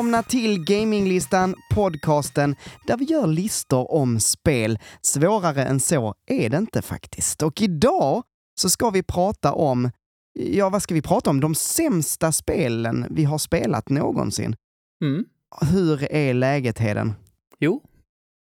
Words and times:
Välkomna 0.00 0.22
till 0.22 0.64
Gaminglistan, 0.64 1.54
podcasten 1.74 2.56
där 2.86 2.96
vi 2.96 3.04
gör 3.04 3.26
listor 3.26 3.92
om 3.92 4.20
spel. 4.20 4.78
Svårare 5.02 5.64
än 5.64 5.80
så 5.80 6.14
är 6.26 6.50
det 6.50 6.56
inte 6.56 6.82
faktiskt. 6.82 7.42
Och 7.42 7.62
idag 7.62 8.22
så 8.54 8.70
ska 8.70 8.90
vi 8.90 9.02
prata 9.02 9.52
om, 9.52 9.90
ja 10.32 10.70
vad 10.70 10.82
ska 10.82 10.94
vi 10.94 11.02
prata 11.02 11.30
om? 11.30 11.40
De 11.40 11.54
sämsta 11.54 12.32
spelen 12.32 13.06
vi 13.10 13.24
har 13.24 13.38
spelat 13.38 13.88
någonsin. 13.88 14.56
Mm. 15.02 15.24
Hur 15.72 16.12
är 16.12 16.34
läget 16.34 16.78
Heden? 16.78 17.12
Jo, 17.58 17.82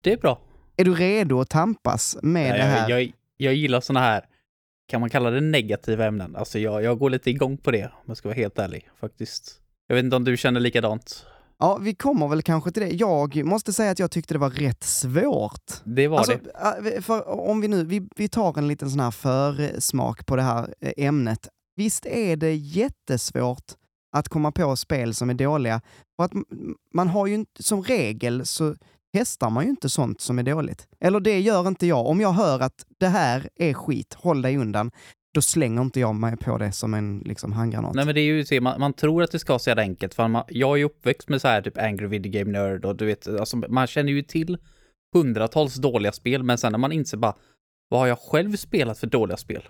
det 0.04 0.14
är 0.14 0.18
bra. 0.18 0.42
Är 0.78 0.86
du 0.86 0.96
redo 0.96 1.40
att 1.40 1.50
tampas 1.50 2.18
med 2.22 2.50
Nej, 2.50 2.60
det 2.60 2.66
här? 2.66 2.90
Jag, 2.90 3.02
jag, 3.04 3.14
jag 3.38 3.54
gillar 3.54 3.82
såna 3.82 4.00
här, 4.00 4.26
kan 4.88 5.02
man 5.02 5.10
kalla 5.10 5.30
det 5.30 5.42
negativa 5.42 6.06
ämnen? 6.06 6.36
Alltså 6.36 6.60
jag, 6.60 6.84
jag 6.84 7.00
går 7.00 7.10
lite 7.10 7.30
igång 7.30 7.58
på 7.58 7.72
det, 7.72 7.86
om 7.86 8.04
jag 8.06 8.18
ska 8.18 8.28
vara 8.28 8.38
helt 8.38 8.60
ärlig 8.60 8.90
faktiskt. 9.00 9.62
Jag 9.88 9.96
vet 9.96 10.04
inte 10.04 10.16
om 10.16 10.24
du 10.24 10.38
känner 10.38 10.60
likadant? 10.60 11.26
Ja, 11.60 11.78
vi 11.78 11.96
kommer 11.96 12.28
väl 12.28 12.42
kanske 12.42 12.72
till 12.72 12.82
det. 12.84 12.90
Jag 12.90 13.46
måste 13.46 13.74
säga 13.74 13.92
att 13.92 14.00
jag 14.00 14.12
tyckte 14.12 14.34
det 14.34 14.38
var 14.38 14.50
rätt 14.50 14.84
svårt. 14.84 15.72
Det 15.84 16.08
var 16.08 16.18
Alltså, 16.18 16.38
det. 16.84 17.02
för 17.02 17.30
om 17.30 17.62
vi 17.62 17.68
nu, 17.68 17.84
vi, 17.84 18.08
vi 18.16 18.30
tar 18.30 18.58
en 18.58 18.68
liten 18.68 18.90
sån 18.92 19.00
här 19.00 19.12
försmak 19.12 20.26
på 20.26 20.36
det 20.36 20.42
här 20.42 20.74
eh, 20.80 20.92
ämnet. 20.98 21.48
Visst 21.76 22.06
är 22.06 22.36
det 22.36 22.56
jättesvårt 22.56 23.72
att 24.12 24.30
komma 24.30 24.52
på 24.52 24.76
spel 24.76 25.14
som 25.14 25.30
är 25.30 25.34
dåliga. 25.34 25.82
För 26.16 26.24
att 26.24 26.32
man 26.94 27.08
har 27.08 27.28
ju 27.28 27.46
som 27.60 27.84
regel 27.84 28.46
så 28.46 28.76
testar 29.14 29.50
man 29.50 29.64
ju 29.64 29.70
inte 29.70 29.90
sånt 29.90 30.22
som 30.22 30.40
är 30.40 30.44
dåligt. 30.44 30.88
Eller 31.00 31.20
det 31.20 31.40
gör 31.40 31.68
inte 31.68 31.88
jag. 31.88 32.06
Om 32.08 32.22
jag 32.22 32.32
hör 32.32 32.60
att 32.60 32.86
det 33.00 33.08
här 33.08 33.50
är 33.56 33.74
skit, 33.74 34.14
håll 34.14 34.42
dig 34.42 34.58
undan, 34.58 34.92
då 35.34 35.42
slänger 35.42 35.82
inte 35.82 36.00
jag 36.00 36.16
mig 36.16 36.38
på 36.38 36.58
det 36.58 36.72
som 36.72 36.94
en 36.94 37.20
liksom, 37.20 37.52
handgranat. 37.52 37.96
Nej 37.96 38.06
men 38.06 38.16
det 38.16 38.22
är 38.22 38.26
ju 38.26 38.46
så, 38.46 38.62
man, 38.62 38.80
man 38.80 38.94
tror 38.94 39.24
att 39.24 39.32
det 39.32 39.40
ska 39.40 39.54
vara 39.54 39.60
så 39.60 39.70
jävla 39.70 39.82
enkelt, 39.82 40.14
för 40.14 40.28
man, 40.28 40.44
jag 40.50 40.72
är 40.72 40.76
ju 40.76 40.84
uppväxt 40.84 41.30
med 41.30 41.42
så 41.42 41.48
här 41.48 41.62
typ 41.62 41.78
Angry 41.78 42.08
Video 42.08 42.32
Game 42.32 42.52
Nerd 42.52 42.86
och 42.86 42.96
du 42.96 43.06
vet, 43.06 43.28
alltså 43.28 43.58
man 43.58 43.88
känner 43.88 44.12
ju 44.12 44.22
till 44.22 44.58
hundratals 45.14 45.76
dåliga 45.76 46.12
spel, 46.12 46.44
men 46.44 46.58
sen 46.58 46.72
när 46.72 46.80
man 46.80 46.92
inser 46.92 47.18
bara, 47.18 47.36
vad 47.90 48.00
har 48.00 48.08
jag 48.08 48.20
själv 48.20 48.56
spelat 48.56 49.00
för 49.00 49.08
dåliga 49.08 49.38
spel? 49.38 49.64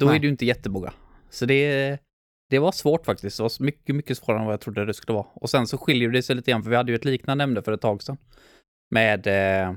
Då 0.00 0.06
Nej. 0.06 0.16
är 0.16 0.20
det 0.20 0.26
ju 0.26 0.30
inte 0.30 0.46
jättemånga. 0.46 0.92
Så 1.30 1.46
det, 1.46 1.98
det 2.50 2.58
var 2.58 2.72
svårt 2.72 3.06
faktiskt, 3.06 3.36
det 3.36 3.42
var 3.42 3.62
mycket, 3.62 3.94
mycket 3.94 4.18
svårare 4.18 4.40
än 4.40 4.44
vad 4.46 4.52
jag 4.52 4.60
trodde 4.60 4.84
det 4.84 4.94
skulle 4.94 5.14
vara. 5.14 5.26
Och 5.34 5.50
sen 5.50 5.66
så 5.66 5.78
skiljer 5.78 6.08
det 6.08 6.22
sig 6.22 6.36
lite 6.36 6.50
grann, 6.50 6.62
för 6.62 6.70
vi 6.70 6.76
hade 6.76 6.92
ju 6.92 6.96
ett 6.96 7.04
liknande 7.04 7.44
ämne 7.44 7.62
för 7.62 7.72
ett 7.72 7.80
tag 7.80 8.02
sedan. 8.02 8.16
Med 8.90 9.26
eh, 9.26 9.74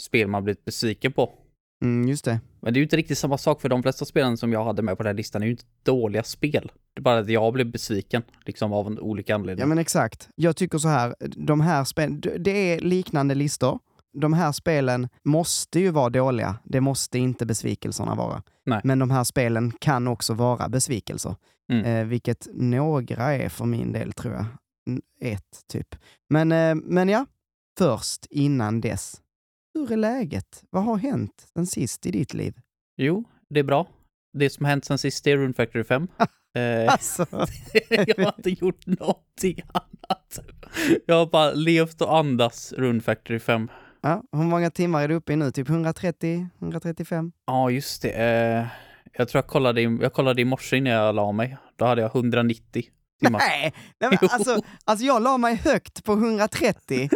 spel 0.00 0.28
man 0.28 0.44
blivit 0.44 0.64
besviken 0.64 1.12
på. 1.12 1.43
Mm, 1.84 2.08
just 2.08 2.24
det. 2.24 2.40
Men 2.60 2.72
det 2.72 2.76
är 2.76 2.80
ju 2.80 2.84
inte 2.84 2.96
riktigt 2.96 3.18
samma 3.18 3.38
sak 3.38 3.60
för 3.60 3.68
de 3.68 3.82
flesta 3.82 4.04
spelen 4.04 4.36
som 4.36 4.52
jag 4.52 4.64
hade 4.64 4.82
med 4.82 4.96
på 4.96 5.02
den 5.02 5.10
här 5.10 5.16
listan 5.16 5.42
är 5.42 5.46
ju 5.46 5.52
inte 5.52 5.64
dåliga 5.82 6.22
spel. 6.22 6.72
Det 6.94 7.00
är 7.00 7.02
bara 7.02 7.18
att 7.18 7.28
jag 7.28 7.52
blev 7.52 7.70
besviken, 7.70 8.22
liksom 8.44 8.72
av 8.72 8.86
en 8.86 8.98
olika 8.98 9.34
anledningar. 9.34 9.64
Ja 9.64 9.68
men 9.68 9.78
exakt. 9.78 10.28
Jag 10.34 10.56
tycker 10.56 10.78
så 10.78 10.88
här, 10.88 11.14
de 11.36 11.60
här 11.60 11.84
spelen, 11.84 12.20
det 12.38 12.50
är 12.50 12.80
liknande 12.80 13.34
listor. 13.34 13.78
De 14.20 14.32
här 14.32 14.52
spelen 14.52 15.08
måste 15.24 15.80
ju 15.80 15.90
vara 15.90 16.10
dåliga. 16.10 16.56
Det 16.64 16.80
måste 16.80 17.18
inte 17.18 17.46
besvikelserna 17.46 18.14
vara. 18.14 18.42
Nej. 18.66 18.80
Men 18.84 18.98
de 18.98 19.10
här 19.10 19.24
spelen 19.24 19.72
kan 19.80 20.08
också 20.08 20.34
vara 20.34 20.68
besvikelser. 20.68 21.36
Mm. 21.72 21.84
Eh, 21.84 22.04
vilket 22.04 22.48
några 22.52 23.34
är 23.34 23.48
för 23.48 23.64
min 23.64 23.92
del, 23.92 24.12
tror 24.12 24.34
jag. 24.34 24.46
Ett, 25.20 25.66
typ. 25.68 25.96
Men, 26.28 26.52
eh, 26.52 26.74
men 26.74 27.08
ja, 27.08 27.26
först 27.78 28.26
innan 28.30 28.80
dess. 28.80 29.20
Hur 29.74 29.92
är 29.92 29.96
läget? 29.96 30.64
Vad 30.70 30.84
har 30.84 30.96
hänt 30.96 31.46
sen 31.54 31.66
sist 31.66 32.06
i 32.06 32.10
ditt 32.10 32.34
liv? 32.34 32.54
Jo, 32.96 33.24
det 33.50 33.60
är 33.60 33.64
bra. 33.64 33.86
Det 34.38 34.50
som 34.50 34.64
har 34.64 34.70
hänt 34.70 34.84
sen 34.84 34.98
sist 34.98 35.26
är 35.26 35.36
Rune 35.36 35.54
Factory 35.54 35.84
5. 35.84 36.08
eh, 36.56 36.92
Alltså, 36.92 37.26
jag 37.90 38.24
har 38.24 38.32
inte 38.36 38.50
gjort 38.50 38.86
någonting 38.86 39.62
annat. 39.72 40.38
Jag 41.06 41.14
har 41.14 41.26
bara 41.26 41.52
levt 41.52 42.00
och 42.00 42.16
andas 42.16 42.72
Rune 42.72 43.00
Factory 43.00 43.38
5. 43.38 43.68
ja, 44.02 44.22
hur 44.32 44.42
många 44.44 44.70
timmar 44.70 45.02
är 45.02 45.08
du 45.08 45.14
uppe 45.14 45.32
i 45.32 45.36
nu? 45.36 45.50
Typ 45.50 45.68
130? 45.68 46.48
135? 46.60 47.32
Ja, 47.46 47.70
just 47.70 48.02
det. 48.02 48.10
Eh, 48.10 48.66
jag 49.12 49.28
tror 49.28 49.38
jag 49.38 49.46
kollade, 49.46 49.80
i, 49.82 49.98
jag 50.02 50.12
kollade 50.12 50.42
i 50.42 50.44
morse 50.44 50.76
innan 50.76 50.92
jag 50.92 51.14
la 51.14 51.32
mig. 51.32 51.56
Då 51.76 51.84
hade 51.84 52.02
jag 52.02 52.16
190 52.16 52.84
timmar. 53.20 53.38
Nej, 53.38 53.72
nej 54.00 54.10
men 54.10 54.30
alltså, 54.32 54.60
alltså 54.84 55.06
jag 55.06 55.22
la 55.22 55.38
mig 55.38 55.54
högt 55.54 56.04
på 56.04 56.12
130. 56.12 57.08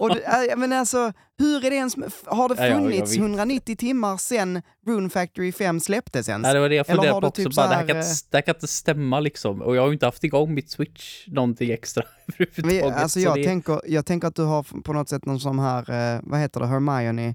Och 0.00 0.14
det, 0.14 0.20
äh, 0.50 0.56
men 0.56 0.72
alltså, 0.72 1.12
hur 1.38 1.64
är 1.64 1.70
det 1.70 1.76
ens, 1.76 1.96
har 2.24 2.48
det 2.48 2.66
Ja, 2.68 2.74
funnits 2.74 3.12
vet. 3.12 3.18
190 3.18 3.76
timmar 3.76 4.16
sen 4.16 4.62
Rune 4.86 5.10
Factory 5.10 5.52
5 5.52 5.80
släpptes 5.80 6.28
ens? 6.28 6.42
Nej, 6.42 6.54
det 6.54 6.60
var 6.60 6.68
det 6.68 6.74
jag 6.74 6.86
funderade 6.86 7.20
på 7.20 7.26
också. 7.26 7.42
typ 7.42 7.54
bara, 7.56 7.64
så 7.64 7.70
det, 7.70 7.74
här 7.74 7.82
här, 7.82 7.88
kan 7.88 7.96
inte, 7.96 8.08
det 8.30 8.36
här 8.36 8.42
kan 8.42 8.54
inte 8.54 8.68
stämma 8.68 9.20
liksom. 9.20 9.62
Och 9.62 9.76
jag 9.76 9.82
har 9.82 9.88
ju 9.88 9.92
inte 9.92 10.06
haft 10.06 10.24
igång 10.24 10.54
mitt 10.54 10.70
Switch 10.70 11.28
någonting 11.28 11.70
extra 11.70 12.02
överhuvudtaget. 12.38 12.96
alltså 13.02 13.20
så 13.20 13.26
jag, 13.26 13.36
det, 13.36 13.44
tänker, 13.44 13.80
jag 13.86 14.06
tänker 14.06 14.28
att 14.28 14.34
du 14.34 14.42
har 14.42 14.82
på 14.82 14.92
något 14.92 15.08
sätt 15.08 15.24
någon 15.24 15.40
sån 15.40 15.58
här, 15.58 16.14
eh, 16.14 16.20
vad 16.22 16.40
heter 16.40 16.60
det, 16.60 16.66
Hermione, 16.66 17.34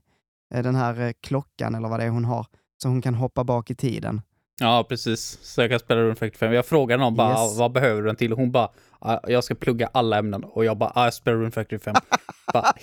den 0.54 0.76
här 0.76 1.14
klockan 1.22 1.76
eller 1.76 1.90
vad 1.90 2.00
det 2.00 2.06
är 2.06 2.10
hon 2.10 2.26
har, 2.26 2.46
så 2.82 2.88
hon 2.88 3.02
kan 3.02 3.16
hoppa 3.16 3.44
bak 3.44 3.72
i 3.72 3.76
tiden. 3.76 4.22
Ja, 4.62 4.86
precis. 4.90 5.40
Så 5.42 5.62
jag 5.62 5.70
kan 5.70 5.80
spela 5.80 6.02
Rune 6.02 6.16
Factory 6.16 6.38
5. 6.38 6.54
Jag 6.54 6.66
frågade 6.66 7.04
någon 7.04 7.16
bara, 7.16 7.44
Yes. 7.46 7.58
vad 7.58 7.72
behöver 7.72 8.02
du 8.02 8.08
den 8.08 8.16
till? 8.16 8.32
Och 8.34 8.40
hon 8.40 8.52
bara, 8.52 8.70
"Ah, 9.00 9.20
jag 9.28 9.44
ska 9.44 9.56
plugga 9.56 9.90
alla 9.94 10.18
ämnen. 10.18 10.44
Och 10.44 10.66
jag 10.66 10.78
bara, 10.78 10.92
ah, 10.96 11.04
jag 11.04 11.14
spelar 11.14 11.38
Rune 11.38 11.52
Factory 11.52 11.80
5. 11.80 11.96
bara, 12.54 12.64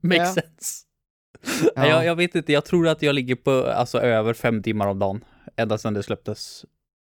makes 0.00 0.18
Ja. 0.36 0.42
sense. 0.42 0.84
Ja. 1.76 1.86
Jag, 1.88 2.04
jag 2.04 2.16
vet 2.16 2.34
inte, 2.34 2.52
jag 2.52 2.64
tror 2.64 2.88
att 2.88 3.02
jag 3.02 3.14
ligger 3.14 3.34
på 3.34 3.50
alltså, 3.66 3.98
över 4.00 4.34
fem 4.34 4.62
timmar 4.62 4.86
om 4.86 4.98
dagen. 4.98 5.24
Ända 5.56 5.78
sedan 5.78 5.94
det 5.94 6.02
släpptes. 6.02 6.64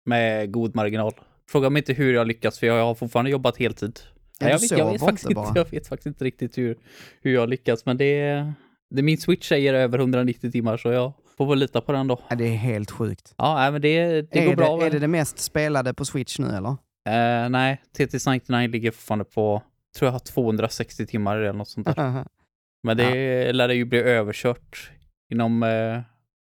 Med 0.06 0.52
god 0.52 0.74
marginal. 0.74 1.12
Fråga 1.50 1.70
mig 1.70 1.80
inte 1.80 1.92
hur 1.92 2.14
jag 2.14 2.26
lyckats, 2.26 2.58
för 2.58 2.66
jag 2.66 2.84
har 2.84 2.94
fortfarande 2.94 3.30
jobbat 3.30 3.56
heltid. 3.56 4.00
Ja, 4.38 4.48
jag, 4.48 4.58
vet, 4.58 4.70
jag, 4.70 4.92
vet 4.92 5.00
faktiskt 5.00 5.30
inte 5.30 5.52
jag 5.54 5.70
vet 5.70 5.88
faktiskt 5.88 6.06
inte 6.06 6.24
riktigt 6.24 6.58
hur, 6.58 6.78
hur 7.22 7.34
jag 7.34 7.48
lyckats, 7.48 7.86
men 7.86 7.96
det, 7.96 8.52
det 8.90 9.02
min 9.02 9.18
Switch 9.18 9.48
säger 9.48 9.74
över 9.74 9.98
190 9.98 10.50
timmar, 10.50 10.76
så 10.76 10.88
jag 10.92 11.12
får 11.36 11.46
väl 11.46 11.58
lita 11.58 11.80
på 11.80 11.92
den 11.92 12.06
då. 12.06 12.20
Ja, 12.28 12.36
det 12.36 12.44
är 12.44 12.56
helt 12.56 12.90
sjukt. 12.90 13.34
Ja, 13.36 13.54
nej, 13.54 13.72
men 13.72 13.80
det, 13.82 14.22
det 14.22 14.42
är, 14.44 14.46
går 14.46 14.56
bra. 14.56 14.76
det, 14.76 14.86
är 14.86 14.90
det 14.90 14.98
det 14.98 15.08
mest 15.08 15.38
spelade 15.38 15.94
på 15.94 16.04
Switch 16.04 16.38
nu 16.38 16.46
eller? 16.46 16.76
Eh, 17.08 17.48
nej, 17.48 17.82
TTS 17.98 18.26
99 18.26 18.68
ligger 18.68 18.90
fortfarande 18.90 19.24
på, 19.24 19.62
tror 19.98 20.06
jag 20.06 20.12
har 20.12 20.18
260 20.18 21.06
timmar 21.06 21.36
eller 21.36 21.52
något 21.52 21.68
sånt 21.68 21.86
där. 21.96 22.24
Men 22.82 22.96
det 22.96 23.52
lär 23.52 23.68
det 23.68 23.74
ju 23.74 23.84
bli 23.84 23.98
överkört 23.98 24.90
inom 25.32 25.62
eh, 25.62 26.00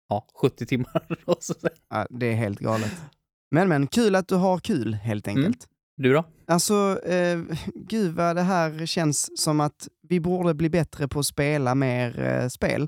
ja, 0.09 0.27
70 0.41 0.65
timmar. 0.65 1.03
Och 1.25 1.37
så. 1.39 1.53
ja, 1.89 2.07
det 2.09 2.25
är 2.25 2.35
helt 2.35 2.59
galet. 2.59 3.01
Men 3.51 3.69
men, 3.69 3.87
kul 3.87 4.15
att 4.15 4.27
du 4.27 4.35
har 4.35 4.57
kul 4.59 4.93
helt 4.93 5.27
Mm. 5.27 5.37
enkelt. 5.45 5.67
Du 5.97 6.13
då? 6.13 6.23
Alltså, 6.47 6.99
eh, 7.05 7.39
gud 7.75 8.15
vad 8.15 8.35
det 8.35 8.41
här 8.41 8.85
känns 8.85 9.41
som 9.41 9.59
att 9.59 9.87
vi 10.09 10.19
borde 10.19 10.53
bli 10.53 10.69
bättre 10.69 11.07
på 11.07 11.19
att 11.19 11.25
spela 11.25 11.75
mer 11.75 12.19
eh, 12.19 12.47
spel. 12.47 12.87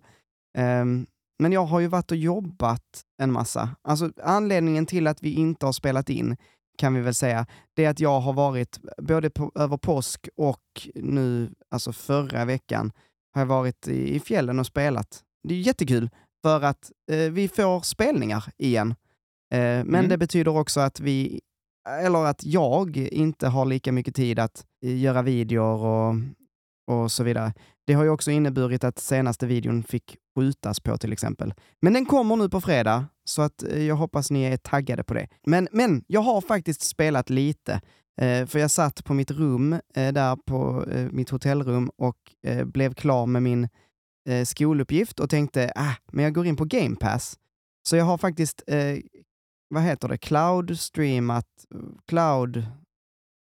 Ehm, 0.58 1.06
men 1.40 1.52
jag 1.52 1.66
har 1.66 1.80
ju 1.80 1.88
varit 1.88 2.12
och 2.12 2.18
jobbat 2.18 3.04
en 3.22 3.32
massa. 3.32 3.70
Alltså 3.82 4.12
anledningen 4.24 4.86
till 4.86 5.08
att 5.08 5.24
vi 5.24 5.34
inte 5.34 5.66
har 5.66 5.74
spelat 5.74 6.10
in, 6.10 6.38
kan 6.78 6.94
vi 6.94 7.02
väl 7.02 7.16
säga, 7.16 7.46
det 7.74 7.86
är 7.86 7.90
att 7.90 8.00
jag 8.00 8.20
har 8.20 8.34
varit, 8.34 8.80
både 8.98 9.30
på, 9.30 9.52
över 9.56 9.78
påsk 9.78 10.30
och 10.38 10.88
nu, 10.96 11.52
alltså 11.72 11.94
förra 11.94 12.46
veckan, 12.46 12.92
har 13.34 13.42
jag 13.42 13.48
varit 13.48 13.88
i, 13.88 14.16
i 14.16 14.20
fjällen 14.20 14.60
och 14.60 14.66
spelat. 14.66 15.24
Det 15.48 15.54
är 15.54 15.60
jättekul, 15.60 16.10
för 16.42 16.62
att 16.62 16.92
eh, 17.12 17.18
vi 17.32 17.48
får 17.48 17.82
spelningar 17.82 18.46
igen. 18.58 18.92
Eh, 19.54 19.58
men 19.60 19.96
Mm. 19.96 20.10
det 20.10 20.18
betyder 20.18 20.58
också 20.58 20.80
att 20.80 21.00
vi 21.00 21.42
eller 21.90 22.26
att 22.26 22.46
jag 22.46 22.98
inte 22.98 23.48
har 23.48 23.66
lika 23.66 23.92
mycket 23.92 24.16
tid 24.16 24.40
att 24.40 24.66
eh, 24.86 24.98
göra 25.02 25.22
videor 25.22 25.86
och, 25.86 26.16
och 26.88 27.12
så 27.12 27.24
vidare. 27.24 27.54
Det 27.88 27.94
har 27.94 28.04
ju 28.04 28.10
också 28.10 28.32
inneburit 28.32 28.84
att 28.84 29.00
senaste 29.00 29.46
videon 29.48 29.84
fick 29.84 30.18
skjutas 30.36 30.80
på 30.80 30.98
till 30.98 31.14
exempel. 31.14 31.54
Men 31.82 31.94
den 31.94 32.06
kommer 32.06 32.36
nu 32.36 32.50
på 32.50 32.62
fredag, 32.62 33.06
så 33.26 33.42
att 33.42 33.64
eh, 33.64 33.84
jag 33.84 33.96
hoppas 33.96 34.32
ni 34.32 34.44
är 34.44 34.58
taggade 34.58 35.04
på 35.04 35.14
det. 35.14 35.28
Men, 35.48 35.68
men 35.72 36.04
jag 36.08 36.22
har 36.22 36.42
faktiskt 36.42 36.82
spelat 36.82 37.30
lite, 37.30 37.82
eh, 38.22 38.46
för 38.46 38.60
jag 38.60 38.72
satt 38.72 39.04
på 39.04 39.14
mitt 39.14 39.32
rum 39.32 39.74
eh, 39.74 40.14
där 40.14 40.36
på 40.36 40.86
eh, 40.92 41.08
mitt 41.12 41.30
hotellrum 41.30 41.90
och 41.98 42.18
eh, 42.48 42.66
blev 42.66 42.94
klar 42.94 43.26
med 43.26 43.44
min 43.44 43.70
eh, 44.30 44.46
skoluppgift 44.46 45.20
och 45.20 45.30
tänkte, 45.30 45.72
ah, 45.76 45.94
men 46.12 46.24
jag 46.24 46.34
går 46.34 46.46
in 46.46 46.56
på 46.56 46.66
Game 46.66 46.96
Pass. 46.96 47.40
Så 47.88 47.96
jag 47.96 48.06
har 48.06 48.18
faktiskt 48.18 48.64
vad 49.70 49.84
heter 49.84 50.08
det, 50.08 50.18
cloud 50.18 50.80
streamat, 50.80 51.46
cloud 52.08 52.66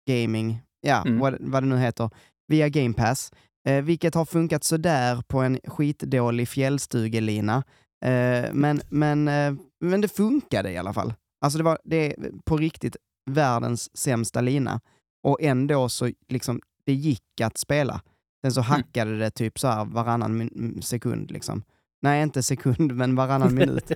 gaming, 0.09 0.61
ja, 0.81 1.01
Mm. 1.05 1.19
vad, 1.19 1.37
vad 1.39 1.63
det 1.63 1.67
nu 1.67 1.77
heter, 1.77 2.09
via 2.47 2.69
Game 2.69 2.93
Pass. 2.93 3.31
Eh, 3.67 3.83
vilket 3.83 4.15
har 4.15 4.25
funkat 4.25 4.63
sådär 4.63 5.21
på 5.27 5.39
en 5.41 5.59
skitdålig 5.67 6.47
fjällstugelina. 6.47 7.63
Eh, 8.05 8.53
men, 8.53 8.81
men, 8.89 9.27
eh, 9.27 9.53
men 9.81 10.01
det 10.01 10.07
funkade 10.07 10.71
i 10.71 10.77
alla 10.77 10.93
fall. 10.93 11.13
Alltså 11.41 11.57
det 11.57 11.63
var 11.63 11.79
det 11.83 12.15
på 12.45 12.57
riktigt 12.57 12.95
världens 13.31 13.97
sämsta 13.97 14.41
lina. 14.41 14.81
Och 15.23 15.41
ändå 15.41 15.89
så 15.89 16.11
liksom, 16.29 16.61
det 16.85 16.93
gick 16.93 17.41
att 17.41 17.57
spela. 17.57 18.01
Sen 18.41 18.51
så 18.51 18.61
hackade 18.61 19.17
det 19.17 19.31
typ 19.31 19.59
så 19.59 19.67
här 19.67 19.85
varannan 19.85 20.37
min- 20.37 20.81
sekund 20.81 21.31
liksom. 21.31 21.63
Nej, 22.01 22.23
inte 22.23 22.43
sekund, 22.43 22.91
men 22.95 23.15
varannan 23.15 23.55
minut. 23.55 23.91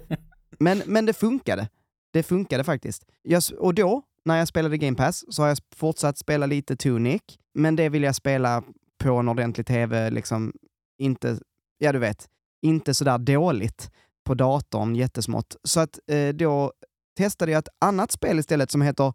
Men, 0.59 0.81
men 0.85 1.05
det 1.05 1.13
funkade. 1.13 1.69
Det 2.13 2.23
funkade 2.23 2.63
faktiskt. 2.63 3.05
Jag, 3.23 3.43
och 3.59 3.73
då, 3.73 4.01
när 4.25 4.37
jag 4.37 4.47
spelade 4.47 4.77
Game 4.77 4.97
Pass 4.97 5.25
så 5.29 5.41
har 5.41 5.47
jag 5.49 5.57
fortsatt 5.75 6.17
spela 6.17 6.45
lite 6.45 6.75
Tunic, 6.75 7.21
men 7.57 7.75
det 7.75 7.89
vill 7.89 8.03
jag 8.03 8.15
spela 8.15 8.63
på 9.03 9.11
en 9.11 9.29
ordentlig 9.29 9.67
tv, 9.67 10.09
liksom 10.09 10.53
inte, 10.97 11.39
ja 11.77 11.91
du 11.91 11.99
vet, 11.99 12.27
inte 12.61 12.93
sådär 12.93 13.17
dåligt 13.17 13.91
på 14.25 14.33
datorn, 14.33 14.95
jättesmått. 14.95 15.55
Så 15.63 15.79
att 15.79 15.99
eh, 16.11 16.29
då 16.29 16.73
testade 17.17 17.51
jag 17.51 17.59
ett 17.59 17.69
annat 17.81 18.11
spel 18.11 18.39
istället 18.39 18.71
som 18.71 18.81
heter 18.81 19.13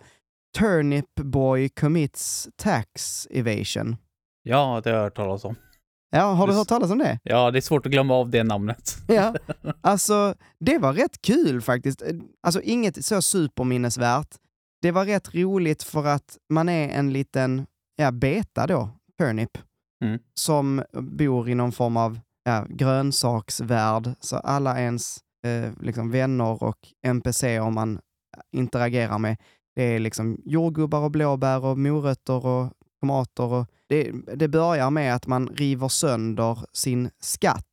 Turnip 0.59 1.15
Boy 1.15 1.69
Commits 1.69 2.49
Tax 2.57 3.27
Evasion. 3.31 3.97
Ja, 4.43 4.81
det 4.85 4.91
har 4.91 4.97
jag 4.97 5.05
hört 5.05 5.17
talas 5.17 5.45
om. 5.45 5.55
Ja, 6.11 6.23
har 6.23 6.47
du 6.47 6.53
hört 6.53 6.69
talas 6.69 6.91
om 6.91 6.99
det? 6.99 7.19
Ja, 7.23 7.51
det 7.51 7.59
är 7.59 7.61
svårt 7.61 7.87
att 7.87 7.93
glömma 7.93 8.15
av 8.15 8.31
det 8.31 8.43
namnet. 8.45 8.97
Ja, 9.09 9.35
alltså 9.81 10.35
det 10.61 10.79
var 10.79 10.93
rätt 10.93 11.23
kul 11.23 11.61
faktiskt. 11.63 12.03
Alltså 12.43 12.61
inget 12.61 13.05
så 13.05 13.23
superminnesvärt. 13.23 14.37
Det 14.83 14.91
var 14.91 15.05
rätt 15.05 15.35
roligt 15.35 15.83
för 15.83 16.07
att 16.07 16.39
man 16.51 16.69
är 16.69 16.89
en 16.89 17.13
liten, 17.13 17.67
ja, 17.97 18.11
beta 18.11 18.67
då, 18.67 18.91
Turnip, 19.19 19.59
Mm. 20.05 20.19
som 20.35 20.83
bor 20.93 21.49
i 21.49 21.55
någon 21.55 21.73
form 21.73 21.97
av 21.97 22.21
ja, 22.45 22.67
grönsaksvärld. 22.69 24.15
Så 24.21 24.37
alla 24.37 24.81
ens 24.81 25.19
eh, 25.47 25.71
liksom 25.81 26.11
vänner 26.11 26.63
och 26.63 26.79
NPC 27.07 27.61
om 27.61 27.75
man 27.75 28.01
interagerar 28.57 29.19
med, 29.19 29.37
det 29.77 29.83
är 29.83 29.99
liksom 29.99 30.37
jordgubbar 30.45 31.01
och 31.01 31.11
blåbär 31.11 31.65
och 31.65 31.79
morötter 31.79 32.47
och 32.47 32.73
tomater. 33.01 33.45
Och 33.45 33.67
det, 33.89 34.13
det 34.37 34.49
börjar 34.49 34.91
med 34.91 35.15
att 35.15 35.27
man 35.27 35.49
river 35.49 35.89
sönder 35.89 36.59
sin 36.73 37.11
skatt. 37.21 37.67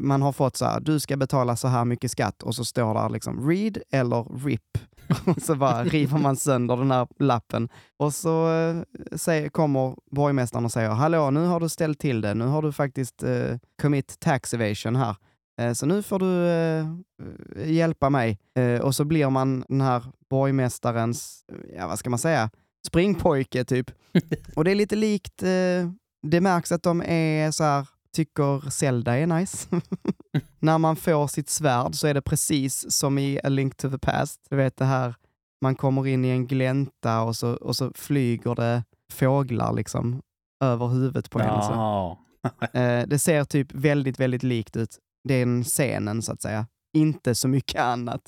Man 0.00 0.22
har 0.22 0.32
fått 0.32 0.56
så 0.56 0.64
här, 0.64 0.80
du 0.80 1.00
ska 1.00 1.16
betala 1.16 1.56
så 1.56 1.68
här 1.68 1.84
mycket 1.84 2.10
skatt 2.10 2.42
och 2.42 2.54
så 2.54 2.64
står 2.64 2.94
där 2.94 3.08
liksom 3.08 3.48
read 3.48 3.78
eller 3.92 4.44
rip. 4.44 4.78
Och 5.26 5.42
så 5.42 5.54
bara 5.54 5.84
river 5.84 6.18
man 6.18 6.36
sönder 6.36 6.76
den 6.76 6.90
här 6.90 7.06
lappen. 7.18 7.68
Och 7.96 8.14
så 8.14 8.52
eh, 8.52 8.82
säger, 9.16 9.48
kommer 9.48 9.96
borgmästaren 10.10 10.64
och 10.64 10.72
säger, 10.72 10.88
hallå 10.90 11.30
nu 11.30 11.46
har 11.46 11.60
du 11.60 11.68
ställt 11.68 11.98
till 11.98 12.20
det, 12.20 12.34
nu 12.34 12.44
har 12.44 12.62
du 12.62 12.72
faktiskt 12.72 13.22
eh, 13.22 13.56
commit 13.82 14.20
tax 14.20 14.54
evasion 14.54 14.96
här. 14.96 15.16
Eh, 15.60 15.72
så 15.72 15.86
nu 15.86 16.02
får 16.02 16.18
du 16.18 16.48
eh, 16.48 17.70
hjälpa 17.70 18.10
mig. 18.10 18.38
Eh, 18.54 18.80
och 18.80 18.94
så 18.94 19.04
blir 19.04 19.30
man 19.30 19.64
den 19.68 19.80
här 19.80 20.02
borgmästarens, 20.30 21.44
ja 21.76 21.86
vad 21.86 21.98
ska 21.98 22.10
man 22.10 22.18
säga, 22.18 22.50
springpojke 22.86 23.64
typ. 23.64 23.90
Och 24.56 24.64
det 24.64 24.70
är 24.70 24.74
lite 24.74 24.96
likt, 24.96 25.42
eh, 25.42 25.90
det 26.22 26.40
märks 26.40 26.72
att 26.72 26.82
de 26.82 27.02
är 27.02 27.50
så 27.50 27.64
här, 27.64 27.88
tycker 28.18 28.70
Zelda 28.70 29.18
är 29.18 29.26
nice. 29.26 29.68
När 30.58 30.78
man 30.78 30.96
får 30.96 31.26
sitt 31.26 31.48
svärd 31.48 31.94
så 31.94 32.06
är 32.06 32.14
det 32.14 32.22
precis 32.22 32.92
som 32.92 33.18
i 33.18 33.40
A 33.44 33.48
Link 33.48 33.76
to 33.76 33.90
the 33.90 33.98
Past. 33.98 34.46
Du 34.50 34.56
vet 34.56 34.76
det 34.76 34.84
här, 34.84 35.14
man 35.62 35.74
kommer 35.74 36.06
in 36.06 36.24
i 36.24 36.28
en 36.28 36.46
glänta 36.46 37.22
och 37.22 37.36
så, 37.36 37.52
och 37.54 37.76
så 37.76 37.92
flyger 37.94 38.54
det 38.54 38.84
fåglar 39.12 39.72
liksom 39.72 40.22
över 40.64 40.86
huvudet 40.86 41.30
på 41.30 41.40
en. 41.40 41.62
Så. 41.62 41.72
Ja. 41.72 42.18
Eh, 42.72 43.06
det 43.06 43.18
ser 43.18 43.44
typ 43.44 43.72
väldigt, 43.72 44.20
väldigt 44.20 44.42
likt 44.42 44.76
ut. 44.76 44.98
Det 45.28 45.34
är 45.34 45.42
en 45.42 45.64
scenen 45.64 46.22
så 46.22 46.32
att 46.32 46.42
säga. 46.42 46.66
Inte 46.96 47.34
så 47.34 47.48
mycket 47.48 47.80
annat. 47.80 48.22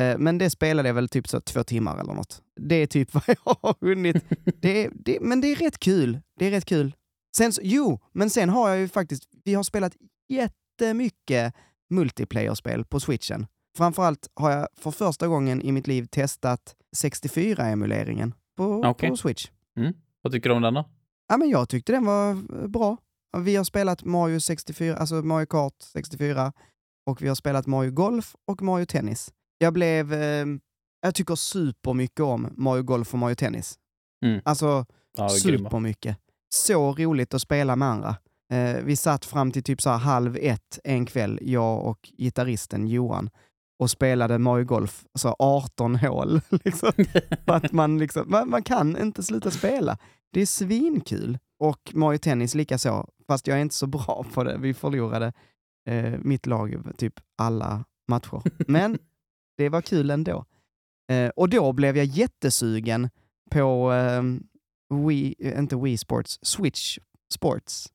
Eh, 0.00 0.18
men 0.18 0.38
det 0.38 0.50
spelade 0.50 0.88
jag 0.88 0.94
väl 0.94 1.08
typ 1.08 1.28
så 1.28 1.40
två 1.40 1.64
timmar 1.64 2.00
eller 2.00 2.14
något. 2.14 2.42
Det 2.60 2.74
är 2.74 2.86
typ 2.86 3.14
vad 3.14 3.24
jag 3.26 3.56
har 3.62 3.74
hunnit. 3.80 4.24
Det 4.60 4.90
det, 4.94 5.18
men 5.20 5.40
det 5.40 5.48
är 5.48 5.56
rätt 5.56 5.78
kul. 5.78 6.20
Det 6.38 6.46
är 6.46 6.50
rätt 6.50 6.64
kul. 6.64 6.92
Sen, 7.36 7.52
jo, 7.62 8.00
men 8.12 8.30
sen 8.30 8.48
har 8.48 8.68
jag 8.68 8.78
ju 8.78 8.88
faktiskt, 8.88 9.24
vi 9.44 9.54
har 9.54 9.62
spelat 9.62 9.96
jättemycket 10.28 11.54
multiplayer-spel 11.90 12.84
på 12.84 13.00
switchen. 13.00 13.46
Framförallt 13.76 14.30
har 14.34 14.50
jag 14.50 14.68
för 14.76 14.90
första 14.90 15.28
gången 15.28 15.62
i 15.62 15.72
mitt 15.72 15.86
liv 15.86 16.06
testat 16.10 16.76
64-emuleringen 16.96 18.32
på, 18.56 18.82
Okej. 18.84 19.10
på 19.10 19.16
switch. 19.16 19.50
Vad 20.22 20.32
tycker 20.32 20.48
du 20.48 20.54
om 20.54 20.62
den 20.62 20.74
då? 20.74 20.88
Ja, 21.28 21.36
men 21.36 21.48
jag 21.48 21.68
tyckte 21.68 21.92
den 21.92 22.04
var 22.04 22.30
eh, 22.30 22.66
bra. 22.66 22.96
Vi 23.36 23.56
har 23.56 23.64
spelat 23.64 24.04
Mario 24.04 24.40
64, 24.40 24.96
alltså 24.96 25.14
Mario 25.14 25.46
Kart 25.46 25.82
64 25.82 26.52
och 27.06 27.22
vi 27.22 27.28
har 27.28 27.34
spelat 27.34 27.66
Mario 27.66 27.90
Golf 27.90 28.36
och 28.44 28.62
Mario 28.62 28.86
Tennis. 28.86 29.32
Jag 29.58 29.72
blev, 29.72 30.12
eh, 30.12 30.46
jag 31.00 31.14
tycker 31.14 31.34
supermycket 31.34 32.20
om 32.20 32.48
Mario 32.56 32.82
Golf 32.82 33.12
och 33.12 33.18
Mario 33.18 33.34
Tennis. 33.34 33.78
Mm. 34.24 34.40
Alltså 34.44 34.86
Ja, 35.16 35.28
supermycket. 35.28 36.18
Så 36.56 36.92
roligt 36.94 37.34
att 37.34 37.42
spela 37.42 37.76
med 37.76 37.88
andra. 37.88 38.16
Eh, 38.52 38.84
vi 38.84 38.96
satt 38.96 39.24
fram 39.24 39.52
till 39.52 39.62
typ 39.62 39.82
så 39.82 39.90
halv 39.90 40.36
ett 40.40 40.78
en 40.84 41.06
kväll, 41.06 41.38
jag 41.42 41.84
och 41.84 42.10
gitarristen 42.18 42.88
Johan, 42.88 43.30
och 43.78 43.90
spelade 43.90 44.38
Mario 44.38 44.64
Golf, 44.64 45.04
så 45.14 45.36
18 45.38 45.96
hål. 45.96 46.40
Liksom. 46.64 46.92
Att 47.44 47.72
man, 47.72 47.98
liksom, 47.98 48.30
man, 48.30 48.50
man 48.50 48.62
kan 48.62 48.96
inte 48.96 49.22
sluta 49.22 49.50
spela. 49.50 49.98
Det 50.32 50.40
är 50.40 50.46
svinkul. 50.46 51.38
Och 51.58 51.92
Mario 51.94 52.18
Tennis 52.18 52.54
lika 52.54 52.78
så, 52.78 53.08
fast 53.26 53.46
jag 53.46 53.56
är 53.56 53.62
inte 53.62 53.74
så 53.74 53.86
bra 53.86 54.24
på 54.34 54.44
det. 54.44 54.58
Vi 54.58 54.74
förlorade 54.74 55.32
eh, 55.88 56.14
mitt 56.18 56.46
lag 56.46 56.92
typ 56.96 57.14
alla 57.38 57.84
matcher. 58.08 58.42
Men 58.70 58.98
det 59.56 59.68
var 59.68 59.82
kul 59.82 60.10
ändå. 60.10 60.44
Eh, 61.10 61.28
och 61.28 61.48
då 61.48 61.72
blev 61.72 61.96
jag 61.96 62.06
jättesugen 62.06 63.10
på 63.50 63.92
eh, 63.92 64.22
Wii, 64.94 65.34
eh, 65.38 65.58
inte 65.58 65.76
Wii 65.76 65.98
Sports, 65.98 66.38
Switch 66.42 66.98
Sports 67.34 67.92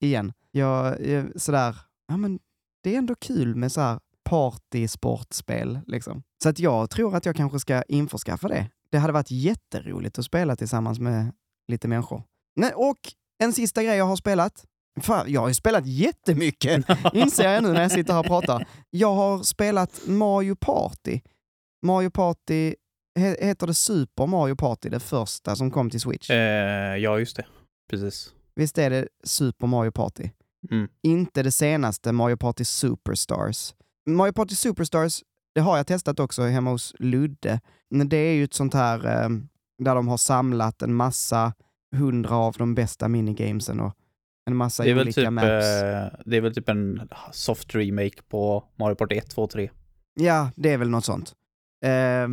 igen. 0.00 0.32
Jag, 0.50 1.06
eh, 1.10 1.24
sådär, 1.36 1.76
ja 2.08 2.16
men 2.16 2.38
det 2.82 2.94
är 2.94 2.98
ändå 2.98 3.14
kul 3.14 3.54
med 3.54 3.72
så 3.72 3.80
här 3.80 4.00
partysportspel 4.24 5.80
liksom. 5.86 6.22
Så 6.42 6.48
att 6.48 6.58
jag 6.58 6.90
tror 6.90 7.16
att 7.16 7.26
jag 7.26 7.36
kanske 7.36 7.58
ska 7.58 7.82
införskaffa 7.82 8.48
det. 8.48 8.70
Det 8.90 8.98
hade 8.98 9.12
varit 9.12 9.30
jätteroligt 9.30 10.18
att 10.18 10.24
spela 10.24 10.56
tillsammans 10.56 10.98
med 11.00 11.32
lite 11.68 11.88
människor. 11.88 12.22
Nej, 12.56 12.72
och 12.74 12.98
en 13.38 13.52
sista 13.52 13.82
grej 13.82 13.96
jag 13.96 14.04
har 14.04 14.16
spelat. 14.16 14.64
Fan, 15.00 15.32
jag 15.32 15.40
har 15.40 15.48
ju 15.48 15.54
spelat 15.54 15.86
jättemycket, 15.86 16.84
inser 17.12 17.52
jag 17.52 17.62
nu 17.62 17.72
när 17.72 17.82
jag 17.82 17.92
sitter 17.92 18.12
här 18.12 18.20
och 18.20 18.26
pratar. 18.26 18.68
Jag 18.90 19.14
har 19.14 19.42
spelat 19.42 20.00
Mario 20.06 20.54
Party. 20.54 21.20
Mario 21.86 22.10
Party, 22.10 22.74
heter 23.20 23.66
det 23.66 23.74
Super 23.74 24.26
Mario 24.26 24.56
Party, 24.56 24.88
det 24.88 25.00
första 25.00 25.56
som 25.56 25.70
kom 25.70 25.90
till 25.90 26.00
Switch? 26.00 26.30
Eh, 26.30 26.36
ja, 26.96 27.18
just 27.18 27.36
det. 27.36 27.46
Precis. 27.90 28.32
Visst 28.54 28.78
är 28.78 28.90
det 28.90 29.08
Super 29.24 29.66
Mario 29.66 29.90
Party? 29.90 30.30
Mm. 30.70 30.88
Inte 31.02 31.42
det 31.42 31.52
senaste 31.52 32.12
Mario 32.12 32.36
Party 32.36 32.64
Superstars. 32.64 33.74
Mario 34.06 34.32
Party 34.32 34.54
Superstars, 34.54 35.22
det 35.54 35.60
har 35.60 35.76
jag 35.76 35.86
testat 35.86 36.20
också 36.20 36.42
hemma 36.42 36.70
hos 36.70 36.94
Ludde. 36.98 37.60
Men 37.90 38.08
det 38.08 38.16
är 38.16 38.34
ju 38.34 38.44
ett 38.44 38.54
sånt 38.54 38.74
här 38.74 39.06
eh, 39.24 39.28
där 39.78 39.94
de 39.94 40.08
har 40.08 40.16
samlat 40.16 40.82
en 40.82 40.94
massa 40.94 41.52
hundra 41.96 42.36
av 42.36 42.54
de 42.58 42.74
bästa 42.74 43.08
minigamesen 43.08 43.80
och 43.80 43.94
en 44.46 44.56
massa 44.56 44.82
Det 44.84 44.94
olika 44.94 45.20
typ, 45.20 45.30
maps. 45.30 45.46
eh, 45.46 46.06
det 46.26 46.36
är 46.36 46.40
väl 46.40 46.54
typ 46.54 46.68
en 46.68 47.08
soft 47.32 47.74
remake 47.74 48.22
på 48.28 48.64
Mario 48.78 48.94
Party 48.94 49.16
1, 49.16 49.30
2, 49.30 49.46
3. 49.46 49.70
Ja, 50.14 50.50
det 50.56 50.72
är 50.72 50.78
väl 50.78 50.90
något 50.90 51.04
sånt. 51.04 51.32
Och 51.84 52.28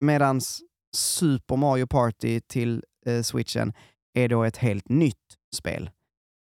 medans 0.00 0.60
Super 0.96 1.56
Mario 1.56 1.86
Party 1.86 2.40
till 2.40 2.84
eh, 3.06 3.22
switchen 3.22 3.72
är 4.14 4.28
då 4.28 4.44
ett 4.44 4.56
helt 4.56 4.88
nytt 4.88 5.36
spel. 5.56 5.90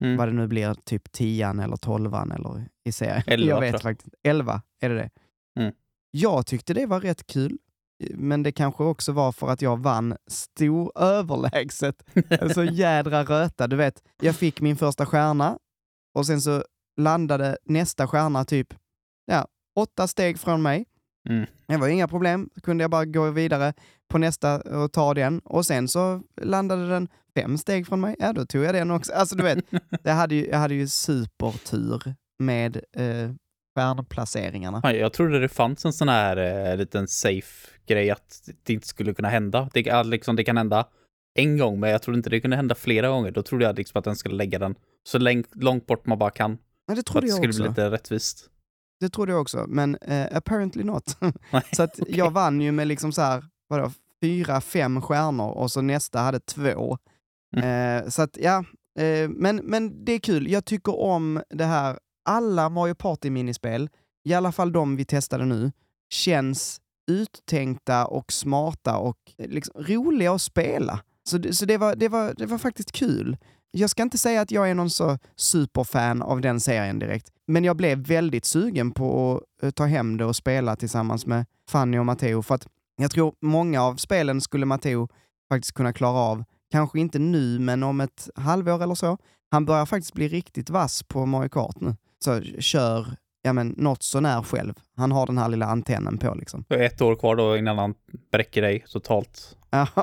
Mm. 0.05 0.17
Vad 0.17 0.29
det 0.29 0.33
nu 0.33 0.47
blir, 0.47 0.75
typ 0.75 1.13
10 1.13 1.49
eller 1.49 1.77
12 1.77 2.15
eller 2.15 2.69
i 2.85 2.93
serien. 2.93 3.23
Elva, 3.27 3.49
jag 3.49 3.59
tror 3.59 3.73
vet 3.73 3.83
faktiskt. 3.83 4.15
11, 4.23 4.63
är 4.81 4.89
det 4.89 4.95
det? 4.95 5.11
Mm. 5.61 5.75
Jag 6.11 6.47
tyckte 6.47 6.75
det 6.75 6.87
var 6.87 7.01
rätt 7.01 7.27
kul, 7.27 7.59
men 8.15 8.43
det 8.43 8.53
kanske 8.53 8.85
också 8.85 9.13
var 9.13 9.33
för 9.33 9.49
att 9.49 9.63
jag 9.63 9.77
vann 9.77 10.17
stor 10.27 10.93
överlägset. 10.99 12.05
Så 12.55 12.65
jädra 12.65 13.25
röta, 13.25 13.67
du 13.67 13.77
vet. 13.77 14.03
Jag 14.23 14.37
fick 14.37 14.61
min 14.61 14.77
första 14.77 15.07
stjärna 15.07 15.59
och 16.15 16.27
sen 16.27 16.41
så 16.41 16.65
landade 16.97 17.57
nästa 17.65 18.07
stjärna 18.07 18.45
typ 18.45 18.75
ja, 19.27 19.47
åtta 19.77 20.09
steg 20.09 20.39
från 20.39 20.63
mig. 20.63 20.87
Mm. 21.29 21.47
Det 21.67 21.77
var 21.77 21.89
inga 21.89 22.09
problem, 22.09 22.51
kunde 22.63 22.85
jag 22.85 22.91
bara 22.91 23.05
gå 23.05 23.31
vidare 23.31 23.73
på 24.09 24.19
nästa 24.19 24.61
och 24.61 24.93
ta 24.93 25.15
den. 25.15 25.39
Och 25.39 25.67
sen 25.67 25.89
så 25.89 26.23
landade 26.43 26.89
den 26.89 27.09
fem 27.35 27.59
steg 27.59 27.87
från 27.87 28.01
mig. 28.01 28.17
Ja, 28.19 28.33
då 28.33 28.47
tog 28.47 28.65
jag 28.65 28.75
den 28.75 28.91
också. 28.91 29.13
Alltså 29.13 29.37
du 29.37 29.43
vet, 29.43 29.59
jag 30.03 30.15
hade 30.15 30.35
ju, 30.35 30.47
jag 30.47 30.59
hade 30.59 30.75
ju 30.75 30.89
supertur 30.89 32.15
med 32.39 32.77
eh, 32.77 33.31
stjärnplaceringarna. 33.77 34.95
Jag 34.95 35.13
trodde 35.13 35.41
det 35.41 35.49
fanns 35.49 35.85
en 35.85 35.93
sån 35.93 36.09
här 36.09 36.37
eh, 36.71 36.77
liten 36.77 37.09
safe 37.09 37.69
grej 37.87 38.11
att 38.11 38.49
det 38.63 38.73
inte 38.73 38.87
skulle 38.87 39.15
kunna 39.15 39.29
hända. 39.29 39.69
Det, 39.73 39.91
att 39.91 40.07
liksom, 40.07 40.37
det 40.37 40.45
kan 40.45 40.57
hända 40.57 40.87
en 41.35 41.59
gång, 41.59 41.81
men 41.81 41.91
jag 41.91 42.03
trodde 42.03 42.17
inte 42.17 42.31
det 42.31 42.41
kunde 42.41 42.57
hända 42.57 42.75
flera 42.75 43.09
gånger. 43.09 43.31
Då 43.31 43.43
trodde 43.43 43.65
jag 43.65 43.79
liksom 43.79 43.99
att 43.99 44.05
den 44.05 44.17
skulle 44.17 44.35
lägga 44.35 44.59
den 44.59 44.75
så 45.05 45.19
långt, 45.55 45.87
bort 45.87 46.07
man 46.07 46.19
bara 46.19 46.31
kan. 46.31 46.51
Men 46.51 46.59
det 46.87 46.95
För 46.95 47.01
att 47.01 47.07
trodde 47.07 47.27
det 47.27 47.31
jag 47.31 47.37
skulle 47.37 47.49
också. 47.51 47.63
bli 47.63 47.69
lite 47.69 47.91
rättvist. 47.91 48.51
Det 49.01 49.09
trodde 49.09 49.33
jag 49.33 49.41
också, 49.41 49.65
men 49.69 49.97
eh, 49.97 50.37
apparently 50.37 50.85
not. 50.85 51.17
Så 51.73 51.83
att 51.83 52.01
okej. 52.01 52.17
jag 52.17 52.31
vann 52.31 52.61
ju 52.61 52.73
med 52.73 52.87
liksom 52.87 53.13
så 53.13 53.23
här, 53.23 53.45
vadå, 53.69 53.91
fyra, 54.23 54.61
fem 54.61 55.03
stjärnor 55.03 55.51
och 55.51 55.71
så 55.71 55.81
nästa 55.81 56.21
hade 56.21 56.41
två. 56.41 56.99
Eh, 57.57 58.09
så 58.09 58.23
att 58.23 58.37
ja, 58.41 58.65
eh, 58.99 59.29
men, 59.29 59.57
men 59.57 60.05
det 60.05 60.13
är 60.13 60.19
kul. 60.19 60.51
Jag 60.51 60.65
tycker 60.65 61.01
om 61.01 61.43
det 61.51 61.65
här, 61.65 61.99
alla 62.25 62.69
Mario 62.69 62.95
Party-minispel, 62.95 63.89
i 64.25 64.35
alla 64.35 64.53
fall 64.53 64.73
de 64.73 64.97
vi 64.97 65.05
testade 65.05 65.45
nu, 65.45 65.73
känns 66.11 66.81
uttänkta 67.11 68.07
och 68.07 68.33
smarta 68.33 68.97
och 68.97 69.19
eh, 69.39 69.49
liksom 69.49 69.83
roliga 69.83 70.33
att 70.33 70.43
spela. 70.43 71.01
Så, 71.29 71.53
så 71.53 71.65
det, 71.65 71.79
var, 71.79 71.97
det, 71.97 72.09
var, 72.09 72.35
det 72.37 72.47
var 72.47 72.59
faktiskt 72.59 72.93
kul. 72.93 73.37
Jag 73.77 73.91
ska 73.91 74.03
inte 74.03 74.19
säga 74.19 74.41
att 74.41 74.51
jag 74.51 74.71
är 74.71 74.75
någon 74.75 74.91
så 74.91 75.19
superfan 75.37 76.23
av 76.23 76.41
den 76.41 76.61
serien 76.61 76.99
direkt, 76.99 77.33
men 77.47 77.65
jag 77.65 77.77
blev 77.77 77.99
väldigt 77.99 78.45
sugen 78.45 78.91
på 78.91 79.37
att 79.37 79.63
eh, 79.63 79.71
ta 79.71 79.85
hem 79.85 80.17
det 80.17 80.25
och 80.25 80.37
spela 80.37 80.77
tillsammans 80.77 81.27
med 81.27 81.47
Fanny 81.71 81.99
och 81.99 82.07
Matteo, 82.07 82.43
för 82.43 82.55
att 82.55 82.67
jag 82.97 83.11
tror 83.11 83.35
många 83.41 83.83
av 83.83 83.97
spelen 83.97 84.41
skulle 84.41 84.67
Matteo 84.67 85.09
faktiskt 85.49 85.75
kunna 85.75 85.93
klara 85.93 86.19
av. 86.19 86.45
Kanske 86.71 87.01
inte 87.01 87.19
nu, 87.19 87.59
men 87.59 87.83
om 87.83 88.01
ett 88.01 88.29
halvår 88.35 88.83
eller 88.83 88.95
så. 88.95 89.19
Han 89.51 89.65
börjar 89.65 89.87
faktiskt 89.87 90.15
bli 90.15 90.29
riktigt 90.29 90.71
vass 90.71 91.03
på 91.03 91.27
Mario 91.27 91.49
Kart 91.49 91.81
nu. 91.81 91.97
Så 92.25 92.41
kör 92.43 93.17
ja, 93.43 93.53
men, 93.53 93.69
något 93.69 94.03
sånär 94.03 94.43
själv. 94.43 94.75
Han 94.97 95.13
har 95.13 95.27
den 95.27 95.39
här 95.39 95.49
lilla 95.49 95.67
antennen 95.67 96.19
på 96.19 96.35
liksom. 96.35 96.65
Ett 96.69 97.01
år 97.01 97.17
kvar 97.17 97.37
då 97.37 97.57
innan 97.57 97.79
han 97.79 97.95
bräcker 98.33 98.63
dig 98.63 98.85
totalt 98.89 99.57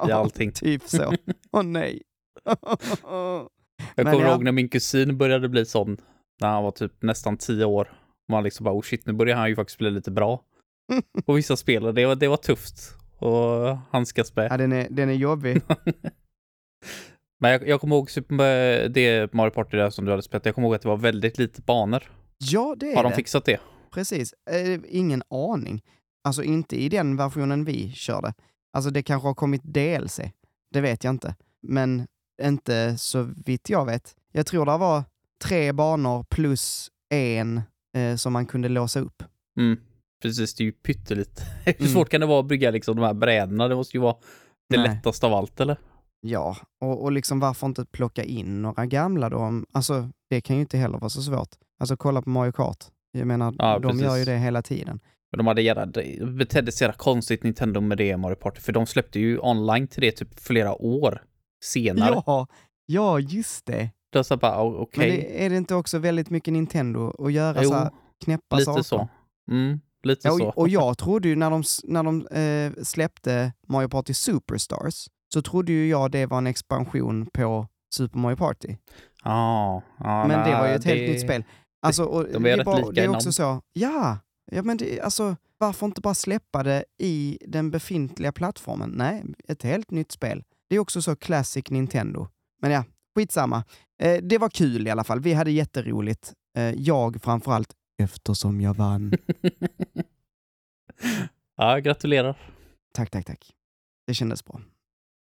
i 0.07 0.11
allting. 0.11 0.51
typ 0.55 0.83
så. 0.83 1.15
Åh 1.51 1.61
oh, 1.61 1.63
nej. 1.63 2.01
Jag 3.95 4.05
kommer 4.05 4.25
ja. 4.25 4.31
ihåg 4.31 4.43
när 4.43 4.51
min 4.51 4.69
kusin 4.69 5.17
började 5.17 5.49
bli 5.49 5.65
sån, 5.65 5.97
när 6.41 6.49
han 6.49 6.63
var 6.63 6.71
typ 6.71 7.01
nästan 7.01 7.37
tio 7.37 7.65
år. 7.65 7.91
Man 8.29 8.43
liksom 8.43 8.63
bara, 8.63 8.75
oh 8.75 8.81
shit, 8.81 9.05
nu 9.05 9.13
börjar 9.13 9.37
han 9.37 9.49
ju 9.49 9.55
faktiskt 9.55 9.77
bli 9.77 9.91
lite 9.91 10.11
bra. 10.11 10.43
på 11.25 11.33
vissa 11.33 11.57
spel, 11.57 11.95
det 11.95 12.05
var, 12.05 12.15
det 12.15 12.27
var 12.27 12.37
tufft 12.37 12.75
att 13.19 13.79
handskas 13.91 14.35
med. 14.35 14.51
Ja, 14.51 14.57
den 14.57 14.71
är, 14.71 14.87
den 14.89 15.09
är 15.09 15.13
jobbig. 15.13 15.61
Men 17.39 17.51
jag, 17.51 17.67
jag 17.67 17.81
kommer 17.81 17.95
ihåg 17.95 18.11
super, 18.11 18.89
det 18.89 19.33
Mario 19.33 19.51
Party 19.51 19.77
där 19.77 19.89
som 19.89 20.05
du 20.05 20.11
hade 20.11 20.23
spelat, 20.23 20.45
jag 20.45 20.55
kommer 20.55 20.67
ihåg 20.67 20.75
att 20.75 20.81
det 20.81 20.87
var 20.87 20.97
väldigt 20.97 21.37
lite 21.37 21.61
banor. 21.61 22.03
Ja, 22.37 22.75
det 22.79 22.91
är 22.91 22.95
Har 22.95 23.03
de 23.03 23.09
det. 23.09 23.15
fixat 23.15 23.45
det? 23.45 23.59
Precis. 23.91 24.33
Eh, 24.33 24.79
ingen 24.87 25.23
aning. 25.29 25.81
Alltså 26.23 26.43
inte 26.43 26.75
i 26.81 26.89
den 26.89 27.17
versionen 27.17 27.65
vi 27.65 27.91
körde. 27.91 28.33
Alltså 28.73 28.91
det 28.91 29.03
kanske 29.03 29.27
har 29.27 29.35
kommit 29.35 29.61
DLC. 29.63 30.19
Det 30.73 30.81
vet 30.81 31.03
jag 31.03 31.13
inte. 31.13 31.35
Men 31.61 32.07
inte 32.47 32.97
så 32.97 33.29
vitt 33.45 33.69
jag 33.69 33.85
vet. 33.85 34.15
Jag 34.31 34.45
tror 34.45 34.65
det 34.65 34.77
var 34.77 35.03
tre 35.43 35.71
banor 35.71 36.23
plus 36.29 36.91
en 37.09 37.61
eh, 37.97 38.15
som 38.15 38.33
man 38.33 38.45
kunde 38.45 38.69
låsa 38.69 38.99
upp. 38.99 39.23
Mm. 39.59 39.79
Precis, 40.21 40.55
det 40.55 40.63
är 40.63 40.65
ju 40.65 40.71
pyttelite. 40.71 41.43
Hur 41.65 41.81
mm. 41.81 41.91
svårt 41.91 42.09
kan 42.09 42.21
det 42.21 42.27
vara 42.27 42.39
att 42.39 42.47
bygga 42.47 42.71
liksom 42.71 42.95
de 42.95 43.05
här 43.05 43.13
brädorna? 43.13 43.67
Det 43.67 43.75
måste 43.75 43.97
ju 43.97 44.01
vara 44.01 44.15
det 44.69 44.77
Nej. 44.77 44.87
lättaste 44.87 45.25
av 45.25 45.33
allt, 45.33 45.59
eller? 45.59 45.77
Ja, 46.21 46.57
och, 46.81 47.03
och 47.03 47.11
liksom 47.11 47.39
varför 47.39 47.67
inte 47.67 47.85
plocka 47.85 48.23
in 48.23 48.61
några 48.61 48.85
gamla 48.85 49.29
då? 49.29 49.63
Alltså, 49.71 50.09
det 50.29 50.41
kan 50.41 50.55
ju 50.55 50.61
inte 50.61 50.77
heller 50.77 50.97
vara 50.97 51.09
så 51.09 51.21
svårt. 51.21 51.49
Alltså 51.79 51.97
kolla 51.97 52.21
på 52.21 52.29
Mario 52.29 52.51
Kart. 52.51 52.85
Jag 53.11 53.27
menar, 53.27 53.55
ja, 53.57 53.79
de 53.79 53.91
precis. 53.91 54.03
gör 54.03 54.17
ju 54.17 54.25
det 54.25 54.37
hela 54.37 54.61
tiden. 54.61 54.99
Men 55.31 55.37
de 55.37 55.47
hade 55.47 55.61
jävla, 55.61 55.87
betedde 56.25 56.71
sig 56.71 56.93
konstigt 56.97 57.43
Nintendo 57.43 57.81
med 57.81 57.97
det 57.97 58.17
Mario 58.17 58.35
Party, 58.35 58.61
för 58.61 58.71
de 58.71 58.85
släppte 58.85 59.19
ju 59.19 59.39
online 59.39 59.87
till 59.87 60.01
det 60.01 60.11
typ 60.11 60.39
flera 60.39 60.81
år 60.81 61.21
senare. 61.63 62.23
Ja, 62.25 62.47
ja 62.85 63.19
just 63.19 63.65
det. 63.65 63.89
Då 64.11 64.23
så 64.23 64.37
bara. 64.37 64.63
Okay. 64.63 65.07
Men 65.07 65.17
det, 65.17 65.45
är 65.45 65.49
det 65.49 65.57
inte 65.57 65.75
också 65.75 65.99
väldigt 65.99 66.29
mycket 66.29 66.53
Nintendo 66.53 67.25
att 67.25 67.33
göra 67.33 67.63
jo, 67.63 67.69
så 67.69 67.75
här 67.75 67.91
knäppa 68.23 68.55
lite 68.55 68.65
saker? 68.65 68.83
så. 68.83 69.09
Mm, 69.51 69.79
lite 70.03 70.27
ja, 70.27 70.33
och, 70.33 70.39
så. 70.39 70.49
Och 70.49 70.69
jag 70.69 70.97
trodde 70.97 71.27
ju 71.27 71.35
när 71.35 71.49
de, 71.49 71.63
när 71.83 72.03
de 72.03 72.27
eh, 72.27 72.83
släppte 72.83 73.53
Mario 73.67 73.89
Party 73.89 74.13
Superstars, 74.13 75.07
så 75.33 75.41
trodde 75.41 75.71
ju 75.71 75.89
jag 75.89 76.11
det 76.11 76.25
var 76.25 76.37
en 76.37 76.47
expansion 76.47 77.25
på 77.25 77.67
Super 77.93 78.19
Mario 78.19 78.35
Party. 78.35 78.75
Ja, 79.23 79.81
ja 79.97 80.27
Men 80.27 80.49
det 80.49 80.55
var 80.55 80.67
ju 80.67 80.73
ett 80.73 80.83
det... 80.83 80.89
helt 80.89 81.11
nytt 81.11 81.21
spel. 81.21 81.43
Alltså, 81.81 82.03
och 82.03 82.27
de 82.31 82.45
är 82.45 82.57
det, 82.57 82.63
bara, 82.63 82.77
lika 82.77 82.91
det 82.91 83.01
är 83.01 83.09
också 83.09 83.31
så, 83.31 83.61
ja, 83.73 84.17
ja 84.51 84.63
men 84.63 84.77
det, 84.77 85.01
alltså 85.01 85.35
varför 85.57 85.85
inte 85.85 86.01
bara 86.01 86.13
släppa 86.13 86.63
det 86.63 86.85
i 86.97 87.37
den 87.41 87.71
befintliga 87.71 88.31
plattformen? 88.31 88.93
Nej, 88.95 89.23
ett 89.47 89.63
helt 89.63 89.91
nytt 89.91 90.11
spel. 90.11 90.43
Det 90.71 90.75
är 90.75 90.79
också 90.79 91.01
så 91.01 91.15
classic 91.15 91.69
Nintendo. 91.69 92.27
Men 92.61 92.71
ja, 92.71 92.83
skitsamma. 93.15 93.63
Eh, 94.03 94.21
det 94.23 94.37
var 94.37 94.49
kul 94.49 94.87
i 94.87 94.89
alla 94.89 95.03
fall. 95.03 95.19
Vi 95.19 95.33
hade 95.33 95.51
jätteroligt. 95.51 96.33
Eh, 96.57 96.63
jag 96.63 97.21
framförallt, 97.23 97.71
eftersom 98.03 98.61
jag 98.61 98.73
vann. 98.73 99.13
ja, 101.57 101.77
gratulerar. 101.77 102.35
Tack, 102.93 103.09
tack, 103.09 103.25
tack. 103.25 103.51
Det 104.07 104.13
kändes 104.13 104.45
bra. 104.45 104.61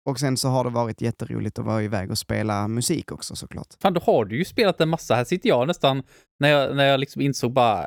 Och 0.05 0.21
sen 0.21 0.37
så 0.37 0.49
har 0.49 0.65
det 0.65 0.71
varit 0.71 1.01
jätteroligt 1.01 1.59
att 1.59 1.65
vara 1.65 1.83
iväg 1.83 2.11
och 2.11 2.19
spela 2.19 2.69
musik 2.69 3.13
också 3.13 3.37
såklart. 3.37 3.75
Fan, 3.81 3.95
då 3.95 4.01
har 4.01 4.25
du 4.25 4.39
ju 4.39 4.45
spelat 4.45 4.81
en 4.81 4.89
massa. 4.89 5.15
Här 5.15 5.25
sitter 5.25 5.49
jag 5.49 5.67
nästan, 5.67 6.03
när 6.41 6.49
jag, 6.49 6.77
när 6.77 6.85
jag 6.85 7.01
liksom 7.01 7.23
insåg 7.23 7.53
bara, 7.53 7.87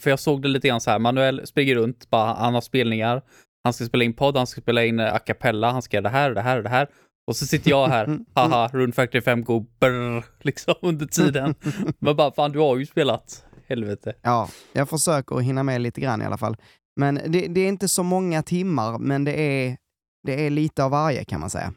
för 0.00 0.10
jag 0.10 0.20
såg 0.20 0.42
det 0.42 0.48
lite 0.48 0.68
grann 0.68 0.80
så 0.80 0.90
här, 0.90 0.98
Manuel 0.98 1.46
springer 1.46 1.74
runt, 1.74 2.10
bara, 2.10 2.34
han 2.34 2.54
har 2.54 2.60
spelningar, 2.60 3.22
han 3.64 3.72
ska 3.72 3.84
spela 3.84 4.04
in 4.04 4.14
podd, 4.14 4.36
han 4.36 4.46
ska 4.46 4.60
spela 4.60 4.84
in 4.84 5.00
a 5.00 5.18
cappella, 5.18 5.72
han 5.72 5.82
ska 5.82 5.96
göra 5.96 6.02
det 6.02 6.08
här 6.08 6.28
och 6.28 6.34
det 6.34 6.40
här 6.40 6.56
och 6.56 6.62
det 6.62 6.68
här. 6.68 6.88
Och 7.26 7.36
så 7.36 7.46
sitter 7.46 7.70
jag 7.70 7.88
här, 7.88 8.18
haha, 8.34 8.68
Rune 8.72 8.92
Factory 8.92 9.20
5 9.22 9.44
go 9.44 9.66
brr, 9.80 10.24
liksom 10.44 10.74
under 10.82 11.06
tiden. 11.06 11.54
Men 11.98 12.16
bara, 12.16 12.32
fan 12.32 12.52
du 12.52 12.58
har 12.58 12.76
ju 12.76 12.86
spelat, 12.86 13.44
helvete. 13.66 14.14
Ja, 14.22 14.48
jag 14.72 14.88
försöker 14.88 15.38
hinna 15.38 15.62
med 15.62 15.80
lite 15.80 16.00
grann 16.00 16.22
i 16.22 16.24
alla 16.24 16.38
fall. 16.38 16.56
Men 16.96 17.14
det, 17.14 17.46
det 17.46 17.60
är 17.60 17.68
inte 17.68 17.88
så 17.88 18.02
många 18.02 18.42
timmar, 18.42 18.98
men 18.98 19.24
det 19.24 19.40
är 19.40 19.76
det 20.22 20.46
är 20.46 20.50
lite 20.50 20.84
av 20.84 20.90
varje 20.90 21.24
kan 21.24 21.40
man 21.40 21.50
säga. 21.50 21.72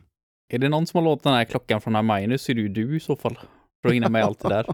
Är 0.54 0.60
det 0.60 0.70
någon 0.70 0.88
som 0.88 0.98
har 0.98 1.04
låtit 1.04 1.24
den 1.24 1.34
här 1.34 1.46
klockan 1.46 1.82
från 1.82 1.96
Hermione 1.96 2.38
så 2.38 2.52
är 2.52 2.56
det 2.56 2.62
ju 2.62 2.70
du 2.70 2.98
i 2.98 3.00
så 3.00 3.16
fall. 3.16 3.40
För 3.82 3.90
att 3.90 3.96
hinna 3.96 4.10
med 4.10 4.24
allt 4.24 4.40
det 4.40 4.50
där. 4.50 4.66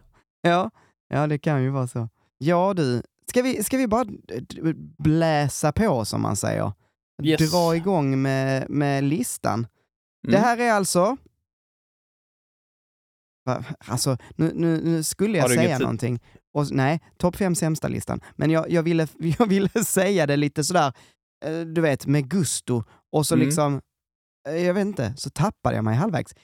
ja, 0.42 0.72
ja, 1.08 1.28
det 1.28 1.38
kan 1.38 1.64
ju 1.64 1.70
vara 1.70 1.88
så. 1.88 2.10
Ja 2.38 2.74
du, 2.74 3.02
ska 3.30 3.42
vi, 3.42 3.64
ska 3.64 3.78
vi 3.78 3.88
bara 3.88 4.06
bläsa 4.98 5.72
på 5.72 6.06
som 6.06 6.22
man 6.22 6.36
säger? 6.36 6.72
Yes. 7.24 7.52
Dra 7.52 7.76
igång 7.76 8.22
med, 8.22 8.70
med 8.70 9.04
listan. 9.04 9.60
Mm. 9.60 9.70
Det 10.22 10.38
här 10.38 10.58
är 10.58 10.72
alltså... 10.72 11.18
Alltså, 13.88 14.18
nu, 14.36 14.52
nu, 14.56 14.82
nu 14.84 15.04
skulle 15.04 15.38
jag 15.38 15.50
säga 15.50 15.80
någonting. 15.80 16.20
Och, 16.54 16.72
nej, 16.72 17.02
topp 17.18 17.36
fem 17.36 17.56
sämsta-listan. 17.56 18.22
Men 18.36 18.50
jag, 18.52 18.70
jag, 18.70 18.84
ville, 18.84 19.08
jag 19.40 19.46
ville 19.46 19.70
säga 19.70 20.28
det 20.28 20.38
lite 20.38 20.64
sådär, 20.64 20.94
eh, 21.46 21.60
du 21.60 21.82
vet, 21.82 22.06
med 22.06 22.30
gusto 22.30 22.84
och 23.12 23.28
så 23.28 23.36
mm. 23.36 23.46
liksom, 23.46 23.82
eh, 24.50 24.66
jag 24.66 24.74
vet 24.74 24.82
inte, 24.82 25.14
så 25.18 25.30
tappade 25.30 25.76
jag 25.76 25.86
mig 25.86 25.96
halvvägs. 25.96 26.36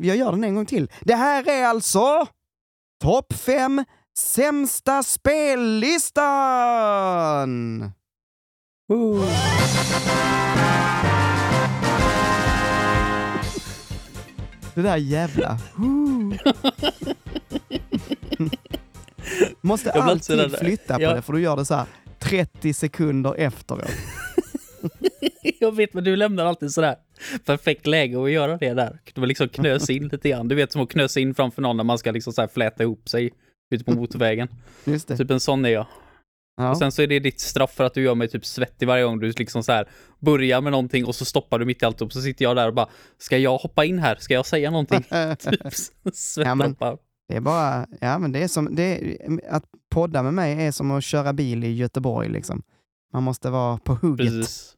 Jag 0.00 0.16
gör 0.16 0.32
den 0.32 0.44
en 0.44 0.54
gång 0.54 0.66
till. 0.66 0.92
Det 1.00 1.14
här 1.14 1.48
är 1.48 1.66
alltså 1.66 2.26
topp 3.02 3.32
fem 3.32 3.84
sämsta 4.18 5.02
spellistan! 5.02 6.22
Uh. 8.92 9.24
Det 14.74 14.82
där 14.82 14.96
jävla... 14.96 15.58
Måste 19.60 19.92
alltid 19.92 20.56
flytta 20.58 20.96
på 20.96 21.02
ja. 21.02 21.14
det, 21.14 21.22
för 21.22 21.32
du 21.32 21.40
gör 21.40 21.56
det 21.56 21.64
så 21.64 21.74
här 21.74 21.86
30 22.18 22.74
sekunder 22.74 23.34
efteråt. 23.34 23.90
jag 25.60 25.76
vet, 25.76 25.94
men 25.94 26.04
du 26.04 26.16
lämnar 26.16 26.44
alltid 26.46 26.70
sådär 26.70 26.96
perfekt 27.44 27.86
läge 27.86 28.22
att 28.22 28.30
göra 28.30 28.56
det 28.56 28.74
där. 28.74 28.98
Du 29.14 29.26
liksom 29.26 29.48
knösa 29.48 29.92
in 29.92 30.08
lite 30.08 30.28
grann. 30.28 30.48
Du 30.48 30.54
vet 30.54 30.72
som 30.72 30.82
att 30.82 30.90
knösa 30.90 31.20
in 31.20 31.34
framför 31.34 31.62
någon 31.62 31.76
när 31.76 31.84
man 31.84 31.98
ska 31.98 32.10
liksom 32.10 32.32
så 32.32 32.48
fläta 32.48 32.82
ihop 32.82 33.08
sig 33.08 33.32
ute 33.70 33.84
på 33.84 33.92
motorvägen. 33.92 34.48
Just 34.84 35.08
det. 35.08 35.16
Typ 35.16 35.30
en 35.30 35.40
sån 35.40 35.64
är 35.64 35.68
jag. 35.68 35.86
Ja. 36.56 36.70
Och 36.70 36.78
sen 36.78 36.92
så 36.92 37.02
är 37.02 37.06
det 37.06 37.18
ditt 37.18 37.40
straff 37.40 37.74
för 37.74 37.84
att 37.84 37.94
du 37.94 38.02
gör 38.02 38.14
mig 38.14 38.28
typ 38.28 38.46
svettig 38.46 38.86
varje 38.88 39.04
gång 39.04 39.20
du 39.20 39.32
liksom 39.32 39.62
så 39.62 39.72
här 39.72 39.88
börjar 40.18 40.60
med 40.60 40.72
någonting 40.72 41.04
och 41.04 41.14
så 41.14 41.24
stoppar 41.24 41.58
du 41.58 41.64
mitt 41.64 41.82
i 41.82 41.84
allt 41.86 42.02
och 42.02 42.12
så 42.12 42.20
sitter 42.20 42.44
jag 42.44 42.56
där 42.56 42.68
och 42.68 42.74
bara 42.74 42.88
Ska 43.18 43.38
jag 43.38 43.58
hoppa 43.58 43.84
in 43.84 43.98
här? 43.98 44.16
Ska 44.16 44.34
jag 44.34 44.46
säga 44.46 44.70
någonting? 44.70 45.02
typ 45.38 45.60
svettdroppar. 46.14 46.90
Ja, 46.90 46.98
det 47.28 47.36
är 47.36 47.40
bara, 47.40 47.86
ja 48.00 48.18
men 48.18 48.32
det 48.32 48.42
är 48.42 48.48
som, 48.48 48.74
det 48.74 48.82
är, 48.82 49.40
att 49.50 49.64
podda 49.90 50.22
med 50.22 50.34
mig 50.34 50.66
är 50.66 50.72
som 50.72 50.90
att 50.90 51.04
köra 51.04 51.32
bil 51.32 51.64
i 51.64 51.74
Göteborg 51.74 52.28
liksom. 52.28 52.62
Man 53.12 53.22
måste 53.22 53.50
vara 53.50 53.78
på 53.78 53.94
hugget. 53.94 54.26
Precis. 54.26 54.76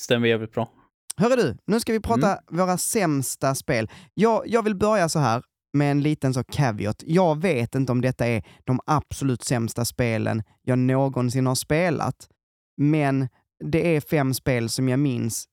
Stämmer 0.00 0.28
jävligt 0.28 0.52
bra. 0.52 0.72
Hörru 1.16 1.36
du, 1.36 1.56
nu 1.66 1.80
ska 1.80 1.92
vi 1.92 2.00
prata 2.00 2.32
mm. 2.32 2.38
våra 2.50 2.78
sämsta 2.78 3.54
spel. 3.54 3.90
Jag, 4.14 4.42
jag 4.46 4.62
vill 4.62 4.74
börja 4.74 5.08
så 5.08 5.18
här 5.18 5.42
med 5.76 5.90
en 5.90 6.02
liten 6.02 6.34
så 6.34 6.44
caveat. 6.44 7.02
Jag 7.06 7.40
vet 7.40 7.74
inte 7.74 7.92
om 7.92 8.00
detta 8.00 8.26
är 8.26 8.42
de 8.64 8.80
absolut 8.86 9.42
sämsta 9.42 9.84
spelen 9.84 10.42
jag 10.62 10.78
någonsin 10.78 11.46
har 11.46 11.54
spelat, 11.54 12.28
men 12.76 13.28
det 13.64 13.96
är 13.96 14.00
fem 14.00 14.34
spel 14.34 14.68
som 14.68 14.88
jag 14.88 14.98
minns 14.98 15.48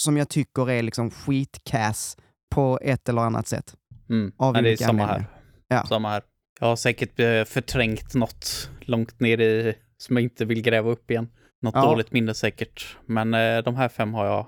som 0.00 0.16
jag 0.16 0.28
tycker 0.28 0.70
är 0.70 0.82
liksom 0.82 1.10
skitkass 1.10 2.16
på 2.54 2.78
ett 2.82 3.08
eller 3.08 3.22
annat 3.22 3.48
sätt. 3.48 3.74
Mm. 4.08 4.32
Av 4.36 4.56
ja, 4.56 4.62
det 4.62 4.72
är 4.72 4.76
samma 4.76 5.06
här. 5.06 5.24
Ja. 5.68 5.86
samma 5.86 6.10
här. 6.10 6.22
Jag 6.60 6.66
har 6.66 6.76
säkert 6.76 7.20
eh, 7.20 7.44
förträngt 7.44 8.14
något 8.14 8.70
långt 8.80 9.20
ner 9.20 9.40
i 9.40 9.74
som 9.98 10.16
jag 10.16 10.22
inte 10.22 10.44
vill 10.44 10.62
gräva 10.62 10.90
upp 10.90 11.10
igen. 11.10 11.28
Något 11.62 11.74
ja. 11.74 11.82
dåligt 11.82 12.12
minne 12.12 12.34
säkert. 12.34 12.96
Men 13.06 13.34
eh, 13.34 13.58
de 13.58 13.76
här 13.76 13.88
fem 13.88 14.14
har 14.14 14.26
jag 14.26 14.46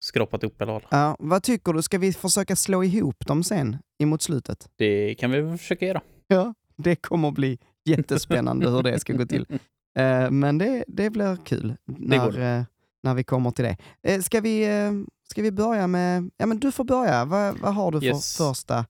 skrapat 0.00 0.44
upp 0.44 0.60
i 0.60 0.64
alla. 0.64 0.80
Ja, 0.90 1.16
vad 1.18 1.42
tycker 1.42 1.72
du? 1.72 1.82
Ska 1.82 1.98
vi 1.98 2.12
försöka 2.12 2.56
slå 2.56 2.84
ihop 2.84 3.26
dem 3.26 3.42
sen 3.42 3.76
emot 3.98 4.22
slutet? 4.22 4.68
Det 4.76 5.14
kan 5.14 5.30
vi 5.30 5.58
försöka 5.58 5.86
göra. 5.86 6.00
Ja, 6.26 6.54
det 6.76 6.96
kommer 6.96 7.30
bli 7.30 7.58
jättespännande 7.84 8.70
hur 8.70 8.82
det 8.82 8.98
ska 9.00 9.12
gå 9.12 9.26
till. 9.26 9.46
Eh, 9.98 10.30
men 10.30 10.58
det, 10.58 10.84
det 10.88 11.10
blir 11.10 11.36
kul 11.44 11.76
när, 11.84 12.58
eh, 12.58 12.64
när 13.02 13.14
vi 13.14 13.24
kommer 13.24 13.50
till 13.50 13.64
det. 13.64 13.76
Eh, 14.02 14.20
ska, 14.20 14.40
vi, 14.40 14.64
eh, 14.64 14.92
ska 15.30 15.42
vi 15.42 15.52
börja 15.52 15.86
med... 15.86 16.30
Ja, 16.36 16.46
men 16.46 16.58
du 16.60 16.72
får 16.72 16.84
börja. 16.84 17.24
Vad, 17.24 17.58
vad 17.58 17.74
har 17.74 17.90
du 17.92 18.00
för 18.00 18.06
Yes. 18.06 18.36
första 18.36 18.86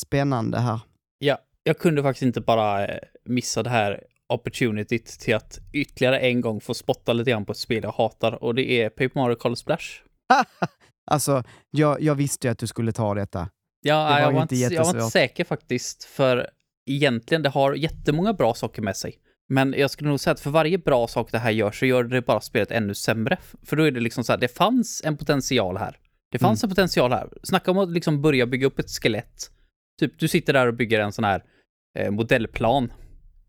spännande 0.00 0.58
här? 0.58 0.80
Ja, 1.18 1.38
jag 1.62 1.78
kunde 1.78 2.02
faktiskt 2.02 2.22
inte 2.22 2.40
bara 2.40 2.88
missa 3.24 3.62
det 3.62 3.70
här 3.70 4.00
opportunityt 4.28 5.06
till 5.06 5.34
att 5.34 5.58
ytterligare 5.72 6.18
en 6.18 6.40
gång 6.40 6.60
få 6.60 6.74
spotta 6.74 7.12
lite 7.12 7.30
grann 7.30 7.44
på 7.44 7.52
ett 7.52 7.58
spel 7.58 7.82
jag 7.82 7.92
hatar 7.92 8.44
och 8.44 8.54
det 8.54 8.70
är 8.70 8.88
Paper 8.88 9.10
Mario 9.20 9.34
Color 9.34 9.54
Splash. 9.54 10.02
Alltså, 11.10 11.42
jag, 11.70 12.02
jag 12.02 12.14
visste 12.14 12.46
ju 12.46 12.50
att 12.50 12.58
du 12.58 12.66
skulle 12.66 12.92
ta 12.92 13.14
detta. 13.14 13.48
Ja, 13.80 14.14
Det 14.14 14.20
jag, 14.20 14.32
var 14.32 14.42
inte 14.42 14.56
jag 14.56 14.84
var 14.84 14.90
inte 14.90 15.10
säker 15.10 15.44
faktiskt, 15.44 16.04
för 16.04 16.50
egentligen 16.86 17.42
det 17.42 17.48
har 17.48 17.74
jättemånga 17.74 18.32
bra 18.32 18.54
saker 18.54 18.82
med 18.82 18.96
sig. 18.96 19.14
Men 19.48 19.74
jag 19.78 19.90
skulle 19.90 20.08
nog 20.08 20.20
säga 20.20 20.32
att 20.32 20.40
för 20.40 20.50
varje 20.50 20.78
bra 20.78 21.08
sak 21.08 21.32
det 21.32 21.38
här 21.38 21.50
gör 21.50 21.70
så 21.70 21.86
gör 21.86 22.04
det 22.04 22.22
bara 22.22 22.40
spelet 22.40 22.70
ännu 22.70 22.94
sämre. 22.94 23.36
För 23.62 23.76
då 23.76 23.82
är 23.82 23.90
det 23.90 24.00
liksom 24.00 24.24
så 24.24 24.32
här, 24.32 24.38
det 24.38 24.48
fanns 24.48 25.02
en 25.04 25.16
potential 25.16 25.76
här. 25.76 25.96
Det 26.30 26.38
fanns 26.38 26.64
en 26.64 26.70
potential 26.70 27.12
här. 27.12 27.28
Snacka 27.42 27.70
om 27.70 27.78
att 27.78 27.90
liksom 27.90 28.22
börja 28.22 28.46
bygga 28.46 28.66
upp 28.66 28.78
ett 28.78 28.90
skelett. 28.90 29.50
Typ, 30.00 30.18
du 30.18 30.28
sitter 30.28 30.52
där 30.52 30.66
och 30.66 30.74
bygger 30.74 31.00
en 31.00 31.12
sån 31.12 31.24
här 31.24 31.44
eh, 31.98 32.10
modellplan. 32.10 32.92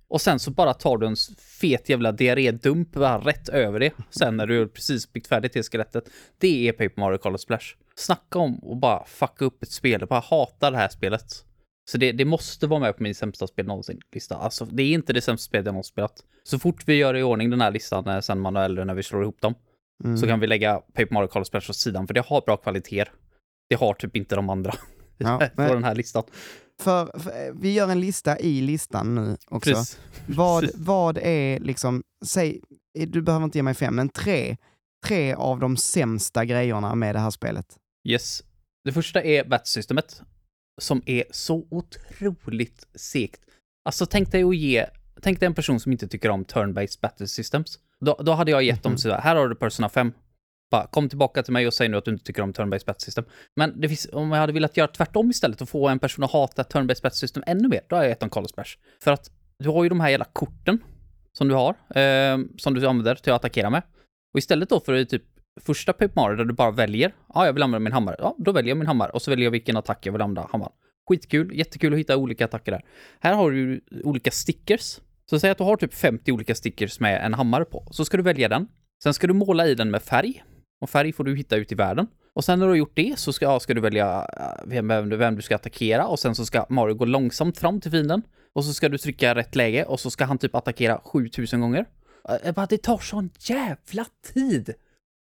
Och 0.09 0.21
sen 0.21 0.39
så 0.39 0.51
bara 0.51 0.73
tar 0.73 0.97
du 0.97 1.07
en 1.07 1.15
fet 1.61 1.89
jävla 1.89 2.11
diarrédump 2.11 2.91
bara 2.91 3.17
rätt 3.19 3.49
över 3.49 3.79
det. 3.79 3.93
Sen 4.09 4.37
när 4.37 4.47
du 4.47 4.67
precis 4.67 5.13
byggt 5.13 5.27
färdigt 5.27 5.53
det 5.53 5.63
skelettet. 5.63 6.09
Det 6.37 6.67
är 6.67 6.71
Paper 6.71 6.99
Mario 7.01 7.17
Color 7.17 7.37
Splash. 7.37 7.65
Snacka 7.95 8.39
om 8.39 8.71
att 8.71 8.77
bara 8.79 9.05
fucka 9.05 9.45
upp 9.45 9.63
ett 9.63 9.71
spel. 9.71 9.99
Jag 9.99 10.09
bara 10.09 10.19
hatar 10.19 10.71
det 10.71 10.77
här 10.77 10.89
spelet. 10.89 11.25
Så 11.91 11.97
det, 11.97 12.11
det 12.11 12.25
måste 12.25 12.67
vara 12.67 12.79
med 12.79 12.97
på 12.97 13.03
min 13.03 13.15
sämsta 13.15 13.47
spel 13.47 13.65
någonsin-lista. 13.65 14.35
Alltså, 14.35 14.65
det 14.65 14.83
är 14.83 14.93
inte 14.93 15.13
det 15.13 15.21
sämsta 15.21 15.45
spelet 15.49 15.65
jag 15.65 15.73
någonsin 15.73 15.91
spelat. 15.91 16.23
Så 16.43 16.59
fort 16.59 16.83
vi 16.87 16.93
gör 16.95 17.15
i 17.15 17.23
ordning 17.23 17.49
den 17.49 17.61
här 17.61 17.71
listan, 17.71 18.07
eh, 18.07 18.19
sen 18.19 18.39
man 18.39 18.55
eller 18.55 18.85
när 18.85 18.93
vi 18.93 19.03
slår 19.03 19.21
ihop 19.23 19.41
dem, 19.41 19.53
Mm. 20.03 20.17
så 20.17 20.27
kan 20.27 20.39
vi 20.39 20.47
lägga 20.47 20.77
Paper 20.79 21.13
Mario 21.13 21.27
Color 21.27 21.43
Splash 21.43 21.69
åt 21.69 21.75
sidan, 21.75 22.07
för 22.07 22.13
det 22.13 22.25
har 22.25 22.41
bra 22.41 22.57
kvaliteter. 22.57 23.11
Det 23.69 23.75
har 23.75 23.93
typ 23.93 24.15
inte 24.15 24.35
de 24.35 24.49
andra 24.49 24.73
Ja, 25.19 25.49
på 25.55 25.61
den 25.61 25.83
här 25.83 25.95
listan. 25.95 26.23
För, 26.81 27.19
för, 27.19 27.51
vi 27.61 27.73
gör 27.73 27.89
en 27.89 27.99
lista 27.99 28.39
i 28.39 28.61
listan 28.61 29.15
nu 29.15 29.37
också. 29.47 29.69
Precis. 29.69 29.99
Vad, 30.27 30.61
Precis. 30.63 30.79
vad 30.79 31.17
är 31.17 31.59
liksom, 31.59 32.03
säg, 32.25 32.61
du 33.07 33.21
behöver 33.21 33.45
inte 33.45 33.57
ge 33.57 33.63
mig 33.63 33.73
fem, 33.73 33.95
men 33.95 34.09
tre, 34.09 34.57
tre 35.05 35.33
av 35.33 35.59
de 35.59 35.77
sämsta 35.77 36.45
grejerna 36.45 36.95
med 36.95 37.15
det 37.15 37.19
här 37.19 37.29
spelet. 37.31 37.65
Yes. 38.07 38.43
Det 38.83 38.91
första 38.93 39.21
är 39.23 39.43
batsystemet, 39.45 40.21
som 40.81 41.01
är 41.05 41.23
så 41.31 41.67
otroligt 41.71 42.87
segt. 42.95 43.41
Alltså 43.85 44.05
tänk 44.05 44.31
dig 44.31 44.43
att 44.43 44.55
ge, 44.55 44.85
tänk 45.21 45.39
dig 45.39 45.47
en 45.47 45.53
person 45.53 45.79
som 45.79 45.91
inte 45.91 46.07
tycker 46.07 46.29
om 46.29 46.45
turn-based 46.45 47.01
battle 47.01 47.27
systems. 47.27 47.79
Då, 48.05 48.13
då 48.25 48.31
hade 48.31 48.51
jag 48.51 48.63
gett 48.63 48.83
dem 48.83 48.91
Mhm. 48.91 48.97
sådär, 48.97 49.21
här 49.21 49.35
har 49.35 49.47
du 49.49 49.55
Persona 49.55 49.89
5. 49.89 50.11
Bara, 50.71 50.87
kom 50.87 51.09
tillbaka 51.09 51.43
till 51.43 51.53
mig 51.53 51.67
och 51.67 51.73
säg 51.73 51.89
nu 51.89 51.97
att 51.97 52.05
du 52.05 52.11
inte 52.11 52.25
tycker 52.25 52.41
om 52.41 52.53
turn-based 52.53 52.85
battle 52.85 53.05
system. 53.05 53.25
Men 53.55 53.81
det 53.81 53.87
finns, 53.87 54.07
om 54.13 54.31
jag 54.31 54.39
hade 54.39 54.53
velat 54.53 54.77
göra 54.77 54.87
tvärtom 54.87 55.29
istället 55.29 55.61
och 55.61 55.69
få 55.69 55.87
en 55.87 55.99
person 55.99 56.23
att 56.25 56.31
hata 56.31 56.63
turn-based 56.63 57.03
battle 57.03 57.17
system 57.17 57.43
ännu 57.47 57.67
mer, 57.67 57.81
då 57.87 57.95
har 57.95 58.03
jag 58.03 58.09
gett 58.09 58.19
dem 58.19 58.29
Carlos 58.29 58.51
Splash. 58.51 58.77
För 59.03 59.11
att 59.11 59.31
du 59.59 59.69
har 59.69 59.83
ju 59.83 59.89
de 59.89 59.99
här 59.99 60.09
jävla 60.09 60.25
korten 60.25 60.79
som 61.33 61.47
du 61.47 61.55
har, 61.55 61.69
eh, 61.69 62.37
som 62.57 62.73
du 62.73 62.87
använder 62.87 63.15
till 63.15 63.33
att 63.33 63.35
attackera 63.35 63.69
med. 63.69 63.81
Och 64.33 64.37
istället 64.37 64.69
då 64.69 64.79
för 64.79 64.93
det 64.93 65.05
typ 65.05 65.23
första 65.61 65.93
Paper 65.93 66.21
Mario 66.21 66.35
där 66.35 66.45
du 66.45 66.53
bara 66.53 66.71
väljer, 66.71 67.13
ja 67.33 67.45
jag 67.45 67.53
vill 67.53 67.63
använda 67.63 67.83
min 67.83 67.93
hammare, 67.93 68.15
ja 68.19 68.35
då 68.37 68.51
väljer 68.51 68.69
jag 68.69 68.77
min 68.77 68.87
hammare 68.87 69.09
och 69.09 69.21
så 69.21 69.31
väljer 69.31 69.43
jag 69.43 69.51
vilken 69.51 69.77
attack 69.77 70.05
jag 70.05 70.11
vill 70.11 70.21
använda 70.21 70.47
hammaren. 70.51 70.71
Skitkul, 71.09 71.57
jättekul 71.57 71.93
att 71.93 71.99
hitta 71.99 72.17
olika 72.17 72.45
attacker 72.45 72.71
där. 72.71 72.81
Här 73.19 73.33
har 73.33 73.51
du 73.51 73.57
ju 73.57 73.81
olika 74.03 74.31
stickers. 74.31 74.99
Så 75.29 75.39
säg 75.39 75.49
att 75.49 75.57
du 75.57 75.63
har 75.63 75.77
typ 75.77 75.93
50 75.93 76.31
olika 76.31 76.55
stickers 76.55 76.99
med 76.99 77.25
en 77.25 77.33
hammare 77.33 77.65
på, 77.65 77.87
så 77.91 78.05
ska 78.05 78.17
du 78.17 78.23
välja 78.23 78.49
den. 78.49 78.67
Sen 79.03 79.13
ska 79.13 79.27
du 79.27 79.33
måla 79.33 79.67
i 79.67 79.75
den 79.75 79.91
med 79.91 80.01
färg. 80.01 80.43
Och 80.79 80.89
färg 80.89 81.13
får 81.13 81.23
du 81.23 81.35
hitta 81.35 81.55
ut 81.55 81.71
i 81.71 81.75
världen. 81.75 82.07
Och 82.33 82.43
sen 82.43 82.59
när 82.59 82.65
du 82.65 82.71
har 82.71 82.77
gjort 82.77 82.95
det 82.95 83.19
så 83.19 83.33
ska, 83.33 83.45
ja, 83.45 83.59
ska 83.59 83.73
du 83.73 83.81
välja 83.81 84.27
eh, 84.37 84.63
vem, 84.65 84.87
vem, 84.87 85.09
du- 85.09 85.17
vem 85.17 85.35
du 85.35 85.41
ska 85.41 85.55
attackera 85.55 86.07
och 86.07 86.19
sen 86.19 86.35
så 86.35 86.45
ska 86.45 86.65
Mario 86.69 86.93
gå 86.93 87.05
långsamt 87.05 87.57
fram 87.57 87.81
till 87.81 87.91
fienden. 87.91 88.21
Och 88.53 88.65
så 88.65 88.73
ska 88.73 88.89
du 88.89 88.97
trycka 88.97 89.35
rätt 89.35 89.55
läge 89.55 89.83
och 89.83 89.99
så 89.99 90.11
ska 90.11 90.25
han 90.25 90.37
typ 90.37 90.55
attackera 90.55 91.01
7000 91.03 91.61
gånger. 91.61 91.85
Eh, 92.29 92.35
jag 92.45 92.55
bara, 92.55 92.65
det 92.65 92.77
tar 92.83 92.97
sån 92.97 93.29
jävla 93.39 94.05
tid! 94.33 94.73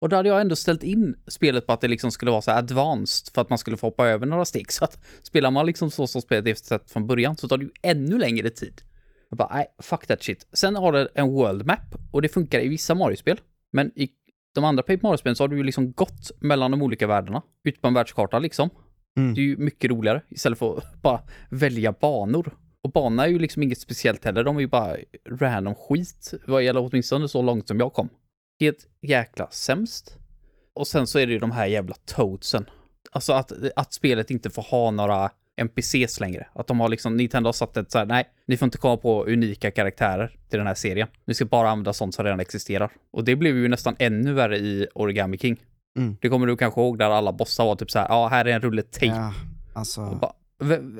Och 0.01 0.09
då 0.09 0.15
hade 0.15 0.29
jag 0.29 0.41
ändå 0.41 0.55
ställt 0.55 0.83
in 0.83 1.15
spelet 1.27 1.67
på 1.67 1.73
att 1.73 1.81
det 1.81 1.87
liksom 1.87 2.11
skulle 2.11 2.31
vara 2.31 2.41
så 2.41 2.51
advanced 2.51 3.33
för 3.33 3.41
att 3.41 3.49
man 3.49 3.57
skulle 3.57 3.77
få 3.77 3.87
hoppa 3.87 4.07
över 4.07 4.25
några 4.25 4.45
steg. 4.45 4.71
Så 4.71 4.83
att 4.85 4.99
spelar 5.21 5.51
man 5.51 5.65
liksom 5.65 5.91
så 5.91 6.07
som 6.07 6.21
spelet 6.21 6.47
är 6.47 6.53
sett 6.53 6.91
från 6.91 7.07
början 7.07 7.37
så 7.37 7.47
tar 7.47 7.57
det 7.57 7.63
ju 7.63 7.71
ännu 7.81 8.17
längre 8.17 8.49
tid. 8.49 8.81
Jag 9.29 9.37
bara, 9.37 9.53
nej, 9.55 9.65
fuck 9.81 10.07
that 10.07 10.23
shit. 10.23 10.47
Sen 10.53 10.75
har 10.75 10.91
det 10.91 11.07
en 11.15 11.27
world 11.31 11.65
map 11.65 11.95
och 12.11 12.21
det 12.21 12.29
funkar 12.29 12.59
i 12.59 12.67
vissa 12.67 12.95
Mario-spel. 12.95 13.39
Men 13.73 13.91
i 13.95 14.09
de 14.55 14.63
andra 14.63 14.83
Paper 14.83 15.01
Mario-spelen 15.03 15.35
så 15.35 15.43
har 15.43 15.47
du 15.47 15.57
ju 15.57 15.63
liksom 15.63 15.91
gått 15.91 16.31
mellan 16.39 16.71
de 16.71 16.81
olika 16.81 17.07
världarna. 17.07 17.41
Ut 17.63 17.81
på 17.81 17.87
en 17.87 17.93
världskarta 17.93 18.39
liksom. 18.39 18.69
Mm. 19.17 19.33
Det 19.33 19.41
är 19.41 19.43
ju 19.43 19.57
mycket 19.57 19.91
roligare 19.91 20.21
istället 20.29 20.59
för 20.59 20.77
att 20.77 21.01
bara 21.01 21.21
välja 21.49 21.91
banor. 21.91 22.57
Och 22.83 22.91
banorna 22.91 23.23
är 23.25 23.29
ju 23.29 23.39
liksom 23.39 23.63
inget 23.63 23.79
speciellt 23.79 24.25
heller, 24.25 24.43
de 24.43 24.57
är 24.57 24.61
ju 24.61 24.67
bara 24.67 24.97
random 25.29 25.75
skit. 25.75 26.33
Vad 26.47 26.63
gäller 26.63 26.89
åtminstone 26.89 27.27
så 27.27 27.41
långt 27.41 27.67
som 27.67 27.79
jag 27.79 27.93
kom. 27.93 28.09
Helt 28.59 28.87
jäkla 29.01 29.47
sämst. 29.51 30.17
Och 30.73 30.87
sen 30.87 31.07
så 31.07 31.19
är 31.19 31.27
det 31.27 31.33
ju 31.33 31.39
de 31.39 31.51
här 31.51 31.65
jävla 31.65 31.95
toadsen. 32.05 32.65
Alltså 33.11 33.33
att, 33.33 33.51
att 33.75 33.93
spelet 33.93 34.31
inte 34.31 34.49
får 34.49 34.61
ha 34.61 34.91
några 34.91 35.31
NPCs 35.61 36.19
längre. 36.19 36.47
Att 36.53 36.67
de 36.67 36.79
har 36.79 36.89
liksom, 36.89 37.17
Nintendo 37.17 37.47
har 37.47 37.53
satt 37.53 37.77
ett 37.77 37.91
så 37.91 37.97
här, 37.97 38.05
nej, 38.05 38.29
ni 38.47 38.57
får 38.57 38.65
inte 38.65 38.77
komma 38.77 38.97
på 38.97 39.25
unika 39.25 39.71
karaktärer 39.71 40.27
till 40.49 40.57
den 40.57 40.67
här 40.67 40.73
serien. 40.73 41.07
Ni 41.25 41.33
ska 41.33 41.45
bara 41.45 41.69
använda 41.69 41.93
sånt 41.93 42.15
som 42.15 42.25
redan 42.25 42.39
existerar. 42.39 42.91
Och 43.11 43.23
det 43.23 43.35
blev 43.35 43.57
ju 43.57 43.67
nästan 43.67 43.95
ännu 43.99 44.33
värre 44.33 44.57
i 44.57 44.87
Origami 44.93 45.37
King. 45.37 45.57
Mm. 45.97 46.17
Det 46.21 46.29
kommer 46.29 46.47
du 46.47 46.57
kanske 46.57 46.81
ihåg 46.81 46.97
där 46.97 47.09
alla 47.09 47.31
bossar 47.31 47.65
var 47.65 47.75
typ 47.75 47.91
så 47.91 47.99
här, 47.99 48.07
ja, 48.09 48.27
här 48.27 48.45
är 48.45 48.53
en 48.53 48.61
rulle 48.61 48.81
tejp. 48.81 49.15
Ja, 49.15 49.33
alltså, 49.73 50.31
vem, 50.59 50.99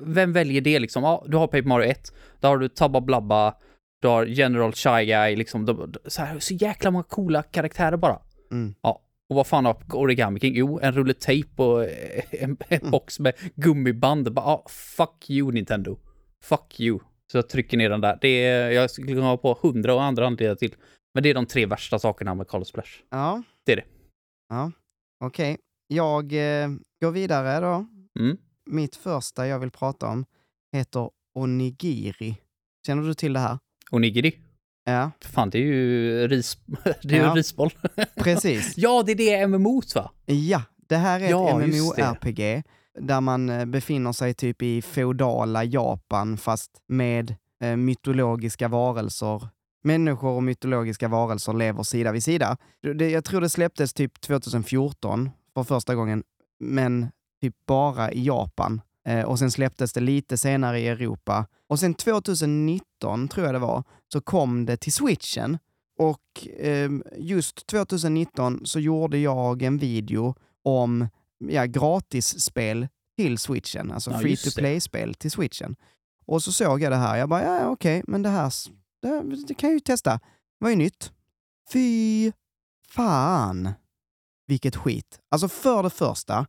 vem 0.00 0.32
väljer 0.32 0.60
det 0.60 0.78
liksom? 0.78 1.02
Ja, 1.02 1.24
du 1.28 1.36
har 1.36 1.46
Paper 1.46 1.62
Mario 1.62 1.90
1, 1.90 2.12
där 2.40 2.48
har 2.48 2.58
du 2.58 2.68
Tabba 2.68 3.00
Blabba, 3.00 3.54
du 4.02 4.08
har 4.08 4.24
General 4.24 4.72
Shy 4.72 5.04
Guy, 5.04 5.36
liksom, 5.36 5.66
de, 5.66 5.94
så, 6.06 6.22
här, 6.22 6.38
så 6.38 6.54
jäkla 6.54 6.90
många 6.90 7.04
coola 7.04 7.42
karaktärer 7.42 7.96
bara. 7.96 8.18
mm. 8.50 8.74
Ja, 8.82 9.00
och 9.30 9.36
vad 9.36 9.46
fan 9.46 9.64
har 9.64 9.76
Origami 9.94 10.40
King? 10.40 10.54
Jo, 10.56 10.80
en 10.82 10.92
rulle 10.92 11.14
tejp 11.14 11.62
och 11.62 11.84
eh, 11.84 12.24
en, 12.30 12.56
en 12.68 12.90
box 12.90 13.20
med 13.20 13.34
gummiband. 13.54 14.32
Bara, 14.32 14.46
ja, 14.46 14.66
fuck 14.68 15.30
you 15.30 15.52
Nintendo. 15.52 15.98
Fuck 16.44 16.80
you. 16.80 16.98
Så 17.32 17.38
jag 17.38 17.48
trycker 17.48 17.76
ner 17.76 17.90
den 17.90 18.00
där. 18.00 18.18
Det 18.20 18.28
är, 18.28 18.70
jag 18.70 18.90
skulle 18.90 19.06
kunna 19.06 19.26
ha 19.26 19.36
på 19.36 19.58
hundra 19.62 19.94
och 19.94 20.02
andra 20.02 20.26
anledningar 20.26 20.54
till. 20.54 20.74
Men 21.14 21.22
det 21.22 21.30
är 21.30 21.34
de 21.34 21.46
tre 21.46 21.66
värsta 21.66 21.98
sakerna 21.98 22.34
med 22.34 22.48
Color 22.48 22.64
Splash. 22.64 22.90
ja. 23.10 23.42
Det 23.66 23.72
är 23.72 23.76
det. 23.76 23.84
Ja, 24.48 24.72
okej. 25.24 25.58
Jag 25.86 26.32
eh, 26.32 26.68
går 27.00 27.10
vidare 27.10 27.60
då. 27.60 27.86
Mm. 28.20 28.36
Mitt 28.70 28.96
första 28.96 29.46
jag 29.46 29.58
vill 29.58 29.70
prata 29.70 30.06
om 30.06 30.24
heter 30.72 31.10
onigiri. 31.34 32.36
Känner 32.86 33.02
du 33.02 33.14
till 33.14 33.32
det 33.32 33.40
här? 33.40 33.58
Onigiri. 33.90 34.38
Ja, 34.84 35.10
Fan, 35.20 35.50
det 35.50 35.58
är 35.58 35.62
ju 35.62 36.28
ris... 36.28 36.58
Det 37.02 37.16
är 37.16 37.22
Ja. 37.24 37.34
risboll. 37.34 37.70
precis. 38.16 38.74
ja, 38.76 39.02
det 39.06 39.12
är 39.12 39.16
det 39.16 39.46
MMO 39.46 39.82
va? 39.94 40.10
Ja, 40.26 40.62
det 40.88 40.96
här 40.96 41.20
är 41.20 41.30
Ja, 41.30 41.62
ett. 41.62 41.68
MMORPG 41.74 42.62
där 43.00 43.20
man 43.20 43.48
eh, 43.50 43.64
befinner 43.64 44.12
sig 44.12 44.34
typ 44.34 44.62
i 44.62 44.82
feodala 44.82 45.64
Japan 45.64 46.36
fast 46.36 46.70
med 46.88 47.34
eh, 47.62 47.76
mytologiska 47.76 48.68
varelser. 48.68 49.48
Människor 49.82 50.30
och 50.30 50.42
mytologiska 50.42 51.08
varelser 51.08 51.52
lever 51.52 51.82
sida 51.82 52.12
vid 52.12 52.24
sida. 52.24 52.56
Det, 52.94 53.10
jag 53.10 53.24
tror 53.24 53.40
det 53.40 53.48
släpptes 53.48 53.92
typ 53.92 54.20
2014 54.20 55.30
för 55.54 55.62
första 55.64 55.94
gången, 55.94 56.22
men 56.60 57.08
typ 57.42 57.54
bara 57.66 58.12
i 58.12 58.24
Japan. 58.24 58.80
Eh, 59.08 59.24
och 59.24 59.38
sen 59.38 59.50
släpptes 59.50 59.92
det 59.92 60.00
lite 60.00 60.38
senare 60.38 60.80
i 60.80 60.88
Europa. 60.88 61.46
Och 61.66 61.78
sen 61.78 61.94
2019, 61.94 63.28
tror 63.28 63.46
jag 63.46 63.54
det 63.54 63.58
var, 63.58 63.84
så 64.12 64.20
kom 64.20 64.66
det 64.66 64.76
till 64.76 64.92
switchen. 64.92 65.58
Och 65.98 66.48
ehm, 66.58 67.02
just 67.16 67.66
2019 67.66 68.60
så 68.66 68.80
gjorde 68.80 69.18
jag 69.18 69.62
en 69.62 69.78
video 69.78 70.34
om 70.62 71.08
ja, 71.38 71.64
gratisspel 71.64 72.88
till 73.16 73.38
switchen, 73.38 73.92
alltså 73.92 74.10
Ja, 74.10 74.18
free 74.18 74.36
to 74.36 74.50
play-spel 74.56 75.14
till 75.14 75.30
switchen. 75.30 75.76
Och 76.26 76.42
så 76.42 76.52
såg 76.52 76.82
jag 76.82 76.92
det 76.92 76.96
här, 76.96 77.16
jag 77.16 77.28
bara, 77.28 77.44
ja 77.44 77.66
okej, 77.68 78.02
men 78.06 78.22
det 78.22 78.28
här, 78.28 78.52
det, 79.02 79.46
det 79.48 79.54
kan 79.54 79.70
jag 79.70 79.74
ju 79.74 79.80
testa. 79.80 80.10
Det 80.12 80.64
var 80.64 80.70
ju 80.70 80.76
nytt. 80.76 81.12
Fy 81.72 82.32
fan 82.88 83.68
vilket 84.46 84.76
skit. 84.76 85.20
Alltså 85.30 85.48
för 85.48 85.82
det 85.82 85.90
första, 85.90 86.46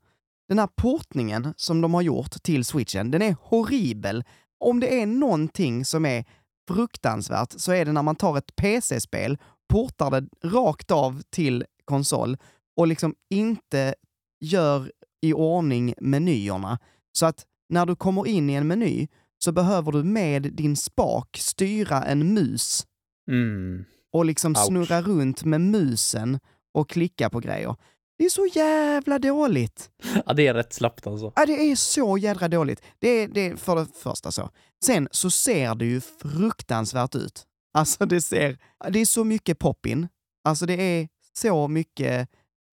den 0.52 0.60
här 0.60 0.68
portningen 0.76 1.54
som 1.58 1.82
de 1.82 1.94
har 1.94 2.02
gjort 2.02 2.44
till 2.44 2.66
switchen, 2.66 3.12
den 3.12 3.22
är 3.22 3.36
horribel. 3.42 4.24
Om 4.60 4.80
det 4.80 5.02
är 5.02 5.06
någonting 5.06 5.86
som 5.86 6.06
är 6.06 6.26
fruktansvärt 6.68 7.54
så 7.58 7.72
är 7.72 7.86
det 7.86 7.92
när 7.92 8.04
man 8.04 8.16
tar 8.16 8.38
ett 8.38 8.56
PC-spel, 8.56 9.38
portar 9.70 10.12
det 10.12 10.48
rakt 10.48 10.92
av 10.92 11.22
till 11.30 11.66
konsol 11.86 12.38
och 12.78 12.88
liksom 12.88 13.16
inte 13.30 13.96
gör 14.42 14.92
i 15.22 15.34
ordning 15.34 15.94
menyerna. 16.02 16.80
Så 17.12 17.26
att 17.26 17.46
när 17.70 17.86
du 17.86 17.96
kommer 17.96 18.28
in 18.28 18.50
i 18.50 18.54
en 18.54 18.68
meny 18.68 19.08
så 19.38 19.52
behöver 19.52 19.92
du 19.92 20.04
med 20.04 20.42
din 20.54 20.76
spak 20.76 21.38
styra 21.38 22.04
en 22.04 22.34
mus 22.34 22.88
Mm. 23.32 23.86
och 24.14 24.26
liksom 24.26 24.52
Ouch. 24.52 24.66
snurra 24.66 25.02
runt 25.02 25.44
med 25.44 25.62
musen 25.62 26.40
och 26.74 26.90
klicka 26.90 27.30
på 27.30 27.40
grejer. 27.40 27.76
Det 28.22 28.26
är 28.26 28.30
så 28.30 28.46
jävla 28.46 29.20
dåligt. 29.20 29.90
Ja, 30.26 30.34
det 30.34 30.48
är 30.48 30.54
rätt 30.54 30.74
slappt 30.74 31.08
alltså. 31.08 31.34
Ja, 31.36 31.46
det 31.46 31.72
är 31.72 31.76
så 31.76 32.18
jädra 32.18 32.48
dåligt. 32.48 32.82
Det 33.00 33.08
är, 33.08 33.28
det 33.28 33.42
är 33.42 33.56
för 33.56 33.76
det 33.76 33.88
första 34.04 34.32
så. 34.32 34.50
Sen 34.86 35.08
så 35.12 35.32
ser 35.32 35.76
det 35.76 35.86
ju 35.86 36.02
fruktansvärt 36.02 37.16
ut. 37.16 37.44
Alltså 37.74 38.06
det 38.06 38.22
ser, 38.22 38.58
det 38.90 39.00
är 39.00 39.06
så 39.06 39.24
mycket 39.24 39.60
pop-in. 39.60 40.08
Alltså 40.44 40.66
det 40.66 40.74
är 40.74 41.08
så 41.34 41.68
mycket 41.68 42.30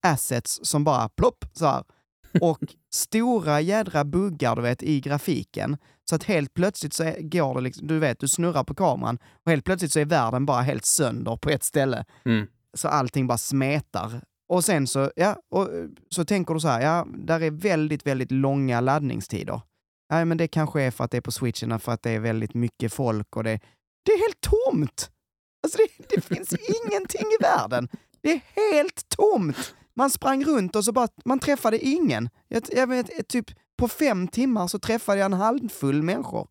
assets 0.07 0.59
som 0.63 0.83
bara 0.83 1.09
plopp 1.09 1.45
så 1.53 1.65
här. 1.65 1.83
Och 2.41 2.59
stora 2.93 3.61
jädra 3.61 4.05
buggar 4.05 4.55
du 4.55 4.61
vet 4.61 4.83
i 4.83 4.99
grafiken. 5.01 5.77
Så 6.09 6.15
att 6.15 6.23
helt 6.23 6.53
plötsligt 6.53 6.93
så 6.93 7.03
är, 7.03 7.21
går 7.21 7.55
det 7.55 7.61
liksom, 7.61 7.87
du 7.87 7.99
vet, 7.99 8.19
du 8.19 8.27
snurrar 8.27 8.63
på 8.63 8.75
kameran 8.75 9.17
och 9.45 9.51
helt 9.51 9.65
plötsligt 9.65 9.93
så 9.93 9.99
är 9.99 10.05
världen 10.05 10.45
bara 10.45 10.61
helt 10.61 10.85
sönder 10.85 11.37
på 11.37 11.49
ett 11.49 11.63
ställe. 11.63 12.05
Mm. 12.25 12.47
Så 12.73 12.87
allting 12.87 13.27
bara 13.27 13.37
smetar. 13.37 14.21
Och 14.49 14.65
sen 14.65 14.87
så, 14.87 15.11
ja, 15.15 15.35
och 15.49 15.73
eh, 15.73 15.85
så 16.09 16.25
tänker 16.25 16.53
du 16.53 16.59
så 16.59 16.67
här, 16.67 16.81
ja, 16.81 17.07
där 17.17 17.41
är 17.41 17.51
väldigt, 17.51 18.05
väldigt 18.05 18.31
långa 18.31 18.81
laddningstider. 18.81 19.61
Nej, 20.11 20.25
men 20.25 20.37
det 20.37 20.47
kanske 20.47 20.81
är 20.81 20.91
för 20.91 21.03
att 21.03 21.11
det 21.11 21.17
är 21.17 21.21
på 21.21 21.31
switchen, 21.31 21.79
för 21.79 21.91
att 21.91 22.03
det 22.03 22.11
är 22.11 22.19
väldigt 22.19 22.53
mycket 22.53 22.93
folk 22.93 23.35
och 23.35 23.43
det, 23.43 23.59
det 24.05 24.11
är 24.11 24.17
helt 24.17 24.41
tomt! 24.41 25.11
Alltså 25.63 25.77
det, 25.77 26.15
det 26.15 26.21
finns 26.35 26.53
ingenting 26.53 27.25
i 27.39 27.43
världen. 27.43 27.89
Det 28.21 28.31
är 28.31 28.41
helt 28.73 29.09
tomt! 29.09 29.75
Man 29.95 30.09
sprang 30.09 30.45
runt 30.45 30.75
och 30.75 30.85
så 30.85 30.91
bara, 30.91 31.07
man 31.25 31.39
träffade 31.39 31.85
ingen. 31.85 32.29
Jag, 32.47 32.63
jag 32.71 32.87
vet, 32.87 33.27
typ 33.27 33.45
på 33.77 33.87
fem 33.87 34.27
timmar 34.27 34.67
så 34.67 34.79
träffade 34.79 35.17
jag 35.17 35.25
en 35.25 35.33
handfull 35.33 36.03
människor. 36.03 36.47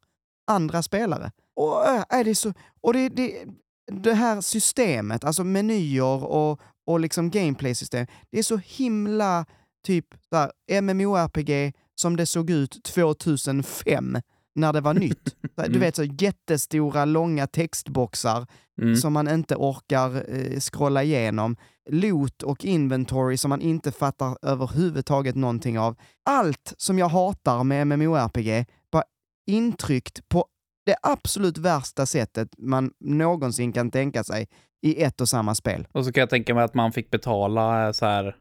Andra 0.51 0.83
spelare. 0.83 1.33
Och, 1.57 1.87
äh, 1.87 2.05
är 2.09 2.25
det, 2.25 2.35
så, 2.35 2.53
och 2.81 2.93
det, 2.93 3.09
det, 3.09 3.45
det 3.93 4.15
här 4.15 4.41
systemet, 4.41 5.25
alltså 5.25 5.45
menyer 5.45 6.25
och, 6.25 6.61
och 6.89 7.01
liksom 7.01 7.31
gameplay-system, 7.31 8.07
det 8.31 8.39
är 8.39 8.43
så 8.43 8.57
himla 8.57 9.47
typ 9.87 10.07
där, 10.31 10.81
MMORPG 10.83 11.73
som 11.95 12.17
det 12.17 12.27
såg 12.27 12.51
ut 12.51 12.83
2005 12.85 14.17
när 14.55 14.73
det 14.73 14.81
var 14.81 14.95
nytt. 15.05 15.35
Du 15.57 15.65
Mm. 15.65 15.81
vet, 15.81 15.97
så 15.97 16.05
jättestora, 16.05 17.05
långa 17.05 17.47
textboxar 17.47 18.47
Mm. 18.83 18.97
som 18.97 19.13
man 19.13 19.29
inte 19.29 19.55
orkar 19.57 20.25
eh, 20.37 20.61
scrolla 20.61 21.03
igenom. 21.03 21.57
Loot 21.91 22.43
och 22.43 22.65
inventory 22.65 23.37
som 23.37 23.49
man 23.49 23.61
inte 23.61 23.93
fattar 23.93 24.37
överhuvudtaget 24.43 25.35
någonting 25.37 25.79
av. 25.79 25.97
Allt 26.25 26.75
som 26.77 26.99
jag 26.99 27.09
hatar 27.09 27.65
med 27.65 27.87
MMORPG, 27.87 28.67
bara 28.93 29.03
intryckt 29.47 30.29
på 30.29 30.47
det 30.87 30.97
absolut 31.03 31.59
värsta 31.59 32.07
sättet 32.07 32.49
man 32.59 32.91
någonsin 33.01 33.73
kan 33.73 33.91
tänka 33.91 34.25
sig 34.25 34.49
i 34.83 35.03
ett 35.03 35.21
och 35.21 35.29
samma 35.29 35.55
spel. 35.55 35.87
Och 35.93 36.05
så 36.05 36.13
kan 36.13 36.21
jag 36.21 36.31
tänka 36.31 36.55
mig 36.55 36.65
att 36.65 36.75
man 36.75 36.93
fick 36.93 37.11
betala 37.11 37.87
eh, 37.87 37.93
så 37.93 38.07
här, 38.07 38.37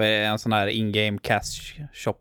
en 0.00 0.38
sån 0.38 0.52
här 0.52 0.66
in-game 0.66 1.18
cash 1.22 1.82
shop. 1.92 2.18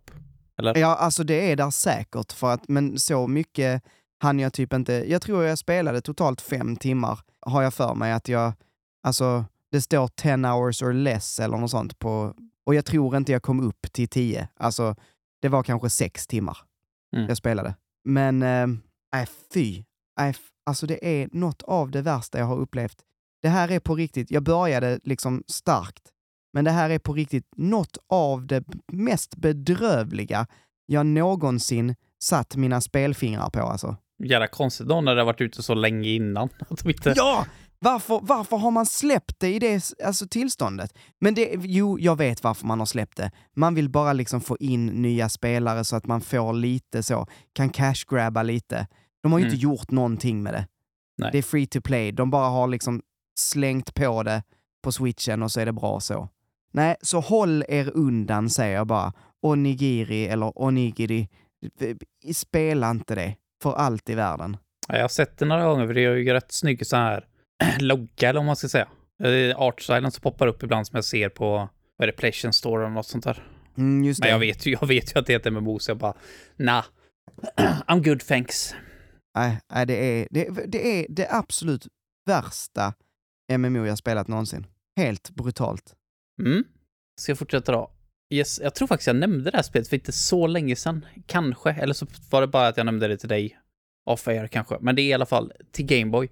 Eller? 0.60 0.78
Ja, 0.78 0.96
alltså 0.96 1.24
det 1.24 1.52
är 1.52 1.56
där 1.56 1.70
säkert, 1.70 2.32
för 2.34 2.54
att, 2.54 2.68
men 2.68 3.00
så 3.00 3.28
mycket 3.28 3.84
hann 4.20 4.40
jag 4.40 4.54
typ 4.54 4.74
inte. 4.74 4.94
Jag 4.94 5.22
tror 5.22 5.44
jag 5.44 5.58
spelade 5.58 6.02
totalt 6.02 6.42
fem 6.42 6.76
timmar, 6.76 7.20
har 7.40 7.62
jag 7.64 7.74
för 7.74 7.96
mig 7.96 8.12
att 8.12 8.28
jag, 8.28 8.54
alltså 9.04 9.46
det 9.72 9.82
står 9.82 10.08
10 10.08 10.36
hours 10.38 10.82
or 10.82 10.94
less 10.94 11.40
eller 11.40 11.58
något 11.58 11.72
sånt 11.72 12.00
på, 12.00 12.34
och 12.66 12.76
jag 12.76 12.86
tror 12.86 13.18
inte 13.18 13.32
jag 13.32 13.44
kom 13.44 13.60
upp 13.60 13.92
till 13.92 14.08
10. 14.08 14.48
Alltså, 14.58 14.96
det 15.42 15.50
var 15.50 15.64
kanske 15.64 15.90
sex 15.90 16.28
timmar 16.28 16.58
Mm. 17.16 17.28
jag 17.28 17.38
spelade. 17.38 17.76
Men, 18.04 18.44
äh, 18.44 19.26
fy. 19.54 19.84
Äh, 20.20 20.36
alltså 20.66 20.88
det 20.88 21.08
är 21.08 21.30
något 21.32 21.62
av 21.62 21.92
det 21.92 22.02
värsta 22.02 22.40
jag 22.40 22.46
har 22.46 22.58
upplevt. 22.58 22.98
Det 23.44 23.50
här 23.50 23.72
är 23.72 23.80
på 23.80 23.96
riktigt, 23.96 24.32
jag 24.32 24.44
började 24.44 25.00
liksom 25.04 25.44
starkt, 25.48 26.04
men 26.54 26.66
det 26.66 26.72
här 26.72 26.90
är 26.90 27.00
på 27.00 27.14
riktigt 27.14 27.48
något 27.58 27.98
av 28.10 28.48
det 28.48 28.64
mest 28.92 29.36
bedrövliga 29.36 30.48
jag 30.86 31.06
någonsin 31.06 31.96
satt 32.24 32.56
mina 32.56 32.82
spelfingrar 32.82 33.50
på 33.50 33.60
alltså. 33.60 33.96
Jävla 34.24 34.48
konstigt 34.48 34.88
då 34.88 35.02
när 35.02 35.16
det 35.16 35.22
har 35.22 35.26
varit 35.26 35.42
ute 35.42 35.64
så 35.64 35.74
länge 35.74 36.10
innan. 36.10 36.50
Att 36.70 36.84
de 36.84 36.90
inte... 36.90 37.14
Ja! 37.16 37.46
Varför, 37.80 38.20
varför 38.24 38.58
har 38.58 38.72
man 38.72 38.86
släppt 38.86 39.40
det 39.40 39.54
i 39.54 39.60
det 39.60 39.94
alltså, 40.06 40.28
tillståndet? 40.28 40.94
Men 41.22 41.34
det, 41.34 41.56
jo, 41.60 42.00
jag 42.00 42.16
vet 42.18 42.44
varför 42.44 42.66
man 42.68 42.80
har 42.80 42.86
släppt 42.86 43.18
det. 43.18 43.32
Man 43.56 43.76
vill 43.76 43.90
bara 43.90 44.14
liksom 44.14 44.42
få 44.42 44.58
in 44.60 44.86
nya 44.86 45.30
spelare 45.30 45.84
så 45.84 45.96
att 45.96 46.06
man 46.08 46.22
får 46.22 46.54
lite 46.54 47.04
så, 47.04 47.28
kan 47.54 47.70
cash-grabba 47.70 48.44
lite. 48.44 48.88
De 49.24 49.32
har 49.32 49.40
ju 49.40 49.46
Mm. 49.46 49.54
inte 49.54 49.64
gjort 49.64 49.92
någonting 49.92 50.44
med 50.44 50.54
det. 50.54 50.68
Nej. 51.18 51.30
Det 51.32 51.38
är 51.38 51.42
free 51.42 51.68
to 51.68 51.82
play. 51.82 52.12
De 52.12 52.30
bara 52.30 52.50
har 52.50 52.68
liksom 52.68 53.02
slängt 53.36 53.94
på 53.94 54.24
det 54.24 54.44
på 54.84 54.92
switchen 54.92 55.44
och 55.44 55.52
så 55.52 55.60
är 55.60 55.66
det 55.66 55.72
bra 55.72 56.00
så. 56.00 56.30
Nej, 56.74 56.96
så 57.02 57.20
håll 57.20 57.64
er 57.68 57.92
undan 57.94 58.50
säger 58.50 58.76
jag 58.76 58.88
bara. 58.88 59.14
Onigiri 59.42 60.28
eller 60.28 60.62
onigiri. 60.62 61.30
Spela 62.34 62.92
inte 62.92 63.16
det. 63.16 63.36
För 63.64 63.74
allt 63.74 64.10
i 64.10 64.16
världen. 64.16 64.58
Ja, 64.88 64.96
jag 64.96 65.04
har 65.04 65.10
sett 65.10 65.38
det 65.38 65.46
några 65.46 65.66
gånger 65.66 65.88
för 65.88 65.94
det 65.94 66.02
är 66.02 66.16
ju 66.16 66.34
rätt 66.34 66.52
snygg 66.52 66.88
så 66.88 66.96
här 66.96 67.26
logga 67.80 68.30
eller 68.30 68.40
vad 68.40 68.46
man 68.46 68.56
ska 68.56 68.70
säga. 68.70 68.88
Eh, 69.24 69.58
Artstylen 69.58 70.12
som 70.12 70.22
poppar 70.22 70.48
upp 70.48 70.64
ibland 70.64 70.88
som 70.88 70.96
jag 70.96 71.06
ser 71.06 71.30
på, 71.30 71.70
vad 71.98 72.08
är 72.08 72.08
det, 72.08 72.18
Playstation 72.18 72.54
Store 72.54 72.84
eller 72.84 72.94
något 72.94 73.06
sånt 73.06 73.24
där. 73.24 73.44
Mm, 73.78 74.04
just 74.04 74.22
det. 74.22 74.26
Men 74.26 74.32
jag 74.32 74.40
vet 74.40 74.66
ju, 74.66 74.72
jag 74.82 74.88
vet 74.88 75.16
ju 75.16 75.20
att 75.20 75.26
det 75.26 75.34
heter 75.34 75.52
MMO 75.52 75.80
så 75.80 75.92
jag 75.92 75.98
bara, 75.98 76.14
nah. 76.56 76.84
I'm 77.88 78.04
good 78.04 78.20
thanks. 78.20 78.76
Nej 79.36 79.86
det, 79.88 79.94
är, 79.94 80.28
det, 80.32 80.50
det 80.68 81.00
är 81.00 81.06
det 81.10 81.28
absolut 81.32 81.88
värsta 82.26 82.94
MMO 83.58 83.86
jag 83.86 83.98
spelat 83.98 84.28
någonsin. 84.28 84.68
Helt 84.98 85.30
brutalt. 85.30 85.94
Mm. 86.42 86.64
Ska 87.22 87.32
jag 87.32 87.40
fortsätta 87.40 87.72
då? 87.72 87.92
Yes, 88.34 88.60
jag 88.64 88.76
tror 88.76 88.88
faktiskt 88.88 89.08
jag 89.08 89.16
nämnde 89.16 89.52
det 89.52 89.58
här 89.58 89.64
spelet 89.64 89.88
för 89.88 89.96
inte 89.96 90.12
så 90.12 90.48
länge 90.48 90.76
sedan. 90.76 91.06
Kanske, 91.26 91.72
eller 91.72 91.94
så 91.94 92.08
var 92.30 92.42
det 92.42 92.48
bara 92.48 92.68
att 92.68 92.78
jag 92.78 92.86
nämnde 92.86 93.08
det 93.08 93.18
till 93.18 93.30
dig. 93.30 93.60
Off 94.06 94.28
air 94.28 94.48
kanske. 94.48 94.78
Men 94.82 94.96
det 94.96 95.02
är 95.02 95.08
i 95.08 95.14
alla 95.14 95.26
fall 95.26 95.52
till 95.72 95.86
Gameboy. 95.86 96.30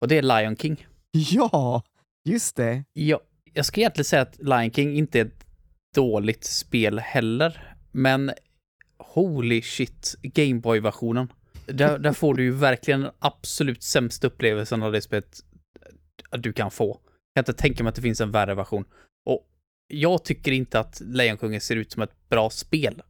Och 0.00 0.08
det 0.08 0.18
är 0.18 0.22
Lion 0.22 0.56
King. 0.56 0.86
Ja, 1.10 1.82
just 2.24 2.56
det. 2.56 2.84
Ja, 2.92 3.20
jag 3.52 3.66
ska 3.66 3.80
egentligen 3.80 4.04
säga 4.04 4.22
att 4.22 4.38
Lion 4.38 4.70
King 4.70 4.96
inte 4.96 5.20
är 5.20 5.24
ett 5.24 5.46
dåligt 5.94 6.44
spel 6.44 6.98
heller. 6.98 7.76
Men 7.92 8.32
holy 8.98 9.62
shit, 9.62 10.14
Gameboy-versionen. 10.22 11.32
Där, 11.66 11.98
där 11.98 12.12
får 12.12 12.34
du 12.34 12.42
ju 12.42 12.50
verkligen 12.50 13.00
den 13.00 13.10
absolut 13.18 13.82
sämsta 13.82 14.26
upplevelsen 14.26 14.82
av 14.82 14.92
det 14.92 15.02
spelet 15.02 15.40
du 16.38 16.52
kan 16.52 16.70
få. 16.70 17.00
Jag 17.34 17.44
kan 17.46 17.52
inte 17.52 17.62
tänka 17.62 17.82
mig 17.82 17.88
att 17.88 17.94
det 17.94 18.02
finns 18.02 18.20
en 18.20 18.30
värre 18.30 18.54
version. 18.54 18.84
Och 19.26 19.46
jag 19.88 20.24
tycker 20.24 20.52
inte 20.52 20.80
att 20.80 21.00
Lejonkungen 21.04 21.60
ser 21.60 21.76
ut 21.76 21.92
som 21.92 22.02
ett 22.02 22.28
bra 22.28 22.50
spel. 22.50 23.02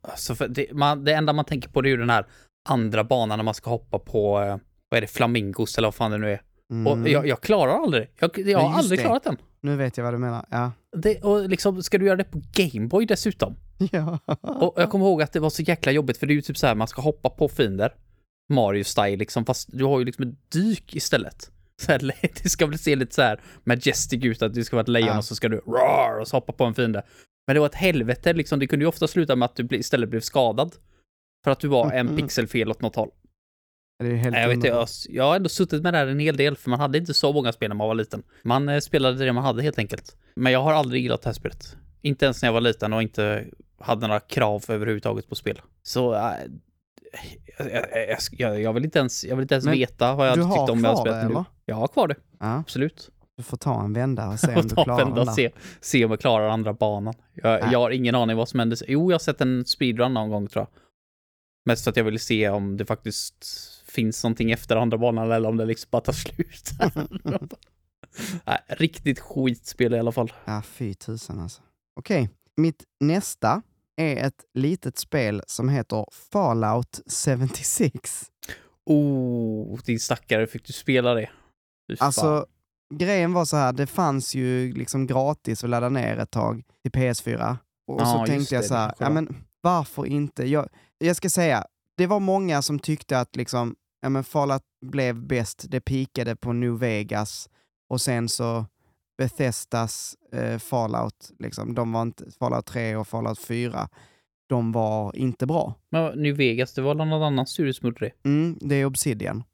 Alltså 0.00 0.34
det, 0.34 0.72
man, 0.72 1.04
det 1.04 1.12
enda 1.12 1.32
man 1.32 1.44
tänker 1.44 1.68
på 1.68 1.80
det 1.82 1.88
är 1.88 1.90
ju 1.90 1.96
den 1.96 2.10
här 2.10 2.26
andra 2.68 3.04
banan 3.04 3.38
när 3.38 3.44
man 3.44 3.54
ska 3.54 3.70
hoppa 3.70 3.98
på, 3.98 4.40
eh, 4.40 4.56
vad 4.88 4.98
är 4.98 5.00
det, 5.00 5.06
flamingos 5.06 5.78
eller 5.78 5.86
vad 5.88 5.94
fan 5.94 6.10
det 6.10 6.18
nu 6.18 6.32
är. 6.32 6.42
Mm. 6.70 6.86
Och 6.86 7.08
jag, 7.08 7.26
jag 7.26 7.40
klarar 7.40 7.72
aldrig 7.82 8.10
Jag, 8.18 8.38
jag 8.38 8.48
Ja, 8.48 8.58
har 8.58 8.78
aldrig 8.78 8.98
det. 8.98 9.02
klarat 9.04 9.24
den. 9.24 9.36
Nu 9.60 9.76
vet 9.76 9.96
jag 9.96 10.04
vad 10.04 10.14
du 10.14 10.18
menar. 10.18 10.46
Ja. 10.50 10.72
Det, 10.96 11.24
och 11.24 11.48
liksom, 11.48 11.82
ska 11.82 11.98
du 11.98 12.06
göra 12.06 12.16
det 12.16 12.24
på 12.24 12.42
Gameboy 12.52 13.06
dessutom? 13.06 13.56
ja. 13.92 14.18
Och 14.40 14.74
jag 14.76 14.90
kommer 14.90 15.06
ihåg 15.06 15.22
att 15.22 15.32
det 15.32 15.40
var 15.40 15.50
så 15.50 15.62
jäkla 15.62 15.92
jobbigt, 15.92 16.16
för 16.18 16.26
det 16.26 16.32
är 16.32 16.34
ju 16.34 16.42
typ 16.42 16.58
så 16.58 16.66
här, 16.66 16.74
man 16.74 16.88
ska 16.88 17.02
hoppa 17.02 17.30
på 17.30 17.48
fiender. 17.48 17.94
Mario-style 18.52 19.16
liksom, 19.16 19.44
fast 19.44 19.68
du 19.72 19.84
har 19.84 19.98
ju 19.98 20.04
liksom 20.04 20.28
ett 20.28 20.50
dyk 20.52 20.96
istället. 20.96 21.50
Så 21.82 21.92
här, 21.92 21.98
det 22.42 22.48
ska 22.48 22.66
väl 22.66 22.78
se 22.78 22.96
lite 22.96 23.14
så 23.14 23.22
här 23.22 23.40
majestic 23.64 24.24
ut, 24.24 24.42
att 24.42 24.54
det 24.54 24.64
ska 24.64 24.76
vara 24.76 24.82
ett 24.82 24.88
lejon 24.88 25.08
Ja. 25.08 25.18
och 25.18 25.24
så 25.24 25.34
ska 25.34 25.48
du 25.48 25.56
roar 25.56 26.20
och 26.20 26.28
så 26.28 26.36
hoppa 26.36 26.52
på 26.52 26.64
en 26.64 26.74
fiende. 26.74 27.02
Men 27.46 27.54
det 27.54 27.60
var 27.60 27.66
ett 27.66 27.74
helvete 27.74 28.32
liksom, 28.32 28.58
det 28.58 28.66
kunde 28.66 28.82
ju 28.84 28.88
ofta 28.88 29.08
sluta 29.08 29.36
med 29.36 29.46
att 29.46 29.56
du 29.56 29.76
istället 29.76 30.08
blev 30.10 30.20
skadad. 30.20 30.74
För 31.44 31.50
att 31.50 31.60
du 31.60 31.68
var 31.68 31.92
en 31.92 32.06
Mhm. 32.06 32.16
pixel 32.16 32.46
fel 32.46 32.70
åt 32.70 32.80
något 32.82 32.96
håll. 32.96 33.10
Det 33.98 34.10
är 34.10 34.14
helt 34.16 34.36
jag, 34.36 34.48
vet, 34.48 34.64
jag, 34.64 34.88
jag 35.08 35.24
har 35.24 35.36
ändå 35.36 35.48
suttit 35.48 35.82
med 35.82 35.94
det 35.94 35.98
här 35.98 36.06
en 36.06 36.18
hel 36.18 36.36
del, 36.36 36.56
för 36.56 36.70
man 36.70 36.80
hade 36.80 36.98
inte 36.98 37.14
så 37.14 37.32
många 37.32 37.52
spel 37.52 37.68
när 37.68 37.76
man 37.76 37.88
var 37.88 37.94
liten. 37.94 38.22
Man 38.42 38.68
eh, 38.68 38.80
spelade 38.80 39.24
det 39.24 39.32
man 39.32 39.44
hade 39.44 39.62
helt 39.62 39.78
enkelt. 39.78 40.16
Men 40.36 40.52
jag 40.52 40.60
har 40.62 40.72
aldrig 40.72 41.02
gillat 41.02 41.22
det 41.22 41.28
här 41.28 41.34
spelet. 41.34 41.76
Inte 42.02 42.24
ens 42.24 42.42
när 42.42 42.46
jag 42.48 42.52
var 42.54 42.60
liten 42.60 42.92
och 42.92 43.02
inte 43.02 43.44
hade 43.80 44.06
några 44.06 44.20
krav 44.20 44.64
överhuvudtaget 44.68 45.28
på 45.28 45.34
spel. 45.34 45.60
Så... 45.82 46.14
jag, 47.58 48.18
jag, 48.32 48.60
jag, 48.62 48.72
vill 48.72 48.84
inte 48.84 48.98
ens, 48.98 49.24
jag 49.24 49.36
vill 49.36 49.42
inte 49.42 49.54
ens 49.54 49.64
Men 49.64 49.74
veta 49.74 50.14
vad 50.14 50.28
jag 50.28 50.38
du 50.38 50.42
hade 50.42 50.54
har 50.54 50.66
tyckt 50.66 50.72
om 50.72 50.84
jag 50.84 50.96
det, 50.96 51.00
spelat 51.00 51.22
det 51.22 51.28
nu. 51.38 51.44
Jag 51.64 51.76
har 51.76 51.88
kvar 51.88 52.08
det, 52.08 52.16
Ja, 52.40 52.54
absolut. 52.58 53.10
du 53.36 53.42
får 53.42 53.56
ta 53.56 53.84
en 53.84 53.92
vända 53.92 54.28
och 54.28 54.40
se 54.40 54.54
om 54.56 54.68
du 54.68 54.74
klarar 54.74 55.04
vända 55.04 55.24
där. 55.24 55.32
se, 55.32 55.50
se 55.80 56.04
om 56.04 56.10
jag 56.10 56.20
klarar 56.20 56.48
andra 56.48 56.72
banan. 56.72 57.14
Jag, 57.34 57.60
Nej. 57.60 57.72
jag 57.72 57.78
har 57.78 57.90
ingen 57.90 58.14
aning 58.14 58.36
vad 58.36 58.48
som 58.48 58.58
hände. 58.60 58.76
Jo, 58.88 59.10
jag 59.10 59.14
har 59.14 59.18
sett 59.18 59.40
en 59.40 59.64
speedrun 59.64 60.14
någon 60.14 60.30
gång 60.30 60.46
tror 60.46 60.60
jag. 60.62 60.68
Mest 61.66 61.84
för 61.84 61.90
att 61.90 61.96
jag 61.96 62.04
ville 62.04 62.18
se 62.18 62.48
om 62.48 62.76
det 62.76 62.84
faktiskt 62.86 63.46
finns 63.86 64.24
någonting 64.24 64.50
efter 64.50 64.76
andra 64.76 64.98
banan 64.98 65.32
eller 65.32 65.48
om 65.48 65.56
det 65.56 65.64
liksom 65.64 65.88
bara 65.90 66.02
tar 66.02 66.12
slut. 66.12 66.70
Nej, 68.44 68.58
riktigt 68.68 69.20
skitspel 69.20 69.94
i 69.94 69.98
alla 69.98 70.12
fall. 70.12 70.32
Ja, 70.44 70.62
fy 70.62 70.94
tusan 70.94 71.40
alltså. 71.40 71.62
Okej, 71.96 72.30
mitt 72.56 72.84
nästa 73.00 73.62
är 73.98 74.26
ett 74.26 74.44
litet 74.54 74.98
spel 74.98 75.42
som 75.46 75.68
heter 75.68 76.06
Fallout 76.32 77.00
76. 77.26 78.30
Oh, 78.86 79.78
din 79.84 80.00
stackare, 80.00 80.46
fick 80.46 80.66
du 80.66 80.72
spela 80.72 81.14
det? 81.14 81.30
Alltså, 81.98 82.46
grejen 82.94 83.32
var 83.32 83.44
så 83.44 83.56
här, 83.56 83.72
det 83.72 83.86
fanns 83.86 84.34
ju 84.34 84.72
liksom 84.72 85.06
gratis 85.06 85.64
att 85.64 85.70
ladda 85.70 85.88
ner 85.88 86.18
ett 86.18 86.30
tag 86.30 86.62
till 86.82 86.92
PS4. 86.92 87.56
Och 87.86 88.00
Ja, 88.00 88.04
så 88.04 88.26
tänkte 88.26 88.54
jag 88.54 88.64
så 88.64 88.74
här, 88.74 88.94
ja 88.98 89.10
men 89.10 89.44
varför 89.60 90.06
inte? 90.06 90.44
Jag, 90.48 90.68
jag 90.98 91.16
ska 91.16 91.30
säga, 91.30 91.66
det 91.96 92.06
var 92.06 92.20
många 92.20 92.62
som 92.62 92.78
tyckte 92.78 93.20
att 93.20 93.36
liksom, 93.36 93.76
ja 94.00 94.08
men 94.08 94.24
Fallout 94.24 94.62
blev 94.86 95.26
bäst, 95.26 95.64
det 95.68 95.80
pikade 95.80 96.36
på 96.36 96.52
New 96.52 96.78
Vegas 96.78 97.48
och 97.90 98.00
sen 98.00 98.28
så 98.28 98.66
Bethesdas 99.18 100.16
eh, 100.32 100.58
Fallout, 100.58 101.30
liksom, 101.38 101.74
de 101.74 101.92
var 101.92 102.02
inte, 102.02 102.30
Fallout 102.38 102.66
3 102.66 102.96
och 102.96 103.08
Fallout 103.08 103.38
4, 103.38 103.88
de 104.48 104.72
var 104.72 105.16
inte 105.16 105.46
bra. 105.46 105.74
Men 105.90 106.22
New 106.22 106.36
Vegas, 106.36 106.74
det 106.74 106.82
var 106.82 106.94
någon 106.94 107.22
annan 107.22 107.46
studio 107.46 107.72
som 107.72 107.86
gjorde 107.86 108.06
det. 108.06 108.28
Mm, 108.28 108.58
det 108.60 108.74
är 108.74 108.84
Obsidian. 108.84 109.44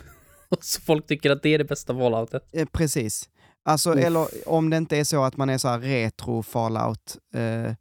Så 0.60 0.80
folk 0.80 1.06
tycker 1.06 1.30
att 1.30 1.42
det 1.42 1.48
är 1.48 1.58
det 1.58 1.64
bästa 1.64 1.94
Falloutet. 1.94 2.48
Eh, 2.52 2.66
precis. 2.72 3.28
Alltså, 3.64 3.90
Uff. 3.90 4.04
eller 4.04 4.48
om 4.48 4.70
det 4.70 4.76
inte 4.76 4.96
är 4.98 5.04
så 5.04 5.24
att 5.24 5.36
man 5.36 5.50
är 5.50 5.58
så 5.58 5.68
här 5.68 5.78
retro 5.78 6.42
fallout 6.42 7.18
eh, 7.34 7.72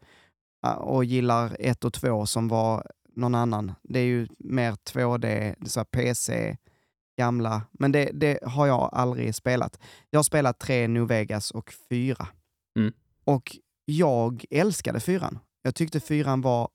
och 0.78 1.06
gillar 1.06 1.58
1 1.60 1.84
och 1.86 1.94
2 1.94 2.26
som 2.26 2.48
var 2.48 2.88
någon 3.15 3.36
annan. 3.36 3.72
Det 3.84 4.00
är 4.00 4.04
ju 4.04 4.28
mer 4.39 4.72
2D, 4.72 5.56
så 5.67 5.80
här 5.80 5.86
PC, 5.86 6.58
gamla. 7.17 7.62
Men 7.71 7.91
det, 7.91 8.10
det 8.13 8.39
har 8.43 8.67
jag 8.67 8.89
aldrig 8.93 9.36
spelat. 9.36 9.80
Jag 10.10 10.19
har 10.19 10.24
spelat 10.24 10.60
3 10.60 10.88
New 10.88 11.08
Vegas 11.08 11.52
och 11.52 11.74
4. 11.89 12.28
Mm. 12.80 12.93
Och 13.24 13.58
jag 13.86 14.45
älskade 14.50 15.00
4. 15.00 15.32
Jag 15.62 15.76
tyckte 15.76 16.00
4 16.00 16.36
var 16.36 16.69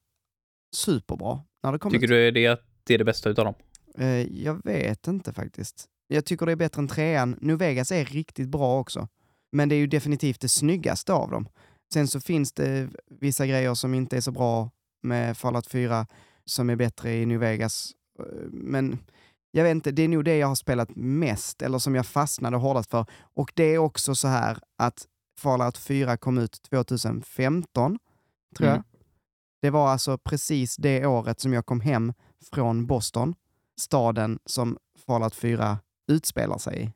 superbra 0.77 1.41
när 1.63 1.73
det 1.73 1.79
kom 1.79 1.93
Tycker 1.93 2.05
ut. 2.05 2.11
du 2.11 2.31
det 2.31 2.47
att 2.47 2.61
det 2.85 2.95
är 2.95 2.99
det 2.99 3.05
bästa 3.05 3.31
utav 3.31 3.45
dem? 3.45 3.55
Eh, 3.99 4.43
jag 4.43 4.65
vet 4.65 5.07
inte 5.07 5.33
faktiskt. 5.33 5.85
Jag 6.09 6.25
tycker 6.25 6.47
det 6.47 6.53
är 6.53 6.57
bättre 6.57 6.81
än 6.83 6.89
trean. 6.89 7.39
New 7.41 7.59
Vegas 7.59 7.93
är 7.93 8.05
riktigt 8.05 8.49
bra 8.49 8.81
också. 8.81 9.09
Men 9.53 9.69
det 9.69 9.75
är 9.75 9.79
ju 9.79 9.87
definitivt 9.87 10.41
det 10.41 10.49
snyggaste 10.49 11.13
av 11.13 11.31
dem. 11.31 11.49
Sen 11.93 12.09
så 12.09 12.21
finns 12.21 12.53
det 12.53 12.89
vissa 13.21 13.47
grejer 13.47 13.75
som 13.75 13.95
inte 13.95 14.17
är 14.17 14.21
så 14.21 14.31
bra 14.33 14.71
med 15.03 15.37
Fallout 15.37 15.67
4 15.67 16.07
som 16.45 16.71
är 16.71 16.77
bättre 16.77 17.15
i 17.15 17.27
New 17.27 17.41
Vegas. 17.41 17.93
Eh, 18.19 18.25
Men 18.51 18.99
jag 19.57 19.65
vet 19.65 19.71
inte, 19.71 19.91
det 19.91 20.03
är 20.03 20.09
nog 20.09 20.25
det 20.25 20.37
jag 20.37 20.47
har 20.47 20.55
spelat 20.55 20.97
mest, 20.97 21.63
eller 21.63 21.79
som 21.79 21.95
jag 21.95 22.07
fastnade 22.07 22.57
hårdast 22.57 22.91
för. 22.91 23.07
Och 23.35 23.53
det 23.55 23.65
är 23.75 23.79
också 23.79 24.15
så 24.15 24.29
här 24.29 24.59
att 24.79 25.07
Fallout 25.41 25.79
4 25.79 26.17
kom 26.17 26.39
ut 26.39 26.63
2015, 26.71 27.99
tror 28.57 28.69
jag. 28.69 28.77
Mm. 28.77 28.87
Det 29.63 29.71
var 29.71 29.89
alltså 29.89 30.19
precis 30.19 30.77
det 30.77 31.07
året 31.07 31.41
som 31.41 31.53
jag 31.53 31.67
kom 31.67 31.81
hem 31.81 32.13
från 32.53 32.87
Boston, 32.87 33.35
staden 33.81 34.39
som 34.47 34.79
Fallout 35.07 35.35
4 35.35 35.79
utspelar 36.13 36.59
sig 36.59 36.83
i. 36.83 36.93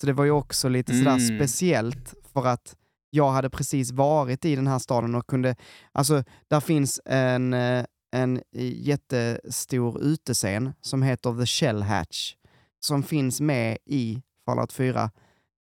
Så 0.00 0.06
det 0.06 0.12
var 0.12 0.24
ju 0.24 0.30
också 0.30 0.68
lite 0.68 0.92
sådär 0.98 1.18
Mm. 1.18 1.38
speciellt 1.38 2.14
för 2.32 2.46
att 2.46 2.76
jag 3.10 3.30
hade 3.30 3.50
precis 3.50 3.90
varit 3.90 4.44
i 4.44 4.56
den 4.56 4.66
här 4.66 4.78
staden 4.78 5.14
och 5.14 5.26
kunde, 5.26 5.56
alltså 5.92 6.24
där 6.48 6.60
finns 6.60 7.00
en, 7.04 7.54
eh, 7.54 7.84
en 8.14 8.42
jättestor 8.52 10.02
utescen 10.02 10.72
som 10.80 11.02
heter 11.02 11.38
The 11.40 11.46
Shell 11.46 11.82
Hatch 11.82 12.34
som 12.80 13.02
finns 13.02 13.40
med 13.40 13.78
i 13.84 14.22
Fallout 14.46 14.72
4. 14.72 15.10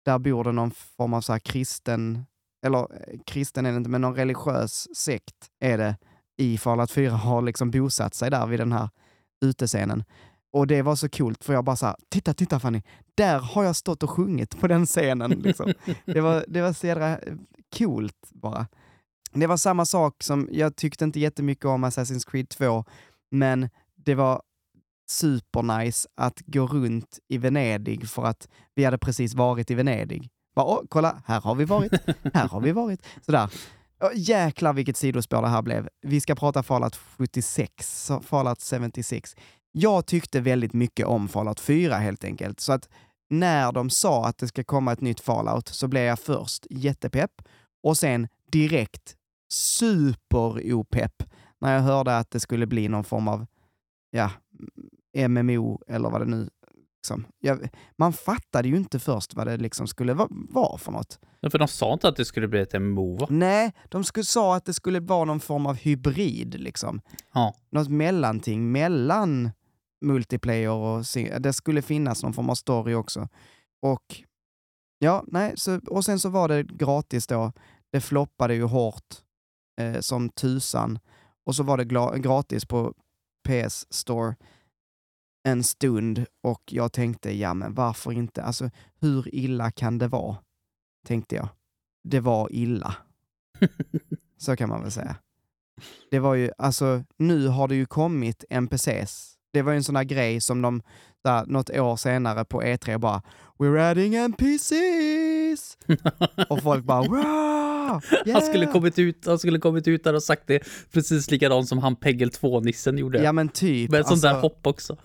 Där 0.05 0.19
bor 0.19 0.45
det 0.45 0.53
någon 0.53 0.71
form 0.71 1.15
av 1.15 1.21
så 1.21 1.33
här 1.33 1.39
kristen, 1.39 2.27
eller 2.67 2.79
eh, 2.79 3.19
kristen 3.27 3.67
är 3.67 3.71
det 3.71 3.77
inte, 3.77 3.91
men 3.91 4.01
någon 4.01 4.17
religiös 4.17 4.97
sekt 4.97 5.51
är 5.61 5.79
det 5.79 5.97
i 6.37 6.59
Fallout 6.59 6.91
4 6.91 7.11
har 7.13 7.43
liksom 7.43 7.71
bosatt 7.71 8.15
sig 8.15 8.31
där 8.31 8.47
vid 8.47 8.61
den 8.61 8.73
här 8.73 8.89
utescenen. 9.45 10.05
Och 10.53 10.67
det 10.67 10.83
var 10.83 10.97
så 10.97 11.09
coolt 11.09 11.45
för 11.45 11.53
jag 11.53 11.65
bara 11.65 11.77
så 11.77 11.87
här, 11.87 11.97
titta, 12.09 12.35
titta 12.35 12.61
Fanny, 12.61 12.83
där 13.15 13.39
har 13.39 13.65
jag 13.65 13.77
stått 13.77 14.03
och 14.03 14.11
sjungit 14.11 14.61
på 14.61 14.69
den 14.69 14.87
scenen. 14.87 15.31
Liksom. 15.31 15.73
det, 16.05 16.21
var, 16.21 16.45
det 16.49 16.63
var 16.63 16.73
så 16.73 16.87
jädra 16.87 17.19
eh, 17.19 17.35
coolt 17.79 18.31
bara. 18.31 18.67
Det 19.33 19.47
var 19.47 19.57
samma 19.57 19.85
sak 19.85 20.23
som, 20.23 20.49
jag 20.53 20.77
tyckte 20.77 21.05
inte 21.05 21.21
jättemycket 21.21 21.65
om 21.65 21.85
Assassin's 21.85 22.31
Creed 22.31 22.49
2, 22.49 22.85
men 23.31 23.69
det 23.95 24.15
var 24.15 24.43
supernice 25.11 26.09
att 26.15 26.41
gå 26.47 26.67
runt 26.67 27.19
i 27.29 27.39
Venedig 27.39 28.09
för 28.09 28.25
att 28.25 28.49
vi 28.75 28.85
hade 28.85 28.99
precis 28.99 29.35
varit 29.35 29.71
i 29.71 29.75
Venedig. 29.75 30.31
Bara, 30.55 30.67
Åh, 30.67 30.81
kolla, 30.89 31.23
här 31.27 31.41
har 31.41 31.55
vi 31.55 31.65
varit, 31.65 31.93
här 32.35 32.49
har 32.49 32.61
vi 32.61 32.73
varit. 32.73 33.07
Sådär. 33.27 33.51
Åh, 34.03 34.11
jäklar 34.15 34.73
vilket 34.73 34.97
sidospår 34.97 35.43
det 35.43 35.49
här 35.49 35.63
blev. 35.63 35.89
Vi 36.03 36.21
ska 36.21 36.35
prata 36.35 36.63
Fallout 36.63 36.97
76, 36.97 38.05
så 38.07 38.21
Fallout 38.21 38.63
76. 38.63 39.37
Jag 39.73 40.07
tyckte 40.07 40.41
väldigt 40.41 40.73
mycket 40.73 41.07
om 41.07 41.29
Fallout 41.29 41.61
4 41.61 41.95
helt 41.95 42.25
enkelt, 42.25 42.61
så 42.61 42.73
att 42.73 42.89
när 43.31 43.73
de 43.73 43.91
sa 43.91 44.27
att 44.27 44.39
det 44.39 44.49
ska 44.49 44.65
komma 44.65 44.93
ett 44.93 45.01
nytt 45.01 45.21
Fallout 45.21 45.69
så 45.69 45.89
blev 45.89 46.03
jag 46.03 46.19
först 46.19 46.67
jättepepp 46.71 47.43
och 47.83 47.97
sen 47.97 48.29
direkt 48.53 49.17
super-opepp 49.53 51.23
när 51.61 51.75
jag 51.75 51.81
hörde 51.83 52.17
att 52.19 52.31
det 52.31 52.41
skulle 52.41 52.67
bli 52.67 52.89
någon 52.89 53.05
form 53.05 53.29
av 53.29 53.47
ja, 54.11 54.31
MMO 55.29 55.83
eller 55.89 56.11
vad 56.11 56.21
det 56.21 56.25
nu 56.27 56.49
liksom. 56.97 57.27
jag, 57.39 57.69
Man 57.97 58.13
fattade 58.13 58.69
ju 58.69 58.77
inte 58.77 58.99
först 58.99 59.35
vad 59.35 59.47
det 59.47 59.57
liksom 59.57 59.87
skulle 59.87 60.15
va- 60.15 60.29
vara 60.31 60.79
för 60.79 60.93
något. 60.93 61.19
Ja, 61.41 61.51
För 61.51 61.59
de 61.59 61.69
sa 61.69 61.93
inte 61.93 62.09
att 62.09 62.17
det 62.17 62.25
skulle 62.25 62.49
bli 62.49 62.61
ett 62.61 62.81
MMO 62.81 63.17
va? 63.17 63.27
Nej, 63.31 63.73
de 63.89 64.05
skulle, 64.05 64.25
sa 64.25 64.57
att 64.57 64.65
det 64.65 64.75
skulle 64.75 65.01
vara 65.01 65.25
någon 65.25 65.41
form 65.41 65.67
av 65.67 65.75
hybrid 65.77 66.55
liksom. 66.61 67.01
Ja. 67.35 67.55
Något 67.71 67.89
mellanting 67.89 68.73
mellan 68.73 69.51
multiplayer 70.05 70.71
och 70.71 71.05
det 71.41 71.53
skulle 71.53 71.83
finnas 71.83 72.23
någon 72.23 72.33
form 72.33 72.51
av 72.51 72.55
story 72.55 72.95
också. 72.95 73.29
Och 73.83 74.23
ja, 74.99 75.25
nej, 75.27 75.53
så, 75.57 75.81
och 75.87 76.05
sen 76.05 76.19
så 76.19 76.29
var 76.29 76.49
det 76.49 76.63
gratis 76.63 77.27
då. 77.27 77.53
Det 77.93 78.01
floppade 78.01 78.55
ju 78.55 78.63
hårt 78.65 79.15
eh, 79.81 80.01
som 80.01 80.29
tusan. 80.29 80.99
Och 81.45 81.57
så 81.57 81.63
var 81.63 81.77
det 81.77 82.19
gratis 82.21 82.65
på 82.65 82.95
PS 83.49 83.87
Store 83.91 84.37
en 85.43 85.65
stund 85.65 86.27
och 86.43 86.63
jag 86.67 86.93
tänkte, 86.93 87.33
ja 87.33 87.55
men 87.55 87.75
varför 87.75 88.13
inte? 88.13 88.43
Alltså 88.43 88.71
hur 89.01 89.35
illa 89.35 89.71
kan 89.71 89.99
det 89.99 90.09
vara? 90.09 90.37
Tänkte 91.07 91.37
jag. 91.37 91.49
Det 92.05 92.21
var 92.21 92.53
illa. 92.53 92.97
Så 94.37 94.57
kan 94.57 94.69
man 94.69 94.83
väl 94.83 94.93
säga. 94.93 95.17
Det 96.11 96.19
var 96.19 96.35
ju, 96.35 96.51
alltså 96.59 97.05
nu 97.17 97.49
har 97.49 97.69
det 97.69 97.75
ju 97.75 97.87
kommit 97.87 98.45
NPCs. 98.51 99.30
Det 99.53 99.63
var 99.63 99.73
ju 99.73 99.77
en 99.77 99.85
sån 99.85 99.95
där 99.95 100.05
grej 100.05 100.41
som 100.41 100.63
de, 100.63 100.83
där, 101.25 101.47
något 101.47 101.71
år 101.71 101.97
senare 101.97 102.45
på 102.45 102.63
E3 102.63 102.99
bara 102.99 103.23
“We're 103.59 103.91
adding 103.91 104.15
NPCs!” 104.15 105.79
och 106.49 106.63
folk 106.63 106.85
bara 106.85 107.03
“Wow! 107.03 108.01
Yeah!” 108.27 108.33
Han 108.33 108.43
skulle 108.43 108.67
kommit 108.67 108.99
ut, 108.99 109.27
han 109.27 109.39
skulle 109.39 109.59
kommit 109.59 109.89
ut 109.89 110.05
där 110.05 110.15
och 110.15 110.23
sagt 110.23 110.47
det 110.47 110.63
precis 110.93 111.31
likadant 111.31 111.69
som 111.69 111.79
han 111.79 111.97
Peggle 111.97 112.31
2-nissen 112.31 112.99
gjorde. 112.99 113.23
Ja 113.23 113.33
men 113.33 113.49
typ. 113.49 113.91
Med 113.91 114.01
ett 114.01 114.07
sånt 114.07 114.23
där 114.23 114.29
alltså- 114.29 114.43
hopp 114.43 114.67
också. 114.67 114.97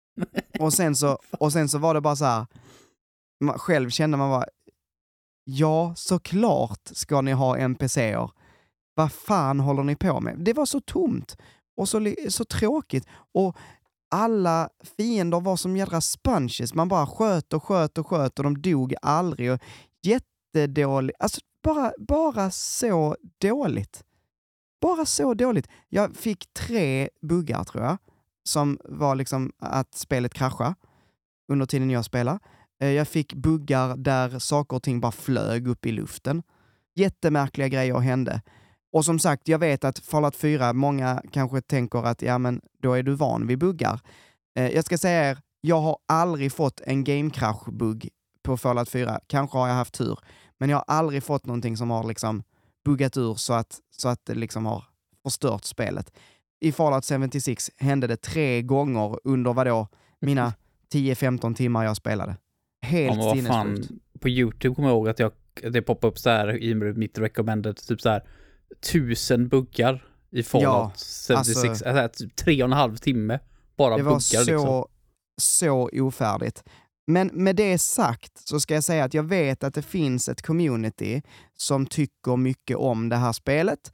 Och 0.60 0.72
sen 0.72 0.96
så, 0.96 1.18
och 1.38 1.52
sen 1.52 1.68
så 1.68 1.78
var 1.78 1.94
det 1.94 2.00
bara 2.00 2.16
så 2.16 2.24
här, 2.24 2.46
man, 3.40 3.58
själv 3.58 3.90
kände 3.90 4.16
man 4.16 4.30
bara, 4.30 4.44
ja 5.44 5.92
såklart 5.96 6.80
ska 6.84 7.20
ni 7.20 7.32
ha 7.32 7.56
NPCer. 7.56 8.30
Vad 8.94 9.12
fan 9.12 9.60
håller 9.60 9.82
ni 9.82 9.96
på 9.96 10.20
med? 10.20 10.36
Det 10.38 10.52
var 10.52 10.66
så 10.66 10.80
tomt 10.80 11.36
och 11.76 11.88
så, 11.88 12.14
så 12.28 12.44
tråkigt. 12.44 13.06
Och 13.34 13.56
alla 14.10 14.68
fiender 14.96 15.40
var 15.40 15.56
som 15.56 15.76
jädra 15.76 16.00
sponges. 16.00 16.74
Man 16.74 16.88
bara 16.88 17.06
sköt 17.06 17.52
och 17.52 17.64
sköt 17.64 17.98
och 17.98 18.06
sköt 18.06 18.38
och 18.38 18.44
de 18.44 18.62
dog 18.62 18.94
aldrig. 19.02 19.52
Och 19.52 19.60
jättedåligt. 20.02 21.20
Alltså 21.20 21.40
bara, 21.62 21.92
bara 21.98 22.50
så 22.50 23.16
dåligt. 23.40 24.04
Bara 24.80 25.06
så 25.06 25.34
dåligt. 25.34 25.68
Jag 25.88 26.16
fick 26.16 26.54
tre 26.54 27.08
buggar 27.22 27.64
tror 27.64 27.84
jag 27.84 27.98
som 28.48 28.78
var 28.84 29.14
liksom 29.14 29.52
att 29.58 29.94
spelet 29.94 30.34
kraschade 30.34 30.74
under 31.48 31.66
tiden 31.66 31.90
jag 31.90 32.04
spelade. 32.04 32.38
Eh, 32.80 32.90
jag 32.90 33.08
fick 33.08 33.34
buggar 33.34 33.96
där 33.96 34.38
saker 34.38 34.76
och 34.76 34.82
ting 34.82 35.00
bara 35.00 35.12
flög 35.12 35.68
upp 35.68 35.86
i 35.86 35.92
luften. 35.92 36.42
Jättemärkliga 36.94 37.68
grejer 37.68 37.98
hände. 37.98 38.42
Och 38.96 39.04
som 39.04 39.18
sagt, 39.18 39.48
jag 39.48 39.58
vet 39.58 39.84
att 39.84 39.98
Fallout 39.98 40.36
4, 40.36 40.72
många 40.72 41.22
kanske 41.32 41.60
tänker 41.60 42.06
att 42.06 42.22
ja, 42.22 42.38
men 42.38 42.60
då 42.82 42.92
är 42.92 43.02
du 43.02 43.14
van 43.14 43.46
vid 43.46 43.58
buggar. 43.58 44.00
Eh, 44.58 44.68
Jag 44.68 44.84
ska 44.84 44.98
säga 44.98 45.30
er, 45.30 45.38
jag 45.60 45.80
har 45.80 45.96
aldrig 46.08 46.52
fått 46.52 46.80
en 46.84 47.04
game 47.04 47.30
crash-bugg 47.30 48.08
på 48.42 48.56
Fallout 48.56 48.88
4. 48.88 49.20
Kanske 49.26 49.58
har 49.58 49.68
jag 49.68 49.74
haft 49.74 49.94
tur, 49.94 50.18
men 50.58 50.70
jag 50.70 50.76
har 50.76 50.84
aldrig 50.88 51.22
fått 51.22 51.46
någonting 51.46 51.76
som 51.76 51.90
har 51.90 52.04
liksom 52.04 52.42
buggat 52.84 53.16
ur 53.16 53.34
så 53.34 53.52
att, 53.52 53.78
så 53.96 54.08
att 54.08 54.20
det 54.26 54.34
liksom 54.34 54.66
har 54.66 54.84
förstört 55.22 55.64
spelet 55.64 56.12
i 56.60 56.72
Fallout 56.72 57.04
76 57.04 57.70
hände 57.76 58.06
det 58.06 58.16
tre 58.16 58.62
gånger 58.62 59.18
under 59.24 59.52
vadå, 59.52 59.88
mina 60.20 60.54
10-15 60.94 61.54
timmar 61.54 61.84
jag 61.84 61.96
spelade. 61.96 62.36
Ja, 62.80 62.88
Helt 62.88 63.22
fan, 63.22 63.36
sinnessjukt. 63.76 63.90
på 64.20 64.28
YouTube 64.28 64.74
kommer 64.74 64.88
jag 64.88 64.94
ihåg 64.96 65.08
att 65.08 65.18
jag, 65.18 65.32
det 65.72 65.82
poppade 65.82 66.10
upp 66.10 66.18
så 66.18 66.30
här 66.30 66.62
i 66.62 66.74
mitt 66.74 67.18
recommended, 67.18 67.76
typ 67.76 68.00
så 68.00 68.08
här 68.08 68.22
tusen 68.92 69.48
buggar 69.48 70.04
i 70.30 70.42
Fallout 70.42 70.92
76, 70.92 71.30
alltså- 71.30 71.88
alltså, 71.88 72.24
typ 72.24 72.36
tre 72.36 72.62
och 72.62 72.68
en 72.68 72.72
halv 72.72 72.96
timme 72.96 73.38
bara 73.76 73.96
Det 73.96 74.02
var 74.02 74.10
buggar 74.12 74.44
så, 74.44 74.50
liksom. 74.50 74.84
så 75.40 75.90
ofärdigt. 75.92 76.64
Men 77.06 77.26
med 77.32 77.56
det 77.56 77.78
sagt 77.78 78.38
så 78.48 78.60
ska 78.60 78.74
jag 78.74 78.84
säga 78.84 79.04
att 79.04 79.14
jag 79.14 79.22
vet 79.22 79.64
att 79.64 79.74
det 79.74 79.82
finns 79.82 80.28
ett 80.28 80.42
community 80.42 81.22
som 81.58 81.86
tycker 81.86 82.36
mycket 82.36 82.76
om 82.76 83.08
det 83.08 83.16
här 83.16 83.32
spelet 83.32 83.92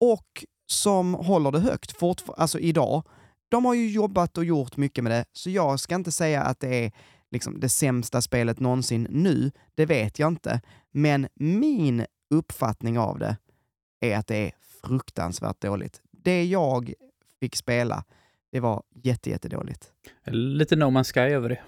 och 0.00 0.44
som 0.66 1.14
håller 1.14 1.50
det 1.52 1.60
högt 1.60 1.92
fortfar- 2.00 2.34
alltså 2.36 2.58
idag. 2.58 3.02
De 3.48 3.64
har 3.64 3.74
ju 3.74 3.90
jobbat 3.90 4.38
och 4.38 4.44
gjort 4.44 4.76
mycket 4.76 5.04
med 5.04 5.12
det, 5.12 5.24
så 5.32 5.50
jag 5.50 5.80
ska 5.80 5.94
inte 5.94 6.12
säga 6.12 6.42
att 6.42 6.60
det 6.60 6.84
är 6.84 6.92
liksom 7.30 7.60
det 7.60 7.68
sämsta 7.68 8.22
spelet 8.22 8.60
någonsin 8.60 9.06
nu. 9.10 9.50
Det 9.74 9.86
vet 9.86 10.18
jag 10.18 10.28
inte. 10.32 10.60
Men 10.90 11.28
min 11.34 12.06
uppfattning 12.34 12.98
av 12.98 13.18
det 13.18 13.36
är 14.12 14.18
att 14.18 14.26
det 14.26 14.36
är 14.36 14.52
fruktansvärt 14.82 15.60
dåligt. 15.60 16.00
Det 16.10 16.44
jag 16.44 16.92
fick 17.40 17.56
spela, 17.56 18.04
det 18.52 18.60
var 18.60 18.82
jätte, 18.94 19.30
jättedåligt. 19.30 19.92
Lite 20.26 20.76
No 20.76 20.84
Man's 20.84 21.12
Sky 21.14 21.20
över 21.20 21.48
det. 21.48 21.60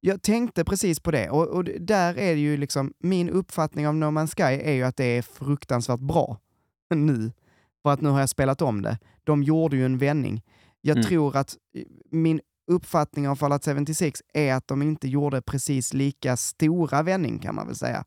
Jag 0.00 0.22
tänkte 0.22 0.64
precis 0.64 1.00
på 1.00 1.10
det 1.10 1.30
och, 1.30 1.46
och 1.48 1.64
där 1.64 2.18
är 2.18 2.34
det 2.34 2.40
ju 2.40 2.56
liksom, 2.56 2.92
min 2.98 3.30
uppfattning 3.30 3.88
av 3.88 3.94
No 3.94 4.04
Man's 4.04 4.34
Sky 4.36 4.62
är 4.62 4.72
ju 4.72 4.82
att 4.82 4.96
det 4.96 5.04
är 5.04 5.22
fruktansvärt 5.22 6.00
bra 6.00 6.38
nu. 6.94 7.32
För 7.82 7.90
att 7.92 8.00
nu 8.00 8.08
har 8.08 8.20
jag 8.20 8.28
spelat 8.28 8.62
om 8.62 8.82
det. 8.82 8.98
De 9.24 9.42
gjorde 9.42 9.76
ju 9.76 9.84
en 9.84 9.98
vändning. 9.98 10.42
Jag 10.80 10.96
Mm. 10.96 11.08
tror 11.08 11.36
att 11.36 11.56
eh, 11.74 11.82
min 12.10 12.40
uppfattning 12.66 13.28
av 13.28 13.36
Fallout 13.36 13.64
76 13.64 14.20
är 14.34 14.54
att 14.54 14.68
de 14.68 14.82
inte 14.82 15.08
gjorde 15.08 15.42
precis 15.42 15.94
lika 15.94 16.36
stora 16.36 17.02
vändning 17.02 17.38
kan 17.38 17.54
man 17.54 17.66
väl 17.66 17.76
säga. 17.76 18.04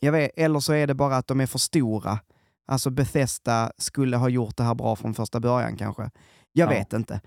Jag 0.00 0.12
vet, 0.12 0.30
eller 0.36 0.60
så 0.60 0.72
är 0.72 0.86
det 0.86 0.94
bara 0.94 1.16
att 1.16 1.26
de 1.26 1.40
är 1.40 1.46
för 1.46 1.58
stora. 1.58 2.18
Alltså 2.66 2.90
Bethesda 2.90 3.72
skulle 3.78 4.16
ha 4.16 4.28
gjort 4.28 4.56
det 4.56 4.62
här 4.62 4.74
bra 4.74 4.96
från 4.96 5.14
första 5.14 5.40
början 5.40 5.76
kanske. 5.76 6.02
Jag 6.02 6.10
Ja. 6.52 6.68
vet 6.78 6.92
inte. 6.92 7.20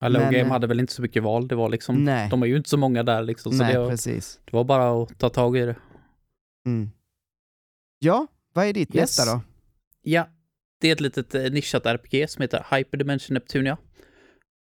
Hello 0.00 0.18
Men, 0.18 0.32
Game 0.32 0.44
eh, 0.44 0.50
hade 0.52 0.66
väl 0.66 0.80
inte 0.80 0.92
så 0.92 1.02
mycket 1.02 1.22
val. 1.22 1.48
Det 1.48 1.54
var 1.54 1.68
liksom, 1.68 2.04
Nej, 2.04 2.28
de 2.30 2.42
är 2.42 2.46
ju 2.46 2.56
inte 2.56 2.70
så 2.70 2.76
många 2.76 3.02
där 3.02 3.22
liksom. 3.22 3.52
Så 3.52 3.62
nej 3.64 3.72
det, 3.72 3.78
var, 3.78 3.90
precis. 3.90 4.40
det 4.44 4.56
var 4.56 4.64
bara 4.64 5.02
att 5.02 5.18
ta 5.18 5.28
tag 5.28 5.56
i 5.56 5.60
det. 5.66 5.76
Mm. 6.66 6.90
Ja, 7.98 8.26
vad 8.52 8.66
är 8.66 8.72
ditt 8.72 8.94
Yes. 8.94 9.18
nästa 9.18 9.34
då? 9.34 9.40
Ja, 10.02 10.28
det 10.80 10.88
är 10.88 10.92
ett 10.92 11.00
litet 11.00 11.34
eh, 11.34 11.42
nischat 11.42 11.86
RPG 11.86 12.30
som 12.30 12.42
heter 12.42 12.66
Hyperdimension 12.76 13.34
Neptunia. 13.34 13.76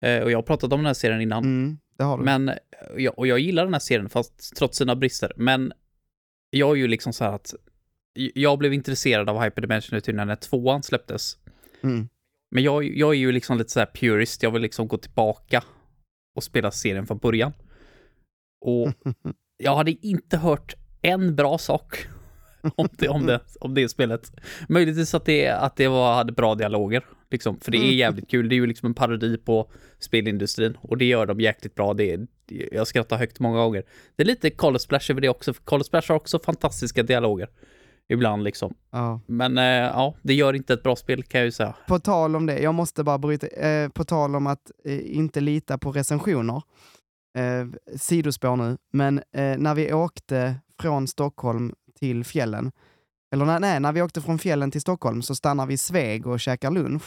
Eh, 0.03 0.23
och 0.23 0.31
jag 0.31 0.37
har 0.37 0.43
pratat 0.43 0.73
om 0.73 0.79
den 0.79 0.85
här 0.85 0.93
serien 0.93 1.21
innan. 1.21 1.43
Mm, 1.43 1.77
det 1.97 2.03
har 2.03 2.17
du. 2.17 2.23
Men, 2.23 2.49
eh, 2.49 2.55
jag, 2.97 3.19
och 3.19 3.27
jag 3.27 3.39
gillar 3.39 3.63
den 3.63 3.73
här 3.73 3.79
serien 3.79 4.09
fast 4.09 4.55
trots 4.57 4.77
sina 4.77 4.95
brister. 4.95 5.33
Men 5.35 5.73
jag 6.49 6.71
är 6.71 6.75
ju 6.75 6.87
liksom 6.87 7.13
så 7.13 7.23
här 7.23 7.31
att 7.33 7.53
jag 8.13 8.59
blev 8.59 8.73
intresserad 8.73 9.29
av 9.29 9.43
Hyperdimension 9.43 10.01
när 10.15 10.35
tvåan 10.35 10.83
släpptes. 10.83 11.37
Mm. 11.81 12.09
Men 12.51 12.63
jag, 12.63 12.83
jag 12.83 13.09
är 13.09 13.17
ju 13.17 13.31
liksom 13.31 13.57
lite 13.57 13.71
så 13.71 13.79
här 13.79 13.89
purist. 13.93 14.43
Jag 14.43 14.51
vill 14.51 14.61
liksom 14.61 14.87
gå 14.87 14.97
tillbaka 14.97 15.63
och 16.35 16.43
spela 16.43 16.71
serien 16.71 17.07
från 17.07 17.17
början. 17.17 17.53
Och 18.61 18.93
jag 19.57 19.75
hade 19.75 20.07
inte 20.07 20.37
hört 20.37 20.75
en 21.01 21.35
bra 21.35 21.57
sak 21.57 22.07
om 22.75 22.87
det, 22.91 23.07
om 23.07 23.25
det, 23.25 23.39
om 23.59 23.73
det 23.73 23.89
spelet. 23.89 24.31
Möjligtvis 24.69 25.13
att 25.13 25.25
det, 25.25 25.49
att 25.49 25.75
det 25.75 25.87
var, 25.87 26.15
hade 26.15 26.31
bra 26.31 26.55
dialoger, 26.55 27.05
liksom. 27.31 27.59
För 27.59 27.71
det 27.71 27.77
är 27.77 27.91
jävligt 27.91 28.29
kul. 28.29 28.49
Det 28.49 28.55
är 28.55 28.57
ju 28.57 28.67
liksom 28.67 28.87
en 28.87 28.93
parodi 28.93 29.37
på 29.37 29.71
spelindustrin 29.99 30.77
och 30.81 30.97
det 30.97 31.05
gör 31.05 31.25
de 31.25 31.41
jäkligt 31.41 31.75
bra. 31.75 31.93
Det 31.93 32.13
är, 32.13 32.27
jag 32.71 32.87
skrattar 32.87 33.17
högt 33.17 33.39
många 33.39 33.57
gånger. 33.57 33.83
Det 34.15 34.23
är 34.23 34.27
lite 34.27 34.49
Call 34.49 34.75
of 34.75 34.81
Splash 34.81 35.11
över 35.11 35.21
det 35.21 35.29
också. 35.29 35.53
för 35.53 35.63
Call 35.63 35.81
of 35.81 35.87
Splash 35.87 36.05
har 36.07 36.15
också 36.15 36.39
fantastiska 36.39 37.03
dialoger. 37.03 37.49
Ibland 38.09 38.43
liksom. 38.43 38.73
Ja. 38.91 39.19
Men 39.25 39.57
eh, 39.57 39.63
ja, 39.63 40.15
det 40.21 40.33
gör 40.33 40.53
inte 40.53 40.73
ett 40.73 40.83
bra 40.83 40.95
spel 40.95 41.23
kan 41.23 41.39
jag 41.39 41.45
ju 41.45 41.51
säga. 41.51 41.75
På 41.87 41.99
tal 41.99 42.35
om 42.35 42.45
det, 42.45 42.59
jag 42.59 42.73
måste 42.73 43.03
bara 43.03 43.17
bryta, 43.17 43.47
eh, 43.47 43.89
på 43.89 44.03
tal 44.03 44.35
om 44.35 44.47
att 44.47 44.71
eh, 44.85 45.15
inte 45.17 45.41
lita 45.41 45.77
på 45.77 45.91
recensioner, 45.91 46.61
eh, 47.37 47.67
sidospår 47.97 48.55
nu, 48.55 48.77
men 48.93 49.17
eh, 49.17 49.57
när 49.57 49.75
vi 49.75 49.93
åkte 49.93 50.55
från 50.81 51.07
Stockholm 51.07 51.73
till 51.99 52.23
fjällen, 52.23 52.71
eller 53.33 53.59
nej, 53.59 53.79
när 53.79 53.91
vi 53.91 54.01
åkte 54.01 54.21
från 54.21 54.39
fjällen 54.39 54.71
till 54.71 54.81
Stockholm 54.81 55.21
så 55.21 55.35
stannar 55.35 55.65
vi 55.65 55.73
i 55.73 55.77
Sveg 55.77 56.27
och 56.27 56.39
käkar 56.39 56.71
lunch. 56.71 57.03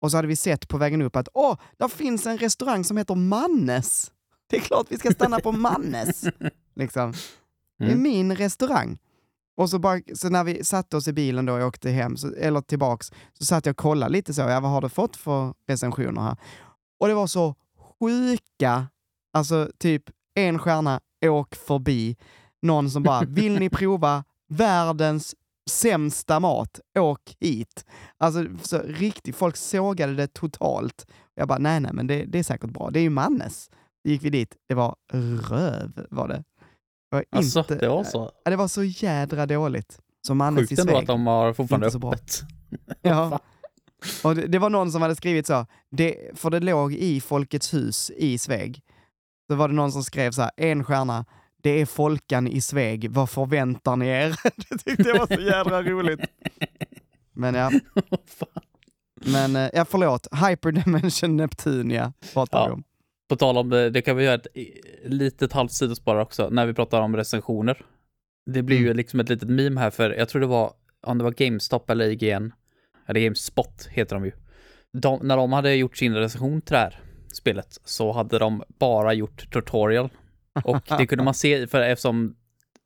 Och 0.00 0.10
så 0.10 0.16
hade 0.16 0.28
vi 0.28 0.36
sett 0.36 0.68
på 0.68 0.78
vägen 0.78 1.02
upp 1.02 1.16
att 1.16 1.28
åh, 1.34 1.56
där 1.76 1.88
finns 1.88 2.26
en 2.26 2.38
restaurang 2.38 2.84
som 2.84 2.96
heter 2.96 3.14
Mannes. 3.14 4.12
Det 4.50 4.56
är 4.56 4.60
klart 4.60 4.86
vi 4.88 4.98
ska 4.98 5.10
stanna 5.10 5.38
på 5.40 5.52
Mannes. 5.52 6.24
liksom. 6.74 7.12
Det 7.78 7.84
är 7.84 7.88
Mm. 7.88 8.02
min 8.02 8.36
restaurang. 8.36 8.98
Och 9.58 9.70
så, 9.70 9.78
bara, 9.78 10.00
så 10.14 10.28
när 10.28 10.44
vi 10.44 10.64
satte 10.64 10.96
oss 10.96 11.08
i 11.08 11.12
bilen 11.12 11.46
då 11.46 11.54
och 11.54 11.66
åkte 11.66 11.90
hem, 11.90 12.16
så, 12.16 12.34
eller 12.34 12.60
tillbaks, 12.60 13.12
så 13.38 13.44
satt 13.44 13.66
jag 13.66 13.72
och 13.72 13.76
kollade 13.76 14.12
lite 14.12 14.34
så, 14.34 14.40
ja, 14.40 14.60
vad 14.60 14.70
har 14.70 14.80
du 14.80 14.88
fått 14.88 15.16
för 15.16 15.54
recensioner 15.66 16.20
här? 16.20 16.36
Och 17.00 17.08
det 17.08 17.14
var 17.14 17.26
så 17.26 17.54
sjuka, 18.00 18.86
alltså 19.32 19.70
typ 19.78 20.02
en 20.34 20.58
stjärna, 20.58 21.00
åk 21.26 21.54
förbi. 21.54 22.16
Någon 22.62 22.90
som 22.90 23.02
bara, 23.02 23.20
vill 23.28 23.58
ni 23.58 23.70
prova 23.70 24.24
världens 24.48 25.34
sämsta 25.70 26.40
mat, 26.40 26.80
åk 26.98 27.36
hit. 27.40 27.84
Alltså 28.18 28.44
så 28.62 28.78
riktigt, 28.78 29.36
folk 29.36 29.56
sågade 29.56 30.14
det 30.14 30.26
totalt. 30.26 31.06
Jag 31.34 31.48
bara, 31.48 31.58
nej 31.58 31.80
nej 31.80 31.92
men 31.94 32.06
det, 32.06 32.24
det 32.24 32.38
är 32.38 32.42
säkert 32.42 32.70
bra, 32.70 32.90
det 32.90 33.00
är 33.00 33.02
ju 33.02 33.10
Mannes. 33.10 33.70
Gick 34.04 34.24
vi 34.24 34.30
dit, 34.30 34.56
det 34.68 34.74
var 34.74 34.96
röv 35.50 36.06
var 36.10 36.28
det. 36.28 36.44
Var 37.10 37.24
Alltså, 37.30 37.58
inte, 37.58 37.74
det 37.74 37.88
var 37.88 38.04
så. 38.04 38.30
Ja, 38.44 38.50
det 38.50 38.56
var 38.56 38.68
så 38.68 38.84
jädra 38.84 39.46
dåligt. 39.46 39.98
Så 40.26 40.34
Mannes 40.34 40.62
i 40.64 40.66
Sjukt 40.66 40.80
ändå 40.80 40.92
Sveg. 40.92 41.00
att 41.02 41.06
de 41.06 41.26
har 41.26 41.52
fortfarande 41.52 41.86
Inte 41.86 42.06
öppet. 42.06 42.42
Ja. 43.02 43.40
Och 44.24 44.34
det, 44.34 44.46
det 44.46 44.58
var 44.58 44.70
någon 44.70 44.92
som 44.92 45.02
hade 45.02 45.16
skrivit 45.16 45.46
så, 45.46 45.66
det, 45.90 46.30
för 46.34 46.50
det 46.50 46.60
låg 46.60 46.94
i 46.94 47.20
Folkets 47.20 47.74
hus 47.74 48.10
i 48.16 48.38
Sveg. 48.38 48.80
Så 49.50 49.56
var 49.56 49.68
det 49.68 49.74
någon 49.74 49.92
som 49.92 50.02
skrev 50.04 50.30
så 50.32 50.42
här, 50.42 50.50
en 50.56 50.84
stjärna, 50.84 51.24
det 51.62 51.70
är 51.70 51.86
Folkan 51.86 52.48
i 52.48 52.60
Sveg, 52.60 53.10
vad 53.10 53.30
förväntar 53.30 53.96
ni 53.96 54.06
er? 54.08 54.36
det 54.68 54.78
tyckte 54.78 55.08
jag 55.08 55.18
var 55.18 55.26
så 55.36 55.40
jädra 55.42 55.82
roligt. 55.92 56.20
Men 57.32 57.54
ja, 57.54 57.70
men 59.14 59.56
eh, 59.56 59.70
ja 59.74 59.84
förlåt, 59.84 60.26
Hyperdimension 60.48 61.36
Neptunia 61.36 62.12
pratar 62.32 62.58
Ja. 62.58 62.66
vi 62.66 62.72
om. 62.72 62.82
På 63.28 63.36
tal 63.36 63.58
om 63.58 63.68
det, 63.70 63.90
det 63.90 64.02
kan 64.02 64.16
vi 64.16 64.24
göra 64.24 64.34
ett 64.34 64.46
eh, 64.54 64.64
litet 65.04 65.52
halvt 65.52 65.72
sidospår 65.72 66.16
också, 66.16 66.48
när 66.50 66.66
vi 66.66 66.74
pratar 66.74 67.00
om 67.00 67.16
recensioner. 67.16 67.82
Det 68.50 68.62
blir 68.62 68.76
ju 68.76 68.84
Mm. 68.84 68.96
liksom 68.96 69.20
ett 69.20 69.28
litet 69.28 69.48
meme 69.48 69.80
här, 69.80 69.90
för 69.90 70.10
jag 70.10 70.28
tror 70.28 70.40
det 70.40 70.46
var, 70.46 70.72
om 71.06 71.18
det 71.18 71.24
var 71.24 71.30
GameStop 71.30 71.90
eller 71.90 72.08
IGN, 72.08 72.52
eller 73.06 73.20
GameSpot 73.20 73.86
heter 73.90 74.16
de 74.16 74.24
ju. 74.24 74.32
De, 74.92 75.20
när 75.22 75.36
de 75.36 75.52
hade 75.52 75.74
gjort 75.74 75.96
sin 75.96 76.14
recension 76.14 76.60
till 76.60 76.72
det 76.72 76.78
här 76.78 77.00
spelet, 77.32 77.80
så 77.84 78.12
hade 78.12 78.38
de 78.38 78.62
bara 78.78 79.12
gjort 79.14 79.52
tutorial. 79.52 80.10
Och 80.64 80.82
det 80.98 81.06
kunde 81.06 81.24
man 81.24 81.34
se, 81.34 81.66
för 81.66 81.80
eftersom 81.80 82.36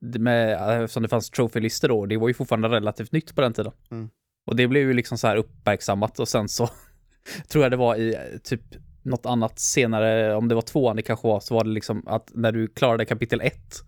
det, 0.00 0.18
med, 0.18 0.52
eftersom 0.83 1.02
det 1.02 1.09
fanns 1.09 1.31
trophy-listor 1.31 1.88
då, 1.88 2.07
det 2.07 2.16
var 2.16 2.28
ju 2.28 2.35
fortfarande 2.35 2.68
relativt 2.68 3.12
nytt 3.12 3.35
på 3.35 3.40
den 3.40 3.52
tiden. 3.52 3.72
Mm. 3.90 4.09
Och 4.46 4.57
det 4.57 4.66
blev 4.68 4.83
ju 4.83 4.92
liksom 4.92 5.18
så 5.18 5.26
här 5.26 5.37
uppmärksammat 5.37 6.18
och 6.20 6.28
sen 6.28 6.48
så 6.48 6.68
tror 7.48 7.64
jag 7.64 7.70
det 7.72 7.76
var 7.76 7.96
i 7.96 8.14
eh, 8.14 8.38
typ 8.44 8.62
något 9.03 9.27
annat 9.27 9.59
senare, 9.59 10.35
om 10.35 10.49
det 10.49 10.55
var 10.55 10.62
tvåan 10.62 10.97
det 10.97 11.03
kanske 11.03 11.29
var, 11.29 11.41
så 11.41 11.55
var 11.55 11.65
det 11.65 11.71
liksom 11.71 12.03
att 12.07 12.31
när 12.35 12.53
du 12.53 12.67
klarade 12.69 13.05
kapitel 13.05 13.41
ett 13.41 13.83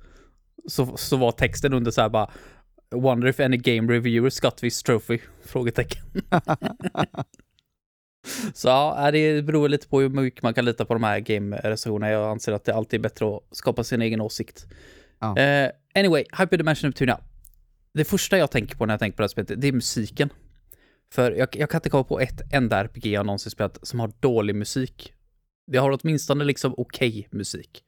så, 0.69 0.97
så 0.97 1.17
var 1.17 1.33
texten 1.33 1.73
under 1.73 1.91
så 1.91 2.01
här 2.01 2.09
bara 2.09 2.31
Wonder 2.91 3.29
if 3.29 3.41
any 3.41 3.57
game 3.57 3.93
reviewers 3.93 4.41
got 4.41 4.57
this 4.57 4.83
trophy? 4.83 5.19
Frågetecken. 5.45 6.03
så 8.55 8.69
ja, 8.69 9.11
det 9.11 9.43
beror 9.43 9.69
lite 9.69 9.89
på 9.89 10.01
hur 10.01 10.09
mycket 10.09 10.43
man 10.43 10.55
kan 10.55 10.65
lita 10.65 10.85
på 10.85 10.95
de 10.95 11.05
här 11.05 11.21
game-recensionerna. 11.21 12.11
Jag 12.11 12.31
anser 12.31 12.53
att 12.53 12.65
det 12.65 12.75
alltid 12.75 13.01
är 13.01 13.03
bättre 13.03 13.37
att 13.37 13.43
skapa 13.51 13.85
sin 13.85 14.03
egen 14.03 14.21
åsikt. 14.21 14.67
Ja. 15.19 15.39
Eh, 15.39 15.71
anyway, 15.95 16.25
Hyperdimension 16.39 16.89
Neptunia. 16.89 17.21
Det 17.95 18.05
första 18.05 18.39
jag 18.39 18.51
tänker 18.51 18.77
på 18.77 18.87
när 18.87 18.95
jag 18.95 19.01
tänker 19.01 19.17
på 19.17 19.23
det 19.23 19.25
här 19.25 19.29
spelet, 19.29 19.61
det 19.61 19.69
är 19.69 19.73
musiken. 19.73 20.29
För 21.15 21.33
jag, 21.33 21.49
jag 21.57 21.71
kan 21.71 21.79
inte 21.79 21.91
komma 21.91 22.05
på 22.05 22.21
ett 22.21 22.53
enda 22.53 22.85
RPG 22.85 23.07
jag 23.07 23.27
någonsin 23.27 23.51
spelat 23.51 23.87
som 23.87 24.01
har 24.01 24.13
dålig 24.21 24.55
musik. 24.55 25.13
Det 25.67 25.79
har 25.79 25.99
åtminstone 26.03 26.45
liksom 26.45 26.75
okej 26.77 27.29
musik. 27.31 27.83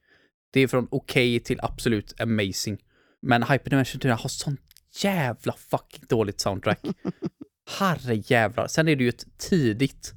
Det 0.52 0.60
är 0.60 0.68
från 0.68 0.88
okej 0.90 1.40
till 1.40 1.60
absolut 1.62 2.20
amazing. 2.20 2.78
Men 3.22 3.42
Hyperdimension 3.42 4.00
4 4.00 4.14
har 4.14 4.28
sånt 4.28 4.60
jävla 5.02 5.52
fucking 5.52 6.04
dåligt 6.08 6.40
soundtrack. 6.40 6.80
Herre 7.78 8.22
jävlar. 8.26 8.66
Sen 8.66 8.88
är 8.88 8.96
det 8.96 9.02
ju 9.02 9.08
ett 9.08 9.38
tidigt 9.38 10.12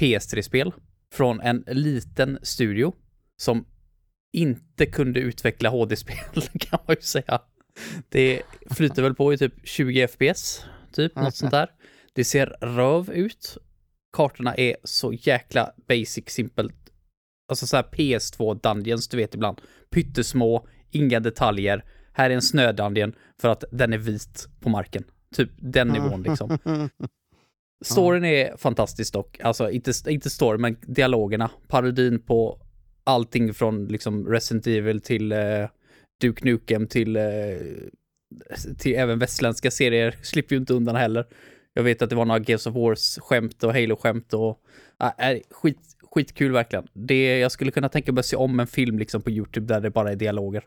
PS3-spel 0.00 0.72
från 1.12 1.40
en 1.40 1.64
liten 1.66 2.38
studio 2.42 2.94
som 3.36 3.66
inte 4.32 4.86
kunde 4.86 5.20
utveckla 5.20 5.68
HD-spel 5.68 6.42
kan 6.58 6.78
man 6.86 6.96
ju 6.96 7.02
säga. 7.02 7.40
Det 8.08 8.42
flyter 8.70 9.02
väl 9.02 9.14
på 9.14 9.32
i 9.32 9.38
typ 9.38 9.54
20 9.64 10.08
FPS, 10.08 10.64
typ 10.92 11.16
något 11.16 11.36
sånt 11.36 11.50
där. 11.50 11.70
Det 12.14 12.24
ser 12.24 12.46
röv 12.60 13.10
ut. 13.10 13.58
Kartorna 14.12 14.54
är 14.54 14.76
så 14.84 15.12
jäkla 15.12 15.72
basic, 15.88 16.24
simpelt. 16.28 16.74
Alltså 17.48 17.66
så 17.66 17.76
här 17.76 17.82
PS2 17.82 18.60
Dungeons, 18.62 19.08
du 19.08 19.16
vet 19.16 19.34
ibland. 19.34 19.60
Pyttesmå, 19.90 20.66
inga 20.90 21.20
detaljer. 21.20 21.84
Här 22.12 22.30
är 22.30 22.34
en 22.34 22.42
snödungeon 22.42 23.12
för 23.40 23.48
att 23.48 23.64
den 23.72 23.92
är 23.92 23.98
vit 23.98 24.48
på 24.60 24.68
marken. 24.68 25.04
Typ 25.34 25.50
den 25.56 25.88
nivån 25.88 26.22
liksom. 26.22 26.58
Storyn 27.84 28.24
är 28.24 28.56
fantastisk 28.56 29.12
dock. 29.12 29.40
Alltså 29.40 29.70
inte, 29.70 29.92
inte 30.08 30.30
story, 30.30 30.58
men 30.58 30.76
dialogerna. 30.82 31.50
Parodin 31.68 32.18
på 32.22 32.60
allting 33.04 33.54
från 33.54 33.86
liksom 33.86 34.28
Resident 34.28 34.66
Evil 34.66 35.00
till 35.00 35.32
eh, 35.32 35.68
Duke 36.20 36.44
Nukem 36.44 36.86
till, 36.86 37.16
eh, 37.16 37.22
till 38.78 38.94
även 38.94 39.18
västländska 39.18 39.70
serier 39.70 40.16
slipper 40.22 40.54
ju 40.54 40.60
inte 40.60 40.74
undan 40.74 40.96
heller. 40.96 41.26
Jag 41.74 41.82
vet 41.82 42.02
att 42.02 42.10
det 42.10 42.16
var 42.16 42.24
några 42.24 42.44
Gears 42.46 42.66
of 42.66 42.74
Wars-skämt 42.74 43.64
och 43.64 43.72
Halo-skämt 43.72 44.34
och 44.34 44.60
äh, 45.18 45.38
skit, 45.50 45.78
skitkul 46.14 46.52
verkligen. 46.52 46.86
Det, 46.92 47.38
jag 47.38 47.52
skulle 47.52 47.70
kunna 47.70 47.88
tänka 47.88 48.12
mig 48.12 48.20
att 48.20 48.26
se 48.26 48.36
om 48.36 48.60
en 48.60 48.66
film 48.66 48.98
liksom 48.98 49.22
på 49.22 49.30
YouTube 49.30 49.74
där 49.74 49.80
det 49.80 49.90
bara 49.90 50.12
är 50.12 50.16
dialoger. 50.16 50.64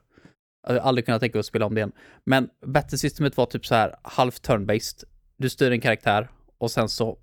Jag 0.64 0.70
hade 0.70 0.82
aldrig 0.82 1.06
kunnat 1.06 1.22
tänka 1.22 1.38
mig 1.38 1.40
att 1.40 1.46
spela 1.46 1.66
om 1.66 1.76
det 1.76 1.80
igen. 1.80 1.92
Men 2.24 2.50
battlesystemet 2.66 3.38
var 3.38 3.46
typ 3.46 3.66
så 3.66 3.76
här 3.76 3.96
halvt 4.02 4.48
turn-based. 4.48 5.04
Du 5.38 5.50
styr 5.50 5.72
en 5.72 5.82
karaktär 5.82 6.30
och 6.58 6.72
sen 6.72 6.90
så 6.90 7.18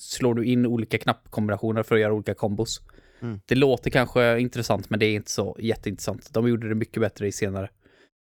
slår 0.00 0.34
du 0.34 0.44
in 0.44 0.66
olika 0.66 0.98
knappkombinationer 0.98 1.82
för 1.82 1.94
att 1.94 2.00
göra 2.00 2.12
olika 2.12 2.34
kombos. 2.34 2.80
Mm. 3.20 3.40
Det 3.46 3.54
låter 3.54 3.90
kanske 3.90 4.40
intressant, 4.40 4.90
men 4.90 5.00
det 5.00 5.06
är 5.06 5.14
inte 5.14 5.30
så 5.30 5.56
jätteintressant. 5.58 6.34
De 6.34 6.48
gjorde 6.48 6.68
det 6.68 6.74
mycket 6.74 7.00
bättre 7.00 7.26
i 7.26 7.32
senare 7.32 7.70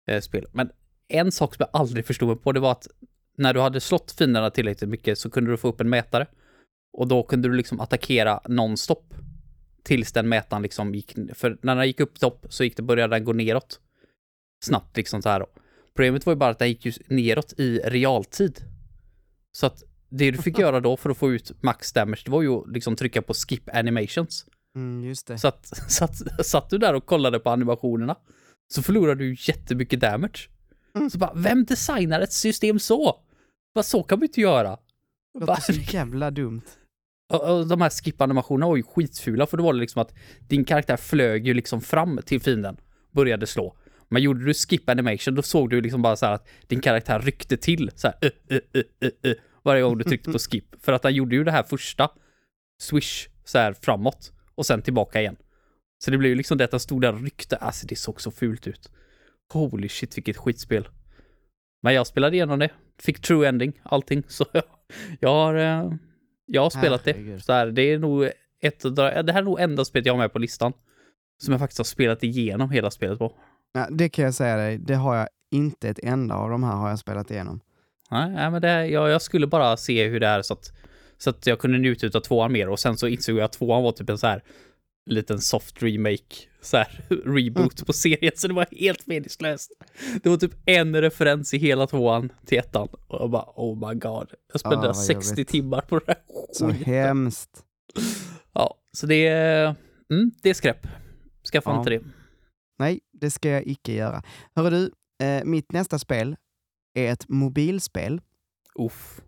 eh, 0.07 0.21
spel. 0.21 0.45
Men 0.51 0.69
en 1.07 1.31
sak 1.31 1.55
som 1.55 1.65
jag 1.71 1.81
aldrig 1.81 2.05
förstod 2.05 2.27
mig 2.27 2.37
på, 2.37 2.51
det 2.51 2.59
var 2.59 2.71
att 2.71 2.87
när 3.37 3.53
du 3.53 3.59
hade 3.59 3.81
slått 3.81 4.11
fienderna 4.11 4.49
tillräckligt 4.49 4.89
mycket 4.89 5.19
så 5.19 5.29
kunde 5.29 5.51
du 5.51 5.57
få 5.57 5.67
upp 5.67 5.81
en 5.81 5.89
mätare. 5.89 6.27
Och 6.97 7.07
då 7.07 7.23
kunde 7.23 7.47
du 7.47 7.55
liksom 7.55 7.79
attackera 7.79 8.41
nonstop. 8.47 9.13
Tills 9.83 10.11
den 10.11 10.29
mätaren 10.29 10.63
liksom 10.63 10.95
gick, 10.95 11.15
för 11.33 11.57
när 11.61 11.75
den 11.75 11.87
gick 11.87 11.99
upp 11.99 12.19
topp 12.19 12.45
så 12.49 12.63
gick 12.63 12.77
det, 12.77 12.83
började 12.83 13.15
den 13.15 13.25
gå 13.25 13.33
neråt. 13.33 13.79
Snabbt 14.65 14.97
liksom 14.97 15.21
så 15.21 15.29
här 15.29 15.39
då. 15.39 15.47
Problemet 15.95 16.25
var 16.25 16.33
ju 16.33 16.37
bara 16.37 16.49
att 16.49 16.59
den 16.59 16.67
gick 16.67 16.85
ju 16.85 16.93
neråt 17.07 17.53
i 17.57 17.79
realtid. 17.79 18.59
Så 19.51 19.65
att 19.65 19.83
det 20.09 20.31
du 20.31 20.37
fick 20.37 20.59
göra 20.59 20.79
då 20.79 20.97
för 20.97 21.09
att 21.09 21.17
få 21.17 21.31
ut 21.31 21.63
max 21.63 21.93
damage, 21.93 22.21
det 22.25 22.31
var 22.31 22.41
ju 22.41 22.49
att 22.49 22.71
liksom 22.71 22.95
trycka 22.95 23.21
på 23.21 23.33
skip 23.33 23.75
animations. 23.75 24.45
Mm, 24.75 25.03
just 25.03 25.27
det. 25.27 25.37
Så 25.37 25.47
att, 25.47 25.65
så 25.91 26.05
att, 26.05 26.45
satt 26.45 26.69
du 26.69 26.77
där 26.77 26.93
och 26.93 27.05
kollade 27.05 27.39
på 27.39 27.49
animationerna 27.49 28.15
så 28.73 28.81
förlorade 28.81 29.23
du 29.23 29.35
jättemycket 29.39 29.99
damage. 29.99 30.49
Mm. 30.95 31.09
Så 31.09 31.17
bara, 31.17 31.33
vem 31.35 31.65
designar 31.65 32.21
ett 32.21 32.33
system 32.33 32.79
så? 32.79 33.19
Bara, 33.75 33.83
så 33.83 34.03
kan 34.03 34.19
man 34.19 34.23
inte 34.23 34.41
göra. 34.41 34.77
Låter 35.39 35.61
så 35.61 35.73
jävla 35.73 36.31
dumt. 36.31 36.61
Och, 37.29 37.43
och 37.43 37.67
de 37.67 37.81
här 37.81 37.89
skip-animationerna 37.89 38.67
var 38.67 38.75
ju 38.75 38.83
skitfula 38.83 39.45
för 39.45 39.57
då 39.57 39.63
var 39.63 39.73
det 39.73 39.79
liksom 39.79 40.01
att 40.01 40.13
din 40.47 40.65
karaktär 40.65 40.97
flög 40.97 41.47
ju 41.47 41.53
liksom 41.53 41.81
fram 41.81 42.19
till 42.25 42.41
fienden, 42.41 42.77
började 43.11 43.47
slå. 43.47 43.75
Men 44.09 44.21
gjorde 44.21 44.45
du 44.45 44.53
skip 44.53 44.89
animation 44.89 45.35
då 45.35 45.41
såg 45.41 45.69
du 45.69 45.81
liksom 45.81 46.01
bara 46.01 46.15
så 46.15 46.25
här 46.25 46.33
att 46.33 46.47
din 46.67 46.81
karaktär 46.81 47.19
ryckte 47.19 47.57
till 47.57 47.91
så 47.95 48.07
här, 48.07 48.31
uh, 48.51 48.57
uh, 48.75 49.11
uh, 49.25 49.33
varje 49.63 49.81
gång 49.81 49.97
du 49.97 50.03
tryckte 50.03 50.31
på 50.31 50.39
skip. 50.51 50.83
För 50.83 50.93
att 50.93 51.03
han 51.03 51.13
gjorde 51.13 51.35
ju 51.35 51.43
det 51.43 51.51
här 51.51 51.63
första 51.63 52.09
swish 52.79 53.27
så 53.45 53.57
här 53.57 53.73
framåt 53.73 54.31
och 54.55 54.65
sen 54.65 54.81
tillbaka 54.81 55.21
igen. 55.21 55.35
Så 56.05 56.11
det 56.11 56.17
blev 56.17 56.29
ju 56.29 56.35
liksom 56.35 56.57
det 56.57 56.63
att 56.63 56.71
han 56.71 56.79
stod 56.79 57.01
där 57.01 57.13
och 57.13 57.21
ryckte. 57.21 57.57
Alltså 57.57 57.87
det 57.87 57.95
såg 57.95 58.21
så 58.21 58.31
fult 58.31 58.67
ut. 58.67 58.91
Holy 59.53 59.89
shit 59.89 60.17
vilket 60.17 60.37
skitspel. 60.37 60.87
Men 61.81 61.93
jag 61.93 62.07
spelade 62.07 62.35
igenom 62.35 62.59
det. 62.59 62.69
Fick 62.99 63.21
true 63.21 63.47
ending, 63.47 63.81
allting. 63.83 64.23
Så 64.27 64.45
jag, 64.51 64.63
jag 65.19 65.29
har, 65.29 65.55
eh, 65.55 65.93
jag 66.45 66.61
har 66.61 66.69
spelat 66.69 67.03
det. 67.03 67.43
Så 67.43 67.53
här, 67.53 67.67
det 67.67 67.81
är 67.81 67.99
nog 67.99 68.29
ett 68.61 68.95
det 68.95 69.33
här 69.33 69.39
är 69.39 69.41
nog 69.41 69.59
enda 69.59 69.85
spelet 69.85 70.05
jag 70.05 70.13
har 70.13 70.17
med 70.17 70.33
på 70.33 70.39
listan. 70.39 70.73
Som 71.43 71.51
jag 71.51 71.59
faktiskt 71.59 71.79
har 71.79 71.85
spelat 71.85 72.23
igenom 72.23 72.71
hela 72.71 72.91
spelet 72.91 73.19
på. 73.19 73.35
Ja, 73.73 73.87
det 73.91 74.09
kan 74.09 74.25
jag 74.25 74.33
säga 74.33 74.55
dig, 74.55 74.77
det 74.77 74.95
har 74.95 75.15
jag 75.15 75.27
inte 75.51 75.89
ett 75.89 75.99
enda 76.03 76.35
av 76.35 76.49
de 76.49 76.63
här 76.63 76.75
har 76.75 76.89
jag 76.89 76.99
spelat 76.99 77.31
igenom. 77.31 77.59
Nej 78.11 78.51
men 78.51 78.61
det, 78.61 78.87
jag, 78.87 79.09
jag 79.09 79.21
skulle 79.21 79.47
bara 79.47 79.77
se 79.77 80.07
hur 80.07 80.19
det 80.19 80.27
är 80.27 80.41
så 80.41 80.53
att, 80.53 80.71
så 81.17 81.29
att 81.29 81.47
jag 81.47 81.59
kunde 81.59 81.77
njuta 81.77 82.17
av 82.17 82.21
tvåan 82.21 82.51
mer 82.51 82.69
och 82.69 82.79
sen 82.79 82.97
så 82.97 83.07
insåg 83.07 83.35
jag 83.35 83.43
att 83.43 83.53
tvåan 83.53 83.83
var 83.83 83.91
typ 83.91 84.09
en 84.09 84.17
så 84.17 84.27
här 84.27 84.43
liten 85.05 85.41
soft 85.41 85.83
remake, 85.83 86.35
så 86.61 86.77
här 86.77 87.05
reboot 87.09 87.85
på 87.85 87.93
serien, 87.93 88.33
så 88.35 88.47
det 88.47 88.53
var 88.53 88.67
helt 88.71 89.07
meningslöst. 89.07 89.71
Det 90.23 90.29
var 90.29 90.37
typ 90.37 90.53
en 90.65 91.01
referens 91.01 91.53
i 91.53 91.57
hela 91.57 91.87
tvåan 91.87 92.31
till 92.45 92.57
ettan 92.57 92.87
och 93.07 93.21
jag 93.21 93.29
bara 93.29 93.45
oh 93.55 93.89
my 93.89 93.99
god. 93.99 94.27
Jag 94.51 94.59
spenderade 94.59 94.89
ah, 94.89 94.93
60 94.93 95.45
timmar 95.45 95.81
på 95.81 95.99
det 95.99 96.05
här 96.07 96.17
Så 96.51 96.69
hemskt. 96.69 97.49
Ja, 98.55 98.77
så 98.91 99.05
det 99.07 99.27
är, 99.27 99.75
mm, 100.11 100.31
det 100.41 100.49
är 100.49 100.53
skräp. 100.53 100.87
Skaffa 101.51 101.69
ja. 101.69 101.77
inte 101.77 101.89
det. 101.89 102.01
Nej, 102.79 102.99
det 103.11 103.31
ska 103.31 103.49
jag 103.49 103.67
icke 103.67 103.93
göra. 103.93 104.23
Hörru 104.55 104.69
du, 104.69 104.91
eh, 105.25 105.43
mitt 105.43 105.71
nästa 105.71 105.99
spel 105.99 106.35
är 106.93 107.11
ett 107.11 107.29
mobilspel. 107.29 108.21
Uff. 108.75 109.21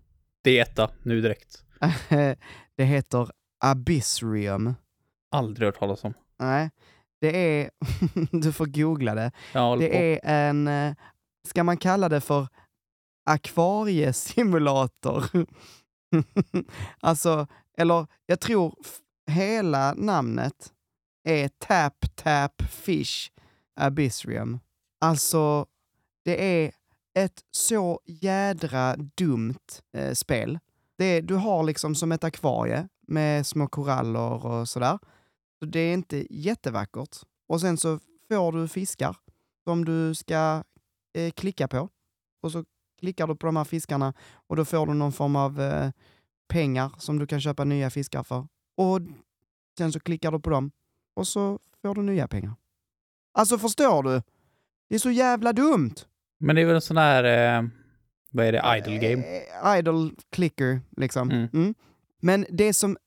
Det 0.43 0.59
är 0.59 0.61
etta, 0.61 0.91
nu 1.03 1.21
direkt. 1.21 1.63
det 2.77 2.83
heter 2.83 3.29
Abyssrium. 3.59 4.73
Aldrig 5.31 5.67
hört 5.67 5.79
talas 5.79 6.03
om. 6.03 6.13
Nej, 6.39 6.71
det 7.21 7.61
är, 7.61 7.71
du 8.41 8.53
får 8.53 8.65
googla 8.65 9.15
det. 9.15 9.31
Det 9.79 10.13
är 10.13 10.19
en, 10.49 10.67
eh, 10.67 10.93
ska 11.47 11.63
man 11.63 11.77
kalla 11.77 12.09
det 12.09 12.21
för 12.21 12.47
akvariesimulator? 13.25 15.23
alltså, 16.99 17.47
eller 17.77 18.07
jag 18.25 18.39
tror 18.39 18.75
hela 19.31 19.93
namnet 19.93 20.73
är 21.23 21.47
Tap 21.47 22.15
Tap 22.15 22.61
Fish 22.69 23.31
Abyssrium. 23.75 24.59
Alltså, 25.01 25.65
det 26.25 26.63
är 26.63 26.71
ett 27.19 27.41
så 27.51 27.99
jädra 28.05 28.95
dumt 28.95 29.81
eh, 29.97 30.13
spel. 30.13 30.59
Det 30.97 31.21
du 31.21 31.35
har 31.35 31.63
liksom 31.63 31.95
som 31.95 32.11
ett 32.11 32.23
akvarie 32.23 32.87
med 33.07 33.47
små 33.47 33.67
koraller 33.67 34.45
och 34.45 34.69
sådär. 34.69 34.99
Så 35.59 35.65
det 35.65 35.79
är 35.79 35.93
inte 35.93 36.27
jättevackert. 36.29 37.17
Och 37.47 37.61
sen 37.61 37.77
så 37.77 37.99
får 38.29 38.51
du 38.51 38.67
fiskar 38.67 39.17
som 39.63 39.85
du 39.85 40.15
ska 40.15 40.63
eh, 41.13 41.31
klicka 41.31 41.67
på. 41.67 41.89
Och 42.41 42.51
så 42.51 42.65
klickar 42.99 43.27
du 43.27 43.35
på 43.35 43.45
de 43.45 43.55
här 43.55 43.63
fiskarna 43.63 44.13
och 44.47 44.55
då 44.55 44.65
får 44.65 44.87
du 44.87 44.93
någon 44.93 45.11
form 45.11 45.35
av 45.35 45.61
eh, 45.61 45.91
pengar 46.47 46.91
som 46.97 47.19
du 47.19 47.27
kan 47.27 47.41
köpa 47.41 47.63
nya 47.63 47.89
fiskar 47.89 48.23
för. 48.23 48.47
Och 48.77 48.99
sen 49.77 49.91
så 49.91 49.99
klickar 49.99 50.31
du 50.31 50.39
på 50.39 50.49
dem 50.49 50.71
och 51.15 51.27
så 51.27 51.59
får 51.81 51.95
du 51.95 52.01
nya 52.01 52.27
pengar. 52.27 52.55
Alltså 53.33 53.57
förstår 53.57 54.03
du? 54.03 54.21
Det 54.89 54.95
är 54.95 54.99
så 54.99 55.11
jävla 55.11 55.53
dumt! 55.53 55.95
Men 56.37 56.55
det 56.55 56.61
är 56.61 56.65
väl 56.65 56.75
en 56.75 56.81
sån 56.81 56.97
här, 56.97 57.23
eh, 57.23 57.67
vad 58.31 58.45
är 58.45 58.51
det, 58.51 58.77
idle 58.77 59.09
game? 59.09 59.23
Eh, 59.23 59.79
idle 59.79 60.11
clicker, 60.29 60.81
liksom. 60.97 61.31
Mm. 61.31 61.49
Mm. 61.53 61.75
Men 62.21 62.45
det 62.49 62.73
som, 62.73 62.97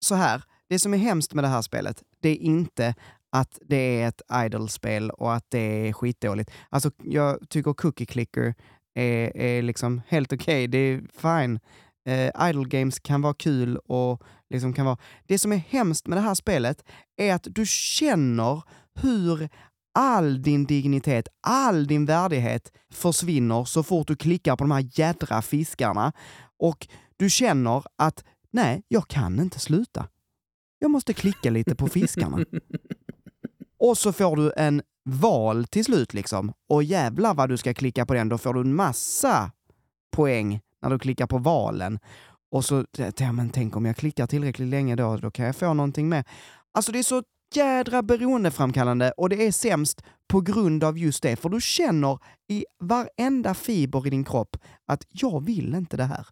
så 0.00 0.14
här, 0.14 0.42
det 0.74 0.78
som 0.78 0.94
är 0.94 0.98
hemskt 0.98 1.34
med 1.34 1.44
det 1.44 1.48
här 1.48 1.62
spelet, 1.62 2.02
det 2.20 2.28
är 2.28 2.36
inte 2.36 2.94
att 3.32 3.58
det 3.66 4.00
är 4.00 4.08
ett 4.08 4.22
idle-spel 4.44 5.10
och 5.10 5.34
att 5.34 5.44
det 5.48 5.88
är 5.88 5.92
skitdåligt. 5.92 6.50
Alltså, 6.68 6.90
jag 7.04 7.48
tycker 7.48 7.72
Cookie 7.72 8.06
Clicker 8.06 8.54
är, 8.94 9.36
är 9.36 9.62
liksom 9.62 10.02
helt 10.08 10.32
okej, 10.32 10.44
okay. 10.54 10.66
det 10.66 10.78
är 10.78 11.02
fine. 11.22 11.60
Uh, 12.08 12.48
idle 12.48 12.68
games 12.68 12.98
kan 12.98 13.22
vara 13.22 13.34
kul 13.34 13.76
och 13.76 14.22
liksom 14.50 14.72
kan 14.72 14.86
vara... 14.86 14.98
Det 15.26 15.38
som 15.38 15.52
är 15.52 15.56
hemskt 15.56 16.06
med 16.06 16.18
det 16.18 16.22
här 16.22 16.34
spelet 16.34 16.84
är 17.16 17.34
att 17.34 17.46
du 17.50 17.66
känner 17.66 18.62
hur 18.94 19.48
all 19.94 20.42
din 20.42 20.64
dignitet, 20.64 21.28
all 21.46 21.86
din 21.86 22.06
värdighet 22.06 22.72
försvinner 22.92 23.64
så 23.64 23.82
fort 23.82 24.08
du 24.08 24.16
klickar 24.16 24.56
på 24.56 24.64
de 24.64 24.70
här 24.70 24.88
jädra 24.92 25.42
fiskarna. 25.42 26.12
Och 26.58 26.88
du 27.16 27.30
känner 27.30 27.82
att 27.98 28.24
nej, 28.50 28.82
jag 28.88 29.08
kan 29.08 29.40
inte 29.40 29.58
sluta. 29.58 30.08
Jag 30.84 30.90
måste 30.90 31.14
klicka 31.14 31.50
lite 31.50 31.74
på 31.74 31.88
fiskarna. 31.88 32.44
Och 33.78 33.98
så 33.98 34.12
får 34.12 34.36
du 34.36 34.52
en 34.56 34.82
val 35.04 35.64
till 35.64 35.84
slut 35.84 36.14
liksom. 36.14 36.52
Och 36.68 36.82
jävlar 36.82 37.34
vad 37.34 37.48
du 37.48 37.56
ska 37.56 37.74
klicka 37.74 38.06
på 38.06 38.14
den, 38.14 38.28
då 38.28 38.38
får 38.38 38.54
du 38.54 38.60
en 38.60 38.74
massa 38.74 39.50
poäng 40.12 40.60
när 40.82 40.90
du 40.90 40.98
klickar 40.98 41.26
på 41.26 41.38
valen. 41.38 41.98
Och 42.50 42.64
så, 42.64 42.84
ja, 43.16 43.32
men 43.32 43.50
tänk 43.50 43.76
om 43.76 43.84
jag 43.84 43.96
klickar 43.96 44.26
tillräckligt 44.26 44.68
länge 44.68 44.96
då, 44.96 45.16
då 45.16 45.30
kan 45.30 45.46
jag 45.46 45.56
få 45.56 45.74
någonting 45.74 46.08
med. 46.08 46.24
Alltså 46.72 46.92
det 46.92 46.98
är 46.98 47.02
så 47.02 47.22
jädra 47.54 48.02
beroendeframkallande 48.02 49.12
och 49.16 49.28
det 49.28 49.46
är 49.46 49.52
sämst 49.52 50.02
på 50.28 50.40
grund 50.40 50.84
av 50.84 50.98
just 50.98 51.22
det. 51.22 51.36
För 51.36 51.48
du 51.48 51.60
känner 51.60 52.18
i 52.48 52.64
varenda 52.78 53.54
fiber 53.54 54.06
i 54.06 54.10
din 54.10 54.24
kropp 54.24 54.56
att 54.86 55.06
jag 55.10 55.44
vill 55.44 55.74
inte 55.74 55.96
det 55.96 56.04
här. 56.04 56.26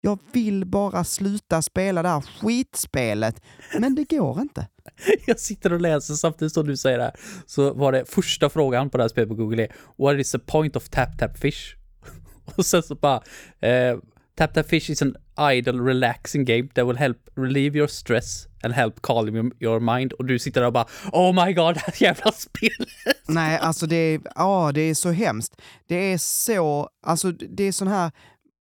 Jag 0.00 0.18
vill 0.32 0.64
bara 0.64 1.04
sluta 1.04 1.62
spela 1.62 2.02
det 2.02 2.08
här 2.08 2.20
skitspelet, 2.20 3.42
men 3.78 3.94
det 3.94 4.10
går 4.10 4.40
inte. 4.40 4.66
Jag 5.26 5.40
sitter 5.40 5.72
och 5.72 5.80
läser 5.80 6.14
samtidigt 6.14 6.54
som 6.54 6.66
du 6.66 6.76
säger 6.76 6.98
det 6.98 7.04
här, 7.04 7.14
så 7.46 7.74
var 7.74 7.92
det 7.92 8.04
första 8.04 8.48
frågan 8.48 8.90
på 8.90 8.98
det 8.98 9.04
här 9.04 9.08
spelet 9.08 9.28
på 9.28 9.34
Google 9.34 9.62
är 9.62 9.72
What 9.98 10.20
is 10.20 10.32
the 10.32 10.38
point 10.38 10.76
of 10.76 10.88
Tap 10.88 11.18
Tap 11.18 11.38
Fish? 11.38 11.76
Och 12.56 12.66
sen 12.66 12.82
så 12.82 12.94
bara 12.94 13.22
eh, 13.60 13.96
Tap 14.36 14.54
Tap 14.54 14.68
Fish 14.68 14.90
is 14.90 15.02
an 15.02 15.16
idle 15.52 15.82
relaxing 15.82 16.44
game 16.44 16.68
that 16.74 16.86
will 16.86 16.96
help 16.96 17.18
relieve 17.36 17.78
your 17.78 17.88
stress 17.88 18.46
and 18.62 18.74
help 18.74 19.02
calm 19.02 19.52
your 19.60 19.80
mind. 19.80 20.12
Och 20.12 20.24
du 20.24 20.38
sitter 20.38 20.60
där 20.60 20.66
och 20.66 20.72
bara 20.72 20.86
Oh 21.12 21.46
my 21.46 21.52
god, 21.52 21.74
det 21.74 21.80
här 21.80 22.02
jävla 22.02 22.32
spelet! 22.32 22.88
Nej, 23.28 23.58
alltså 23.58 23.86
det 23.86 23.96
är, 23.96 24.20
ja, 24.34 24.70
det 24.74 24.80
är 24.80 24.94
så 24.94 25.10
hemskt. 25.10 25.60
Det 25.88 26.12
är 26.12 26.18
så, 26.18 26.88
alltså 27.06 27.32
det 27.32 27.64
är 27.64 27.72
sån 27.72 27.88
här 27.88 28.10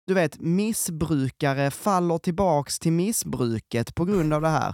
du 0.05 0.13
vet, 0.13 0.39
missbrukare 0.39 1.71
faller 1.71 2.17
tillbaks 2.17 2.79
till 2.79 2.91
missbruket 2.91 3.95
på 3.95 4.05
grund 4.05 4.33
av 4.33 4.41
det 4.41 4.49
här. 4.49 4.73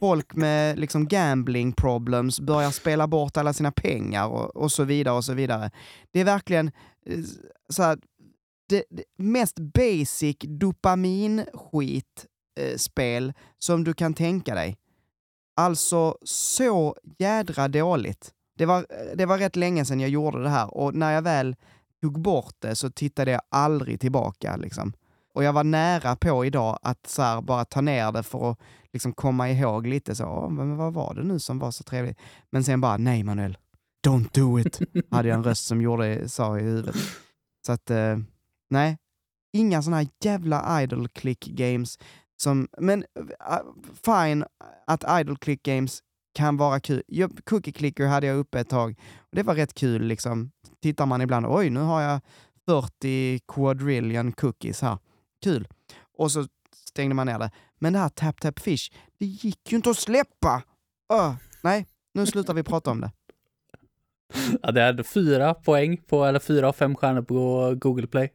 folk 0.00 0.34
med 0.34 0.78
liksom 0.78 1.08
gambling 1.08 1.72
problems 1.72 2.40
börjar 2.40 2.70
spela 2.70 3.06
bort 3.06 3.36
alla 3.36 3.52
sina 3.52 3.72
pengar 3.72 4.26
och, 4.26 4.56
och 4.56 4.72
så 4.72 4.84
vidare 4.84 5.16
och 5.16 5.24
så 5.24 5.34
vidare. 5.34 5.70
Det 6.12 6.20
är 6.20 6.24
verkligen 6.24 6.70
eh, 7.06 7.18
så 7.68 7.82
här, 7.82 7.98
det, 8.68 8.84
det 8.90 9.04
mest 9.16 9.58
basic 9.58 10.36
dopaminskitspel 10.40 13.28
eh, 13.28 13.34
som 13.58 13.84
du 13.84 13.94
kan 13.94 14.14
tänka 14.14 14.54
dig. 14.54 14.76
Alltså 15.56 16.18
så 16.22 16.96
jädra 17.18 17.68
dåligt. 17.68 18.32
Det 18.58 18.66
var, 18.66 18.78
eh, 18.78 18.84
det 19.14 19.26
var 19.26 19.38
rätt 19.38 19.56
länge 19.56 19.84
sedan 19.84 20.00
jag 20.00 20.10
gjorde 20.10 20.42
det 20.42 20.48
här 20.48 20.74
och 20.74 20.94
när 20.94 21.12
jag 21.12 21.22
väl 21.22 21.56
tog 22.04 22.20
bort 22.20 22.54
det 22.58 22.76
så 22.76 22.90
tittade 22.90 23.30
jag 23.30 23.40
aldrig 23.48 24.00
tillbaka. 24.00 24.56
Liksom. 24.56 24.92
Och 25.34 25.44
jag 25.44 25.52
var 25.52 25.64
nära 25.64 26.16
på 26.16 26.44
idag 26.44 26.78
att 26.82 27.06
så 27.06 27.22
här, 27.22 27.42
bara 27.42 27.64
ta 27.64 27.80
ner 27.80 28.12
det 28.12 28.22
för 28.22 28.50
att 28.50 28.58
liksom 28.92 29.12
komma 29.12 29.50
ihåg 29.50 29.86
lite 29.86 30.14
så, 30.14 30.48
men 30.50 30.76
vad 30.76 30.92
var 30.94 31.14
det 31.14 31.22
nu 31.22 31.38
som 31.38 31.58
var 31.58 31.70
så 31.70 31.84
trevligt? 31.84 32.18
Men 32.50 32.64
sen 32.64 32.80
bara, 32.80 32.96
nej 32.96 33.22
Manuel, 33.22 33.58
don't 34.06 34.28
do 34.32 34.60
it, 34.60 34.80
hade 35.10 35.28
jag 35.28 35.36
en 35.36 35.44
röst 35.44 35.66
som 35.66 35.80
gjorde, 35.80 36.28
sa 36.28 36.58
i 36.58 36.62
huvudet. 36.62 36.96
Så 37.66 37.72
att, 37.72 37.90
eh, 37.90 38.18
nej, 38.70 38.98
inga 39.52 39.82
sådana 39.82 39.96
här 39.96 40.08
jävla 40.20 40.82
idle 40.82 41.08
click 41.08 41.44
games 41.44 41.98
som, 42.36 42.68
men 42.78 43.04
uh, 43.18 43.26
fine 44.04 44.44
att 44.86 45.20
idle 45.20 45.36
click 45.36 45.62
games 45.62 46.00
kan 46.34 46.56
vara 46.56 46.80
kul. 46.80 47.02
Jag, 47.06 47.44
cookie 47.44 47.72
clicker 47.72 48.06
hade 48.06 48.26
jag 48.26 48.36
uppe 48.36 48.60
ett 48.60 48.68
tag 48.68 49.00
och 49.18 49.36
det 49.36 49.42
var 49.42 49.54
rätt 49.54 49.74
kul 49.74 50.02
liksom. 50.02 50.50
Tittar 50.82 51.06
man 51.06 51.20
ibland, 51.20 51.46
oj 51.46 51.70
nu 51.70 51.80
har 51.80 52.02
jag 52.02 52.20
40 52.66 53.40
quadrillion 53.48 54.32
cookies 54.32 54.82
här. 54.82 54.98
Kul. 55.44 55.68
Och 56.18 56.32
så 56.32 56.46
stängde 56.88 57.14
man 57.14 57.26
ner 57.26 57.38
det. 57.38 57.50
Men 57.78 57.92
det 57.92 57.98
här 57.98 58.08
tap 58.08 58.40
tap 58.40 58.58
fish, 58.58 58.90
det 59.18 59.26
gick 59.26 59.72
ju 59.72 59.76
inte 59.76 59.90
att 59.90 59.98
släppa! 59.98 60.62
Uh, 61.12 61.34
nej, 61.62 61.86
nu 62.14 62.26
slutar 62.26 62.54
vi 62.54 62.62
prata 62.62 62.90
om 62.90 63.00
det. 63.00 63.10
Ja, 64.62 64.72
det 64.72 64.82
är 64.82 65.02
fyra 65.02 65.54
poäng 65.54 65.96
på, 65.96 66.24
eller 66.24 66.38
fyra 66.38 66.68
av 66.68 66.72
fem 66.72 66.96
stjärnor 66.96 67.22
på 67.22 67.74
Google 67.76 68.06
Play. 68.06 68.32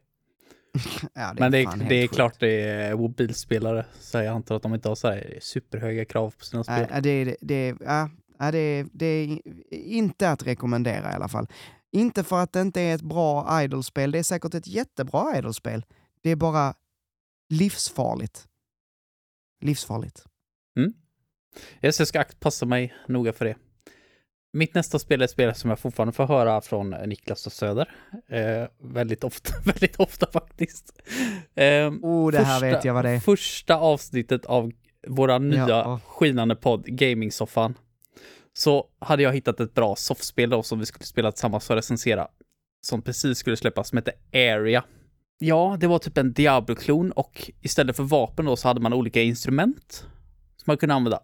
ja, 1.14 1.32
det 1.34 1.40
Men 1.40 1.52
det 1.52 1.64
det 1.88 1.94
är 1.94 2.02
sjukt. 2.02 2.14
klart 2.14 2.40
det 2.40 2.62
är 2.62 2.96
mobilspelare, 2.96 3.86
så 4.00 4.18
jag 4.18 4.26
antar 4.26 4.56
att 4.56 4.62
de 4.62 4.74
inte 4.74 4.88
har 4.88 4.94
så 4.94 5.08
här 5.08 5.38
superhöga 5.40 6.04
krav 6.04 6.30
på 6.38 6.44
sina 6.44 6.64
spel. 6.64 6.86
Nej, 6.90 7.02
det, 7.02 7.36
det, 7.40 7.76
ja, 7.80 8.10
ja, 8.38 8.50
det, 8.50 8.86
det 8.92 9.06
är 9.06 9.38
inte 9.72 10.30
att 10.30 10.46
rekommendera 10.46 11.12
i 11.12 11.14
alla 11.14 11.28
fall. 11.28 11.46
Inte 11.92 12.24
för 12.24 12.42
att 12.42 12.52
det 12.52 12.60
inte 12.60 12.80
är 12.80 12.94
ett 12.94 13.02
bra 13.02 13.62
idolspel, 13.62 14.10
det 14.12 14.18
är 14.18 14.22
säkert 14.22 14.54
ett 14.54 14.66
jättebra 14.66 15.38
idolspel. 15.38 15.84
Det 16.22 16.30
är 16.30 16.36
bara 16.36 16.74
livsfarligt. 17.48 18.46
Livsfarligt. 19.60 20.24
Yes, 21.82 21.98
jag 21.98 22.08
ska 22.08 22.24
passa 22.40 22.66
mig 22.66 22.94
noga 23.08 23.32
för 23.32 23.44
det. 23.44 23.56
Mitt 24.52 24.74
nästa 24.74 24.98
spel 24.98 25.20
är 25.20 25.24
ett 25.24 25.30
spel 25.30 25.54
som 25.54 25.70
jag 25.70 25.78
fortfarande 25.78 26.12
får 26.12 26.26
höra 26.26 26.60
från 26.60 26.90
Niklas 26.90 27.46
och 27.46 27.52
Söder. 27.52 27.90
Eh, 28.28 28.68
väldigt 28.82 29.24
ofta, 29.24 29.52
väldigt 29.64 29.96
ofta 30.00 30.26
faktiskt. 30.32 31.02
Eh, 31.54 31.88
Oh, 32.02 32.30
det 32.32 32.38
här 32.42 32.60
vet 32.60 32.84
jag 32.84 32.94
vad 32.94 33.04
det 33.04 33.10
är. 33.10 33.20
Första 33.20 33.76
avsnittet 33.76 34.44
av 34.46 34.72
våra 35.08 35.38
nya 35.38 35.68
Ja. 35.68 36.00
skinande 36.06 36.56
podd, 36.56 36.84
Gaming-soffan, 36.86 37.74
så 38.52 38.86
hade 38.98 39.22
jag 39.22 39.32
hittat 39.32 39.60
ett 39.60 39.74
bra 39.74 39.96
soffspel 39.96 40.50
då 40.50 40.62
som 40.62 40.78
vi 40.78 40.86
skulle 40.86 41.04
spela 41.06 41.32
tillsammans 41.32 41.70
och 41.70 41.76
recensera, 41.76 42.28
som 42.82 43.02
precis 43.02 43.38
skulle 43.38 43.56
släppas, 43.56 43.88
som 43.88 43.98
heter 43.98 44.14
Area. 44.32 44.84
Ja, 45.38 45.76
det 45.80 45.86
var 45.86 45.98
typ 45.98 46.18
en 46.18 46.32
Diablo-klon 46.32 47.12
och 47.12 47.50
istället 47.62 47.96
för 47.96 48.02
vapen 48.02 48.44
då 48.44 48.56
så 48.56 48.68
hade 48.68 48.80
man 48.80 48.92
olika 48.92 49.22
instrument 49.22 50.06
som 50.56 50.64
man 50.66 50.76
kunde 50.76 50.94
använda. 50.94 51.20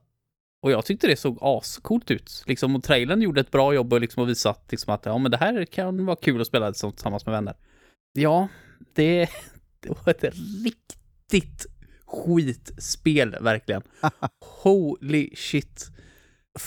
Och 0.66 0.72
jag 0.72 0.84
tyckte 0.84 1.06
det 1.06 1.16
såg 1.16 1.38
ascoolt 1.40 2.10
ut. 2.10 2.42
Liksom, 2.46 2.76
och 2.76 2.82
trailern 2.82 3.22
gjorde 3.22 3.40
ett 3.40 3.50
bra 3.50 3.74
jobb 3.74 3.92
och 3.92 4.00
liksom 4.00 4.22
att 4.22 4.28
visa 4.28 4.50
att, 4.50 4.66
liksom, 4.70 4.94
att 4.94 5.06
ja, 5.06 5.18
men 5.18 5.30
det 5.30 5.36
här 5.36 5.64
kan 5.64 6.06
vara 6.06 6.16
kul 6.16 6.40
att 6.40 6.46
spela 6.46 6.72
tillsammans 6.72 7.26
med 7.26 7.32
vänner. 7.32 7.54
Ja, 8.12 8.48
det, 8.94 9.28
det 9.80 9.88
var 9.88 10.10
ett 10.10 10.24
riktigt 10.64 11.66
skitspel 12.06 13.36
verkligen. 13.40 13.82
Holy 14.62 15.30
shit. 15.36 15.90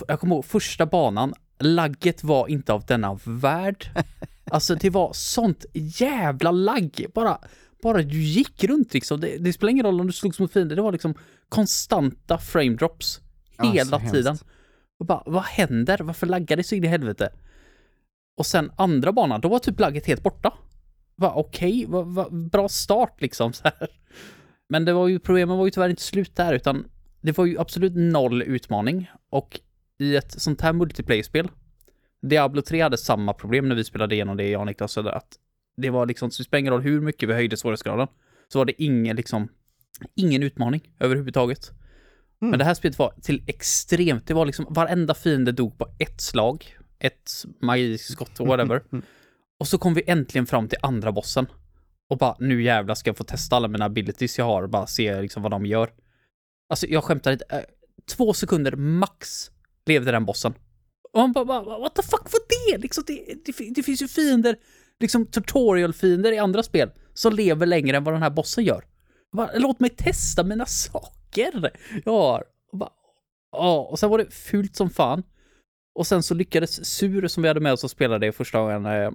Jag 0.07 0.19
kommer 0.19 0.35
ihåg 0.35 0.45
första 0.45 0.85
banan, 0.85 1.33
lagget 1.59 2.23
var 2.23 2.47
inte 2.47 2.73
av 2.73 2.85
denna 2.85 3.19
värld. 3.23 3.89
Alltså 4.51 4.75
det 4.75 4.89
var 4.89 5.13
sånt 5.13 5.65
jävla 5.73 6.51
lagg. 6.51 7.05
Bara, 7.13 7.37
bara 7.83 8.01
du 8.01 8.21
gick 8.21 8.63
runt 8.63 8.93
liksom. 8.93 9.19
Det, 9.19 9.37
det 9.37 9.53
spelar 9.53 9.71
ingen 9.71 9.85
roll 9.85 10.01
om 10.01 10.07
du 10.07 10.13
slogs 10.13 10.39
mot 10.39 10.53
fiender. 10.53 10.75
Det 10.75 10.81
var 10.81 10.91
liksom 10.91 11.13
konstanta 11.49 12.37
frame 12.37 12.75
drops. 12.75 13.21
Hela 13.63 13.97
hemskt. 13.97 14.13
tiden. 14.13 14.37
Och 14.99 15.05
bara, 15.05 15.23
vad 15.25 15.43
händer? 15.43 15.97
Varför 15.97 16.27
laggar 16.27 16.57
det 16.57 16.63
så 16.63 16.75
in 16.75 16.83
i 16.83 16.87
helvete? 16.87 17.29
Och 18.37 18.45
sen 18.45 18.71
andra 18.75 19.11
banan, 19.11 19.41
då 19.41 19.49
var 19.49 19.59
typ 19.59 19.79
lagget 19.79 20.05
helt 20.05 20.23
borta. 20.23 20.53
Okej, 21.21 21.85
va, 21.87 22.01
va, 22.01 22.29
bra 22.29 22.69
start 22.69 23.21
liksom 23.21 23.53
så 23.53 23.63
här. 23.63 23.87
Men 24.69 24.85
det 24.85 24.93
var 24.93 25.07
ju, 25.07 25.19
problemen 25.19 25.57
var 25.57 25.65
ju 25.65 25.71
tyvärr 25.71 25.89
inte 25.89 26.01
slut 26.01 26.35
där, 26.35 26.53
utan 26.53 26.85
det 27.21 27.37
var 27.37 27.45
ju 27.45 27.59
absolut 27.59 27.93
noll 27.95 28.41
utmaning. 28.41 29.11
Och 29.29 29.59
i 29.97 30.15
ett 30.15 30.41
sånt 30.41 30.61
här 30.61 30.73
multiplayer-spel, 30.73 31.49
Diablo 32.21 32.61
3 32.61 32.81
hade 32.81 32.97
samma 32.97 33.33
problem 33.33 33.69
när 33.69 33.75
vi 33.75 33.83
spelade 33.83 34.15
igenom 34.15 34.37
det, 34.37 34.49
jag 34.49 34.59
och 34.59 34.67
Niklas, 34.67 34.97
att 34.97 35.37
det 35.77 35.89
var 35.89 36.05
liksom, 36.05 36.31
så 36.31 36.43
spelar 36.43 36.59
ingen 36.59 36.73
roll 36.73 36.81
hur 36.81 37.01
mycket 37.01 37.29
vi 37.29 37.33
höjde 37.33 37.57
svårighetsgraden, 37.57 38.07
så 38.47 38.59
var 38.59 38.65
det 38.65 38.83
ingen 38.83 39.15
liksom, 39.15 39.49
ingen 40.15 40.43
utmaning 40.43 40.81
överhuvudtaget. 40.99 41.71
Mm. 42.41 42.49
Men 42.49 42.59
det 42.59 42.65
här 42.65 42.73
spelet 42.73 42.99
var 42.99 43.13
till 43.21 43.43
extremt, 43.47 44.27
det 44.27 44.33
var 44.33 44.45
liksom 44.45 44.65
varenda 44.69 45.13
fiende 45.13 45.51
dog 45.51 45.77
på 45.77 45.87
ett 45.99 46.21
slag, 46.21 46.77
ett 46.99 47.31
magiskt 47.61 48.11
skott 48.11 48.39
och 48.39 48.47
whatever. 48.47 48.83
Och 49.59 49.67
så 49.67 49.77
kom 49.77 49.93
vi 49.93 50.03
äntligen 50.07 50.45
fram 50.45 50.67
till 50.67 50.77
andra 50.81 51.11
bossen. 51.11 51.47
Och 52.09 52.17
bara, 52.17 52.35
nu 52.39 52.63
jävlar 52.63 52.95
ska 52.95 53.09
jag 53.09 53.17
få 53.17 53.23
testa 53.23 53.55
alla 53.55 53.67
mina 53.67 53.85
abilities 53.85 54.37
jag 54.37 54.45
har, 54.45 54.67
bara 54.67 54.87
se 54.87 55.21
liksom 55.21 55.43
vad 55.43 55.51
de 55.51 55.65
gör. 55.65 55.89
Alltså 56.69 56.87
jag 56.87 57.03
skämtar 57.03 57.31
inte, 57.31 57.45
eh, 57.49 57.61
två 58.11 58.33
sekunder 58.33 58.75
max 58.75 59.51
levde 59.85 60.11
den 60.11 60.25
bossen. 60.25 60.53
Och 61.13 61.19
man 61.19 61.31
bara, 61.31 61.45
bara 61.45 61.79
what 61.79 61.95
the 61.95 62.01
fuck 62.01 62.31
var 62.31 62.71
det? 62.71 62.77
Liksom, 62.77 63.03
det, 63.07 63.25
det, 63.45 63.73
det 63.75 63.83
finns 63.83 64.01
ju 64.01 64.07
fiender, 64.07 64.55
liksom 64.99 65.25
tutorial-fiender 65.25 66.31
i 66.31 66.37
andra 66.37 66.63
spel, 66.63 66.91
som 67.13 67.33
lever 67.33 67.65
längre 67.65 67.97
än 67.97 68.03
vad 68.03 68.13
den 68.13 68.23
här 68.23 68.29
bossen 68.29 68.63
gör. 68.63 68.85
Bara, 69.31 69.49
låt 69.55 69.79
mig 69.79 69.89
testa 69.89 70.43
mina 70.43 70.65
saker 70.65 71.18
jag 72.05 72.13
har. 72.13 72.43
Och, 72.71 72.77
bara, 72.77 72.91
ja, 73.51 73.87
och 73.91 73.99
sen 73.99 74.09
var 74.09 74.17
det 74.17 74.33
fult 74.33 74.75
som 74.75 74.89
fan. 74.89 75.23
Och 75.95 76.07
sen 76.07 76.23
så 76.23 76.33
lyckades 76.33 76.85
Sur 76.85 77.27
som 77.27 77.43
vi 77.43 77.47
hade 77.47 77.59
med 77.59 77.73
oss 77.73 77.83
och 77.83 77.91
spelade 77.91 78.25
det 78.25 78.31
första 78.31 78.59
gången, 78.59 78.85
eh, 78.85 79.11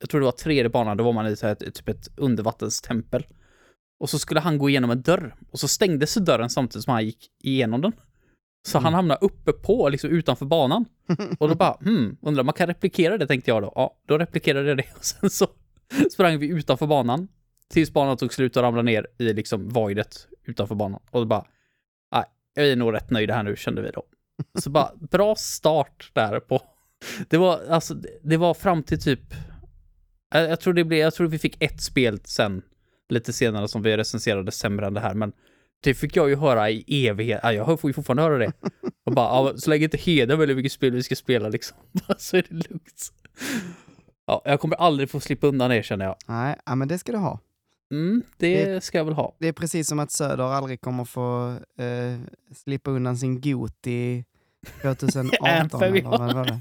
jag 0.00 0.10
tror 0.10 0.20
det 0.20 0.24
var 0.24 0.32
tredje 0.32 0.68
banan, 0.68 0.96
då 0.96 1.04
var 1.04 1.12
man 1.12 1.26
i 1.26 1.36
så 1.36 1.46
här, 1.46 1.54
typ 1.54 1.88
ett 1.88 2.08
undervattenstempel. 2.16 3.26
Och 4.00 4.10
så 4.10 4.18
skulle 4.18 4.40
han 4.40 4.58
gå 4.58 4.68
igenom 4.68 4.90
en 4.90 5.02
dörr, 5.02 5.34
och 5.50 5.60
så 5.60 5.68
stängdes 5.68 6.14
dörren 6.14 6.50
samtidigt 6.50 6.84
som 6.84 6.92
han 6.92 7.04
gick 7.04 7.30
igenom 7.42 7.80
den. 7.80 7.92
Så 8.68 8.78
han 8.78 8.94
hamnade 8.94 9.18
uppe 9.20 9.52
på, 9.52 9.88
liksom 9.88 10.10
utanför 10.10 10.46
banan. 10.46 10.84
Och 11.38 11.48
då 11.48 11.54
bara, 11.54 11.76
hmm, 11.80 12.16
undrar 12.22 12.44
man 12.44 12.54
kan 12.54 12.66
replikera 12.66 13.18
det 13.18 13.26
tänkte 13.26 13.50
jag 13.50 13.62
då. 13.62 13.72
Ja, 13.74 13.96
då 14.06 14.18
replikerade 14.18 14.68
jag 14.68 14.76
det 14.76 14.84
och 14.96 15.04
sen 15.04 15.30
så 15.30 15.48
sprang 16.12 16.38
vi 16.38 16.46
utanför 16.46 16.86
banan. 16.86 17.28
Tills 17.68 17.92
banan 17.92 18.16
tog 18.16 18.34
slut 18.34 18.56
och 18.56 18.62
ramlade 18.62 18.86
ner 18.86 19.06
i 19.18 19.32
liksom 19.32 19.68
voidet 19.68 20.26
utanför 20.44 20.74
banan. 20.74 21.00
Och 21.10 21.26
bara, 21.26 21.44
nej, 22.12 22.24
jag 22.54 22.66
är 22.68 22.76
nog 22.76 22.94
rätt 22.94 23.10
nöjd 23.10 23.30
här 23.30 23.42
nu 23.42 23.56
kände 23.56 23.82
vi 23.82 23.90
då. 23.90 24.02
Så 24.60 24.70
bara, 24.70 24.90
bra 25.10 25.34
start 25.34 26.10
där 26.14 26.40
på. 26.40 26.62
Det 27.28 27.36
var, 27.36 27.60
alltså, 27.70 27.94
det- 27.94 28.18
det 28.22 28.36
var 28.36 28.54
fram 28.54 28.82
till 28.82 29.00
typ, 29.00 29.20
jag, 30.34 30.50
jag 30.50 30.60
tror 30.60 30.74
det 30.74 30.84
blev, 30.84 31.00
jag 31.00 31.14
tror 31.14 31.28
vi 31.28 31.38
fick 31.38 31.62
ett 31.62 31.80
spel 31.82 32.20
sen, 32.24 32.62
lite 33.08 33.32
senare 33.32 33.68
som 33.68 33.82
vi 33.82 33.96
recenserade 33.96 34.52
sämre 34.52 34.86
än 34.86 34.94
det 34.94 35.00
här, 35.00 35.14
men 35.14 35.32
det 35.82 35.94
fick 35.94 36.16
jag 36.16 36.28
ju 36.28 36.36
höra 36.36 36.70
i 36.70 37.06
evighet. 37.08 37.40
Ja, 37.42 37.52
jag 37.52 37.80
får 37.80 37.90
ju 37.90 37.94
fortfarande 37.94 38.22
höra 38.22 38.38
det. 38.38 38.52
Och 39.04 39.12
bara, 39.12 39.26
ja, 39.26 39.56
så 39.56 39.70
länge 39.70 39.84
inte 39.84 39.96
Heden 39.96 40.38
väljer 40.38 40.56
vilket 40.56 40.72
spel 40.72 40.90
vi 40.92 41.02
ska 41.02 41.16
spela 41.16 41.48
liksom, 41.48 41.76
så 42.18 42.36
är 42.36 42.42
det 42.48 42.54
lugnt. 42.70 43.12
Ja, 44.26 44.42
jag 44.44 44.60
kommer 44.60 44.76
aldrig 44.76 45.10
få 45.10 45.20
slippa 45.20 45.46
undan 45.46 45.70
det 45.70 45.82
känner 45.82 46.04
jag. 46.04 46.16
Nej, 46.28 46.56
ja, 46.66 46.74
men 46.74 46.88
det 46.88 46.98
ska 46.98 47.12
du 47.12 47.18
ha. 47.18 47.40
Mm, 47.90 48.22
det 48.36 48.84
ska 48.84 48.98
jag 48.98 49.04
väl 49.04 49.14
ha. 49.14 49.36
Det 49.38 49.48
är 49.48 49.52
precis 49.52 49.88
som 49.88 49.98
att 49.98 50.10
Söder 50.10 50.44
aldrig 50.44 50.80
kommer 50.80 51.04
få 51.04 51.56
eh, 51.78 52.18
slippa 52.54 52.90
undan 52.90 53.16
sin 53.16 53.40
Goti 53.40 54.24
2018. 54.82 55.48
Anthem, 55.48 55.82
eller 55.82 56.02
ja. 56.02 56.10
vad 56.10 56.34
var 56.34 56.44
det? 56.44 56.60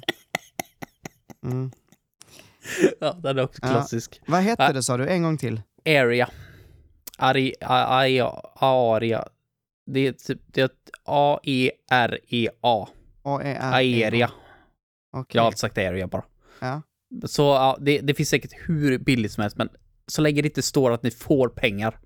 Mm. 1.43 1.71
Ja, 2.99 3.13
den 3.13 3.37
är 3.37 3.43
också 3.43 3.59
Ja. 3.61 3.67
klassisk. 3.69 4.21
Vad 4.27 4.41
hette 4.41 4.63
Ja. 4.63 4.73
det 4.73 4.83
sa 4.83 4.97
du? 4.97 5.07
En 5.07 5.23
gång 5.23 5.37
till. 5.37 5.61
Area. 5.85 6.29
Ari, 7.17 7.53
a, 7.61 8.05
a, 8.55 8.95
aria. 8.95 9.27
Det 9.85 10.07
är 10.07 10.11
typ, 10.11 10.41
det 10.45 10.61
är 10.61 10.69
A-E-R-E-A. 11.05 12.87
A-E-R-E. 13.23 13.57
Aeria. 13.61 14.31
Okej. 15.13 15.37
Jag 15.37 15.41
har 15.41 15.47
alltid 15.47 15.59
sagt 15.59 15.77
area 15.77 16.07
bara. 16.07 16.23
Ja. 16.59 16.81
Så 17.25 17.41
ja, 17.41 17.77
det, 17.81 17.99
det 17.99 18.13
finns 18.13 18.29
säkert 18.29 18.51
hur 18.65 18.97
billigt 18.97 19.31
som 19.31 19.41
helst, 19.41 19.57
men 19.57 19.69
så 20.11 20.21
länge 20.21 20.41
det 20.41 20.47
inte 20.47 20.61
står 20.61 20.91
att 20.91 21.03
ni 21.03 21.11
får 21.11 21.49
pengar 21.49 21.99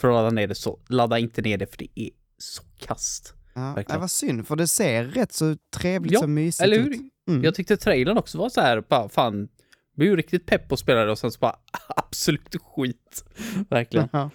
för 0.00 0.08
att 0.08 0.14
ladda 0.14 0.30
ner 0.30 0.46
det 0.48 0.54
så 0.54 0.78
ladda 0.88 1.18
inte 1.18 1.42
ner 1.42 1.58
det 1.58 1.66
för 1.66 1.76
det 1.78 2.00
är 2.00 2.10
så 2.38 2.62
kast. 2.78 3.34
Ja, 3.54 3.74
det 3.88 3.98
var 3.98 4.08
synd, 4.08 4.46
för 4.46 4.56
det 4.56 4.66
ser 4.68 5.04
rätt 5.04 5.32
så 5.32 5.56
trevligt 5.76 6.12
Ja, 6.12 6.20
och 6.22 6.28
mysigt 6.30 6.64
Eller 6.64 6.78
hur? 6.78 6.90
ut. 6.94 7.00
Mm. 7.28 7.44
Jag 7.44 7.54
tyckte 7.54 7.76
trailern 7.76 8.18
också 8.18 8.38
var 8.38 8.48
så 8.48 8.60
här, 8.60 8.80
bara 8.88 9.08
fan, 9.08 9.48
blev 9.96 10.08
ju 10.10 10.16
riktigt 10.16 10.46
pepp 10.46 10.68
på 10.68 10.74
att 10.74 10.80
spela 10.80 11.04
det 11.04 11.10
och 11.10 11.18
sen 11.18 11.30
så 11.32 11.38
bara 11.38 11.56
absolut 11.96 12.56
skit. 12.62 13.24
Verkligen. 13.70 14.08
Ja. 14.12 14.30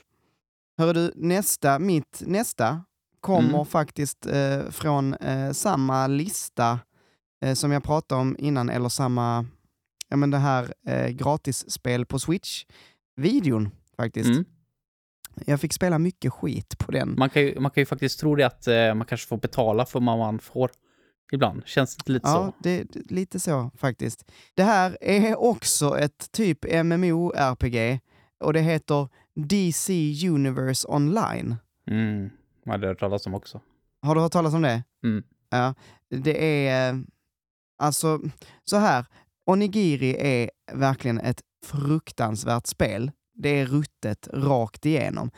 Hörru 0.78 0.94
du, 0.94 1.12
nästa, 1.16 1.80
mitt 1.80 2.22
nästa 2.26 2.84
kommer 3.20 3.50
Mm. 3.54 3.66
faktiskt 3.66 4.26
eh, 4.26 4.70
från 4.70 5.14
eh, 5.14 5.52
samma 5.52 6.08
lista 6.08 6.80
eh, 7.46 7.54
som 7.54 7.72
jag 7.72 7.84
pratade 7.84 8.22
om 8.22 8.36
innan, 8.40 8.70
eller 8.70 8.90
samma, 8.90 9.46
ja 10.10 10.18
men 10.18 10.32
det 10.32 10.38
här 10.38 10.74
eh, 10.88 11.08
gratisspel 11.10 12.06
på 12.06 12.20
Switch-videon 13.18 13.70
faktiskt. 13.98 14.30
Mm. 14.30 14.46
Jag 15.46 15.62
fick 15.62 15.74
spela 15.74 16.00
mycket 16.00 16.34
skit 16.34 16.78
på 16.78 16.92
den. 16.92 17.16
Man, 17.18 17.30
kan 17.30 17.42
ju, 17.42 17.60
man 17.60 17.72
kan 17.72 17.82
ju 17.82 17.86
faktiskt 17.86 18.20
tro 18.20 18.36
det 18.36 18.44
att 18.46 18.68
eh, 18.68 18.94
man 18.94 19.08
kanske 19.08 19.28
får 19.28 19.38
betala 19.38 19.86
för 19.86 20.00
vad 20.00 20.18
man 20.18 20.40
får. 20.40 20.72
Ibland. 21.34 21.62
Känns 21.66 21.96
det 21.96 22.12
lite 22.14 22.28
Ja, 22.28 22.34
så. 22.58 22.64
det, 22.64 22.84
det, 22.84 23.12
lite 23.12 23.40
så 23.40 23.72
faktiskt. 23.78 24.32
Det 24.54 24.64
här 24.64 24.98
är 25.02 25.40
också 25.40 25.98
ett 26.00 26.32
typ 26.32 26.66
MMO-RPG 26.66 28.00
och 28.40 28.54
det 28.54 28.60
heter 28.62 29.10
DC 29.36 29.94
Universe 30.30 30.88
Online. 30.88 31.56
Mm. 31.88 32.30
Man 32.66 32.72
hade 32.72 32.88
hört 32.88 33.00
talas 33.00 33.26
om 33.26 33.34
också. 33.34 33.62
Har 34.02 34.16
du 34.16 34.22
hört 34.22 34.32
talas 34.32 34.54
om 34.54 34.62
det? 34.62 34.84
Mm. 35.04 35.24
Ja, 35.50 35.74
det 36.10 36.68
är... 36.68 36.94
eh, 36.94 37.00
Alltså, 37.78 38.20
så 38.64 38.78
här. 38.78 39.06
Onigiri 39.46 40.16
är 40.20 40.52
verkligen 40.74 41.20
ett 41.20 41.42
fruktansvärt 41.66 42.68
spel. 42.68 43.12
Det 43.34 43.50
är 43.50 43.66
ruttet 43.66 44.28
rakt 44.34 44.86
igenom. 44.86 45.32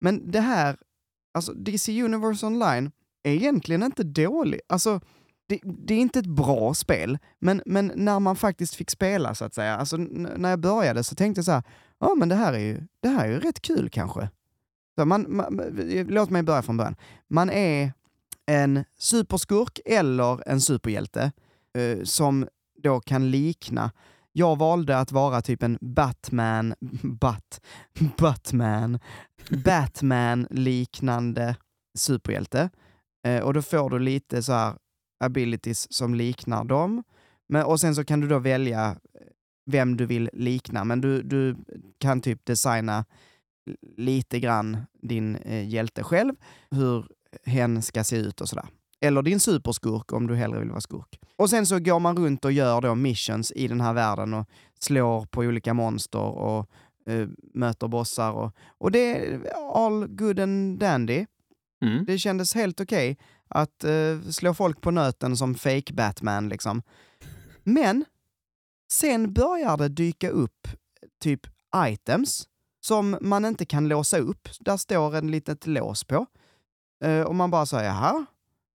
Men 0.00 0.30
det 0.30 0.40
här, 0.40 0.76
alltså 1.34 1.52
DC 1.52 2.02
Universe 2.02 2.46
Online, 2.46 2.90
är 3.22 3.32
egentligen 3.32 3.82
inte 3.82 4.02
dåligt. 4.02 4.60
Alltså, 4.68 5.00
det, 5.48 5.60
det 5.64 5.94
är 5.94 5.98
inte 5.98 6.18
ett 6.18 6.26
bra 6.26 6.74
spel, 6.74 7.18
men, 7.38 7.62
men 7.66 7.92
när 7.94 8.20
man 8.20 8.36
faktiskt 8.36 8.74
fick 8.74 8.90
spela 8.90 9.34
så 9.34 9.44
att 9.44 9.54
säga, 9.54 9.76
alltså 9.76 9.96
när 9.96 10.50
jag 10.50 10.60
började 10.60 11.04
så 11.04 11.14
tänkte 11.14 11.38
jag 11.38 11.44
så 11.44 11.52
här, 11.52 11.62
ja 11.98 12.14
men 12.14 12.28
det 12.28 12.34
här 12.34 12.52
är 12.52 12.58
ju, 12.58 12.80
det 13.00 13.08
här 13.08 13.24
är 13.24 13.32
ju 13.32 13.40
rätt 13.40 13.62
kul 13.62 13.90
kanske. 13.90 14.28
Så 14.98 15.04
man, 15.04 15.26
man, 15.28 15.60
låt 16.08 16.30
mig 16.30 16.42
börja 16.42 16.62
från 16.62 16.76
början. 16.76 16.96
Man 17.28 17.50
är 17.50 17.92
en 18.46 18.84
superskurk 18.98 19.80
eller 19.84 20.48
en 20.48 20.60
superhjälte 20.60 21.32
eh, 21.74 22.02
som 22.04 22.48
då 22.82 23.00
kan 23.00 23.30
likna. 23.30 23.90
Jag 24.38 24.58
valde 24.58 24.98
att 24.98 25.12
vara 25.12 25.42
typ 25.42 25.62
en 25.62 25.78
Batman, 25.80 26.74
Bat, 27.02 27.60
Batman, 28.18 28.98
Batman-liknande 29.64 31.56
superhjälte. 31.98 32.70
Eh, 33.26 33.42
och 33.42 33.54
då 33.54 33.62
får 33.62 33.90
du 33.90 33.98
lite 33.98 34.42
så 34.42 34.52
här 34.52 34.74
abilities 35.24 35.92
som 35.92 36.14
liknar 36.14 36.64
dem. 36.64 37.04
Men, 37.48 37.64
och 37.64 37.80
sen 37.80 37.94
så 37.94 38.04
kan 38.04 38.20
du 38.20 38.28
då 38.28 38.38
välja 38.38 38.88
eh, 38.90 38.96
vem 39.66 39.96
du 39.96 40.06
vill 40.06 40.30
likna, 40.32 40.84
men 40.84 41.00
du, 41.00 41.22
du 41.22 41.56
kan 41.98 42.20
typ 42.20 42.44
designa 42.44 43.04
lite 43.96 44.40
grann 44.40 44.78
din 45.02 45.36
eh, 45.36 45.68
hjälte 45.68 46.02
själv, 46.02 46.34
hur 46.70 47.06
hen 47.44 47.82
ska 47.82 48.04
se 48.04 48.16
ut 48.16 48.40
och 48.40 48.48
sådär. 48.48 48.68
Eller 49.00 49.22
din 49.22 49.40
superskurk 49.40 50.12
om 50.12 50.26
du 50.26 50.34
hellre 50.34 50.58
vill 50.58 50.70
vara 50.70 50.80
skurk. 50.80 51.20
Och 51.36 51.50
sen 51.50 51.66
så 51.66 51.78
går 51.78 52.00
man 52.00 52.16
runt 52.16 52.44
och 52.44 52.52
gör 52.52 52.80
då 52.80 52.94
missions 52.94 53.52
i 53.52 53.68
den 53.68 53.80
här 53.80 53.92
världen 53.92 54.34
och 54.34 54.46
slår 54.80 55.26
på 55.26 55.40
olika 55.40 55.74
monster 55.74 56.18
och 56.18 56.70
eh, 57.06 57.28
möter 57.54 57.88
bossar. 57.88 58.32
Och, 58.32 58.56
och 58.78 58.90
det 58.90 59.16
är 59.16 59.40
all 59.74 60.06
good 60.06 60.40
and 60.40 60.78
dandy. 60.78 61.26
Mm. 61.82 62.04
Det 62.04 62.18
kändes 62.18 62.54
helt 62.54 62.80
okej 62.80 63.18
att 63.48 63.84
eh, 63.84 64.20
slå 64.30 64.54
folk 64.54 64.80
på 64.80 64.90
nöten 64.90 65.36
som 65.36 65.54
fake 65.54 65.92
Batman 65.92 66.48
liksom. 66.48 66.82
Men 67.62 68.04
sen 68.92 69.32
börjar 69.32 69.76
det 69.76 69.88
dyka 69.88 70.30
upp 70.30 70.68
typ 71.20 71.40
items 71.76 72.48
som 72.80 73.18
man 73.20 73.44
inte 73.44 73.64
kan 73.64 73.88
låsa 73.88 74.18
upp. 74.18 74.48
Där 74.60 74.76
står 74.76 75.16
en 75.16 75.30
litet 75.30 75.66
lås 75.66 76.04
på. 76.04 76.26
Eh, 77.04 77.20
och 77.20 77.34
man 77.34 77.50
bara 77.50 77.66
säger, 77.66 77.88
jaha? 77.88 78.26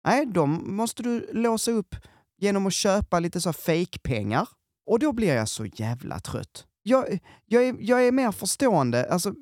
Nej, 0.05 0.27
de 0.27 0.77
måste 0.77 1.03
du 1.03 1.31
låsa 1.33 1.71
upp 1.71 1.95
genom 2.39 2.67
att 2.67 2.73
köpa 2.73 3.21
lite 3.21 3.41
så 3.41 3.53
fake-pengar. 3.53 4.49
Och 4.87 4.99
då 4.99 5.13
blir 5.13 5.35
jag 5.35 5.49
så 5.49 5.67
jävla 5.67 6.21
trött. 6.21 6.67
Jag, 6.83 7.19
jag, 7.47 7.65
är, 7.69 7.77
jag 7.81 8.07
är 8.07 8.13
mer 8.13 8.33
förstående, 8.33 9.13
alltså 9.13 9.35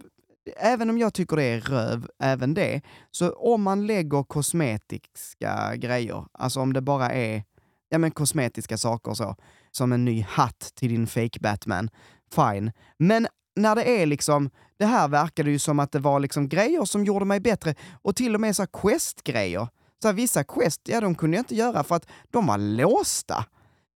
även 0.57 0.91
om 0.91 0.99
jag 0.99 1.15
tycker 1.15 1.37
det 1.37 1.45
är 1.45 1.61
röv, 1.61 2.09
även 2.23 2.55
det, 2.55 2.81
så 3.11 3.33
om 3.33 3.63
man 3.63 3.87
lägger 3.87 4.23
kosmetiska 4.23 5.77
grejer, 5.77 6.25
alltså 6.33 6.61
om 6.61 6.73
det 6.73 6.81
bara 6.81 7.11
är 7.11 7.45
ja, 7.89 7.99
men 7.99 8.11
kosmetiska 8.11 8.79
saker 8.79 9.15
så, 9.15 9.37
som 9.71 9.93
en 9.93 10.05
ny 10.05 10.23
hatt 10.23 10.73
till 10.75 10.89
din 10.89 11.07
fake 11.07 11.41
Batman, 11.41 11.91
fine. 12.35 12.73
Men 12.99 13.27
när 13.57 13.75
det 13.75 14.03
är 14.03 14.07
liksom, 14.07 14.51
det 14.79 14.87
här 14.87 15.09
verkade 15.09 15.51
ju 15.51 15.59
som 15.59 15.79
att 15.79 15.93
det 15.93 15.99
var 15.99 16.21
liksom 16.21 16.49
grejer 16.49 16.85
som 16.85 17.05
gjorde 17.05 17.25
mig 17.25 17.41
bättre 17.41 17.75
och 18.03 18.17
till 18.17 18.35
och 18.35 18.41
med 18.41 18.57
så 18.57 18.63
här 18.63 18.69
quest-grejer. 18.73 19.69
Så 20.03 20.09
här, 20.09 20.15
vissa 20.15 20.45
quest, 20.45 20.81
ja 20.85 21.01
de 21.01 21.15
kunde 21.15 21.37
jag 21.37 21.41
inte 21.43 21.55
göra 21.55 21.85
för 21.85 21.95
att 21.95 22.07
de 22.31 22.47
var 22.47 22.59
låsta. 22.59 23.45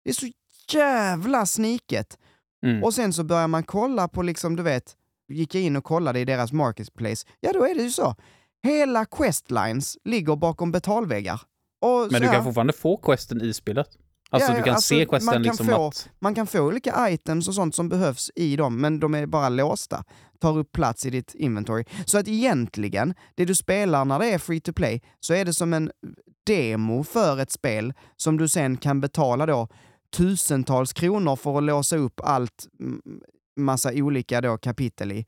Det 0.04 0.10
är 0.10 0.14
så 0.14 0.28
jävla 0.78 1.46
sniket. 1.46 2.18
Mm. 2.64 2.84
Och 2.84 2.94
sen 2.94 3.14
så 3.14 3.24
börjar 3.24 3.48
man 3.48 3.64
kolla 3.64 4.08
på 4.08 4.22
liksom, 4.22 4.56
du 4.56 4.64
vet, 4.64 4.96
gick 5.28 5.56
jag 5.56 5.64
in 5.64 5.76
och 5.76 5.84
kollade 5.84 6.20
i 6.20 6.26
deras 6.26 6.52
marketplace, 6.52 7.28
ja 7.40 7.54
då 7.54 7.66
är 7.66 7.76
det 7.76 7.82
ju 7.82 7.92
så. 7.92 8.16
Hela 8.64 9.06
questlines 9.06 9.98
ligger 10.04 10.36
bakom 10.36 10.72
betalväggar. 10.72 11.42
Och 11.82 12.12
Men 12.12 12.22
du 12.22 12.28
här, 12.28 12.34
kan 12.34 12.44
fortfarande 12.44 12.74
få 12.74 12.98
questen 12.98 13.42
i 13.42 13.54
spelet. 13.54 13.90
Alltså 14.30 14.52
Ja, 14.52 14.58
du 14.58 14.64
kan 14.64 14.74
alltså, 14.74 14.88
se 14.88 14.96
man 14.96 15.08
questen 15.08 15.34
kan 15.34 15.42
liksom 15.42 15.66
få- 15.66 15.88
att... 15.88 16.10
man 16.20 16.36
kan 16.36 16.48
få 16.48 16.60
olika 16.60 17.10
items 17.10 17.48
och 17.48 17.56
sånt 17.56 17.76
som 17.76 17.90
behövs 17.90 18.32
i 18.36 18.56
dem, 18.56 18.82
men 18.82 19.00
de 19.00 19.16
är 19.16 19.26
bara 19.26 19.50
låsta. 19.50 20.04
Tar 20.40 20.58
upp 20.58 20.72
plats 20.72 21.06
i 21.06 21.10
ditt 21.10 21.36
inventory. 21.36 21.84
Så 22.06 22.18
att 22.18 22.28
egentligen, 22.28 23.14
det 23.36 23.46
du 23.46 23.56
spelar 23.56 24.06
när 24.06 24.20
det 24.20 24.26
är 24.26 24.38
free 24.38 24.62
to 24.62 24.74
play, 24.74 25.02
så 25.20 25.34
är 25.34 25.46
det 25.46 25.54
som 25.54 25.74
en 25.74 25.92
demo 26.46 27.04
för 27.04 27.40
ett 27.40 27.52
spel 27.52 27.94
som 28.16 28.38
du 28.38 28.48
sen 28.48 28.78
kan 28.78 29.02
betala 29.02 29.46
då 29.46 29.68
tusentals 30.18 30.94
kronor 30.94 31.36
för 31.36 31.58
att 31.58 31.64
låsa 31.64 31.98
upp 31.98 32.20
allt, 32.24 32.68
massa 33.58 33.92
olika 33.94 34.42
då 34.42 34.58
kapitel 34.58 35.12
i. 35.12 35.26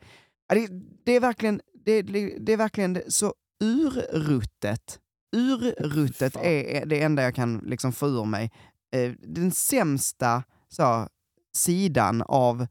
Det, 0.49 0.67
det 1.05 1.15
är 1.15 1.19
verkligen, 1.19 1.61
det, 1.85 2.01
det, 2.01 2.53
är 2.53 2.57
verkligen 2.57 3.01
så 3.07 3.33
urruttet. 3.63 4.99
Urruttet 5.35 6.35
är 6.41 6.85
det 6.85 7.01
enda 7.01 7.23
jag 7.23 7.35
kan 7.35 7.57
liksom 7.57 7.91
få 7.91 8.07
ur 8.07 8.25
mig. 8.25 8.51
Eh, 8.91 9.11
den 9.19 9.51
sämsta 9.51 10.43
så, 10.69 11.07
sidan 11.55 12.21
av 12.21 12.67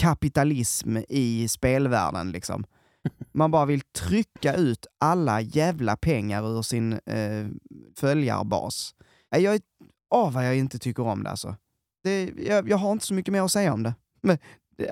kapitalism 0.00 0.96
i 1.08 1.48
spelvärlden. 1.48 2.32
Liksom. 2.32 2.64
Man 3.32 3.50
bara 3.50 3.64
vill 3.66 3.80
trycka 3.80 4.54
ut 4.54 4.86
alla 5.00 5.40
jävla 5.40 5.96
pengar 5.96 6.58
ur 6.58 6.62
sin 6.62 6.92
eh, 6.92 7.46
följarbas. 7.96 8.94
Eh, 9.34 9.40
Jag, 9.42 9.54
är- 9.54 9.60
åh, 10.14 10.30
vad 10.32 10.46
jag 10.46 10.56
inte 10.56 10.78
tycker 10.78 11.02
om 11.02 11.22
det 11.24 11.30
alltså. 11.30 11.56
Det, 12.04 12.32
jag, 12.36 12.68
jag 12.68 12.76
har 12.76 12.92
inte 12.92 13.06
så 13.06 13.14
mycket 13.14 13.32
mer 13.32 13.42
att 13.42 13.52
säga 13.52 13.72
om 13.72 13.82
det. 13.82 13.94
Men, 14.20 14.36
det, 14.36 14.42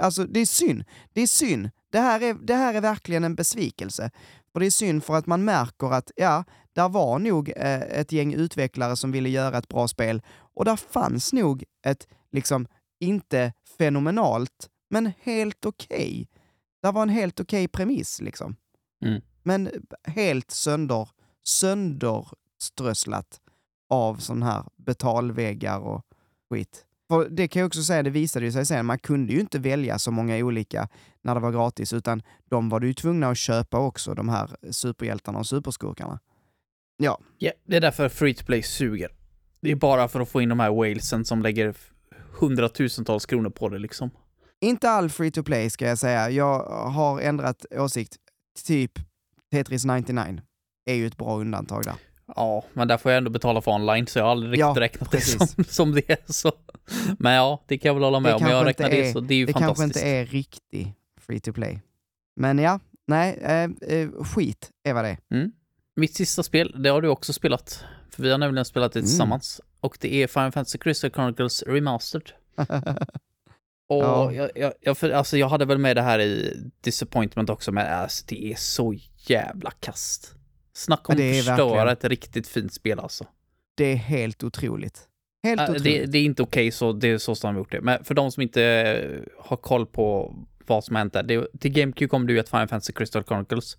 alltså, 0.01 0.25
det 0.25 0.41
är 0.41 0.47
synd. 0.47 0.85
Det 1.13 1.21
är 1.21 1.27
synd. 1.27 1.71
Det 1.91 1.99
här 1.99 2.23
är, 2.23 2.35
det 2.35 2.55
här 2.55 2.75
är 2.75 2.81
verkligen 2.81 3.25
en 3.25 3.35
besvikelse. 3.35 4.11
Och 4.53 4.61
det 4.61 4.67
är 4.67 4.71
synd 4.71 5.05
för 5.05 5.15
att 5.15 5.27
man 5.27 5.45
märker 5.45 5.93
att, 5.93 6.11
ja, 6.17 6.45
där 6.73 6.89
var 6.89 7.19
nog 7.19 7.53
eh, 7.57 7.81
ett 7.81 8.13
gäng 8.13 8.35
utvecklare 8.35 8.97
som 8.97 9.13
ville 9.13 9.29
göra 9.29 9.59
ett 9.59 9.69
bra 9.69 9.89
spel 9.89 10.23
och 10.55 10.65
där 10.65 10.77
fanns 10.77 11.33
nog 11.33 11.65
ett, 11.87 12.09
liksom, 12.33 12.67
inte 13.01 13.53
fenomenalt, 13.79 14.69
men 14.91 15.13
helt 15.23 15.67
okej. 15.67 16.29
Där 16.83 16.93
var 16.93 17.03
en 17.03 17.09
helt 17.09 17.41
okej 17.41 17.69
premiss 17.69 18.21
liksom. 18.21 18.57
Mm. 19.05 19.23
Men 19.43 19.71
helt 20.05 20.51
sönder, 20.51 21.09
sönderströsslat 21.45 23.41
av 23.89 24.17
sån 24.17 24.43
här 24.43 24.65
betalväggar 24.77 25.79
och 25.79 26.05
skit. 26.51 26.87
För 27.11 27.29
det 27.29 27.49
kan 27.49 27.61
jag 27.61 27.67
också 27.67 27.83
säga, 27.83 28.03
det 28.03 28.11
visade 28.11 28.45
ju 28.47 28.53
sig 28.53 28.67
sen, 28.67 28.87
man 28.87 28.99
kunde 28.99 29.33
ju 29.33 29.41
inte 29.41 29.59
välja 29.59 29.99
så 29.99 30.11
många 30.11 30.37
olika 30.37 30.89
när 31.23 31.35
det 31.35 31.41
var 31.41 31.53
gratis, 31.53 31.93
utan 31.93 32.23
de 32.51 32.69
var 32.69 32.81
du 32.81 32.87
ju 32.87 32.95
tvungna 32.95 33.29
att 33.29 33.39
köpa 33.39 33.79
också, 33.79 34.15
de 34.15 34.29
här 34.29 34.57
superhjältarna 34.71 35.39
och 35.39 35.47
superskurkarna. 35.47 36.21
Ja, 36.97 37.19
Ja, 37.39 37.53
det 37.67 37.77
är 37.77 37.81
därför 37.81 38.09
free 38.09 38.35
to 38.35 38.45
play 38.45 38.63
suger. 38.63 39.11
Det 39.61 39.71
är 39.71 39.77
bara 39.77 40.09
för 40.09 40.21
att 40.21 40.29
få 40.29 40.43
in 40.43 40.49
de 40.49 40.61
här 40.61 40.71
walesen 40.71 41.25
som 41.25 41.43
lägger 41.43 41.75
hundratusentals 42.41 43.27
kronor 43.27 43.51
på 43.51 43.69
det 43.69 43.79
liksom. 43.79 44.11
inte 44.61 44.91
all 44.91 45.11
free 45.11 45.31
to 45.31 45.43
play 45.43 45.71
ska 45.71 45.87
jag 45.87 45.99
säga. 45.99 46.31
Jag 46.31 46.63
har 46.91 47.21
ändrat 47.21 47.67
åsikt. 47.71 48.17
Typ 48.67 48.93
Tetris 49.53 49.85
99 49.85 50.41
är 50.87 50.95
ju 50.95 51.07
ett 51.07 51.17
bra 51.17 51.37
undantag 51.41 51.85
där. 51.85 51.95
Ja, 52.37 52.65
men 52.73 52.89
där 52.89 52.97
får 52.97 53.13
jag 53.13 53.19
ändå 53.19 53.31
betala 53.31 53.61
för 53.61 53.71
online, 53.73 54.07
så 54.07 54.19
jag 54.19 54.25
har 54.25 54.31
aldrig 54.31 54.53
riktigt 54.53 54.61
Ja, 54.61 54.75
räknat 54.77 55.11
det 55.11 55.17
precis. 55.17 55.55
som, 55.55 55.65
som 55.65 55.93
det 55.93 56.11
är. 56.11 56.33
Så. 56.33 56.53
Men 57.19 57.33
ja, 57.33 57.65
det 57.67 57.79
kan 57.79 57.89
jag 57.89 57.95
väl 57.95 58.03
hålla 58.05 58.21
med 58.21 58.33
Det 58.33 58.37
om. 58.37 58.47
Jag 58.51 58.67
räknar 58.67 58.91
det, 58.91 59.09
är- 59.09 59.13
så 59.13 59.21
det 59.21 59.35
är 59.35 59.39
ju 59.39 59.47
Det 59.47 59.53
kanske 59.53 59.85
inte 59.85 60.01
är 60.01 60.27
riktig 60.27 60.95
free 61.21 61.41
to 61.41 61.53
play. 61.53 61.83
Men 62.37 62.59
ja, 62.59 62.81
nej, 63.07 63.39
eh, 63.43 63.95
eh, 63.99 64.09
skit 64.25 64.71
är 64.85 64.93
vad 64.95 65.05
det 65.05 65.09
är. 65.29 65.51
Mitt 65.97 66.15
sista 66.15 66.43
spel, 66.43 66.83
det 66.83 66.89
har 66.89 67.03
du 67.03 67.09
också 67.09 67.33
spelat. 67.33 67.85
För 68.11 68.23
vi 68.23 68.31
har 68.31 68.39
nämligen 68.39 68.65
spelat 68.65 68.93
det 68.93 68.99
Mm. 68.99 69.07
tillsammans. 69.09 69.61
Och 69.81 69.99
det 70.01 70.15
är 70.23 70.27
Final 70.27 70.53
Fantasy 70.53 70.79
Crystal 70.79 71.11
Chronicles 71.11 71.63
Remastered. 71.63 72.31
Och 73.89 74.03
Ja. 74.05 74.33
jag, 74.33 74.51
jag, 74.55 74.73
jag, 74.81 74.99
för, 74.99 75.11
alltså 75.11 75.37
jag 75.37 75.49
hade 75.49 75.65
väl 75.65 75.79
med 75.79 75.97
det 75.97 76.03
här 76.03 76.19
i 76.19 76.57
Disappointment 76.81 77.51
också, 77.51 77.73
men 77.73 77.87
alltså 77.93 78.25
det 78.29 78.53
är 78.53 78.57
så 78.57 78.95
jävla 79.17 79.71
kast. 79.71 80.35
Snacka 80.73 81.13
om 81.13 81.17
det 81.19 81.31
att 81.31 81.37
förstöra 81.47 81.67
verkligen- 81.69 81.89
ett 81.89 82.05
riktigt 82.05 82.49
fint 82.49 82.75
spel 82.75 82.99
alltså. 83.01 83.27
det 83.75 83.85
är 83.85 83.97
helt 83.97 84.43
otroligt. 84.45 85.09
Helt 85.43 85.61
Äh, 85.61 85.65
otroligt. 85.65 85.85
det, 85.85 86.07
det 86.07 86.19
är 86.19 86.25
inte 86.25 86.43
okej, 86.43 86.71
så 86.71 86.93
det 86.93 87.09
är 87.09 87.19
så 87.19 87.35
som 87.35 87.49
de 87.49 87.55
har 87.55 87.61
gjort 87.61 87.73
det. 87.73 87.81
Men 87.81 88.05
för 88.05 88.15
de 88.15 88.33
som 88.33 88.43
inte 88.43 88.65
eh, 88.65 89.21
har 89.45 89.57
koll 89.57 89.87
på 89.87 90.37
vad 90.67 90.85
som 90.85 90.97
har 90.97 91.01
hänt 91.01 91.13
där. 91.13 91.23
Det, 91.23 91.47
till 91.61 91.73
GameCube 91.73 92.09
kom 92.09 92.27
det 92.27 92.33
ju 92.33 92.39
ett 92.39 92.49
Final 92.49 92.69
Fantasy 92.69 92.93
Crystal 92.93 93.25
Chronicles. 93.25 93.77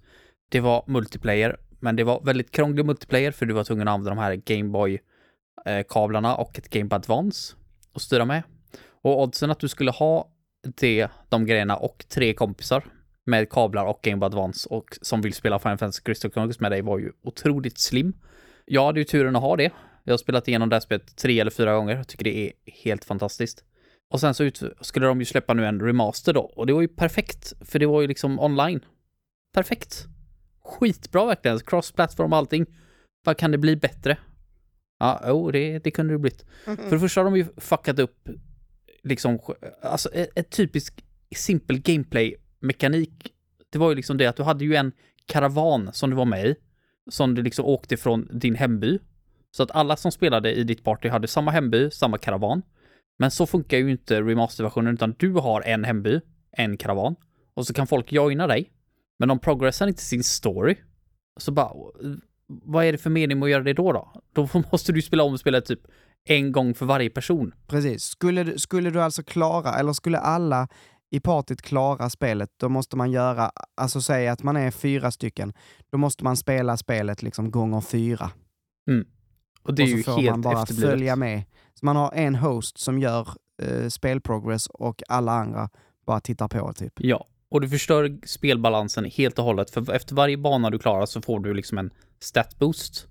Det 0.49 0.59
var 0.59 0.83
multiplayer, 0.87 1.57
men 1.79 1.95
det 1.95 2.03
var 2.03 2.21
väldigt 2.25 2.51
krånglig 2.51 2.85
multiplayer 2.85 3.31
för 3.31 3.45
du 3.45 3.53
var 3.53 3.63
tvungen 3.63 3.87
att 3.87 3.93
använda 3.93 4.09
de 4.09 4.17
här 4.21 4.35
Gameboy-kablarna 4.35 6.35
och 6.35 6.57
ett 6.57 6.69
Game 6.69 6.85
Boy 6.89 6.95
Advance 6.95 7.55
att 7.93 8.01
styra 8.01 8.25
med. 8.25 8.43
Och 9.01 9.21
oddsen 9.21 9.51
att 9.51 9.59
du 9.59 9.67
skulle 9.67 9.91
ha 9.91 10.27
det, 10.79 11.07
de 11.29 11.45
grejerna 11.45 11.75
och 11.75 12.05
tre 12.09 12.33
kompisar 12.33 12.83
med 13.25 13.49
kablar 13.49 13.85
och 13.85 13.99
Game 14.01 14.17
Boy 14.17 14.25
Advance 14.25 14.69
och 14.69 14.97
som 15.01 15.21
vill 15.21 15.33
spela 15.33 15.59
Final 15.59 15.77
Fantasy 15.77 16.01
Crystal 16.03 16.31
Chronicles 16.31 16.59
med 16.59 16.71
dig 16.71 16.81
var 16.81 16.99
ju 16.99 17.11
otroligt 17.23 17.79
slim. 17.79 18.13
Jag 18.65 18.85
hade 18.85 18.99
ju 18.99 19.03
turen 19.03 19.35
att 19.35 19.41
ha 19.41 19.55
det. 19.55 19.71
Jag 20.03 20.13
har 20.13 20.17
spelat 20.17 20.47
igenom 20.47 20.69
det 20.69 20.75
här 20.75 20.81
spelet 20.81 21.15
tre 21.15 21.39
eller 21.39 21.51
fyra 21.51 21.75
gånger. 21.75 21.95
Jag 21.95 22.07
tycker 22.07 22.23
det 22.23 22.47
är 22.47 22.53
helt 22.83 23.05
fantastiskt. 23.05 23.63
Och 24.09 24.19
sen 24.19 24.33
så 24.33 24.43
ut, 24.43 24.63
skulle 24.81 25.05
de 25.05 25.19
ju 25.19 25.25
släppa 25.25 25.53
nu 25.53 25.65
en 25.65 25.81
remaster 25.81 26.33
då. 26.33 26.41
Och 26.41 26.67
det 26.67 26.73
var 26.73 26.81
ju 26.81 26.87
perfekt, 26.87 27.53
för 27.61 27.79
det 27.79 27.85
var 27.85 28.01
ju 28.01 28.07
liksom 28.07 28.39
online. 28.39 28.85
Perfekt. 29.53 30.05
Skitbra 30.63 31.25
verkligen. 31.25 31.59
Cross-platform 31.59 32.31
och 32.33 32.37
allting. 32.37 32.65
Vad 33.23 33.37
kan 33.37 33.51
det 33.51 33.57
bli 33.57 33.75
bättre? 33.75 34.17
Ja, 34.99 35.23
jo, 35.27 35.51
det, 35.51 35.79
det 35.79 35.91
kunde 35.91 36.13
det 36.13 36.19
blivit. 36.19 36.45
För 36.65 36.91
det 36.91 36.99
första 36.99 37.19
har 37.21 37.25
de 37.25 37.37
ju 37.37 37.45
fuckat 37.57 37.99
upp 37.99 38.29
liksom, 39.03 39.39
alltså 39.81 40.09
ett, 40.09 40.29
ett 40.35 40.49
typiskt 40.49 41.03
simpel 41.35 41.79
gameplay-mekanik. 41.79 43.33
Det 43.69 43.77
var 43.79 43.89
ju 43.89 43.95
liksom 43.95 44.17
det 44.17 44.27
att 44.27 44.35
du 44.35 44.43
hade 44.43 44.65
ju 44.65 44.75
en 44.75 44.91
karavan 45.25 45.89
som 45.93 46.09
du 46.09 46.15
var 46.15 46.25
med 46.25 46.45
i. 46.45 46.55
Som 47.09 47.35
du 47.35 47.41
liksom 47.41 47.65
åkte 47.65 47.97
från 47.97 48.39
din 48.39 48.55
hemby. 48.55 48.99
Så 49.51 49.63
att 49.63 49.71
alla 49.71 49.95
som 49.95 50.11
spelade 50.11 50.53
i 50.53 50.63
ditt 50.63 50.83
party 50.83 51.09
hade 51.09 51.27
samma 51.27 51.51
hemby, 51.51 51.91
samma 51.91 52.17
karavan. 52.17 52.61
Men 53.19 53.31
så 53.31 53.45
funkar 53.45 53.77
ju 53.77 53.91
inte 53.91 54.21
remasterversionen, 54.21 54.93
utan 54.93 55.15
du 55.19 55.33
har 55.33 55.61
en 55.61 55.83
hemby, 55.83 56.19
en 56.51 56.77
karavan. 56.77 57.15
Och 57.53 57.67
så 57.67 57.73
kan 57.73 57.87
folk 57.87 58.11
joina 58.11 58.47
dig. 58.47 58.71
Men 59.19 59.29
de 59.29 59.39
progressar 59.39 59.87
inte 59.87 60.01
sin 60.01 60.23
story. 60.23 60.75
Så 61.39 61.51
bara, 61.51 61.73
vad 62.47 62.85
är 62.85 62.91
det 62.91 62.97
för 62.97 63.09
mening 63.09 63.39
med 63.39 63.45
att 63.45 63.51
göra 63.51 63.63
det 63.63 63.73
då 63.73 63.91
då? 63.91 64.11
Då 64.33 64.49
måste 64.71 64.91
du 64.91 65.01
spela 65.01 65.23
om 65.23 65.37
spelet 65.37 65.65
typ 65.65 65.79
en 66.29 66.51
gång 66.51 66.73
för 66.73 66.85
varje 66.85 67.09
person. 67.09 67.53
Precis. 67.67 68.03
Skulle, 68.03 68.43
du- 68.43 68.57
skulle 68.59 68.89
du 68.89 69.01
alltså 69.01 69.23
klara, 69.23 69.73
eller 69.79 69.93
skulle 69.93 70.17
alla 70.17 70.67
i 71.11 71.19
partyt 71.19 71.61
klara 71.61 72.09
spelet, 72.09 72.49
då 72.59 72.69
måste 72.69 72.97
man 72.97 73.11
göra, 73.11 73.51
alltså 73.81 74.01
säga 74.01 74.31
att 74.31 74.43
man 74.43 74.57
är 74.57 74.71
fyra 74.71 75.11
stycken, 75.11 75.53
då 75.91 75.97
måste 75.97 76.23
man 76.23 76.37
spela 76.37 76.77
spelet 76.77 77.21
liksom 77.23 77.51
gånger 77.51 77.81
fyra. 77.81 78.31
Och 79.63 79.73
det 79.73 79.81
är 79.81 79.85
och 79.85 79.89
så 79.89 79.97
ju 79.97 80.03
får 80.03 80.11
helt 80.21 80.29
man 80.31 80.41
bara 80.41 80.61
efterblivet. 80.61 80.89
följa 80.91 81.15
med. 81.15 81.43
Så 81.73 81.85
man 81.85 81.95
har 81.95 82.11
en 82.13 82.35
host 82.35 82.77
som 82.77 82.99
gör 82.99 83.27
eh, 83.61 83.87
spelprogress 83.87 84.67
och 84.67 85.03
alla 85.07 85.31
andra 85.31 85.69
bara 86.05 86.19
tittar 86.19 86.47
på 86.47 86.73
typ. 86.73 86.93
Ja, 86.97 87.27
och 87.49 87.61
du 87.61 87.69
förstör 87.69 88.17
spelbalansen 88.25 89.05
helt 89.05 89.39
och 89.39 89.45
hållet. 89.45 89.69
För 89.69 89.91
efter 89.93 90.15
varje 90.15 90.37
bana 90.37 90.69
du 90.69 90.79
klarar 90.79 91.05
så 91.05 91.21
får 91.21 91.39
du 91.39 91.53
liksom 91.53 91.77
en 91.77 91.91
stat 92.19 92.59
boost. 92.59 93.07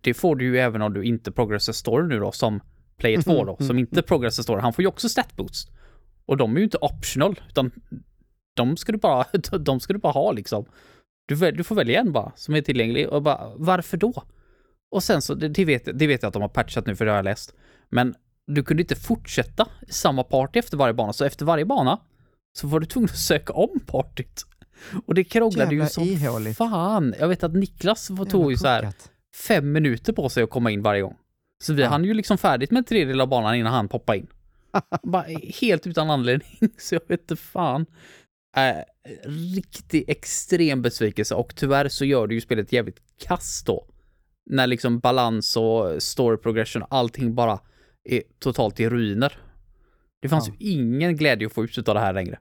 Det 0.00 0.14
får 0.14 0.36
du 0.36 0.44
ju 0.44 0.58
även 0.58 0.82
om 0.82 0.92
du 0.94 1.04
inte 1.04 1.32
progressar 1.32 1.72
story 1.72 2.06
nu 2.08 2.18
då, 2.20 2.32
som 2.32 2.60
Player 2.96 3.22
2 3.22 3.44
då, 3.44 3.56
som 3.60 3.78
inte 3.78 4.02
progressar 4.02 4.42
story. 4.42 4.60
Han 4.60 4.72
får 4.72 4.82
ju 4.82 4.88
också 4.88 5.08
stat 5.08 5.36
boost. 5.36 5.70
Och 6.26 6.36
de 6.36 6.54
är 6.54 6.58
ju 6.58 6.64
inte 6.64 6.78
optional, 6.80 7.40
utan 7.48 7.70
de 8.54 8.76
ska 8.76 8.92
du 8.92 8.98
bara, 8.98 9.24
de 9.58 9.80
ska 9.80 9.92
du 9.92 9.98
bara 9.98 10.12
ha 10.12 10.32
liksom. 10.32 10.64
Du, 11.26 11.34
väl- 11.34 11.56
du 11.56 11.64
får 11.64 11.74
välja 11.74 12.00
en 12.00 12.12
bara, 12.12 12.32
som 12.36 12.54
är 12.54 12.60
tillgänglig 12.62 13.08
och 13.08 13.22
bara, 13.22 13.52
varför 13.56 13.96
då? 13.96 14.22
Och 14.90 15.02
sen 15.02 15.22
så, 15.22 15.34
det, 15.34 15.48
det, 15.48 15.64
vet, 15.64 15.84
det 15.98 16.06
vet 16.06 16.22
jag 16.22 16.28
att 16.28 16.32
de 16.32 16.42
har 16.42 16.48
patchat 16.48 16.86
nu 16.86 16.96
för 16.96 17.04
det 17.04 17.10
har 17.10 17.16
jag 17.16 17.24
läst. 17.24 17.54
Men 17.88 18.14
du 18.46 18.62
kunde 18.62 18.82
inte 18.82 18.96
fortsätta 18.96 19.68
i 19.88 19.92
samma 19.92 20.22
party 20.24 20.58
efter 20.58 20.76
varje 20.76 20.94
bana, 20.94 21.12
så 21.12 21.24
efter 21.24 21.44
varje 21.44 21.64
bana 21.64 22.00
så 22.58 22.66
var 22.66 22.80
du 22.80 22.86
tvungen 22.86 23.10
att 23.10 23.18
söka 23.18 23.52
om 23.52 23.80
partyt. 23.86 24.42
Och 25.06 25.14
det 25.14 25.24
krånglade 25.24 25.74
ju 25.74 25.86
som 25.86 26.04
ihåligt. 26.04 26.56
fan. 26.56 27.14
Jag 27.18 27.28
vet 27.28 27.44
att 27.44 27.54
Niklas 27.54 28.10
var- 28.10 28.24
tog 28.24 28.50
ju 28.50 28.56
så 28.56 28.66
här 28.66 28.92
fem 29.48 29.72
minuter 29.72 30.12
på 30.12 30.28
sig 30.28 30.42
att 30.42 30.50
komma 30.50 30.70
in 30.70 30.82
varje 30.82 31.02
gång. 31.02 31.16
Så 31.64 31.72
vi 31.74 31.82
Ja. 31.82 31.88
hann 31.88 32.04
ju 32.04 32.14
liksom 32.14 32.38
färdigt 32.38 32.70
med 32.70 32.78
en 32.78 32.84
tredjedel 32.84 33.20
av 33.20 33.28
banan 33.28 33.54
innan 33.54 33.72
han 33.72 33.88
poppade 33.88 34.18
in. 34.18 34.26
Bara 35.02 35.24
helt 35.60 35.86
utan 35.86 36.10
anledning, 36.10 36.58
så 36.78 36.94
jag 36.94 37.00
vet 37.08 37.20
inte 37.20 37.36
fan. 37.36 37.86
Äh, 38.56 38.76
riktig 39.54 40.04
extrem 40.08 40.82
besvikelse 40.82 41.34
och 41.34 41.56
tyvärr 41.56 41.88
så 41.88 42.04
gör 42.04 42.26
det 42.26 42.34
ju 42.34 42.40
spelet 42.40 42.72
jävligt 42.72 42.98
kast 43.18 43.66
då. 43.66 43.86
När 44.50 44.66
liksom 44.66 44.98
balans 44.98 45.56
och 45.56 46.02
story 46.02 46.36
progression, 46.36 46.82
allting 46.90 47.34
bara 47.34 47.58
är 48.04 48.22
totalt 48.38 48.80
i 48.80 48.88
ruiner. 48.88 49.32
Det 50.22 50.28
fanns 50.28 50.48
Ja. 50.48 50.54
ju 50.58 50.70
ingen 50.72 51.16
glädje 51.16 51.46
att 51.46 51.52
få 51.52 51.64
ut 51.64 51.88
av 51.88 51.94
det 51.94 52.00
här 52.00 52.12
längre. 52.12 52.38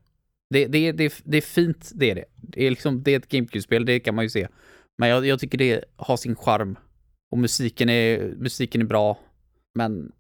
Det, 0.50 0.68
det, 0.68 0.92
det, 0.92 1.22
det 1.24 1.38
är 1.38 1.42
fint, 1.42 1.92
det 1.96 2.12
är 2.12 2.16
det. 2.16 2.26
Det 2.36 2.66
är 2.66 2.70
liksom, 2.70 3.04
det 3.04 3.12
är 3.12 3.18
ett 3.18 3.28
GameCube-spel, 3.30 3.86
det 3.86 4.00
kan 4.00 4.16
man 4.16 4.26
ju 4.26 4.30
se. 4.30 4.48
Men 4.98 5.10
jag, 5.10 5.26
jag 5.26 5.40
tycker 5.40 5.58
det 5.58 5.84
har 5.96 6.18
sin 6.18 6.36
charm. 6.36 6.78
Och 7.32 7.38
musiken 7.38 7.90
är, 7.90 8.36
musiken 8.38 8.82
är 8.82 8.86
bra. 8.86 9.20
Men 9.76 10.12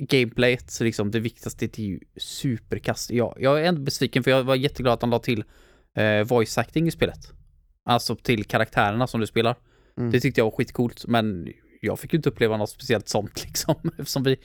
gameplayet, 0.00 0.70
så 0.70 0.84
liksom 0.84 1.10
det 1.10 1.20
viktigaste 1.20 1.66
det 1.66 1.78
är 1.78 1.86
ju 1.86 2.00
superkast. 2.16 3.10
Jag, 3.10 3.36
jag 3.40 3.60
är 3.60 3.64
ändå 3.64 3.80
besviken 3.80 4.22
för 4.22 4.30
jag 4.30 4.44
var 4.44 4.54
jätteglad 4.54 4.94
att 4.94 5.00
de 5.00 5.10
la 5.10 5.18
till 5.18 5.44
eh, 5.96 6.22
voice 6.24 6.58
acting 6.58 6.88
i 6.88 6.90
spelet. 6.90 7.32
Alltså 7.84 8.16
till 8.16 8.44
karaktärerna 8.44 9.06
som 9.06 9.20
du 9.20 9.26
spelar. 9.26 9.56
Mm. 9.98 10.10
Det 10.10 10.20
tyckte 10.20 10.40
jag 10.40 10.44
var 10.44 10.50
skitcoolt, 10.56 11.06
men 11.06 11.48
jag 11.80 11.98
fick 11.98 12.12
ju 12.12 12.16
inte 12.16 12.28
uppleva 12.28 12.56
något 12.56 12.70
speciellt 12.70 13.08
sånt 13.08 13.44
liksom. 13.46 13.74
Eftersom 13.98 14.22
vi, 14.22 14.36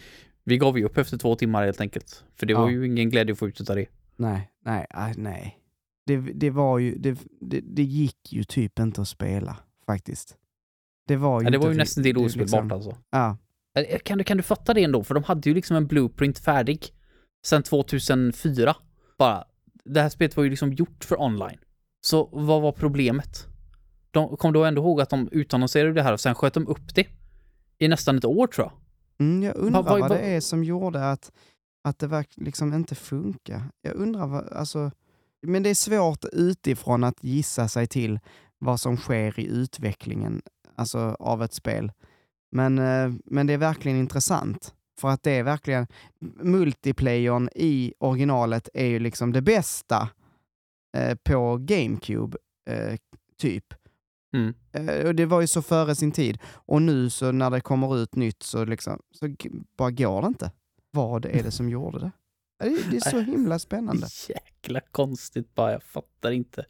vi 0.43 0.57
gav 0.57 0.77
ju 0.77 0.85
upp 0.85 0.97
efter 0.97 1.17
två 1.17 1.35
timmar 1.35 1.65
helt 1.65 1.81
enkelt. 1.81 2.23
För 2.35 2.45
det 2.45 2.53
var 2.53 2.63
Ja. 2.69 2.71
ju 2.71 2.85
ingen 2.85 3.09
glädje 3.09 3.33
att 3.33 3.39
få 3.39 3.47
ut 3.47 3.69
av 3.69 3.75
det. 3.75 3.85
Nej, 4.15 4.51
nej, 4.65 4.85
aj, 4.89 5.13
nej. 5.17 5.59
Det, 6.05 6.17
det 6.17 6.49
var 6.49 6.79
ju, 6.79 6.95
det, 6.95 7.19
det, 7.41 7.59
det 7.61 7.83
gick 7.83 8.33
ju 8.33 8.43
typ 8.43 8.79
inte 8.79 9.01
att 9.01 9.07
spela 9.07 9.57
faktiskt. 9.85 10.37
Det 11.07 11.15
var 11.15 11.41
ju 11.41 11.45
Ja, 11.47 11.51
det 11.51 11.57
var 11.57 11.71
ju 11.71 11.77
nästan 11.77 12.03
till 12.03 12.15
det 12.15 12.19
ospelbart 12.21 12.63
liksom- 12.63 12.71
alltså. 12.71 12.97
Ja, 13.11 13.37
Kan 14.03 14.17
du, 14.17 14.23
kan 14.23 14.37
du 14.37 14.43
fatta 14.43 14.73
det 14.73 14.83
ändå? 14.83 15.03
För 15.03 15.13
de 15.13 15.23
hade 15.23 15.49
ju 15.49 15.55
liksom 15.55 15.75
en 15.77 15.87
blueprint 15.87 16.39
färdig 16.39 16.85
sen 17.45 17.63
2004. 17.63 18.75
Bara, 19.17 19.43
det 19.85 20.01
här 20.01 20.09
spelet 20.09 20.37
var 20.37 20.43
ju 20.43 20.49
liksom 20.49 20.73
gjort 20.73 21.03
för 21.03 21.21
online. 21.21 21.57
Så 22.01 22.29
vad 22.31 22.61
var 22.61 22.71
problemet? 22.71 23.47
De 24.13 24.37
kom 24.37 24.53
då 24.53 24.65
ändå 24.65 24.81
ihåg 24.81 25.01
att 25.01 25.09
de 25.09 25.29
utannonserade 25.31 25.93
det 25.93 26.03
här 26.03 26.13
och 26.13 26.19
sen 26.19 26.35
sköt 26.35 26.53
de 26.53 26.67
upp 26.67 26.95
det 26.95 27.07
i 27.77 27.87
nästan 27.87 28.17
ett 28.17 28.25
år 28.25 28.47
tror 28.47 28.67
jag. 28.67 28.73
mm, 29.27 29.43
jag 29.43 29.55
undrar 29.55 29.83
vad- 29.83 29.91
vad, 29.91 30.09
vad- 30.09 30.11
det 30.17 30.35
är 30.35 30.39
som 30.41 30.63
gjorde 30.63 31.09
att, 31.11 31.31
att 31.83 31.99
det 31.99 32.07
verk, 32.07 32.29
liksom 32.35 32.73
inte 32.73 32.95
funkar. 32.95 33.63
Jag 33.81 33.93
undrar 33.95 34.27
vad, 34.27 34.47
alltså, 34.53 34.91
men 35.41 35.63
det 35.63 35.69
är 35.69 35.75
svårt 35.75 36.25
utifrån 36.33 37.03
att 37.03 37.23
gissa 37.23 37.67
sig 37.67 37.87
till 37.87 38.19
vad 38.59 38.79
som 38.79 38.97
sker 38.97 39.39
i 39.39 39.45
utvecklingen 39.47 40.41
alltså, 40.75 40.99
av 41.19 41.43
ett 41.43 41.53
spel. 41.53 41.91
Men, 42.51 42.79
eh, 42.79 43.11
men 43.25 43.47
det 43.47 43.53
är 43.53 43.57
verkligen 43.57 43.97
intressant. 43.97 44.73
För 44.99 45.07
att 45.09 45.23
det 45.23 45.31
är 45.31 45.43
verkligen, 45.43 45.87
multiplayern 46.43 47.49
i 47.55 47.93
originalet 47.99 48.69
är 48.73 48.85
ju 48.85 48.99
liksom 48.99 49.31
det 49.33 49.41
bästa 49.41 50.09
eh, 50.97 51.15
på 51.23 51.57
GameCube, 51.61 52.37
eh, 52.69 52.95
typ. 53.37 53.73
Mm. 54.33 54.53
Eh, 54.71 55.07
och 55.07 55.15
det 55.15 55.25
var 55.25 55.41
ju 55.41 55.47
så 55.47 55.61
före 55.61 55.95
sin 55.95 56.11
tid. 56.11 56.37
Och 56.45 56.81
nu 56.81 57.09
så 57.09 57.31
när 57.31 57.49
det 57.49 57.61
kommer 57.61 57.97
ut 57.97 58.15
nytt 58.15 58.43
så, 58.43 58.65
liksom, 58.65 58.99
så 59.11 59.35
bara 59.77 59.91
går 59.91 60.21
det 60.21 60.27
inte. 60.27 60.51
Vad 60.91 61.25
är 61.25 61.43
det 61.43 61.51
som 61.51 61.69
gjorde 61.69 61.99
det? 61.99 62.11
Det, 62.59 62.91
det 62.91 62.95
är 62.97 63.09
så 63.09 63.19
himla 63.31 63.59
spännande. 63.59 64.07
Jäkla 64.29 64.79
konstigt 64.91 65.55
bara, 65.55 65.71
jag 65.71 65.83
fattar 65.83 66.31
inte. 66.31 66.65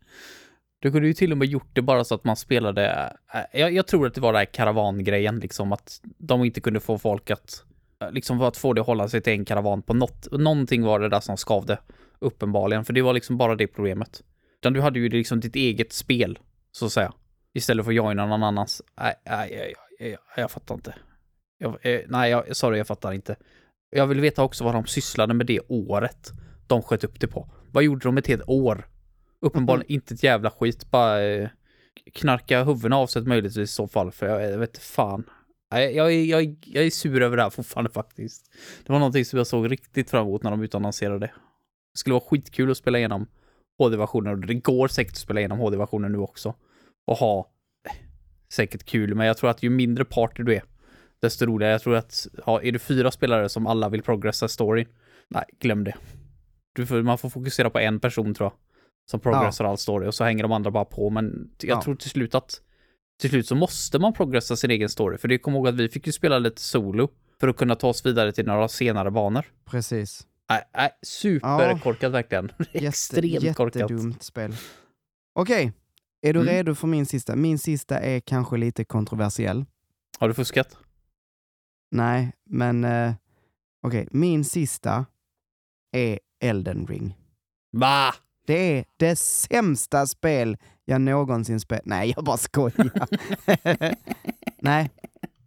Du 0.79 0.91
kunde 0.91 1.07
ju 1.07 1.13
till 1.13 1.31
och 1.31 1.37
med 1.37 1.47
gjort 1.47 1.69
det 1.73 1.81
bara 1.81 2.03
så 2.03 2.15
att 2.15 2.23
man 2.23 2.35
spelade, 2.35 3.13
äh, 3.33 3.59
jag, 3.59 3.73
jag 3.73 3.87
tror 3.87 4.07
att 4.07 4.13
det 4.13 4.21
var 4.21 4.33
den 4.33 4.39
här 4.39 4.45
karavangrejen 4.45 5.39
liksom, 5.39 5.71
att 5.71 6.01
de 6.17 6.43
inte 6.43 6.61
kunde 6.61 6.79
få 6.79 6.97
folk 6.97 7.31
att, 7.31 7.63
äh, 8.01 8.11
liksom 8.11 8.39
för 8.39 8.47
att 8.47 8.57
få 8.57 8.73
det 8.73 8.81
att 8.81 8.87
hålla 8.87 9.07
sig 9.07 9.21
till 9.21 9.33
en 9.33 9.45
karavan 9.45 9.81
på 9.81 9.93
något, 9.93 10.27
någonting 10.31 10.83
var 10.83 10.99
det 10.99 11.09
där 11.09 11.19
som 11.19 11.37
skavde, 11.37 11.79
uppenbarligen, 12.19 12.85
för 12.85 12.93
det 12.93 13.01
var 13.01 13.13
liksom 13.13 13.37
bara 13.37 13.55
det 13.55 13.67
problemet. 13.67 14.23
Utan 14.59 14.73
du 14.73 14.81
hade 14.81 14.99
ju 14.99 15.09
liksom 15.09 15.39
ditt 15.39 15.55
eget 15.55 15.93
spel, 15.93 16.39
så 16.71 16.85
att 16.85 16.91
säga, 16.91 17.13
istället 17.53 17.85
för 17.85 17.91
att 17.91 17.95
joina 17.95 18.25
någon 18.25 18.43
annans. 18.43 18.81
Nej, 19.01 19.15
nej, 19.25 19.53
jag, 19.53 19.67
jag, 19.99 20.09
jag, 20.11 20.19
jag 20.37 20.51
fattar 20.51 20.75
inte. 20.75 20.95
Jag, 21.57 21.85
eh, 21.85 22.01
nej, 22.07 22.31
jag, 22.31 22.55
sorry, 22.55 22.77
jag 22.77 22.87
fattar 22.87 23.13
inte. 23.13 23.35
Jag 23.89 24.07
vill 24.07 24.19
veta 24.21 24.43
också 24.43 24.63
vad 24.63 24.73
de 24.75 24.85
sysslade 24.85 25.33
med 25.33 25.45
det 25.45 25.59
året 25.67 26.31
de 26.67 26.81
sköt 26.83 27.03
upp 27.03 27.19
det 27.19 27.27
på. 27.27 27.49
Vad 27.71 27.83
gjorde 27.83 28.07
de 28.07 28.17
ett 28.17 28.27
helt 28.27 28.43
år? 28.47 28.87
Uppenbarligen 29.41 29.91
inte 29.91 30.13
ett 30.13 30.23
jävla 30.23 30.49
skit, 30.51 30.91
bara... 30.91 31.21
Eh, 31.23 31.49
knarka 32.13 32.63
huvudena 32.63 32.97
av 32.97 33.07
sig 33.07 33.21
möjligtvis 33.21 33.69
i 33.69 33.73
så 33.73 33.87
fall, 33.87 34.11
för 34.11 34.27
jag, 34.27 34.51
jag 34.51 34.57
vet 34.57 34.77
fan. 34.77 35.23
Jag, 35.69 35.93
jag, 35.93 36.13
är- 36.13 36.55
jag 36.65 36.85
är 36.85 36.89
sur 36.89 37.21
över 37.21 37.37
det 37.37 37.43
här 37.43 37.49
fortfarande 37.49 37.91
faktiskt. 37.91 38.51
Det 38.85 38.91
var 38.91 38.99
någonting 38.99 39.25
som 39.25 39.37
jag 39.37 39.47
såg 39.47 39.71
riktigt 39.71 40.09
fram 40.09 40.27
emot 40.27 40.43
när 40.43 40.51
de 40.51 40.61
utannonserade 40.63 41.19
det. 41.19 41.31
Det 41.93 41.97
skulle 41.99 42.13
vara 42.13 42.23
skitkul 42.29 42.71
att 42.71 42.77
spela 42.77 42.97
igenom 42.97 43.27
HD-versionen 43.77 44.33
och 44.33 44.39
det 44.47 44.53
går 44.53 44.87
säkert 44.87 45.11
att 45.13 45.17
spela 45.17 45.39
igenom 45.39 45.59
HD-versionen 45.59 46.11
nu 46.11 46.17
också. 46.17 46.53
Och 47.05 47.17
ha 47.17 47.49
eh, 47.89 47.95
säkert 48.53 48.83
kul, 48.83 49.15
men 49.15 49.27
jag 49.27 49.37
tror 49.37 49.49
att 49.49 49.63
ju 49.63 49.69
mindre 49.69 50.05
party 50.05 50.43
du 50.43 50.55
är, 50.55 50.63
desto 51.21 51.45
roligare. 51.45 51.71
Jag 51.71 51.81
tror 51.81 51.95
att, 51.95 52.27
ja, 52.45 52.61
är 52.61 52.71
du 52.71 52.79
fyra 52.79 53.11
spelare 53.11 53.49
som 53.49 53.67
alla 53.67 53.89
vill 53.89 54.01
progressa 54.03 54.47
storyn, 54.47 54.87
nej, 55.29 55.43
glöm 55.59 55.83
det. 55.83 55.95
Du 56.75 56.85
får, 56.85 57.01
man 57.01 57.17
får 57.17 57.29
fokusera 57.29 57.69
på 57.69 57.79
en 57.79 57.99
person 57.99 58.33
tror 58.33 58.45
jag, 58.45 58.53
som 59.11 59.19
progressar 59.19 59.65
all 59.65 59.77
story 59.77 60.07
och 60.07 60.15
så 60.15 60.23
hänger 60.23 60.43
de 60.43 60.51
andra 60.51 60.71
bara 60.71 60.85
på, 60.85 61.09
men 61.09 61.49
jag 61.61 61.77
Ja. 61.77 61.81
tror 61.81 61.95
till 61.95 62.09
slut 62.09 62.35
att 62.35 62.61
till 63.21 63.29
slut 63.29 63.47
så 63.47 63.55
måste 63.55 63.99
man 63.99 64.13
progressa 64.13 64.55
sin 64.55 64.71
egen 64.71 64.89
story, 64.89 65.17
för 65.17 65.27
det 65.27 65.37
kommer 65.37 65.57
ihåg 65.57 65.67
att 65.67 65.75
vi 65.75 65.89
fick 65.89 66.07
ju 66.07 66.13
spela 66.13 66.39
lite 66.39 66.61
solo 66.61 67.09
för 67.39 67.47
att 67.47 67.57
kunna 67.57 67.75
ta 67.75 67.87
oss 67.87 68.05
vidare 68.05 68.31
till 68.31 68.45
några 68.45 68.67
senare 68.67 69.11
banor. 69.11 69.45
Precis. 69.65 70.27
Nej, 70.49 70.61
nej, 70.77 70.89
superkorkat 71.01 72.11
verkligen. 72.11 72.51
Jätte, 72.73 72.87
Extremt 72.87 73.55
korkat. 73.57 73.75
jättedumt 73.81 74.23
spel. 74.23 74.55
Okej, 75.33 75.71
är 76.23 76.33
du 76.33 76.39
Mm. 76.39 76.53
redo 76.53 76.75
för 76.75 76.87
min 76.87 77.05
sista? 77.05 77.35
Min 77.35 77.59
sista 77.59 77.99
är 77.99 78.19
kanske 78.19 78.57
lite 78.57 78.83
kontroversiell. 78.85 79.65
Har 80.19 80.27
du 80.27 80.33
fuskat? 80.33 80.77
Nej, 81.91 82.31
men 82.49 82.83
eh, 82.83 83.13
okej. 83.81 84.07
Min 84.11 84.45
sista 84.45 85.05
är 85.91 86.19
Elden 86.43 86.87
ring. 86.87 87.17
Va? 87.71 88.13
Det 88.47 88.77
är 88.77 88.85
det 88.97 89.15
sämsta 89.15 90.07
spel 90.07 90.57
jag 90.85 91.01
någonsin 91.01 91.59
spelat. 91.59 91.85
Nej, 91.85 92.13
jag 92.15 92.25
bara 92.25 92.37
skojar. 92.37 92.91
Nej, 94.61 94.89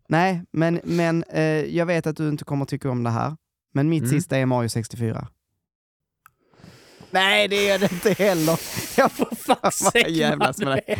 nej, 0.08 0.42
men, 0.50 0.80
men 0.84 1.24
eh, 1.24 1.42
jag 1.76 1.86
vet 1.86 2.06
att 2.06 2.16
du 2.16 2.28
inte 2.28 2.44
kommer 2.44 2.64
tycka 2.64 2.90
om 2.90 3.02
det 3.02 3.10
här. 3.10 3.36
Men 3.74 3.88
mitt 3.88 4.02
Mm. 4.02 4.10
sista 4.10 4.36
är 4.38 4.46
Mario 4.46 4.68
64. 4.68 5.28
Nej, 7.10 7.48
det 7.48 7.68
är 7.68 7.78
det 7.78 7.92
inte 7.92 8.12
heller. 8.24 8.60
Jag 8.96 9.12
får 9.12 9.90
Fuck 9.90 10.08
jävlas 10.08 10.58
med 10.58 10.80
det. 10.86 10.98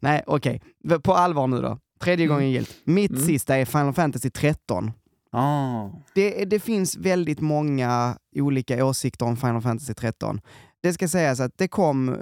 Nej, 0.00 0.22
okej. 0.26 0.62
På 1.02 1.14
allvar 1.14 1.46
nu 1.46 1.60
då. 1.60 1.78
Tredje 2.00 2.24
Mm. 2.26 2.34
gången 2.36 2.50
gillt. 2.50 2.74
Mitt 2.84 3.10
Mm. 3.10 3.22
sista 3.26 3.56
är 3.56 3.64
Final 3.64 3.92
Fantasy 3.92 4.30
13. 4.30 4.92
Ah. 5.32 5.88
Det, 6.14 6.44
det 6.44 6.60
finns 6.60 6.96
väldigt 6.96 7.40
många 7.40 8.18
olika 8.36 8.84
åsikter 8.84 9.26
om 9.26 9.36
Final 9.36 9.62
Fantasy 9.62 9.94
13. 9.94 10.40
Det 10.80 10.92
ska 10.92 11.08
sägas 11.08 11.40
att 11.40 11.58
det 11.58 11.68
kom 11.68 12.08
eh, 12.08 12.14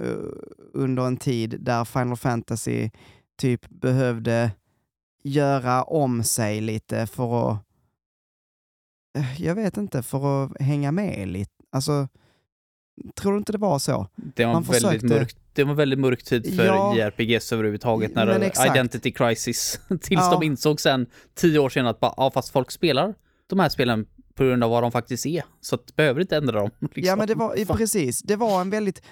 under 0.75 1.03
en 1.07 1.17
tid 1.17 1.57
där 1.61 1.85
Final 1.85 2.17
Fantasy 2.17 2.91
typ 3.39 3.69
behövde 3.69 4.51
göra 5.25 5.83
om 5.83 6.23
sig 6.25 6.61
lite 6.61 7.07
för 7.07 7.51
att... 7.51 7.59
eh, 9.17 9.43
Jag 9.43 9.55
vet 9.55 9.77
inte, 9.77 10.03
för 10.03 10.45
att 10.45 10.61
hänga 10.61 10.93
med 10.93 11.29
lite. 11.29 11.51
Alltså, 11.73 12.09
tror 13.21 13.33
du 13.33 13.39
inte 13.39 13.53
det 13.53 13.59
var 13.59 13.79
så? 13.79 14.09
Det 14.17 14.45
var, 14.45 14.53
Man 14.53 14.63
väldigt 14.63 14.83
försökte- 14.83 15.07
mörkt, 15.07 15.37
det 15.53 15.65
var 15.65 15.75
väldigt 15.75 15.99
mörk 15.99 16.23
tid 16.23 16.57
för 16.57 16.65
Ja. 16.65 16.97
JRPGs 16.97 17.53
överhuvudtaget. 17.53 18.15
När 18.15 18.27
det. 18.27 18.53
Identity 18.71 19.11
Crisis. 19.13 19.81
Tills 19.89 20.21
Ja. 20.21 20.31
de 20.31 20.43
insåg 20.47 20.81
sen, 20.81 21.07
tio 21.35 21.59
år 21.59 21.69
senare, 21.69 21.91
att 21.91 22.01
bara, 22.01 22.15
ja 22.17 22.31
fast 22.31 22.49
folk 22.49 22.71
spelar 22.71 23.15
de 23.47 23.59
här 23.61 23.69
spelen 23.69 24.07
på 24.37 24.45
grund 24.45 24.65
av 24.65 24.71
vad 24.71 24.83
de 24.83 24.93
faktiskt 24.93 25.27
är. 25.27 25.43
Så 25.61 25.75
att 25.75 25.97
behöver 25.97 26.21
inte 26.21 26.37
ändra 26.37 26.61
dem. 26.61 26.71
Liksom. 26.81 27.03
Ja, 27.03 27.17
men 27.17 27.27
det 27.27 27.35
var 27.35 27.77
precis. 27.77 28.23
Det 28.23 28.37
var 28.37 28.61
en 28.61 28.71
väldigt, 28.71 29.03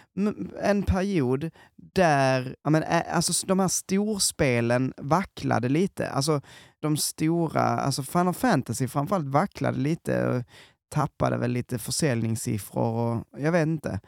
en 0.63 0.83
period 0.83 1.51
där, 1.77 2.57
ja, 2.63 2.71
men, 2.71 2.85
alltså 3.13 3.47
de 3.47 3.61
här 3.61 3.69
storspelen 3.69 4.95
vacklade 4.97 5.69
lite. 5.69 6.11
Alltså 6.11 6.41
de 6.81 6.97
stora, 6.97 7.63
alltså 7.63 8.03
Final 8.03 8.35
Fantasy 8.35 8.89
framförallt 8.89 9.29
vacklade 9.29 9.79
lite 9.79 10.27
och 10.29 10.43
tappade 10.89 11.37
väl 11.37 11.51
lite 11.51 11.79
försäljningssiffror 11.79 12.83
och 12.83 13.25
jag 13.39 13.53
vet 13.53 13.67
inte. 13.67 14.01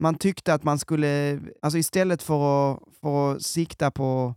Man 0.00 0.14
tyckte 0.14 0.54
att 0.54 0.64
man 0.64 0.78
skulle, 0.78 1.40
alltså 1.62 1.78
istället 1.78 2.22
för 2.22 2.72
att, 2.72 2.80
för 3.00 3.32
att 3.32 3.42
sikta 3.42 3.90
på 3.90 4.34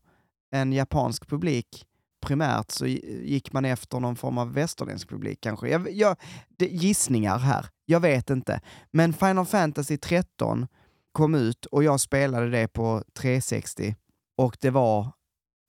en 0.52 0.74
japansk 0.74 1.28
publik 1.30 1.86
primärt 2.22 2.72
så 2.72 2.88
gick 2.88 3.54
man 3.54 3.66
efter 3.66 4.00
någon 4.00 4.16
form 4.16 4.38
av 4.38 4.54
västerländsk 4.54 5.10
publik 5.10 5.42
kanske. 5.42 5.70
Jag, 5.70 5.92
jag, 5.92 6.16
det, 6.58 6.66
gissningar 6.66 7.38
här, 7.38 7.66
jag 7.86 8.00
vet 8.00 8.30
inte. 8.30 8.62
Men 8.92 9.14
Final 9.14 9.46
Fantasy 9.46 9.98
13 9.98 10.68
kom 11.12 11.36
ut 11.36 11.66
och 11.66 11.84
jag 11.84 12.00
spelade 12.00 12.50
det 12.50 12.68
på 12.68 13.04
360 13.14 13.96
och 14.38 14.58
det 14.62 14.70
var 14.70 15.12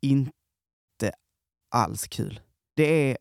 inte 0.03 0.33
alls 1.75 2.09
kul. 2.09 2.41
Det 2.77 3.11
är, 3.11 3.19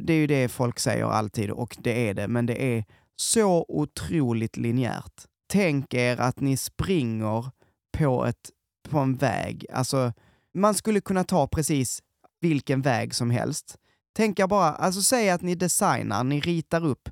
det 0.00 0.12
är 0.12 0.18
ju 0.18 0.26
det 0.26 0.48
folk 0.48 0.78
säger 0.78 1.04
alltid 1.04 1.50
och 1.50 1.76
det 1.78 2.08
är 2.08 2.14
det, 2.14 2.28
men 2.28 2.46
det 2.46 2.76
är 2.76 2.84
så 3.16 3.66
otroligt 3.68 4.56
linjärt. 4.56 5.26
Tänk 5.48 5.94
er 5.94 6.20
att 6.20 6.40
ni 6.40 6.56
springer 6.56 7.50
på, 7.98 8.26
ett, 8.26 8.50
på 8.88 8.98
en 8.98 9.14
väg. 9.14 9.66
Alltså, 9.72 10.12
man 10.54 10.74
skulle 10.74 11.00
kunna 11.00 11.24
ta 11.24 11.48
precis 11.48 12.02
vilken 12.40 12.82
väg 12.82 13.14
som 13.14 13.30
helst. 13.30 13.78
Tänk 14.16 14.38
er 14.38 14.46
bara, 14.46 14.70
alltså 14.72 15.02
säg 15.02 15.30
att 15.30 15.42
ni 15.42 15.54
designar, 15.54 16.24
ni 16.24 16.40
ritar 16.40 16.84
upp 16.84 17.08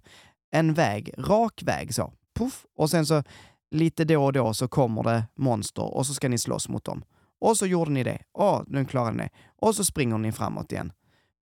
en 0.50 0.74
väg, 0.74 1.14
rak 1.18 1.62
väg 1.62 1.94
så, 1.94 2.12
puff, 2.38 2.66
och 2.76 2.90
sen 2.90 3.06
så 3.06 3.22
lite 3.70 4.04
då 4.04 4.24
och 4.24 4.32
då 4.32 4.54
så 4.54 4.68
kommer 4.68 5.02
det 5.02 5.24
monster 5.34 5.94
och 5.94 6.06
så 6.06 6.14
ska 6.14 6.28
ni 6.28 6.38
slåss 6.38 6.68
mot 6.68 6.84
dem. 6.84 7.04
Och 7.40 7.56
så 7.56 7.66
gjorde 7.66 7.90
ni 7.90 8.02
det, 8.02 8.22
åh, 8.32 8.62
nu 8.66 8.84
klarade 8.84 9.16
ni 9.16 9.22
det. 9.22 9.30
Och 9.60 9.74
så 9.74 9.84
springer 9.84 10.18
ni 10.18 10.32
framåt 10.32 10.72
igen. 10.72 10.92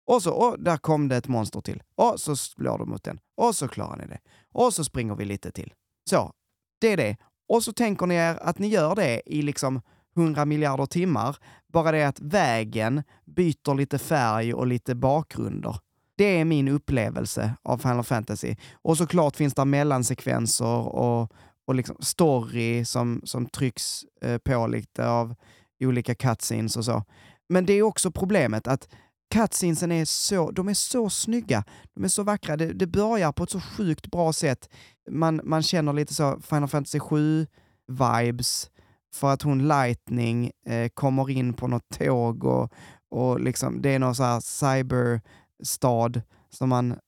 Och 0.06 0.22
så, 0.22 0.32
åh, 0.32 0.54
där 0.58 0.76
kom 0.76 1.08
det 1.08 1.16
ett 1.16 1.28
monster 1.28 1.60
till. 1.60 1.82
Och 1.94 2.20
så 2.20 2.36
slår 2.36 2.78
de 2.78 2.88
mot 2.90 3.04
den. 3.04 3.20
Och 3.36 3.56
så 3.56 3.68
klarar 3.68 3.96
ni 3.96 4.06
det. 4.06 4.18
Och 4.52 4.74
så 4.74 4.84
springer 4.84 5.14
vi 5.14 5.24
lite 5.24 5.50
till. 5.50 5.74
Så, 6.10 6.32
det 6.80 6.88
är 6.88 6.96
det. 6.96 7.16
Och 7.48 7.64
så 7.64 7.72
tänker 7.72 8.06
ni 8.06 8.14
er 8.14 8.38
att 8.42 8.58
ni 8.58 8.68
gör 8.68 8.94
det 8.94 9.22
i 9.26 9.42
liksom 9.42 9.80
100 10.16 10.44
miljarder 10.44 10.86
timmar. 10.86 11.36
Bara 11.72 11.92
det 11.92 12.04
att 12.04 12.20
vägen 12.20 13.02
byter 13.24 13.74
lite 13.74 13.98
färg 13.98 14.54
och 14.54 14.66
lite 14.66 14.94
bakgrunder. 14.94 15.76
Det 16.16 16.40
är 16.40 16.44
min 16.44 16.68
upplevelse 16.68 17.54
av 17.62 17.78
Final 17.78 18.04
Fantasy. 18.04 18.56
Och 18.72 18.98
såklart 18.98 19.36
finns 19.36 19.54
det 19.54 19.64
mellansekvenser 19.64 20.96
och, 20.96 21.32
och 21.64 21.74
liksom 21.74 21.96
story 22.00 22.84
som, 22.84 23.20
som 23.24 23.46
trycks 23.46 24.04
eh, 24.22 24.38
på 24.38 24.66
lite 24.66 25.08
av 25.08 25.34
olika 25.80 26.14
cutscenes 26.14 26.76
och 26.76 26.84
så. 26.84 27.04
Men 27.48 27.66
det 27.66 27.72
är 27.72 27.82
också 27.82 28.10
problemet 28.10 28.66
att 28.66 28.88
cutscenesen 29.34 29.92
är 29.92 30.04
så, 30.04 30.50
de 30.50 30.68
är 30.68 30.74
så 30.74 31.10
snygga, 31.10 31.64
de 31.94 32.04
är 32.04 32.08
så 32.08 32.22
vackra, 32.22 32.56
det, 32.56 32.72
det 32.72 32.86
börjar 32.86 33.32
på 33.32 33.44
ett 33.44 33.50
så 33.50 33.60
sjukt 33.60 34.10
bra 34.10 34.32
sätt. 34.32 34.68
Man, 35.10 35.40
man 35.44 35.62
känner 35.62 35.92
lite 35.92 36.14
så 36.14 36.40
Final 36.40 36.68
Fantasy 36.68 36.98
7-vibes, 36.98 38.68
för 39.14 39.32
att 39.32 39.42
hon 39.42 39.68
Lightning 39.68 40.50
eh, 40.66 40.88
kommer 40.88 41.30
in 41.30 41.54
på 41.54 41.66
något 41.66 41.88
tåg 41.98 42.44
och, 42.44 42.72
och 43.10 43.40
liksom, 43.40 43.82
det 43.82 43.90
är 43.90 43.98
någon 43.98 44.14
så 44.14 44.22
här 44.22 44.40
cyberstad 44.40 46.22
som 46.50 46.68
man 46.68 46.98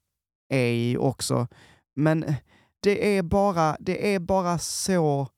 är 0.49 0.67
i 0.67 0.97
också. 0.97 1.47
Men 1.97 2.25
det 2.83 3.17
är 3.19 3.23
bara, 3.23 3.77
det 3.81 4.15
är 4.15 4.19
bara 4.19 4.59
så... 4.59 5.29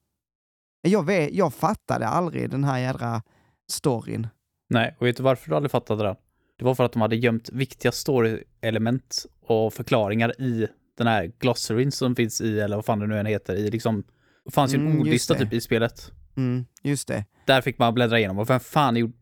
Jag, 0.83 1.07
vet, 1.07 1.35
jag 1.35 1.55
fattade 1.55 2.07
aldrig 2.07 2.51
den 2.51 2.65
här 2.65 2.79
jädra 2.79 3.23
storyn. 3.71 4.29
Nej, 4.69 4.97
och 4.99 5.07
vet 5.07 5.17
du 5.17 5.23
varför 5.23 5.51
du 5.51 5.57
aldrig 5.57 5.71
fattade 5.71 6.05
det? 6.05 6.17
Det 6.59 6.65
var 6.65 6.75
för 6.75 6.85
att 6.85 6.93
de 6.93 7.03
hade 7.03 7.17
gömt 7.17 7.49
viktiga 7.49 7.93
story-element 7.93 9.27
och 9.41 9.75
förklaringar 9.75 10.41
i 10.41 10.69
den 10.99 11.07
här 11.07 11.33
glossarin 11.39 11.93
som 11.93 12.17
finns 12.17 12.41
i, 12.41 12.61
eller 12.61 12.77
vad 12.77 12.85
fan 12.85 12.99
det 12.99 13.07
nu 13.07 13.19
än 13.19 13.27
heter, 13.27 13.55
i 13.55 13.71
liksom... 13.71 14.05
Det 14.45 14.51
fanns 14.51 14.75
ju 14.75 14.79
en 14.79 14.87
Mm, 14.87 15.01
ordlista 15.01 15.35
typ 15.35 15.53
i 15.53 15.61
spelet. 15.61 16.13
Mm, 16.37 16.67
just 16.83 17.09
det. 17.09 17.25
Där 17.45 17.61
fick 17.61 17.79
man 17.79 17.95
bläddra 17.95 18.19
igenom 18.19 18.39
och 18.39 18.51
vem 18.51 18.61
fan 18.61 18.97
gjorde, 18.97 19.13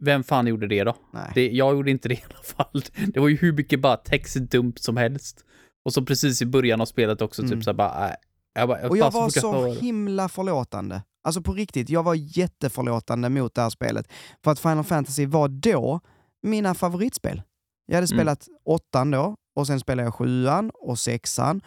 vem 0.00 0.24
fan 0.24 0.46
gjorde 0.46 0.66
det 0.68 0.84
då? 0.84 0.96
Nej. 1.12 1.30
Det, 1.34 1.50
jag 1.50 1.72
gjorde 1.76 1.90
inte 1.90 2.08
det 2.08 2.14
i 2.14 2.22
alla 2.30 2.42
fall. 2.42 2.82
Det 3.14 3.20
var 3.20 3.28
ju 3.28 3.36
hur 3.36 3.52
mycket 3.52 3.80
bara 3.80 3.96
textdump 3.96 4.78
som 4.78 4.96
helst. 4.96 5.44
Och 5.84 5.92
så 5.94 6.04
precis 6.04 6.42
i 6.42 6.46
början 6.46 6.80
av 6.80 6.86
spelet 6.86 7.22
också, 7.22 7.42
Mm. 7.42 7.52
typ 7.56 7.64
såhär 7.64 7.74
bara, 7.74 8.08
äh, 8.08 8.14
jag 8.54 8.68
bara, 8.68 8.88
Och 8.88 8.96
jag 8.96 9.10
var 9.10 9.28
så 9.28 9.52
höra. 9.52 9.72
himla 9.72 10.28
förlåtande. 10.28 11.02
Alltså 11.24 11.42
på 11.42 11.52
riktigt, 11.52 11.88
jag 11.90 12.02
var 12.02 12.14
jätteförlåtande 12.14 13.28
mot 13.28 13.54
det 13.54 13.62
här 13.62 13.70
spelet. 13.70 14.08
För 14.44 14.50
att 14.50 14.58
Final 14.58 14.84
Fantasy 14.84 15.26
var 15.26 15.48
då 15.48 16.00
mina 16.42 16.74
favoritspel. 16.74 17.42
Jag 17.86 17.94
hade 17.94 18.04
Mm. 18.14 18.18
spelat 18.18 18.48
åttan 18.64 19.10
då, 19.10 19.36
och 19.56 19.66
sen 19.66 19.80
spelade 19.80 20.06
jag 20.06 20.14
sjuan 20.14 20.70
och 20.74 20.98
sexan 20.98 21.60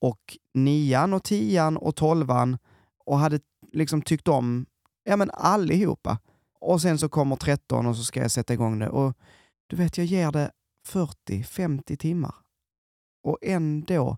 och 0.00 0.36
nian 0.54 1.14
och 1.14 1.24
tian 1.24 1.76
och 1.76 1.96
tolvan 1.96 2.58
och 3.06 3.18
hade 3.18 3.40
liksom 3.72 4.02
tyckt 4.02 4.28
om 4.28 4.66
ja, 5.04 5.16
men 5.16 5.30
allihopa. 5.30 6.18
Och 6.60 6.82
sen 6.82 6.98
så 6.98 7.08
kommer 7.08 7.36
13 7.36 7.86
och 7.86 7.96
så 7.96 8.04
ska 8.04 8.20
jag 8.20 8.30
sätta 8.30 8.52
igång 8.54 8.78
det. 8.78 8.88
Och 8.88 9.14
du 9.66 9.76
vet, 9.76 9.98
jag 9.98 10.06
ger 10.06 10.32
det 10.32 10.50
40-50 10.88 11.96
timmar. 11.96 12.34
Och 13.22 13.38
ändå 13.42 14.16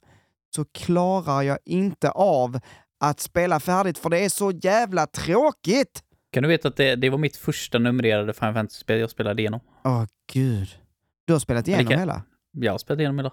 så 0.55 0.64
klarar 0.64 1.42
jag 1.42 1.59
inte 1.64 2.11
av 2.11 2.61
att 3.01 3.20
spela 3.20 3.61
färdigt 3.61 3.98
för 3.98 4.11
det 4.11 4.18
är 4.18 4.28
så 4.28 4.51
jävla 4.51 5.07
tråkigt! 5.07 6.05
Kan 6.32 6.42
du 6.42 6.48
veta 6.48 6.68
att 6.68 6.76
det, 6.76 6.96
det 6.96 7.11
var 7.11 7.18
mitt 7.18 7.36
första 7.36 7.78
numrerade 7.78 8.32
Final 8.32 8.55
Fantasy-spel 8.55 9.01
jag 9.01 9.11
spelade 9.11 9.42
igenom? 9.42 9.61
Åh 9.84 10.05
gud. 10.32 10.68
Du 11.24 11.32
har 11.32 11.40
spelat 11.40 11.68
igenom 11.68 11.86
kan- 11.86 11.98
hela? 11.98 12.22
Jag 12.53 12.72
har 12.72 12.78
spelat 12.78 13.01
igenom 13.01 13.18
hela. 13.18 13.32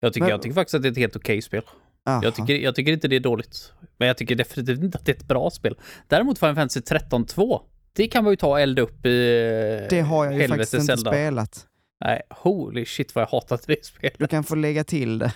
Jag 0.00 0.12
tycker, 0.12 0.24
Men- 0.24 0.30
jag 0.30 0.42
tycker 0.42 0.54
faktiskt 0.54 0.74
att 0.74 0.82
det 0.82 0.88
är 0.88 0.92
ett 0.92 0.98
helt 0.98 1.16
okej 1.16 1.42
spel. 1.42 1.62
Aha. 2.08 2.20
Jag 2.24 2.34
tycker, 2.34 2.54
jag 2.54 2.74
tycker 2.74 2.92
inte 2.92 3.08
det 3.08 3.16
är 3.16 3.20
dåligt. 3.20 3.72
Men 3.96 4.08
jag 4.08 4.16
tycker 4.16 4.34
definitivt 4.34 4.82
inte 4.82 4.98
att 4.98 5.06
det 5.06 5.12
är 5.12 5.16
ett 5.16 5.28
bra 5.28 5.50
spel. 5.50 5.78
Däremot 6.06 6.38
Final 6.38 6.54
Fantasy 6.54 6.80
13-2, 6.80 7.60
det 7.92 8.08
kan 8.08 8.24
man 8.24 8.32
ju 8.32 8.36
ta 8.36 8.48
och 8.48 8.60
elda 8.60 8.82
upp 8.82 9.06
i 9.06 9.86
Det 9.90 10.00
har 10.00 10.24
jag 10.24 10.34
ju 10.34 10.48
faktiskt 10.48 10.74
inte 10.74 10.86
Zelda. 10.86 11.10
spelat. 11.10 11.64
Nej, 12.04 12.22
holy 12.30 12.84
shit 12.86 13.14
vad 13.14 13.22
jag 13.22 13.28
hatat 13.28 13.64
det 13.66 13.84
spelet. 13.84 14.18
Du 14.18 14.26
kan 14.26 14.44
få 14.44 14.54
lägga 14.54 14.84
till 14.84 15.18
det. 15.18 15.32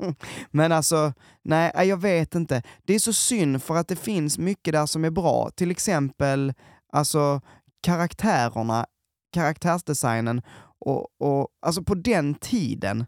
Men 0.50 0.72
alltså, 0.72 1.12
nej, 1.44 1.72
nej, 1.74 1.88
jag 1.88 2.00
vet 2.00 2.34
inte. 2.34 2.62
Det 2.84 2.94
är 2.94 2.98
så 2.98 3.12
synd 3.12 3.62
för 3.62 3.76
att 3.76 3.88
det 3.88 3.96
finns 3.96 4.38
mycket 4.38 4.72
där 4.72 4.86
som 4.86 5.04
är 5.04 5.10
bra. 5.10 5.50
Till 5.56 5.70
exempel, 5.70 6.52
alltså 6.92 7.40
karaktärerna, 7.82 8.86
karaktärsdesignen 9.32 10.42
och, 10.78 11.08
och 11.20 11.48
alltså 11.66 11.82
på 11.82 11.94
den 11.94 12.34
tiden. 12.34 13.06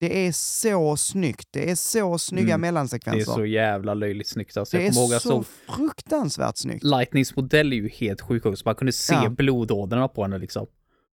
Det 0.00 0.26
är 0.26 0.32
så 0.32 0.96
snyggt. 0.96 1.48
Det 1.50 1.70
är 1.70 1.74
så 1.74 2.18
snygga 2.18 2.42
Mm. 2.54 2.60
Det 2.60 2.66
är 2.68 2.72
mellansekvenser. 2.72 3.32
så 3.32 3.46
jävla 3.46 3.94
löjligt 3.94 4.28
snyggt 4.28 4.56
alltså. 4.56 4.76
Det 4.76 4.86
är 4.86 4.92
så 4.92 5.20
såg 5.20 5.44
fruktansvärt 5.76 6.56
snyggt. 6.56 6.84
Lightnings 6.84 7.36
modell 7.36 7.72
är 7.72 7.76
ju 7.76 7.88
helt 7.88 8.20
sjuk 8.20 8.46
också. 8.46 8.62
Man 8.64 8.74
kunde 8.74 8.92
se 8.92 9.14
Ja. 9.14 9.28
blodådrorna 9.28 10.08
på 10.08 10.22
henne 10.22 10.38
liksom. 10.38 10.66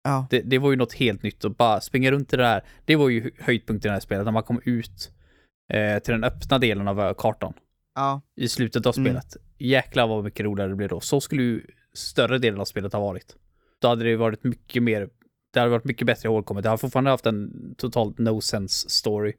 Ja. 0.03 0.27
Det, 0.29 0.41
det 0.41 0.57
var 0.59 0.69
ju 0.71 0.75
något 0.75 0.93
helt 0.93 1.23
nytt 1.23 1.45
och 1.45 1.51
bara 1.55 1.81
springa 1.81 2.11
runt 2.11 2.33
i 2.33 2.37
det 2.37 2.45
här. 2.45 2.63
Det 2.85 2.95
var 2.95 3.09
ju 3.09 3.31
höjdpunkten 3.39 3.89
i 3.89 3.89
det 3.89 3.93
här 3.93 3.99
spelet, 3.99 4.25
när 4.25 4.31
man 4.31 4.43
kom 4.43 4.61
ut 4.65 5.11
eh, 5.73 5.99
till 5.99 6.11
den 6.13 6.23
öppna 6.23 6.59
delen 6.59 6.87
av 6.87 6.99
eh, 7.01 7.13
kartan 7.17 7.53
Ja. 7.95 8.21
i 8.35 8.47
slutet 8.49 8.85
av 8.85 8.93
Mm. 8.97 9.05
spelet. 9.05 9.37
Jäklar 9.57 10.07
vad 10.07 10.23
mycket 10.23 10.45
roligare 10.45 10.69
det 10.69 10.75
blev 10.75 10.89
då. 10.89 10.99
Så 10.99 11.21
skulle 11.21 11.43
ju 11.43 11.61
större 11.93 12.37
delen 12.37 12.59
av 12.61 12.65
spelet 12.65 12.93
ha 12.93 12.99
varit. 12.99 13.35
Då 13.81 13.87
hade 13.87 14.03
det 14.03 14.15
varit 14.15 14.43
mycket 14.43 14.83
mer, 14.83 15.09
det 15.53 15.59
hade 15.59 15.71
varit 15.71 15.85
mycket 15.85 16.07
bättre 16.07 16.29
ihågkommet. 16.29 16.63
Det 16.63 16.69
har 16.69 16.77
fortfarande 16.77 17.09
haft 17.11 17.25
en 17.25 17.51
totalt 17.77 18.17
no 18.17 18.41
sense 18.41 18.89
story. 18.89 19.33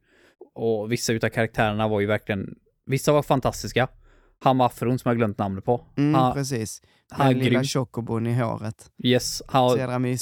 Och 0.55 0.93
vissa 0.93 1.13
utav 1.13 1.29
karaktärerna 1.29 1.89
var 1.89 2.01
ju 2.01 2.07
verkligen, 2.07 2.55
vissa 2.87 3.13
var 3.13 3.23
fantastiska. 3.23 3.89
Han 4.41 4.57
med 4.57 4.67
afron 4.67 4.99
som 4.99 5.09
jag 5.09 5.17
glömt 5.19 5.39
namnet 5.39 5.65
på. 5.65 5.85
Mm, 5.97 6.15
han, 6.15 6.35
precis. 6.35 6.83
han 7.11 7.29
Den 7.29 7.39
lilla 7.39 7.51
grym. 7.51 7.65
chocobon 7.65 8.27
i 8.27 8.35
håret. 8.35 8.91
Yes, 9.05 9.43
han, 9.47 9.79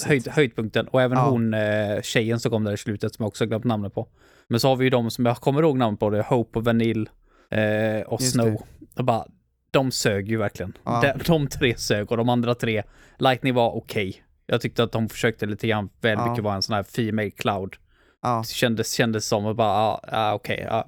höjd, 0.07 0.29
höjdpunkten. 0.29 0.89
Och 0.89 1.03
även 1.03 1.19
Ja. 1.19 1.29
hon 1.31 1.55
eh, 1.55 2.03
tjejen 2.03 2.41
som 2.41 2.51
kom 2.51 2.65
där 2.65 2.73
i 2.73 2.77
slutet 2.77 3.15
som 3.15 3.23
jag 3.23 3.29
också 3.29 3.47
glömt 3.47 3.65
namnet 3.65 3.95
på. 3.95 4.09
Men 4.49 4.61
så 4.61 4.69
har 4.69 4.77
vi 4.77 4.85
ju 4.85 4.91
de 4.91 5.11
som 5.11 5.27
jag 5.27 5.37
kommer 5.37 5.63
ihåg 5.63 5.77
namnet 5.79 6.01
på, 6.01 6.11
det 6.11 6.19
är 6.19 6.23
Hope 6.23 6.59
och 6.59 6.65
Vanille 6.65 7.07
eh, 7.51 8.01
och 8.07 8.21
Just 8.21 8.33
Snow. 8.33 8.63
Och 8.97 9.05
bara, 9.05 9.27
de 9.71 9.91
sög 9.91 10.29
ju 10.29 10.37
verkligen. 10.37 10.73
Ja. 10.85 11.01
De, 11.19 11.25
de 11.25 11.47
tre 11.49 11.77
sög 11.77 12.11
och 12.11 12.17
de 12.17 12.29
andra 12.29 12.55
tre, 12.55 12.83
Lightning 13.19 13.55
var 13.55 13.77
okej. 13.77 14.23
Jag 14.47 14.61
tyckte 14.61 14.83
att 14.83 14.93
de 14.93 15.09
försökte 15.09 15.47
lite 15.47 15.67
grann 15.67 15.89
väl 16.01 16.29
mycket 16.29 16.45
vara 16.45 16.55
en 16.55 16.63
sån 16.63 16.75
här 16.75 16.83
Female 16.83 17.31
Cloud. 17.31 17.75
Ja. 18.23 18.43
Det 18.49 18.53
kändes, 18.55 18.93
kändes 18.93 19.27
som 19.27 19.47
och 19.47 19.57
bara, 19.57 19.69
ja, 19.69 20.01
ja 20.13 20.35
okej, 20.35 20.67
ja. 20.71 20.87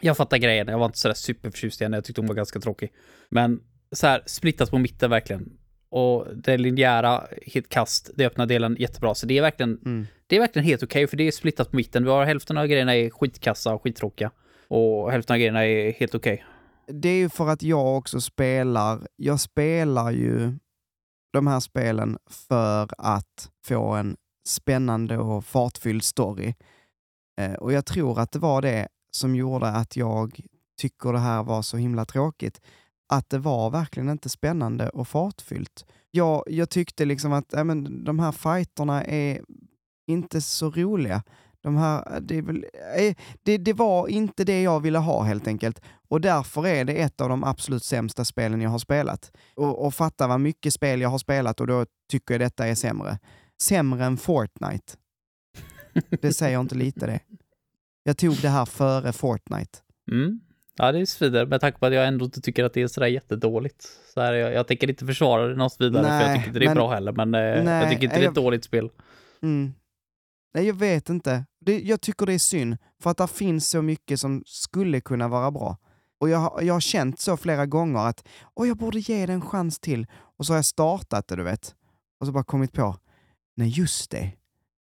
Jag 0.00 0.16
fattar 0.16 0.38
grejen, 0.38 0.68
jag 0.68 0.78
var 0.78 0.86
inte 0.86 0.98
sådär 0.98 1.14
superförtjust 1.14 1.80
i 1.80 1.84
henne, 1.84 1.96
jag 1.96 2.04
tyckte 2.04 2.20
hon 2.20 2.28
var 2.28 2.34
ganska 2.34 2.60
tråkig. 2.60 2.92
Men 3.28 3.60
så 3.92 4.06
här, 4.06 4.22
splittat 4.26 4.70
på 4.70 4.78
mitten 4.78 5.10
verkligen. 5.10 5.52
Och 5.90 6.26
det 6.36 6.58
linjära, 6.58 7.22
helt 7.46 7.68
kast, 7.68 8.10
det 8.14 8.26
öppna 8.26 8.46
delen 8.46 8.76
jättebra. 8.78 9.14
Så 9.14 9.26
det 9.26 9.38
är 9.38 9.42
verkligen, 9.42 9.78
Mm. 9.84 10.06
det 10.26 10.36
är 10.36 10.40
verkligen 10.40 10.66
helt 10.66 10.82
okej, 10.82 11.06
för 11.06 11.16
det 11.16 11.26
är 11.26 11.30
splittat 11.32 11.70
på 11.70 11.76
mitten. 11.76 12.04
Vi 12.04 12.10
har 12.10 12.24
hälften 12.24 12.58
av 12.58 12.66
grejerna 12.66 12.96
är 12.96 13.10
skitkassa 13.10 13.74
och 13.74 13.82
skittråkiga. 13.82 14.30
Och 14.68 15.12
hälften 15.12 15.34
av 15.34 15.38
grejerna 15.38 15.66
är 15.66 15.92
helt 15.92 16.14
okej. 16.14 16.44
det 16.86 17.08
är 17.08 17.16
ju 17.16 17.28
för 17.28 17.48
att 17.48 17.62
jag 17.62 17.96
också 17.98 18.20
spelar, 18.20 19.06
jag 19.16 19.40
spelar 19.40 20.10
ju 20.10 20.52
de 21.32 21.46
här 21.46 21.60
spelen 21.60 22.18
för 22.26 22.88
att 22.98 23.50
få 23.64 23.94
en 23.94 24.16
spännande 24.48 25.18
och 25.18 25.44
fartfylld 25.44 26.04
story. 26.04 26.54
Eh, 27.40 27.52
och 27.54 27.72
jag 27.72 27.86
tror 27.86 28.20
att 28.20 28.32
det 28.32 28.38
var 28.38 28.62
det 28.62 28.88
som 29.10 29.34
gjorde 29.34 29.66
att 29.66 29.96
jag 29.96 30.40
tycker 30.80 31.12
det 31.12 31.18
här 31.18 31.42
var 31.42 31.62
så 31.62 31.76
himla 31.76 32.04
tråkigt. 32.04 32.60
Att 33.12 33.30
det 33.30 33.38
var 33.38 33.70
verkligen 33.70 34.08
inte 34.08 34.28
spännande 34.28 34.88
och 34.88 35.08
fartfyllt. 35.08 35.84
Jag, 36.10 36.44
jag 36.46 36.70
tyckte 36.70 37.04
liksom 37.04 37.32
att 37.32 37.54
äh, 37.54 37.64
men, 37.64 38.04
de 38.04 38.18
här 38.18 38.32
fighterna 38.32 39.04
är 39.04 39.40
inte 40.06 40.40
så 40.40 40.70
roliga. 40.70 41.22
De 41.62 41.76
här, 41.76 42.20
det, 42.20 42.38
är 42.38 42.42
väl, 42.42 42.64
eh, 42.96 43.14
det, 43.42 43.58
det 43.58 43.72
var 43.72 44.08
inte 44.08 44.44
det 44.44 44.62
jag 44.62 44.80
ville 44.80 44.98
ha 44.98 45.22
helt 45.22 45.46
enkelt. 45.46 45.80
Och 46.08 46.20
därför 46.20 46.66
är 46.66 46.84
det 46.84 46.92
ett 46.94 47.20
av 47.20 47.28
de 47.28 47.44
absolut 47.44 47.84
sämsta 47.84 48.24
spelen 48.24 48.60
jag 48.60 48.70
har 48.70 48.78
spelat. 48.78 49.32
Och, 49.56 49.86
och 49.86 49.94
fatta 49.94 50.26
vad 50.26 50.40
mycket 50.40 50.72
spel 50.72 51.00
jag 51.00 51.08
har 51.08 51.18
spelat 51.18 51.60
och 51.60 51.66
då 51.66 51.86
tycker 52.10 52.34
jag 52.34 52.40
detta 52.40 52.66
är 52.66 52.74
sämre. 52.74 53.18
Sämre 53.62 54.04
än 54.04 54.16
Fortnite. 54.16 54.92
Det 56.20 56.32
säger 56.32 56.60
inte 56.60 56.74
lite 56.74 57.06
det. 57.06 57.20
Jag 58.02 58.18
tog 58.18 58.36
det 58.42 58.48
här 58.48 58.64
före 58.64 59.12
Fortnite. 59.12 59.78
Mm. 60.12 60.40
Ja, 60.76 60.92
det 60.92 61.06
svider 61.06 61.46
med 61.46 61.60
tanke 61.60 61.78
på 61.78 61.86
att 61.86 61.94
jag 61.94 62.06
ändå 62.08 62.24
inte 62.24 62.40
tycker 62.40 62.64
att 62.64 62.74
det 62.74 62.82
är 62.82 62.88
sådär 62.88 63.06
jättedåligt. 63.06 63.84
Så 64.14 64.20
här, 64.20 64.32
jag, 64.32 64.52
jag 64.52 64.66
tänker 64.66 64.90
inte 64.90 65.06
försvara 65.06 65.46
det 65.48 65.56
något 65.56 65.80
vidare, 65.80 66.04
för 66.04 66.10
jag 66.10 66.18
Nej, 66.20 66.36
tycker 66.36 66.48
inte 66.48 66.58
det 66.58 66.64
är 66.64 66.68
men- 66.68 66.74
bra 66.74 66.90
heller. 66.90 67.12
Men 67.12 67.34
eh, 67.34 67.64
Nej, 67.64 67.80
jag 67.82 67.90
tycker 67.90 68.02
inte 68.04 68.18
det 68.18 68.24
är 68.24 68.28
ett 68.28 68.34
dåligt 68.34 68.64
spel. 68.64 68.90
Mm. 69.42 69.72
Nej, 70.54 70.66
jag 70.66 70.74
vet 70.74 71.08
inte. 71.08 71.44
Det, 71.60 71.80
jag 71.80 72.00
tycker 72.00 72.26
det 72.26 72.34
är 72.34 72.38
synd, 72.38 72.76
för 73.02 73.10
att 73.10 73.16
det 73.16 73.28
finns 73.28 73.68
så 73.68 73.82
mycket 73.82 74.20
som 74.20 74.42
skulle 74.46 75.00
kunna 75.00 75.28
vara 75.28 75.50
bra. 75.50 75.76
Och 76.18 76.28
jag, 76.28 76.62
jag 76.62 76.74
har 76.74 76.80
känt 76.80 77.20
så 77.20 77.36
flera 77.36 77.66
gånger 77.66 78.00
att 78.00 78.28
Åh, 78.54 78.68
jag 78.68 78.76
borde 78.76 78.98
ge 78.98 79.26
det 79.26 79.32
en 79.32 79.40
chans 79.40 79.78
till. 79.78 80.06
Och 80.12 80.46
så 80.46 80.52
har 80.52 80.58
jag 80.58 80.64
startat 80.64 81.28
det, 81.28 81.36
du 81.36 81.42
vet. 81.42 81.74
Och 82.20 82.26
så 82.26 82.32
bara 82.32 82.44
kommit 82.44 82.72
på, 82.72 82.96
nej 83.56 83.68
just 83.68 84.10
det. 84.10 84.32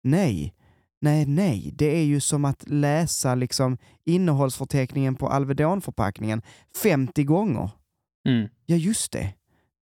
Nej, 0.02 0.54
nej, 1.00 1.26
nej. 1.26 1.70
Det 1.74 1.96
är 1.96 2.04
ju 2.04 2.20
som 2.20 2.44
att 2.44 2.68
läsa 2.68 3.34
liksom 3.34 3.78
innehållsförteckningen 4.04 5.14
på 5.14 5.28
Alvedonförpackningen 5.28 6.42
50 6.82 7.24
gånger. 7.24 7.70
Mm. 8.28 8.48
Ja, 8.66 8.76
just 8.76 9.12
det. 9.12 9.34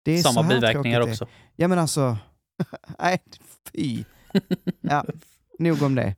det 0.02 0.18
är 0.18 0.22
Samma 0.22 0.48
biverkningar 0.48 1.00
också. 1.00 1.26
Ja 1.56 1.68
men 1.68 1.78
alltså, 1.78 2.18
nej 2.98 3.18
fy. 3.72 4.04
Ja, 4.80 5.04
nog 5.58 5.82
om 5.82 5.94
det. 5.94 6.14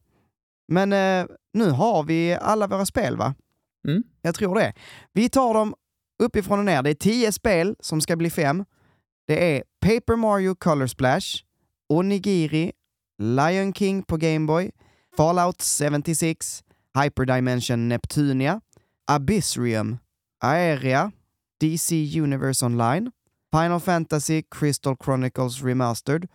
Men 0.69 0.93
eh, 0.93 1.27
nu 1.53 1.71
har 1.71 2.03
vi 2.03 2.35
alla 2.41 2.67
våra 2.67 2.87
spel 2.87 3.17
va? 3.17 3.35
Mm. 3.89 4.03
Jag 4.23 4.35
tror 4.35 4.55
det. 4.55 4.73
Vi 5.13 5.29
tar 5.29 5.55
dem 5.55 5.75
uppifrån 6.23 6.59
och 6.59 6.65
ner. 6.65 6.83
Det 6.83 6.91
är 6.91 6.95
tio 6.95 7.33
spel 7.33 7.77
som 7.81 8.01
ska 8.01 8.17
bli 8.17 8.31
fem. 8.31 8.65
Det 9.27 9.57
är 9.57 9.65
Paper 9.81 10.17
Mario 10.17 10.55
Color 10.55 10.87
Splash, 10.87 11.27
Onigiri, 11.89 12.73
Lion 13.19 13.73
King 13.73 14.03
på 14.03 14.17
Game 14.17 14.47
Boy, 14.47 14.71
Fallout 15.17 15.63
76, 15.63 16.63
Hyperdimension 17.03 17.89
Neptunia, 17.89 18.61
Abyssrium, 19.11 19.99
Aeria, 20.41 21.13
DC 21.61 22.21
Universe 22.21 22.67
Online, 22.67 23.11
Final 23.53 23.81
Fantasy 23.81 24.43
Crystal 24.51 24.97
Chronicles 25.05 25.63
Remastered 25.63 26.29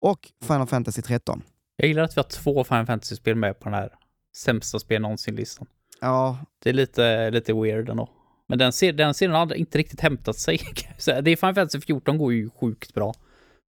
och 0.00 0.32
Final 0.44 0.66
Fantasy 0.66 1.02
13. 1.02 1.42
Jag 1.80 1.88
gillar 1.88 2.02
att 2.02 2.16
vi 2.16 2.18
har 2.20 2.28
två 2.28 2.64
Final 2.64 2.86
Fantasy-spel 2.86 3.34
med 3.36 3.60
på 3.60 3.64
den 3.64 3.74
här 3.78 3.90
sämsta 4.36 4.78
spel 4.78 5.02
någonsin-listan. 5.02 5.66
Ja, 6.00 6.38
Det 6.62 6.68
är 6.68 6.72
lite, 6.74 7.30
lite 7.30 7.52
weird 7.52 7.88
ändå. 7.88 8.08
Men 8.48 8.58
den, 8.58 8.72
ser, 8.72 8.92
den 8.92 9.14
serien 9.14 9.34
har 9.34 9.54
inte 9.54 9.78
riktigt 9.78 10.00
hämtat 10.00 10.38
sig. 10.38 10.60
Det 11.22 11.30
är 11.30 11.36
Final 11.36 11.54
Fantasy 11.54 11.80
14 11.80 12.18
går 12.18 12.32
ju 12.32 12.50
sjukt 12.50 12.94
bra 12.94 13.14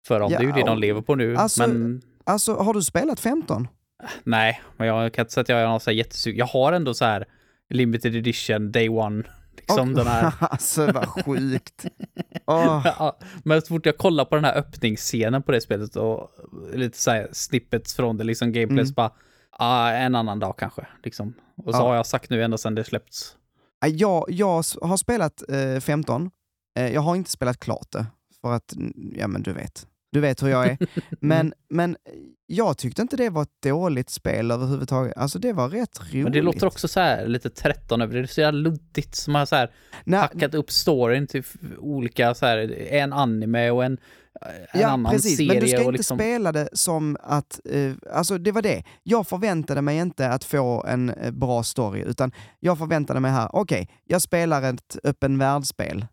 för 0.08 0.20
dem. 0.20 0.32
Ja, 0.32 0.38
det 0.40 0.44
är 0.44 0.48
ju 0.48 0.54
det 0.54 0.66
de 0.66 0.78
lever 0.80 1.02
på 1.02 1.16
nu. 1.16 1.36
alltså- 1.36 1.68
men 1.68 2.02
alltså 2.24 2.54
har 2.56 2.74
du 2.74 2.82
spelat 2.82 3.20
15? 3.20 3.68
nej, 4.24 4.62
men 4.78 4.88
jag 4.88 5.14
kan 5.14 5.24
inte 5.24 5.34
säga 5.34 5.42
att 5.42 5.50
jag 5.50 5.60
är 5.62 5.68
någon 5.68 5.80
så 5.80 5.90
här 5.90 5.98
jättesug. 5.98 6.38
Jag 6.38 6.46
har 6.46 6.74
ändå 6.74 6.94
så 6.94 7.06
här 7.06 7.26
limited 7.70 8.16
edition, 8.16 8.72
day 8.72 8.90
one. 8.90 9.24
Liksom 9.60 9.90
Och- 9.90 9.96
den 9.96 10.08
här. 10.08 10.34
alltså 10.40 10.92
vad 10.92 11.08
sjukt. 11.08 11.86
Åh, 12.48 12.82
Ja, 13.00 13.18
men 13.44 13.62
så 13.62 13.68
fort 13.68 13.86
jag 13.86 13.98
kollar 13.98 14.26
på 14.26 14.36
den 14.36 14.46
här 14.46 14.58
öppningsscenen 14.58 15.44
på 15.44 15.52
det 15.52 15.62
spelet 15.62 15.96
och 15.96 16.30
lite 16.74 16.98
så 16.98 17.12
här 17.12 17.30
snippets 17.32 17.96
från 17.96 18.18
det, 18.18 18.24
liksom 18.24 18.52
gameplays 18.52 18.88
Mm. 18.88 18.94
bara, 18.96 19.12
ah, 19.52 19.90
en 19.92 20.16
annan 20.16 20.40
dag 20.40 20.58
kanske, 20.58 20.88
liksom. 21.04 21.34
Och 21.66 21.74
så 21.76 21.80
Ja. 21.82 21.88
har 21.88 21.96
jag 21.96 22.06
sagt 22.06 22.30
nu 22.30 22.44
ända 22.44 22.58
sedan 22.58 22.76
det 22.76 22.84
släppts. 22.84 23.36
Nej, 23.82 23.96
Jag, 23.96 24.26
jag 24.30 24.64
har 24.82 24.98
spelat 24.98 25.44
eh, 25.50 25.80
15. 25.80 26.32
Eh, 26.80 26.88
jag 26.94 27.02
har 27.02 27.16
inte 27.16 27.32
spelat 27.32 27.60
klart 27.60 27.88
det, 27.92 28.06
för 28.42 28.54
att, 28.54 28.74
ja 29.16 29.28
men 29.28 29.44
du 29.44 29.54
vet. 29.54 29.88
Du 30.12 30.20
vet 30.20 30.44
hur 30.44 30.48
jag 30.48 30.68
är. 30.68 30.78
Men, 31.20 31.54
men 31.70 31.98
jag 32.46 32.78
tyckte 32.78 33.02
inte 33.02 33.18
det 33.18 33.30
var 33.30 33.42
ett 33.42 33.62
dåligt 33.64 34.10
spel 34.10 34.52
överhuvudtaget. 34.52 35.18
Alltså 35.18 35.40
det 35.40 35.54
var 35.54 35.70
rätt 35.70 36.00
roligt. 36.00 36.24
Men 36.24 36.32
det 36.32 36.42
låter 36.42 36.68
också 36.68 36.88
så 36.88 37.00
här 37.00 37.28
lite 37.28 37.50
13 37.50 38.02
över 38.02 38.14
det. 38.14 38.20
Det 38.22 38.26
är 38.26 38.28
så 38.28 38.42
jävla 38.42 38.60
luddigt 38.60 39.16
som 39.16 39.36
har 39.36 39.46
så 39.46 39.56
här 39.56 39.72
Nej, 40.04 40.20
hackat 40.20 40.54
upp 40.54 40.72
storyn 40.72 41.28
till 41.28 41.44
olika 41.78 42.36
så 42.36 42.46
här, 42.46 42.88
en 42.92 43.14
anime 43.14 43.72
och 43.72 43.86
en 43.86 43.98
en 44.72 44.82
ja, 44.82 44.88
annan 44.88 45.12
precis. 45.12 45.38
serie. 45.38 45.54
Men 45.54 45.60
du 45.60 45.68
ska 45.68 45.78
och 45.78 45.84
inte 45.84 45.92
liksom, 45.92 46.18
spela 46.18 46.52
det 46.52 46.70
som 46.74 47.18
att... 47.24 47.60
Eh, 47.66 47.94
alltså 48.14 48.38
det 48.38 48.52
var 48.52 48.62
det. 48.62 48.84
Jag 49.04 49.28
förväntade 49.28 49.82
mig 49.82 49.98
inte 49.98 50.30
att 50.30 50.44
få 50.44 50.86
en 50.88 51.10
eh, 51.10 51.32
bra 51.32 51.64
story, 51.64 52.02
utan 52.02 52.32
jag 52.60 52.78
förväntade 52.78 53.20
mig 53.20 53.32
här, 53.32 53.50
okej, 53.54 53.90
jag 54.04 54.22
spelar 54.22 54.74
ett 54.74 54.98
öppen 55.04 55.38
världsspel 55.38 56.06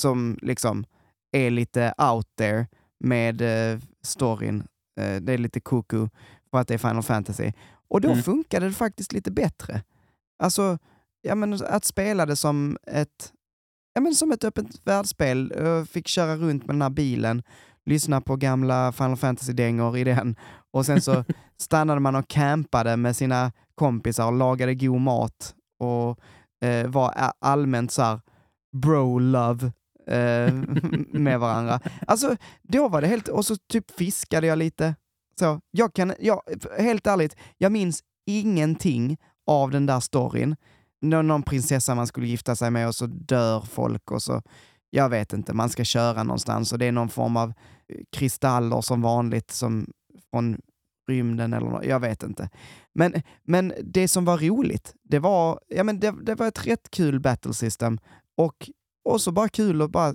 som 0.00 0.38
liksom 0.42 0.84
är 1.32 1.50
lite 1.50 1.94
out 1.98 2.26
there 2.38 2.66
med 3.02 3.40
eh, 3.72 3.78
storyn. 4.02 4.64
Eh, 5.00 5.16
det 5.16 5.32
är 5.32 5.38
lite 5.38 5.60
koko 5.60 6.08
för 6.50 6.58
att 6.58 6.68
det 6.68 6.74
är 6.74 6.78
Final 6.78 7.02
Fantasy. 7.02 7.52
Och 7.88 8.00
då 8.00 8.08
Mm. 8.10 8.22
funkade 8.22 8.66
det 8.66 8.72
faktiskt 8.72 9.12
lite 9.12 9.30
bättre. 9.30 9.82
Alltså, 10.42 10.78
ja, 11.22 11.34
men 11.34 11.58
att 11.66 11.84
spela 11.84 12.26
det 12.26 12.36
som 12.36 12.76
ett, 12.86 13.32
ja, 13.94 14.00
men 14.00 14.14
som 14.14 14.32
ett 14.32 14.44
öppet 14.44 14.66
världsspel. 14.84 15.52
Jag 15.56 15.88
fick 15.88 16.08
köra 16.08 16.36
runt 16.36 16.66
med 16.66 16.74
den 16.74 16.82
här 16.82 16.90
bilen, 16.90 17.42
lyssna 17.86 18.20
på 18.20 18.36
gamla 18.36 18.92
Final 18.92 19.16
Fantasy-dängor 19.16 19.96
i 19.98 20.04
den 20.04 20.36
och 20.70 20.86
sen 20.86 21.00
så 21.02 21.24
stannade 21.58 22.00
man 22.00 22.14
och 22.16 22.28
campade 22.28 22.96
med 22.96 23.16
sina 23.16 23.52
kompisar 23.74 24.26
och 24.26 24.32
lagade 24.32 24.74
god 24.74 25.00
mat 25.00 25.54
och 25.78 26.18
eh, 26.68 26.86
var 26.88 27.14
allmänt 27.40 27.92
så 27.92 28.02
här 28.02 28.20
bro-love 28.76 29.72
eh, 30.12 30.54
med 31.20 31.40
varandra. 31.40 31.80
Alltså, 32.06 32.36
då 32.62 32.88
var 32.88 33.00
det 33.00 33.06
helt... 33.06 33.28
Och 33.28 33.46
så 33.46 33.56
typ 33.56 33.90
fiskade 33.90 34.46
jag 34.46 34.58
lite. 34.58 34.94
Så, 35.38 35.60
jag 35.70 35.94
kan... 35.94 36.14
Jag, 36.18 36.42
helt 36.78 37.06
ärligt, 37.06 37.36
jag 37.58 37.72
minns 37.72 38.02
ingenting 38.26 39.16
av 39.46 39.70
den 39.70 39.86
där 39.86 40.00
storyn. 40.00 40.56
Någon, 41.00 41.26
Någon 41.26 41.42
prinsessa 41.42 41.94
man 41.94 42.06
skulle 42.06 42.26
gifta 42.26 42.56
sig 42.56 42.70
med 42.70 42.88
och 42.88 42.94
så 42.94 43.06
dör 43.06 43.60
folk 43.60 44.10
och 44.10 44.22
så... 44.22 44.42
Jag 44.94 45.08
vet 45.08 45.32
inte, 45.32 45.52
man 45.54 45.68
ska 45.68 45.84
köra 45.84 46.22
någonstans 46.22 46.72
och 46.72 46.78
det 46.78 46.86
är 46.86 46.92
någon 46.92 47.08
form 47.08 47.36
av 47.36 47.52
kristaller 48.12 48.80
som 48.80 49.02
vanligt 49.02 49.50
som 49.50 49.86
från 50.30 50.58
rymden 51.08 51.52
eller 51.52 51.66
något, 51.66 51.84
jag 51.84 52.00
vet 52.00 52.22
inte. 52.22 52.50
Men, 52.94 53.22
men 53.44 53.72
det 53.82 54.08
som 54.08 54.24
var 54.24 54.38
roligt, 54.38 54.94
det 55.02 55.18
var, 55.18 55.60
ja, 55.68 55.84
men 55.84 56.00
det, 56.00 56.14
det 56.22 56.34
var 56.34 56.46
ett 56.46 56.66
rätt 56.66 56.90
kul 56.90 57.20
battle 57.20 57.54
system 57.54 57.98
och, 58.36 58.70
och 59.04 59.20
så 59.20 59.32
bara 59.32 59.48
kul 59.48 59.82
att 59.82 59.90
bara 59.90 60.14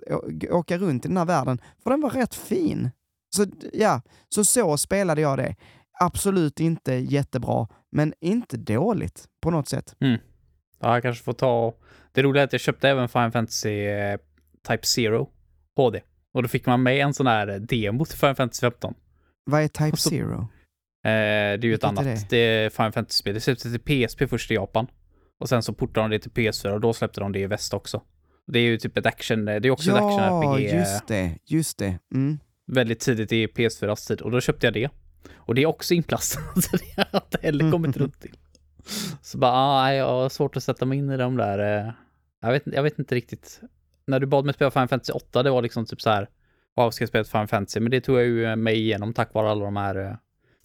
åka 0.52 0.78
runt 0.78 1.06
i 1.06 1.08
den 1.08 1.18
här 1.18 1.26
världen, 1.26 1.62
för 1.84 1.90
den 1.90 2.02
var 2.02 2.10
rätt 2.10 2.36
fin. 2.36 2.90
Så 3.36 3.46
ja, 3.74 4.02
så 4.30 4.44
så 4.46 4.78
spelade 4.78 5.22
jag 5.22 5.38
det. 5.38 5.56
Absolut 6.00 6.60
inte 6.60 6.94
jättebra, 6.94 7.68
men 7.92 8.14
inte 8.20 8.58
dåligt 8.58 9.26
på 9.42 9.52
något 9.52 9.68
sätt. 9.70 9.96
Ja, 10.80 10.94
jag 10.94 11.02
kanske 11.04 11.24
får 11.24 11.34
ta... 11.34 11.74
Det 12.12 12.22
roliga 12.24 12.44
är 12.44 12.48
att 12.48 12.54
jag 12.54 12.62
köpte 12.62 12.90
även 12.90 13.10
Final 13.10 13.32
Fantasy 13.32 13.86
eh, 13.86 14.18
Type 14.68 14.86
Zero 14.86 15.30
HD. 15.76 16.02
Och 16.34 16.42
då 16.44 16.50
fick 16.50 16.66
man 16.66 16.84
med 16.84 16.98
en 16.98 17.14
sån 17.14 17.28
här 17.28 17.60
demo 17.60 18.06
till 18.06 18.18
Final 18.18 18.36
Fantasy 18.36 18.60
15. 18.62 18.94
Vad 19.46 19.62
är 19.62 19.68
Type 19.68 19.98
så- 19.98 20.10
Zero? 20.10 20.40
Eh, 20.40 20.48
det 21.04 21.12
är 21.12 21.66
ju 21.66 21.74
ett 21.74 21.84
är 21.84 21.88
annat. 21.88 22.04
det? 22.04 22.30
Det? 22.30 22.38
är 22.38 22.70
Final 22.70 22.92
Fantasy-spel. 22.92 23.34
Det 23.34 23.40
släpptes 23.42 23.72
till 23.84 24.08
PSP 24.08 24.28
först 24.28 24.52
i 24.52 24.54
Japan. 24.54 24.88
Och 25.40 25.50
sen 25.50 25.64
så 25.64 25.74
portade 25.74 26.04
de 26.08 26.10
det 26.12 26.20
till 26.20 26.32
PS4 26.32 26.70
och 26.72 26.82
då 26.82 26.94
släppte 26.94 27.20
de 27.20 27.32
det 27.32 27.40
i 27.40 27.48
väst 27.48 27.74
också. 27.74 28.02
Det 28.48 28.60
är 28.60 28.64
ju 28.64 28.78
typ 28.78 28.98
ett 28.98 29.06
action, 29.06 29.46
det 29.46 29.54
är 29.54 29.70
också 29.70 29.90
ett 29.92 29.98
Ja, 29.98 30.10
action-RPG. 30.10 30.66
eh, 30.68 30.80
just 30.80 31.08
det, 31.08 31.38
just 31.46 31.78
det. 31.78 32.00
Mm. 32.14 32.40
väldigt 32.68 33.00
tidigt 33.00 33.32
i 33.32 33.48
PS4s 33.48 34.08
tid 34.08 34.22
och 34.22 34.32
då 34.32 34.42
köpte 34.42 34.68
jag 34.68 34.74
det. 34.74 34.90
Och 35.36 35.56
det 35.56 35.62
är 35.62 35.66
också 35.66 35.94
inplastat, 35.94 36.44
så 36.64 36.78
det 36.78 36.94
har 36.98 37.08
jag 37.12 37.22
inte 37.24 37.38
heller 37.42 37.72
kommit 37.72 37.98
runt 37.98 38.22
till. 38.22 38.36
Så 39.22 39.38
bara, 39.38 39.52
ah, 39.52 39.94
jag 39.94 40.06
har 40.06 40.30
svårt 40.30 40.58
att 40.58 40.64
sätta 40.64 40.86
mig 40.86 40.98
in 40.98 41.10
i 41.12 41.18
de 41.18 41.38
där, 41.38 41.86
eh, 41.88 41.92
jag, 42.42 42.52
vet, 42.52 42.64
jag 42.66 42.84
vet 42.84 43.00
inte 43.00 43.16
riktigt. 43.16 43.62
När 44.08 44.20
du 44.20 44.28
bad 44.28 44.46
mig 44.46 44.54
spela 44.54 44.72
Final 44.72 44.88
Fantasy 44.88 45.12
8, 45.14 45.44
det 45.44 45.50
var 45.50 45.62
liksom 45.62 45.86
typ 45.86 46.02
så 46.02 46.10
här, 46.10 46.30
wow, 46.76 46.92
ska 46.92 47.02
jag 47.02 47.10
spela 47.10 47.22
ett 47.22 47.28
Final 47.30 47.48
Fantasy? 47.48 47.80
Men 47.80 47.92
det 47.92 48.02
tog 48.02 48.18
jag 48.18 48.26
ju 48.26 48.56
mig 48.56 48.76
igenom 48.80 49.14
tack 49.14 49.34
vare 49.34 49.50
alla 49.50 49.66
de 49.66 49.76
här 49.78 49.96
eh, 49.96 50.14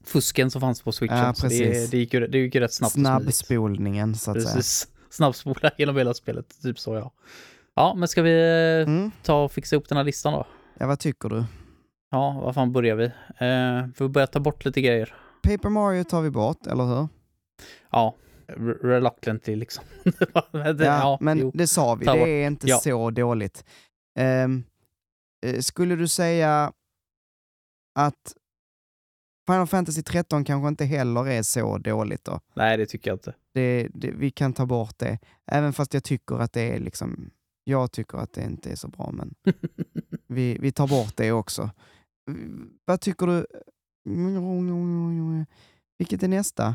fusken 0.05 0.51
som 0.51 0.61
fanns 0.61 0.83
på 0.83 0.93
switchen. 0.93 1.17
Ja, 1.19 1.35
det, 1.49 1.91
det, 1.91 1.99
gick 1.99 2.15
ju, 2.15 2.27
det 2.27 2.39
gick 2.39 2.55
ju 2.55 2.61
rätt 2.61 2.73
snabbt. 2.73 2.93
Snabbspolningen, 2.93 4.15
så 4.15 4.31
att 4.31 4.43
säga. 4.43 4.55
Precis. 4.55 4.89
Snabbspola 5.11 5.71
genom 5.79 5.97
hela 5.97 6.15
spelet, 6.15 6.63
typ 6.63 6.79
så 6.79 6.95
ja. 6.95 7.13
Ja, 7.75 7.95
men 7.95 8.09
ska 8.09 8.23
vi 8.23 8.33
eh, 8.83 8.89
Mm. 8.93 9.11
ta 9.23 9.45
och 9.45 9.53
fixa 9.53 9.77
ihop 9.77 9.89
den 9.89 9.97
här 9.97 10.05
listan 10.05 10.33
då? 10.33 10.47
Ja, 10.79 10.87
vad 10.87 10.99
tycker 10.99 11.29
du? 11.29 11.45
Ja, 12.11 12.41
vad 12.45 12.55
fan 12.55 12.73
börjar 12.73 12.97
vi? 12.97 13.05
Eh, 13.05 13.93
får 13.95 14.05
vi 14.05 14.09
börja 14.09 14.27
ta 14.27 14.41
bort 14.41 14.65
lite 14.65 14.81
grejer? 14.81 15.15
Paper 15.43 15.69
Mario 15.69 16.05
tar 16.05 16.23
vi 16.23 16.31
bort, 16.31 16.67
eller 16.67 16.85
hur? 16.85 17.09
Ja, 17.91 18.15
re- 18.47 18.79
reluctantly 18.83 19.57
liksom. 19.57 19.85
det, 20.53 20.85
Ja, 20.85 21.19
men 21.21 21.39
jo. 21.39 21.51
det 21.55 21.67
sa 21.67 21.95
vi, 21.95 22.05
det 22.07 22.29
är 22.31 22.47
inte 22.47 22.67
Ja. 22.67 22.79
så 22.79 23.11
dåligt. 23.11 23.65
Eh, 24.19 24.49
skulle 25.61 25.97
du 25.97 26.09
säga 26.09 26.73
att 27.95 28.35
Final 29.47 29.67
Fantasy 29.67 30.03
13 30.03 30.45
kanske 30.45 30.69
inte 30.69 30.85
heller 30.85 31.29
är 31.29 31.43
så 31.43 31.79
dåligt 31.79 32.25
då? 32.25 32.41
Nej, 32.55 32.77
det 32.77 32.87
tycker 32.87 33.11
jag 33.11 33.15
inte. 33.15 33.35
Det, 33.55 33.89
det, 33.95 34.11
vi 34.11 34.31
kan 34.31 34.53
ta 34.53 34.67
bort 34.67 34.99
det, 34.99 35.19
även 35.47 35.73
fast 35.73 35.95
jag 35.95 36.05
tycker 36.05 36.39
att 36.39 36.53
det 36.53 36.75
är 36.75 36.79
liksom, 36.81 37.31
jag 37.65 37.93
tycker 37.93 38.19
att 38.19 38.33
det 38.33 38.43
inte 38.45 38.71
är 38.71 38.77
så 38.77 38.89
bra, 38.89 39.11
men 39.13 39.35
vi, 40.27 40.59
vi 40.61 40.73
tar 40.73 40.89
bort 40.89 41.17
det 41.17 41.33
också. 41.33 41.71
Vad 42.85 43.01
tycker 43.01 43.27
du? 43.27 43.47
Vilket 45.99 46.23
är 46.23 46.29
nästa? 46.29 46.75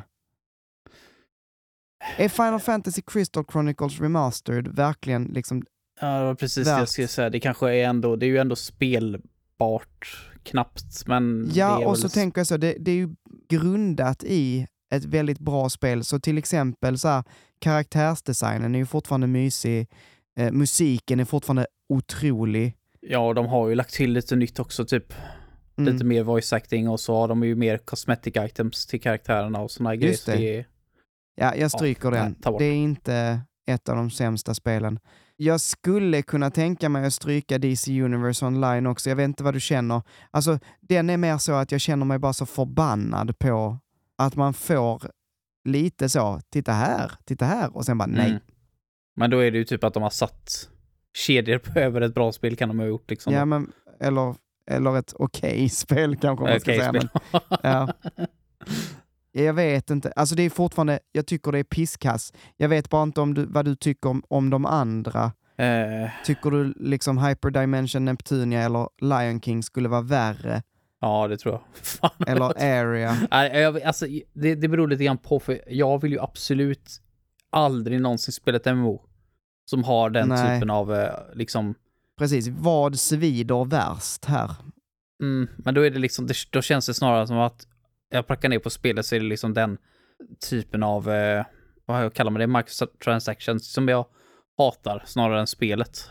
Är 2.17 2.29
Final 2.29 2.59
Fantasy 2.59 3.01
Crystal 3.01 3.45
Chronicles 3.51 3.99
Remastered 3.99 4.67
verkligen 4.67 5.23
liksom 5.23 5.63
Ja, 6.01 6.19
det 6.19 6.25
var 6.25 6.35
precis 6.35 6.65
det 6.65 6.71
Värt. 6.71 6.79
jag 6.79 6.89
skulle 6.89 7.07
säga. 7.07 7.29
Det 7.29 7.39
kanske 7.39 7.75
är 7.75 7.87
ändå, 7.89 8.15
det 8.15 8.25
är 8.25 8.27
ju 8.27 8.37
ändå 8.37 8.55
spelbart 8.55 10.29
knappt, 10.43 11.07
men 11.07 11.49
Ja, 11.53 11.85
och 11.85 11.93
väl 11.93 12.01
så 12.01 12.09
tänker 12.09 12.39
jag 12.39 12.47
så, 12.47 12.57
det, 12.57 12.75
det 12.79 12.91
är 12.91 12.95
ju 12.95 13.15
grundat 13.49 14.23
i 14.23 14.67
ett 14.93 15.05
väldigt 15.05 15.39
bra 15.39 15.69
spel, 15.69 16.03
så 16.03 16.19
till 16.19 16.37
exempel 16.37 16.99
så 16.99 17.07
här, 17.07 17.23
karaktärsdesignen 17.59 18.75
är 18.75 18.79
ju 18.79 18.85
fortfarande 18.85 19.27
mysig, 19.27 19.87
eh, 20.37 20.51
musiken 20.51 21.19
är 21.19 21.25
fortfarande 21.25 21.67
otrolig. 21.89 22.73
Ja, 23.01 23.33
de 23.33 23.45
har 23.45 23.69
ju 23.69 23.75
lagt 23.75 23.93
till 23.93 24.11
lite 24.13 24.35
nytt 24.35 24.59
också, 24.59 24.85
typ 24.85 25.13
Mm. 25.79 25.93
lite 25.93 26.05
mer 26.05 26.23
voice 26.23 26.53
acting 26.53 26.89
och 26.89 26.99
så 26.99 27.15
har 27.15 27.27
de 27.27 27.43
ju 27.43 27.55
mer 27.55 27.77
cosmetic 27.77 28.33
items 28.37 28.85
till 28.85 29.01
karaktärerna 29.01 29.59
och 29.61 29.71
såna 29.71 29.95
grejer. 29.95 30.11
Just 30.11 30.23
så 30.23 30.31
det. 30.31 30.37
det 30.37 30.57
är- 30.57 30.65
Ja, 31.35 31.55
jag 31.55 31.71
stryker 31.71 32.11
nej, 32.11 32.19
den. 32.39 32.57
Det 32.57 32.65
är 32.65 32.75
inte 32.75 33.41
ett 33.67 33.89
av 33.89 33.95
de 33.95 34.09
sämsta 34.11 34.53
spelen. 34.53 34.99
Jag 35.35 35.61
skulle 35.61 36.21
kunna 36.21 36.51
tänka 36.51 36.89
mig 36.89 37.05
att 37.05 37.13
stryka 37.13 37.57
DC 37.57 38.01
Universe 38.01 38.45
Online 38.45 38.87
också. 38.87 39.09
Jag 39.09 39.15
vet 39.15 39.23
inte 39.25 39.43
vad 39.43 39.53
du 39.53 39.59
känner. 39.59 40.01
Alltså, 40.31 40.59
den 40.81 41.09
är 41.09 41.17
mer 41.17 41.37
så 41.37 41.51
att 41.53 41.71
jag 41.71 41.81
känner 41.81 42.05
mig 42.05 42.19
bara 42.19 42.33
så 42.33 42.45
förbannad 42.45 43.39
på 43.39 43.77
att 44.17 44.35
man 44.35 44.53
får 44.53 45.01
lite 45.65 46.09
så, 46.09 46.39
titta 46.49 46.71
här, 46.71 47.11
titta 47.25 47.45
här, 47.45 47.75
och 47.77 47.85
sen 47.85 47.97
bara 47.97 48.05
nej. 48.05 48.29
Mm. 48.29 48.41
Men 49.17 49.29
då 49.29 49.39
är 49.39 49.51
det 49.51 49.57
ju 49.57 49.63
typ 49.63 49.83
att 49.83 49.93
de 49.93 50.03
har 50.03 50.09
satt 50.09 50.69
kedjor 51.13 51.57
på 51.57 51.79
över 51.79 52.01
ett 52.01 52.13
bra 52.13 52.31
spel 52.31 52.55
kan 52.55 52.69
de 52.69 52.79
ha 52.79 52.85
gjort 52.85 53.09
liksom. 53.09 53.33
Ja, 53.33 53.45
men, 53.45 53.71
eller, 53.99 54.35
eller 54.71 54.97
ett 54.99 55.13
okej 55.15 55.69
spel 55.83 56.15
kanske 56.15 56.45
man 56.45 56.59
ska 56.59 56.71
Okej, 56.71 56.79
säga. 56.79 56.91
Men, 56.91 57.09
ja. 57.63 57.93
Jag 59.31 59.53
vet 59.53 59.89
inte. 59.89 60.11
Alltså 60.15 60.35
det 60.35 60.43
är 60.43 60.49
fortfarande, 60.49 60.99
jag 61.11 61.27
tycker 61.27 61.51
det 61.51 61.59
är 61.59 61.63
pisskass. 61.63 62.33
Jag 62.57 62.69
vet 62.69 62.89
bara 62.89 63.03
inte 63.03 63.21
om 63.21 63.33
du, 63.33 63.45
vad 63.45 63.65
du 63.65 63.75
tycker 63.75 64.09
om, 64.09 64.23
om 64.27 64.49
de 64.49 64.65
andra. 64.65 65.31
Eh, 65.57 66.09
Tycker 66.25 66.51
du 66.51 66.73
liksom 66.79 67.17
Hyperdimension 67.17 68.05
Neptunia 68.05 68.61
eller 68.61 68.89
Lion 69.01 69.41
King 69.41 69.63
skulle 69.63 69.89
vara 69.89 70.01
värre? 70.01 70.61
ja, 71.01 71.27
det 71.27 71.37
tror 71.37 71.53
jag. 71.53 71.61
Fan. 71.85 72.27
Eller 72.27 72.79
Area? 72.81 73.17
Alltså, 73.85 74.05
det, 74.33 74.55
det 74.55 74.67
beror 74.67 74.87
lite 74.87 75.03
grann 75.03 75.17
på, 75.17 75.39
för 75.39 75.61
jag 75.67 76.01
vill 76.01 76.11
ju 76.11 76.19
absolut 76.19 77.01
aldrig 77.49 78.01
någonsin 78.01 78.31
spela 78.33 78.57
ett 78.57 78.65
MMO 78.65 79.06
som 79.69 79.83
har 79.83 80.09
den 80.09 80.29
Nej. 80.29 80.55
typen 80.59 80.69
av, 80.69 80.93
eh, 80.95 81.13
liksom, 81.33 81.75
Precis, 82.17 82.47
vad 82.47 82.99
svider 82.99 83.65
värst 83.65 84.25
här? 84.25 84.51
mm, 85.21 85.47
men 85.57 85.73
då 85.73 85.81
är 85.81 85.89
det 85.91 85.99
liksom, 85.99 86.29
då 86.51 86.61
känns 86.61 86.85
det 86.85 86.93
snarare 86.93 87.27
som 87.27 87.37
att 87.37 87.67
jag 88.09 88.27
prackar 88.27 88.49
ner 88.49 88.59
på 88.59 88.69
spelet 88.69 89.05
så 89.05 89.15
är 89.15 89.19
det 89.19 89.25
liksom 89.25 89.53
den 89.53 89.77
typen 90.49 90.83
av, 90.83 91.09
eh, 91.11 91.45
vad 91.85 92.13
kallar 92.13 92.31
man 92.31 92.39
det, 92.39 92.47
microtransactions 92.47 93.71
som 93.73 93.87
jag 93.87 94.05
hatar 94.57 95.03
snarare 95.05 95.39
än 95.39 95.47
spelet. 95.47 96.09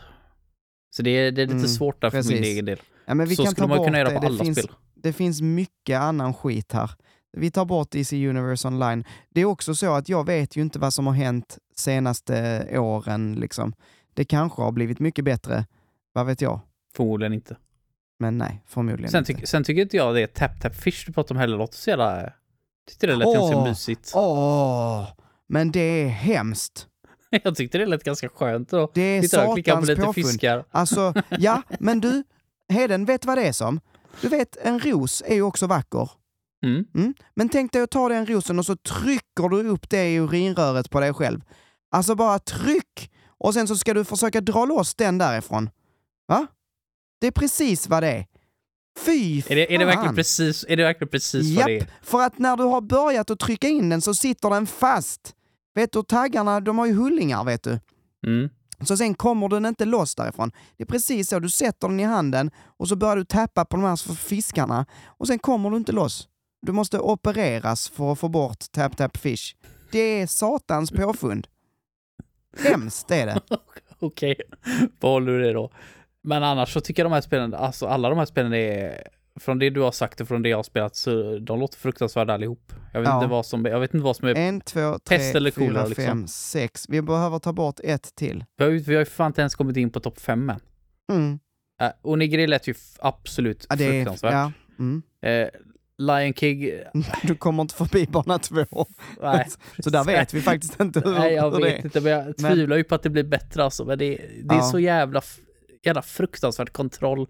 Så 0.89 1.01
det 1.03 1.09
är, 1.09 1.31
det 1.31 1.41
är 1.41 1.45
lite 1.45 1.55
Mm, 1.57 1.67
svårt 1.67 2.01
där 2.01 2.09
för 2.09 2.23
min 2.33 2.43
egen 2.43 2.65
del. 2.65 2.79
Ja, 3.05 3.13
så 3.13 3.17
kan 3.17 3.27
skulle 3.35 3.45
ta 3.55 3.67
man 3.67 3.77
bort 3.77 3.87
kunna 3.87 3.97
göra 3.99 4.09
på 4.09 4.19
Det 4.19 4.27
alla 4.27 4.43
finns, 4.43 4.57
spel. 4.57 4.71
det 4.95 5.13
finns 5.13 5.41
mycket 5.41 5.99
annan 5.99 6.33
skit 6.33 6.71
här. 6.71 6.91
Vi 7.37 7.51
tar 7.51 7.65
bort 7.65 7.91
DC 7.91 8.27
Universe 8.29 8.67
Online. 8.67 9.03
Det 9.29 9.41
är 9.41 9.45
också 9.45 9.75
så 9.75 9.93
att 9.93 10.09
jag 10.09 10.25
vet 10.25 10.55
ju 10.55 10.61
inte 10.61 10.79
vad 10.79 10.93
som 10.93 11.07
har 11.07 11.13
hänt 11.13 11.57
senaste 11.75 12.67
åren. 12.79 13.35
Liksom. 13.35 13.73
Det 14.13 14.25
kanske 14.25 14.61
har 14.61 14.71
blivit 14.71 14.99
mycket 14.99 15.25
bättre, 15.25 15.65
vad 16.13 16.25
vet 16.25 16.41
jag? 16.41 16.59
Förmodligen 16.95 17.33
inte. 17.33 17.57
Men 18.19 18.37
nej, 18.37 18.63
förmodligen 18.67 19.11
Sen, 19.11 19.19
inte. 19.19 19.33
tyck, 19.33 19.47
sen 19.47 19.63
tycker 19.63 19.81
inte 19.81 19.97
jag 19.97 20.15
det 20.15 20.21
är 20.21 20.27
Tap 20.27 20.61
Tap 20.61 20.75
Fish 20.75 21.03
du 21.07 21.13
pratar 21.13 21.35
om 21.35 21.39
heller 21.39 21.57
låter 21.57 21.77
så 21.77 21.89
jävla... 21.89 22.33
Tyckte 22.89 23.07
det 23.07 23.15
lät 23.15 23.25
ganska 23.33 23.57
Åh. 23.57 23.63
mysigt. 23.69 24.11
Åh, 24.15 25.07
men 25.47 25.71
det 25.71 25.79
är 25.79 26.07
hemskt. 26.07 26.87
Jag 27.43 27.55
tyckte 27.55 27.77
det 27.77 27.85
lät 27.85 28.03
ganska 28.03 28.29
skönt 28.29 28.73
att 28.73 28.93
Det 28.93 29.01
är 29.01 29.47
och 29.47 29.53
klicka 29.53 29.71
på 29.75 29.81
satans 29.81 29.89
lite 29.89 30.01
påfund. 30.01 30.25
fiskar. 30.25 30.65
Alltså, 30.71 31.13
ja, 31.29 31.61
men 31.79 31.99
du, 31.99 32.23
Heden, 32.69 33.05
vet 33.05 33.25
vad 33.25 33.37
det 33.37 33.47
är 33.47 33.51
som? 33.53 33.79
Du 34.21 34.27
vet, 34.29 34.57
en 34.57 34.79
ros 34.79 35.23
är 35.25 35.35
ju 35.35 35.41
också 35.41 35.67
vacker. 35.67 36.09
Mm. 36.65 36.85
Mm. 36.95 37.13
Men 37.35 37.49
tänk 37.49 37.73
dig 37.73 37.81
att 37.81 37.91
ta 37.91 38.09
den 38.09 38.25
rosen 38.25 38.59
och 38.59 38.65
så 38.65 38.75
trycker 38.75 39.49
du 39.49 39.67
upp 39.67 39.89
det 39.89 40.09
i 40.09 40.15
urinröret 40.19 40.89
på 40.89 40.99
dig 40.99 41.13
själv. 41.13 41.41
Alltså 41.91 42.15
bara 42.15 42.39
tryck! 42.39 43.11
Och 43.39 43.53
sen 43.53 43.67
så 43.67 43.75
ska 43.75 43.93
du 43.93 44.03
försöka 44.05 44.41
dra 44.41 44.65
loss 44.65 44.95
den 44.95 45.17
därifrån. 45.17 45.69
Va? 46.27 46.47
Det 47.21 47.27
är 47.27 47.31
precis 47.31 47.87
vad 47.87 48.03
det 48.03 48.11
är. 48.11 48.25
Fy 48.99 49.43
Är 49.47 49.55
det, 49.55 49.73
är 49.73 49.79
det 49.79 49.85
verkligen 49.85 50.05
fan. 50.05 50.15
precis, 50.15 50.65
är 50.69 50.77
det 50.77 50.83
verkligen 50.83 51.09
precis 51.09 51.57
vad 51.57 51.65
det 51.65 51.73
Japp, 51.73 51.83
är? 51.83 51.93
för 52.01 52.21
att 52.21 52.39
när 52.39 52.57
du 52.57 52.63
har 52.63 52.81
börjat 52.81 53.29
att 53.29 53.39
trycka 53.39 53.67
in 53.67 53.89
den 53.89 54.01
så 54.01 54.13
sitter 54.13 54.49
den 54.49 54.67
fast. 54.67 55.35
Vet 55.75 55.91
du, 55.91 56.03
taggarna 56.03 56.59
de 56.59 56.77
har 56.77 56.85
ju 56.85 56.93
hullingar 56.93 57.43
vet 57.43 57.63
du. 57.63 57.79
Mm. 58.27 58.49
Så 58.81 58.97
sen 58.97 59.13
kommer 59.13 59.49
den 59.49 59.65
inte 59.65 59.85
loss 59.85 60.15
därifrån. 60.15 60.51
Det 60.77 60.83
är 60.83 60.87
precis 60.87 61.29
så, 61.29 61.39
du 61.39 61.49
sätter 61.49 61.87
den 61.87 61.99
i 61.99 62.03
handen 62.03 62.51
och 62.77 62.87
så 62.87 62.95
börjar 62.95 63.15
du 63.15 63.25
tappa 63.25 63.65
på 63.65 63.77
de 63.77 63.83
här 63.85 64.15
fiskarna 64.15 64.85
och 65.05 65.27
sen 65.27 65.39
kommer 65.39 65.69
du 65.69 65.77
inte 65.77 65.91
loss. 65.91 66.27
Du 66.61 66.71
måste 66.71 66.99
opereras 66.99 67.89
för 67.89 68.11
att 68.11 68.19
få 68.19 68.29
bort 68.29 68.71
tap 68.71 68.97
tap 68.97 69.17
fish. 69.17 69.55
Det 69.91 69.99
är 69.99 70.27
satans 70.27 70.91
påfund. 70.91 71.47
Hemskt 72.63 73.11
är 73.11 73.25
det. 73.25 73.41
Okej, 73.99 74.35
behåller 74.99 75.31
du 75.31 75.41
det 75.43 75.53
då. 75.53 75.71
Men 76.23 76.43
annars 76.43 76.73
så 76.73 76.81
tycker 76.81 77.03
jag 77.03 77.11
de 77.11 77.13
här 77.13 77.21
spelen, 77.21 77.53
alltså 77.53 77.87
alla 77.87 78.09
de 78.09 78.17
här 78.17 78.25
spelen 78.25 78.53
är, 78.53 79.03
från 79.39 79.59
det 79.59 79.69
du 79.69 79.81
har 79.81 79.91
sagt 79.91 80.21
och 80.21 80.27
från 80.27 80.41
det 80.41 80.49
jag 80.49 80.57
har 80.57 80.63
spelat, 80.63 80.95
så 80.95 81.37
de 81.39 81.59
låter 81.59 81.77
fruktansvärda 81.77 82.33
allihop. 82.33 82.73
Jag 82.93 82.99
vet, 82.99 83.09
Ja. 83.09 83.15
inte, 83.17 83.27
vad 83.27 83.45
som, 83.45 83.65
jag 83.65 83.79
vet 83.79 83.93
inte 83.93 84.03
vad 84.03 84.15
som 84.15 84.27
är... 84.27 84.35
En, 84.35 84.61
två, 84.61 84.91
Pest 84.91 85.31
tre, 85.31 85.37
eller 85.37 85.51
kolera, 85.51 85.73
fyra, 85.73 85.85
liksom. 85.85 86.05
fem, 86.05 86.27
sex. 86.27 86.85
Vi 86.89 87.01
behöver 87.01 87.39
ta 87.39 87.53
bort 87.53 87.79
ett 87.83 88.15
till. 88.15 88.45
Vi 88.57 88.63
har 88.63 88.71
vi 88.71 88.93
har 88.95 88.99
ju 89.01 89.05
fan 89.05 89.27
inte 89.27 89.41
ens 89.41 89.55
kommit 89.55 89.77
in 89.77 89.89
på 89.89 89.99
topp 89.99 90.19
fem 90.19 90.49
än. 90.49 90.59
Mm. 91.11 91.39
Äh, 91.81 91.89
Onigiri 92.01 92.47
lät 92.47 92.67
ju 92.67 92.73
absolut 92.99 93.65
Ja, 93.69 93.75
det 93.75 93.85
är, 93.85 93.91
fruktansvärt. 93.91 94.33
ja. 94.33 94.51
Mm. 94.79 95.01
Eh, 95.21 95.47
Lion 95.97 96.33
King, 96.33 96.71
Du 97.23 97.35
kommer 97.35 97.61
inte 97.61 97.75
förbi 97.75 98.05
bana 98.09 98.39
två. 98.39 98.65
nej. 99.21 99.47
Så 99.79 99.89
där 99.89 100.03
vet 100.03 100.33
vi 100.33 100.41
faktiskt 100.41 100.79
inte 100.79 100.99
hur, 101.05 101.11
Nej, 101.11 101.33
jag 101.33 101.51
hur 101.51 101.59
det 101.59 101.65
vet 101.65 101.79
är. 101.79 101.85
inte, 101.85 102.01
men 102.01 102.11
jag 102.11 102.37
tvivlar 102.37 102.77
ju 102.77 102.83
på 102.83 102.95
att 102.95 103.03
det 103.03 103.09
blir 103.09 103.23
bättre 103.23 103.63
alltså. 103.63 103.85
Men 103.85 103.97
det, 103.97 104.15
det 104.43 104.55
är 104.55 104.57
Ja. 104.57 104.61
så 104.71 104.79
jävla, 104.79 105.21
jävla 105.83 106.01
fruktansvärt 106.01 106.69
kontroll, 106.73 107.27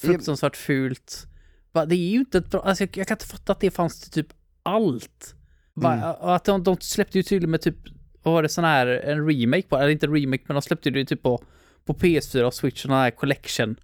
fruktansvärt 0.00 0.56
fult. 0.56 1.26
Det 1.72 1.94
är 1.94 2.10
ju 2.10 2.18
inte 2.18 2.38
ett 2.38 2.50
bra, 2.50 2.60
alltså 2.60 2.84
jag, 2.84 2.96
jag 2.96 3.06
kan 3.06 3.14
inte 3.14 3.26
fatta 3.26 3.52
att 3.52 3.60
det 3.60 3.70
fanns 3.70 4.00
till 4.00 4.10
typ 4.10 4.32
allt. 4.62 5.34
Mm. 5.76 6.00
Att 6.20 6.44
de, 6.44 6.62
de 6.64 6.76
släppte 6.80 7.18
ju 7.18 7.22
tydligen 7.22 7.50
med 7.50 7.60
typ, 7.60 7.76
vad 8.22 8.34
var 8.34 8.42
det 8.42 8.48
sån 8.48 8.64
här, 8.64 8.86
en 8.86 9.28
remake 9.28 9.62
på, 9.68 9.76
eller 9.76 9.88
inte 9.88 10.06
en 10.06 10.14
remake, 10.14 10.42
men 10.46 10.54
de 10.54 10.62
släppte 10.62 10.90
det 10.90 11.04
typ 11.04 11.22
på, 11.22 11.42
på 11.84 11.94
PS4 11.94 12.42
och 12.42 12.54
Switch, 12.54 12.82
sån 12.82 12.90
här 12.90 13.10
collection. 13.10 13.76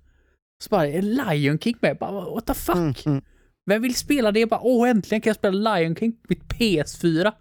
Så 0.65 0.69
bara, 0.70 0.86
är 0.89 1.02
Lion 1.02 1.59
King 1.59 1.77
med? 1.81 1.97
Bara, 1.98 2.31
what 2.35 2.47
the 2.47 2.55
fuck? 2.55 2.77
Mm, 2.77 2.94
mm. 3.06 3.23
Vem 3.66 3.82
vill 3.82 3.95
spela 3.95 4.32
det? 4.32 4.47
Bara, 4.47 4.61
åh, 4.61 4.89
äntligen 4.89 5.20
kan 5.20 5.31
jag 5.31 5.36
spela 5.36 5.77
Lion 5.77 5.97
King 5.97 6.12
på 6.12 6.19
mitt 6.28 6.45
PS4. 6.45 7.32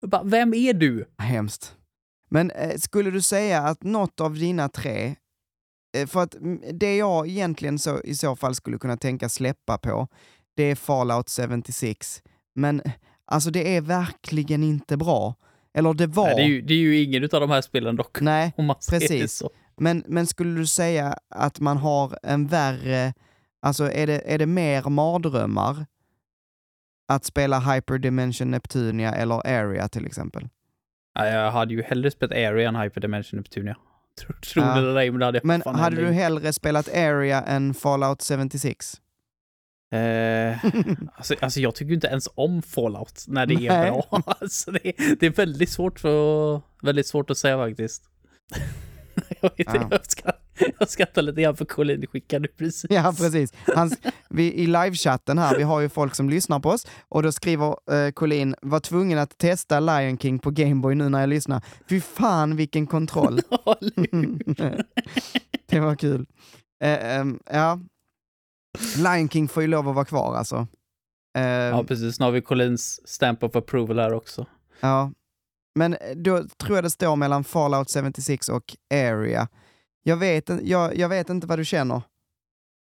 Jag 0.00 0.10
Bara, 0.10 0.22
vem 0.22 0.54
är 0.54 0.74
du? 0.74 1.04
Hemskt. 1.18 1.76
Men 2.30 2.50
eh, 2.50 2.76
skulle 2.76 3.10
du 3.10 3.22
säga 3.22 3.60
att 3.60 3.82
något 3.82 4.20
av 4.20 4.34
dina 4.34 4.68
tre, 4.68 5.14
eh, 5.96 6.06
för 6.06 6.22
att 6.22 6.34
mm, 6.34 6.60
det 6.72 6.96
jag 6.96 7.28
egentligen 7.28 7.78
så, 7.78 8.00
i 8.00 8.14
så 8.14 8.36
fall 8.36 8.54
skulle 8.54 8.78
kunna 8.78 8.96
tänka 8.96 9.28
släppa 9.28 9.78
på, 9.78 10.08
det 10.56 10.62
är 10.62 10.74
Fallout 10.74 11.30
76. 11.30 12.22
Men 12.54 12.82
alltså 13.24 13.50
det 13.50 13.76
är 13.76 13.80
verkligen 13.80 14.62
inte 14.62 14.96
bra. 14.96 15.34
Eller 15.74 15.94
det 15.94 16.06
var. 16.06 16.26
Nej, 16.26 16.36
det, 16.36 16.42
är 16.42 16.46
ju, 16.46 16.62
det 16.62 16.74
är 16.74 16.78
ju 16.78 17.02
ingen 17.02 17.24
av 17.24 17.40
de 17.40 17.50
här 17.50 17.62
spelen 17.62 17.96
dock. 17.96 18.20
Nej, 18.20 18.52
precis. 18.90 19.42
men, 19.76 20.04
men 20.06 20.26
skulle 20.26 20.60
du 20.60 20.66
säga 20.66 21.18
att 21.34 21.60
man 21.60 21.76
har 21.76 22.18
en 22.22 22.46
värre, 22.46 23.14
alltså 23.62 23.92
är 23.92 24.06
det, 24.06 24.22
är 24.34 24.38
det 24.38 24.46
mer 24.46 24.82
mardrömmar 24.90 25.86
att 27.08 27.24
spela 27.24 27.58
Hyperdimension 27.60 28.50
Neptunia 28.50 29.14
eller 29.14 29.46
Area 29.46 29.88
till 29.88 30.06
exempel? 30.06 30.48
Ja, 31.14 31.26
jag 31.26 31.50
hade 31.50 31.74
ju 31.74 31.82
hellre 31.82 32.10
spelat 32.10 32.32
Area 32.32 32.68
än 32.68 32.76
Hyperdimension 32.76 33.36
Neptunia. 33.38 33.76
Tror, 34.20 34.36
Ja. 34.66 34.74
det 34.74 34.78
eller 34.80 34.96
ej, 35.00 35.10
men 35.10 35.20
det 35.20 35.26
hade 35.26 35.38
jag 35.38 35.44
Men 35.44 35.62
hade 35.74 35.96
du 35.96 36.06
hellre 36.12 36.52
spelat 36.52 36.88
Area 36.88 37.42
än 37.42 37.74
Fallout 37.74 38.22
76? 38.22 39.00
Eh, 39.92 40.64
alltså, 41.14 41.34
alltså 41.40 41.60
jag 41.60 41.74
tycker 41.74 41.94
inte 41.94 42.06
ens 42.06 42.28
om 42.34 42.62
Fallout 42.62 43.24
när 43.28 43.46
det 43.46 43.54
är 43.54 43.80
Nej. 43.80 43.90
bra. 43.90 44.22
Alltså 44.40 44.70
det, 44.70 44.92
det 45.20 45.26
är 45.26 45.30
väldigt 45.30 45.70
svårt, 45.70 46.00
för, 46.00 46.60
väldigt 46.82 47.06
svårt 47.06 47.30
att 47.30 47.38
säga 47.38 47.56
faktiskt. 47.58 48.02
jag, 49.40 49.50
vet, 49.50 49.58
inte, 49.58 49.72
Ja. 49.76 49.88
jag, 49.90 50.06
ska, 50.06 50.32
jag 50.78 50.90
skrattar 50.90 51.22
lite 51.22 51.42
grann 51.42 51.56
för 51.56 51.64
Colin 51.64 52.06
skickade 52.06 52.48
precis. 52.48 52.90
Ja, 52.90 53.14
precis. 53.18 53.52
Han, 53.66 53.90
vi, 54.28 54.54
I 54.54 54.66
livechatten 54.66 55.38
här, 55.38 55.56
vi 55.56 55.62
har 55.62 55.80
ju 55.80 55.88
folk 55.88 56.14
som 56.14 56.30
lyssnar 56.30 56.60
på 56.60 56.68
oss 56.68 56.86
och 57.08 57.22
då 57.22 57.32
skriver 57.32 57.76
eh, 57.92 58.10
Colin, 58.10 58.54
var 58.62 58.80
tvungen 58.80 59.18
att 59.18 59.38
testa 59.38 59.80
Lion 59.80 60.18
King 60.18 60.38
på 60.38 60.50
Gameboy 60.50 60.94
nu 60.94 61.08
när 61.08 61.20
jag 61.20 61.28
lyssnar. 61.28 61.62
Fy 61.88 62.00
fan 62.00 62.56
vilken 62.56 62.86
kontroll. 62.86 63.36
det 65.66 65.80
var 65.80 65.96
kul. 65.96 66.26
Eh, 66.84 67.16
ehm, 67.16 67.40
ja. 67.50 67.80
Lion 68.96 69.28
King 69.28 69.48
får 69.48 69.62
ju 69.62 69.66
lov 69.68 69.88
att 69.88 69.94
vara 69.94 70.04
kvar 70.04 70.36
alltså. 70.36 70.66
Eh, 71.38 71.44
ja, 71.44 71.84
precis. 71.84 72.20
Nu 72.20 72.24
har 72.24 72.32
vi 72.32 72.40
Colins 72.40 73.08
stamp 73.08 73.42
of 73.42 73.56
approval 73.56 73.98
här 73.98 74.12
också. 74.12 74.46
Ja. 74.80 75.12
Men 75.74 75.96
då 76.16 76.44
tror 76.58 76.76
jag 76.76 76.84
det 76.84 76.90
står 76.90 77.16
mellan 77.16 77.44
Fallout 77.44 77.90
76 77.90 78.48
och 78.48 78.76
Area. 78.94 79.48
Jag 80.02 80.16
vet, 80.16 80.50
jag, 80.62 80.96
jag 80.96 81.08
vet 81.08 81.28
inte 81.28 81.46
vad 81.46 81.58
du 81.58 81.64
känner. 81.64 82.02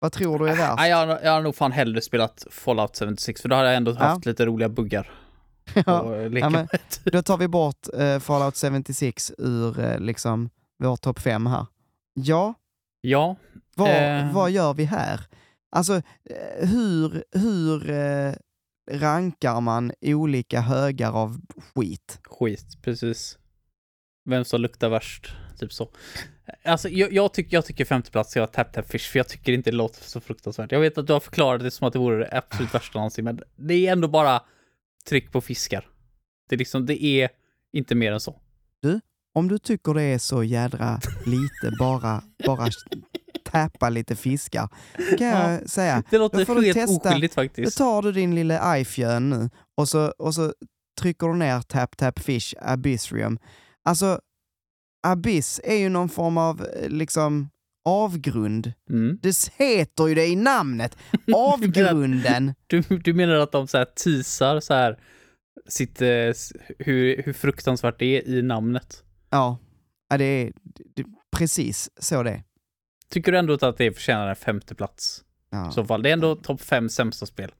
Vad 0.00 0.12
tror 0.12 0.38
du 0.38 0.48
är 0.48 0.56
värst? 0.56 0.74
Nej, 0.76 0.90
jag, 0.90 1.06
har- 1.06 1.20
jag 1.24 1.32
har 1.32 1.42
nog 1.42 1.54
fan 1.54 1.72
hellre 1.72 2.00
spelat 2.00 2.46
Fallout 2.50 2.98
76, 2.98 3.42
för 3.42 3.48
då 3.48 3.56
har 3.56 3.64
jag 3.64 3.76
ändå 3.76 3.92
haft 3.94 4.26
lite 4.26 4.46
roliga 4.46 4.68
buggar. 4.68 5.10
Ja, 5.86 6.10
leka 6.14 6.46
ja, 6.46 6.50
men- 6.50 6.68
med. 6.72 6.80
Då 7.12 7.22
tar 7.22 7.36
vi 7.38 7.48
bort 7.48 7.86
eh, 7.94 8.18
Fallout 8.18 8.56
76 8.56 9.32
ur 9.38 9.80
eh, 9.80 9.98
liksom 10.00 10.50
vår 10.78 10.96
topp 10.96 11.18
5 11.18 11.46
här. 11.46 11.66
Ja, 12.14 12.54
Ja, 13.00 13.36
vad, 13.76 13.90
Eh. 13.90 14.32
vad 14.32 14.50
gör 14.50 14.74
vi 14.74 14.84
här? 14.84 15.20
Alltså, 15.70 15.94
eh, 15.94 16.68
hur, 16.68 17.24
hur 17.32 17.90
eh, 17.90 18.32
rankar 18.90 19.60
man 19.60 19.92
olika 20.02 20.60
högar 20.60 21.12
av 21.12 21.40
skit? 21.74 22.18
skit, 22.24 22.82
precis. 22.82 23.38
Vem 24.24 24.44
som 24.44 24.60
luktar 24.60 24.88
värst, 24.88 25.32
typ 25.58 25.72
så. 25.72 25.90
Alltså, 26.64 26.88
jag, 26.88 27.12
jag, 27.12 27.32
tycker, 27.34 27.56
jag 27.56 27.64
tycker 27.64 27.84
femte 27.84 28.10
plats 28.10 28.30
ska 28.30 28.40
vara 28.40 28.50
Tap 28.50 28.72
Tap 28.72 28.90
Fish, 28.90 29.10
för 29.10 29.18
jag 29.18 29.28
tycker 29.28 29.52
inte 29.52 29.70
det 29.70 29.76
låter 29.76 30.02
så 30.04 30.20
fruktansvärt. 30.20 30.72
Jag 30.72 30.80
vet 30.80 30.98
att 30.98 31.06
du 31.06 31.12
har 31.12 31.20
förklarat 31.20 31.62
det 31.62 31.70
som 31.70 31.86
att 31.86 31.92
det 31.92 31.98
vore 31.98 32.18
det 32.18 32.36
absolut 32.38 32.74
värsta 32.74 32.98
någonsin, 32.98 33.24
men 33.24 33.40
det 33.56 33.74
är 33.86 33.92
ändå 33.92 34.08
bara 34.08 34.42
tryck 35.08 35.32
på 35.32 35.40
fiskar. 35.40 35.86
Det 36.48 36.54
är 36.54 36.58
liksom, 36.58 36.86
det 36.86 37.04
är 37.04 37.28
inte 37.72 37.94
mer 37.94 38.12
än 38.12 38.20
så. 38.20 38.40
Om 39.34 39.48
du 39.48 39.58
tycker 39.58 39.94
det 39.94 40.02
är 40.02 40.18
så 40.18 40.42
jädra 40.44 41.00
lite, 41.26 41.76
bara, 41.78 42.22
bara 42.46 42.68
täppa 43.52 43.88
lite 43.88 44.16
fiskar, 44.16 44.68
kan 45.18 45.26
jag 45.26 45.70
säga. 45.70 46.02
Det 46.10 46.16
Då 46.16 46.22
låter 46.22 46.44
får 46.44 46.54
du 46.54 46.64
helt 46.64 46.76
testa- 46.78 47.08
oskyldigt 47.08 47.34
Då 47.36 47.42
faktiskt. 47.42 47.78
tar 47.78 48.02
du 48.02 48.12
din 48.12 48.34
lilla 48.34 48.78
iFjön 48.78 49.30
nu 49.30 49.50
och 49.76 49.88
så, 49.88 50.06
och 50.18 50.34
så 50.34 50.52
trycker 51.00 51.26
du 51.26 51.34
ner 51.34 51.60
Tap 51.60 51.96
Tap 51.96 52.18
Fish 52.18 52.54
Abyssrium. 52.60 53.38
Alltså, 53.84 54.20
Abyss 55.02 55.60
är 55.64 55.76
ju 55.76 55.88
någon 55.88 56.08
form 56.08 56.38
av 56.38 56.66
eh, 56.66 56.88
liksom 56.88 57.48
avgrund. 57.84 58.72
Mm. 58.90 59.18
Det 59.22 59.50
heter 59.56 60.06
ju 60.06 60.14
det 60.14 60.26
i 60.26 60.36
namnet. 60.36 60.96
Avgrunden. 61.34 62.54
Du, 62.66 62.80
du 62.80 63.14
menar 63.14 63.34
att 63.34 63.52
de 63.52 63.66
så 63.68 63.78
här 63.78 63.84
teasar 63.84 64.60
så 64.60 64.74
här 64.74 64.98
sitt, 65.68 66.02
eh, 66.02 66.08
hur, 66.78 67.22
hur 67.22 67.32
fruktansvärt 67.32 67.98
det 67.98 68.06
är 68.06 68.28
i 68.28 68.42
namnet? 68.42 69.04
Ja, 69.30 69.58
ja 70.10 70.18
det 70.18 70.24
är 70.24 70.52
det, 70.94 71.04
precis 71.36 71.90
så 72.00 72.22
det 72.22 72.30
är. 72.30 72.42
Tycker 73.10 73.32
du 73.32 73.38
ändå 73.38 73.54
att 73.60 73.76
det 73.78 73.92
förtjänar 73.92 74.28
en 74.28 74.36
femte 74.36 74.74
plats? 74.74 75.24
Ja, 75.50 75.68
I 75.68 75.72
så 75.72 75.84
fall. 75.84 76.02
Det 76.02 76.08
är 76.08 76.12
ändå 76.12 76.36
topp 76.36 76.60
fem 76.60 76.88
sämsta 76.88 77.26
spel. 77.26 77.50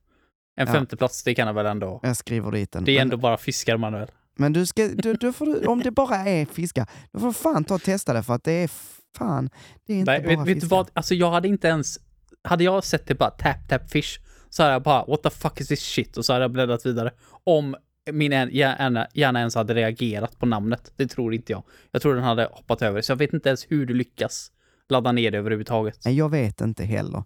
En 0.56 0.66
Ja. 0.66 0.72
femte 0.72 0.96
plats, 0.96 1.22
det 1.24 1.34
kan 1.34 1.46
jag 1.46 1.54
väl 1.54 1.66
ändå. 1.66 2.00
jag 2.02 2.16
skriver 2.16 2.50
dit 2.52 2.72
den. 2.72 2.84
Det 2.84 2.98
är 2.98 3.02
ändå 3.02 3.16
bara 3.16 3.36
fiskar 3.36 3.76
Manuel. 3.76 4.08
Men 4.38 4.52
du 4.52 4.66
ska, 4.66 4.88
du, 4.88 5.14
du 5.14 5.32
får, 5.32 5.68
om 5.68 5.82
det 5.82 5.90
bara 5.90 6.16
är 6.16 6.46
fiskar, 6.46 6.86
då 7.12 7.20
får 7.20 7.26
du 7.26 7.32
fan 7.32 7.64
ta 7.64 7.74
och 7.74 7.82
testa 7.82 8.12
det 8.12 8.22
för 8.22 8.34
att 8.34 8.44
det 8.44 8.52
är 8.52 8.70
fan, 9.18 9.50
det 9.86 9.92
är 9.92 9.96
inte 9.98 10.10
Nej, 10.12 10.20
bara 10.36 10.44
vet, 10.44 10.56
vet 10.56 10.60
du 10.60 10.66
vad? 10.66 10.90
Alltså 10.92 11.14
jag 11.14 11.30
hade 11.30 11.48
inte 11.48 11.68
ens... 11.68 11.98
Hade 12.42 12.64
jag 12.64 12.84
sett 12.84 13.06
det 13.06 13.14
bara 13.14 13.30
tap 13.30 13.68
tap 13.68 13.90
fish 13.90 14.18
så 14.50 14.62
hade 14.62 14.72
jag 14.72 14.82
bara 14.82 15.04
what 15.04 15.22
the 15.22 15.30
fuck 15.30 15.60
is 15.60 15.68
this 15.68 15.80
shit 15.80 16.16
och 16.16 16.24
så 16.24 16.32
hade 16.32 16.44
jag 16.44 16.50
bläddrat 16.50 16.86
vidare. 16.86 17.10
Om 17.44 17.76
min 18.12 18.32
hjärna, 18.32 19.06
hjärna 19.14 19.38
ens 19.38 19.54
hade 19.54 19.74
reagerat 19.74 20.38
på 20.38 20.46
namnet. 20.46 20.92
Det 20.96 21.06
tror 21.06 21.34
inte 21.34 21.52
jag. 21.52 21.62
Jag 21.90 22.02
tror 22.02 22.14
den 22.14 22.24
hade 22.24 22.48
hoppat 22.52 22.82
över. 22.82 23.00
Så 23.02 23.12
jag 23.12 23.16
vet 23.16 23.32
inte 23.32 23.48
ens 23.48 23.66
hur 23.68 23.86
du 23.86 23.94
lyckas 23.94 24.50
ladda 24.88 25.12
ner 25.12 25.30
det 25.30 25.38
överhuvudtaget. 25.38 26.00
Nej, 26.04 26.14
jag 26.16 26.28
vet 26.30 26.60
inte 26.60 26.84
heller. 26.84 27.24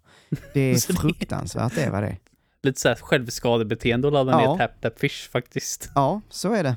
Det 0.53 0.61
är 0.71 0.93
fruktansvärt, 0.93 1.75
det 1.75 1.81
är 1.83 1.91
vad 1.91 2.03
det 2.03 2.07
är. 2.07 2.17
Lite 2.63 2.79
såhär 2.81 2.95
självskadebeteende 2.95 4.07
att 4.07 4.13
ladda 4.13 4.31
Ja. 4.31 4.51
ner 4.51 4.57
tap 4.67 4.81
tap 4.81 4.99
fish 4.99 5.29
faktiskt. 5.31 5.89
Ja, 5.95 6.21
så 6.29 6.53
är 6.53 6.63
det. 6.63 6.75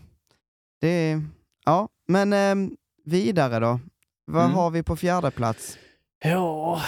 Det 0.80 1.20
ja, 1.64 1.88
men 2.08 2.32
ehm, 2.32 2.76
vidare 3.04 3.58
då. 3.60 3.80
Vad 4.26 4.44
Mm. 4.44 4.54
har 4.56 4.70
vi 4.70 4.82
på 4.82 4.96
fjärde 4.96 5.30
plats? 5.30 5.78
Ja, 6.24 6.82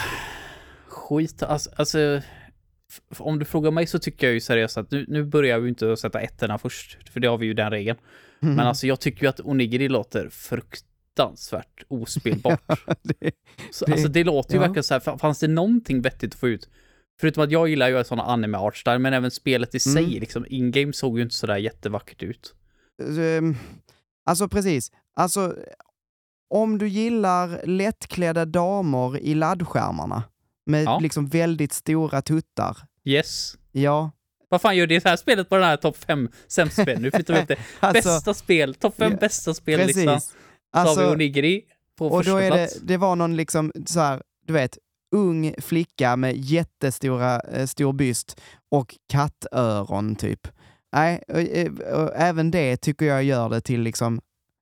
skit 0.87 1.43
alltså. 1.43 1.71
alltså 1.77 2.23
om 3.19 3.39
du 3.39 3.45
frågar 3.45 3.71
mig 3.71 3.87
så 3.87 3.99
tycker 3.99 4.27
jag 4.27 4.35
ju 4.35 4.41
seriöst 4.41 4.77
att 4.79 4.91
nu, 4.91 5.05
nu 5.09 5.25
börjar 5.25 5.59
vi 5.59 5.69
inte 5.69 5.97
sätta 5.97 6.21
ettorna 6.21 6.59
först, 6.59 7.09
för 7.13 7.21
det 7.21 7.29
har 7.29 7.39
vi 7.39 7.47
ju 7.47 7.55
den 7.55 7.71
regeln. 7.71 7.99
Mm. 8.43 8.55
Men 8.55 8.67
alltså 8.67 8.87
jag 8.87 9.01
tycker 9.01 9.23
ju 9.23 9.29
att 9.29 9.41
Onigiri 9.41 9.89
låter 9.89 10.29
fruktansvärt 10.29 11.83
ospelbart. 11.89 12.63
det, 13.03 13.31
Så, 13.71 13.85
Det- 13.87 13.93
alltså 13.93 14.09
det 14.09 14.25
låter 14.25 14.53
ju 14.55 14.57
ja. 14.57 14.61
verkligen 14.61 14.85
så 14.85 14.95
här, 14.95 15.01
fa- 15.01 15.19
fanns 15.19 15.39
det 15.41 15.49
någonting 15.49 16.03
vettigt 16.03 16.35
att 16.35 16.41
få 16.41 16.49
ut? 16.49 16.69
Förutom 17.21 17.45
att 17.45 17.51
jag 17.51 17.69
gillar 17.69 17.89
ju 17.89 18.05
sådana 18.05 18.23
anime 18.23 18.59
art 18.59 18.77
style, 18.77 18.99
men 18.99 19.13
även 19.13 19.31
spelet 19.31 19.75
i 19.75 19.81
sig, 19.81 20.05
Mm. 20.05 20.21
liksom 20.21 20.47
in-game 20.49 20.93
såg 20.93 21.19
ju 21.19 21.23
inte 21.23 21.35
sådär 21.35 21.57
jättevackert 21.57 22.23
ut. 22.23 22.55
Ehm, 23.03 23.57
alltså 24.27 24.49
precis. 24.49 24.93
Alltså, 25.17 25.55
om 26.51 26.79
du 26.79 26.89
gillar 26.89 27.67
lättklädda 27.67 28.45
damer 28.45 29.19
i 29.19 29.35
laddskärmarna 29.35 30.23
med 30.67 30.85
Ja. 30.85 30.99
liksom 30.99 31.27
väldigt 31.27 31.73
stora 31.73 32.23
tuttar. 32.23 32.77
Yes. 33.05 33.55
Ja, 33.73 34.11
Vad 34.51 34.61
fan 34.61 34.77
gör 34.77 34.87
det 34.87 35.05
här 35.05 35.17
spelet 35.17 35.49
på 35.49 35.55
den 35.55 35.65
här 35.65 35.77
topp 35.77 35.97
5 35.97 36.29
sämst 36.49 36.83
spel? 36.83 37.01
Nu 37.01 37.11
flyttar 37.11 37.35
vi 37.35 37.41
upp 37.41 37.49
det. 37.49 37.57
alltså 37.81 38.09
Bästa 38.09 38.35
spel, 38.35 38.75
topp 38.75 38.95
5 38.99 39.13
Ja, 39.13 39.19
bästa 39.19 39.55
spellistan. 39.55 40.05
precis. 40.07 40.29
Så 40.31 40.79
har 40.79 40.85
vi 40.85 40.89
Alltså, 40.91 41.13
Onigiri 41.13 41.63
på 41.99 42.07
och 42.07 42.19
första 42.19 42.33
då 42.33 42.39
är 42.39 42.51
plats. 42.51 42.75
det, 42.81 42.87
det 42.87 42.97
var 42.97 43.17
någon 43.17 43.37
liksom 43.37 43.73
så 43.87 44.01
här, 44.01 44.23
du 44.47 44.53
vet, 44.53 44.79
ung 45.15 45.55
flicka 45.59 46.17
med 46.17 46.37
jättestora, 46.37 47.41
eh, 47.41 47.67
stor 47.67 47.93
byst 47.93 48.41
och 48.69 48.97
kattöron 49.09 50.17
typ. 50.17 50.49
Nej, 50.93 51.23
och, 51.29 51.41
eh, 51.41 51.73
och 51.73 52.13
även 52.17 52.51
det 52.51 52.77
tycker 52.77 53.07
jag 53.07 53.25
gör 53.25 53.49
det 53.49 53.61
till 53.61 53.81
liksom 53.81 54.21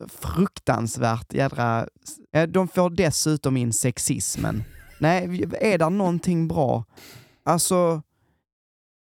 fruktansvärt 0.09 1.33
jädra... 1.33 1.89
eh, 2.33 2.49
De 2.49 2.69
får 2.69 2.91
dessutom 2.91 3.57
in 3.57 3.73
sexismen. 3.73 4.65
Nej, 5.01 5.45
är 5.61 5.79
där 5.79 5.91
någonting 5.91 6.49
bra? 6.49 6.85
Alltså, 7.45 8.03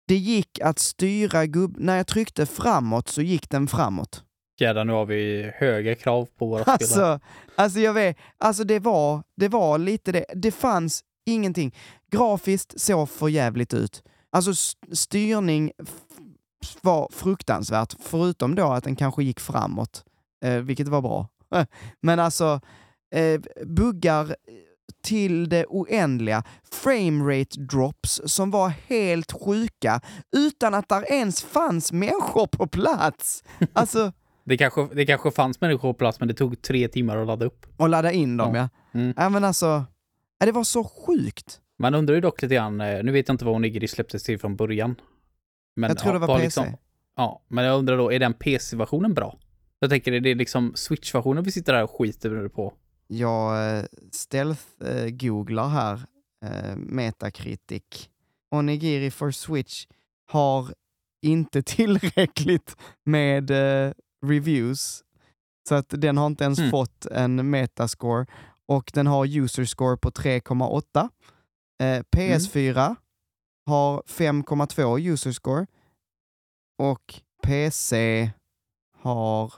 det 0.07 0.15
gick 0.15 0.59
att 0.59 0.79
styra 0.79 1.45
gubb... 1.45 1.75
När 1.79 1.97
jag 1.97 2.07
tryckte 2.07 2.45
framåt 2.45 3.07
så 3.07 3.21
gick 3.21 3.49
den 3.49 3.67
framåt. 3.67 4.23
Jädrar, 4.59 4.85
nu 4.85 4.93
har 4.93 5.05
vi 5.05 5.51
höga 5.55 5.95
krav 5.95 6.27
på 6.37 6.47
våra 6.47 6.61
spel. 6.63 6.73
här. 6.77 6.77
Alltså, 6.81 7.19
alltså 7.55 7.79
jag 7.79 7.93
vet, 7.93 8.17
alltså 8.37 8.63
det 8.63 8.79
var, 8.79 9.23
det 9.35 9.47
var 9.47 9.77
lite 9.77 10.11
det. 10.11 10.25
Det 10.35 10.51
fanns 10.51 11.03
ingenting. 11.25 11.75
Grafiskt 12.11 12.81
såg 12.81 13.09
för 13.09 13.27
jävligt 13.27 13.73
ut. 13.73 14.03
Alltså 14.31 14.75
styrning 14.91 15.71
var 16.81 17.09
fruktansvärt, 17.11 17.95
förutom 17.99 18.55
då 18.55 18.67
att 18.71 18.83
den 18.83 18.95
kanske 18.95 19.23
gick 19.23 19.39
framåt, 19.39 20.03
eh, 20.45 20.53
vilket 20.57 20.87
var 20.87 21.01
bra. 21.01 21.27
Men 22.01 22.19
alltså, 22.19 22.61
eh, 23.15 23.41
buggar 23.65 24.35
till 25.03 25.49
det 25.49 25.65
oändliga, 25.65 26.43
framerate 26.71 27.59
drops 27.59 28.21
som 28.25 28.51
var 28.51 28.69
helt 28.87 29.31
sjuka 29.31 30.01
utan 30.35 30.73
att 30.73 30.89
där 30.89 31.11
ens 31.11 31.43
fanns 31.43 31.91
människor 31.91 32.47
på 32.47 32.67
plats. 32.67 33.43
Alltså, 33.73 34.11
Det 34.43 34.57
kanske, 34.57 34.87
det 34.93 35.05
kanske 35.05 35.31
fanns 35.31 35.61
människor 35.61 35.93
på 35.93 35.97
plats, 35.97 36.19
men 36.19 36.27
det 36.27 36.33
tog 36.33 36.61
tre 36.61 36.87
timmar 36.87 37.17
att 37.17 37.27
ladda 37.27 37.45
upp. 37.45 37.65
och 37.77 37.89
ladda 37.89 38.11
in 38.11 38.37
dem 38.37 38.55
ja. 38.55 38.69
Mm. 38.93 39.13
Ja 39.17 39.29
men 39.29 39.43
alltså, 39.43 39.85
ja, 40.39 40.45
det 40.45 40.51
var 40.51 40.63
så 40.63 40.83
sjukt. 40.83 41.59
Man 41.79 41.95
undrar 41.95 42.15
ju 42.15 42.21
dock 42.21 42.41
lite 42.41 42.55
grann, 42.55 42.81
eh, 42.81 43.03
nu 43.03 43.11
vet 43.11 43.27
jag 43.27 43.33
inte 43.33 43.45
vad 43.45 43.55
Onigiri 43.55 43.87
släpptes 43.87 44.23
till 44.23 44.39
från 44.39 44.55
början. 44.55 44.95
Men, 45.75 45.87
Jag 45.89 45.97
tror 45.97 46.13
det 46.13 46.19
var 46.19 46.39
PC. 46.39 46.73
ja, 47.15 47.43
men 47.47 47.65
jag 47.65 47.77
undrar 47.79 47.97
då, 47.97 48.11
är 48.11 48.19
den 48.19 48.33
PC-versionen 48.33 49.13
bra? 49.13 49.39
Jag 49.79 49.89
tänker, 49.89 50.11
är 50.11 50.19
det 50.19 50.35
liksom 50.35 50.71
Switch-versionen 50.75 51.43
vi 51.43 51.51
sitter 51.51 51.73
där 51.73 51.83
och 51.83 51.91
skiter 51.91 52.47
på? 52.47 52.73
Jag 53.07 53.77
eh, 53.77 53.83
stealth-googlar 54.11 55.69
här, 55.69 56.05
eh, 56.45 56.75
Metacritic. 56.75 58.09
Onigiri 58.51 59.11
for 59.11 59.31
Switch 59.31 59.85
har 60.31 60.73
inte 61.21 61.61
tillräckligt 61.65 62.75
med 63.03 63.51
eh, 63.51 63.93
reviews, 64.25 65.03
så 65.69 65.75
att 65.75 65.89
den 65.89 66.17
har 66.17 66.27
inte 66.27 66.43
ens 66.43 66.59
Mm. 66.59 66.71
fått 66.71 67.05
en 67.05 67.49
metascore 67.49 68.25
och 68.67 68.91
den 68.93 69.07
har 69.07 69.37
user 69.37 69.65
score 69.65 69.97
på 69.97 70.09
3,8. 70.11 71.09
Eh, 71.83 72.03
PS4 72.17 72.95
har 73.65 74.01
5,2 74.07 74.99
user 75.13 75.31
score 75.31 75.65
och 76.77 77.13
PC 77.43 78.29
har, 79.01 79.53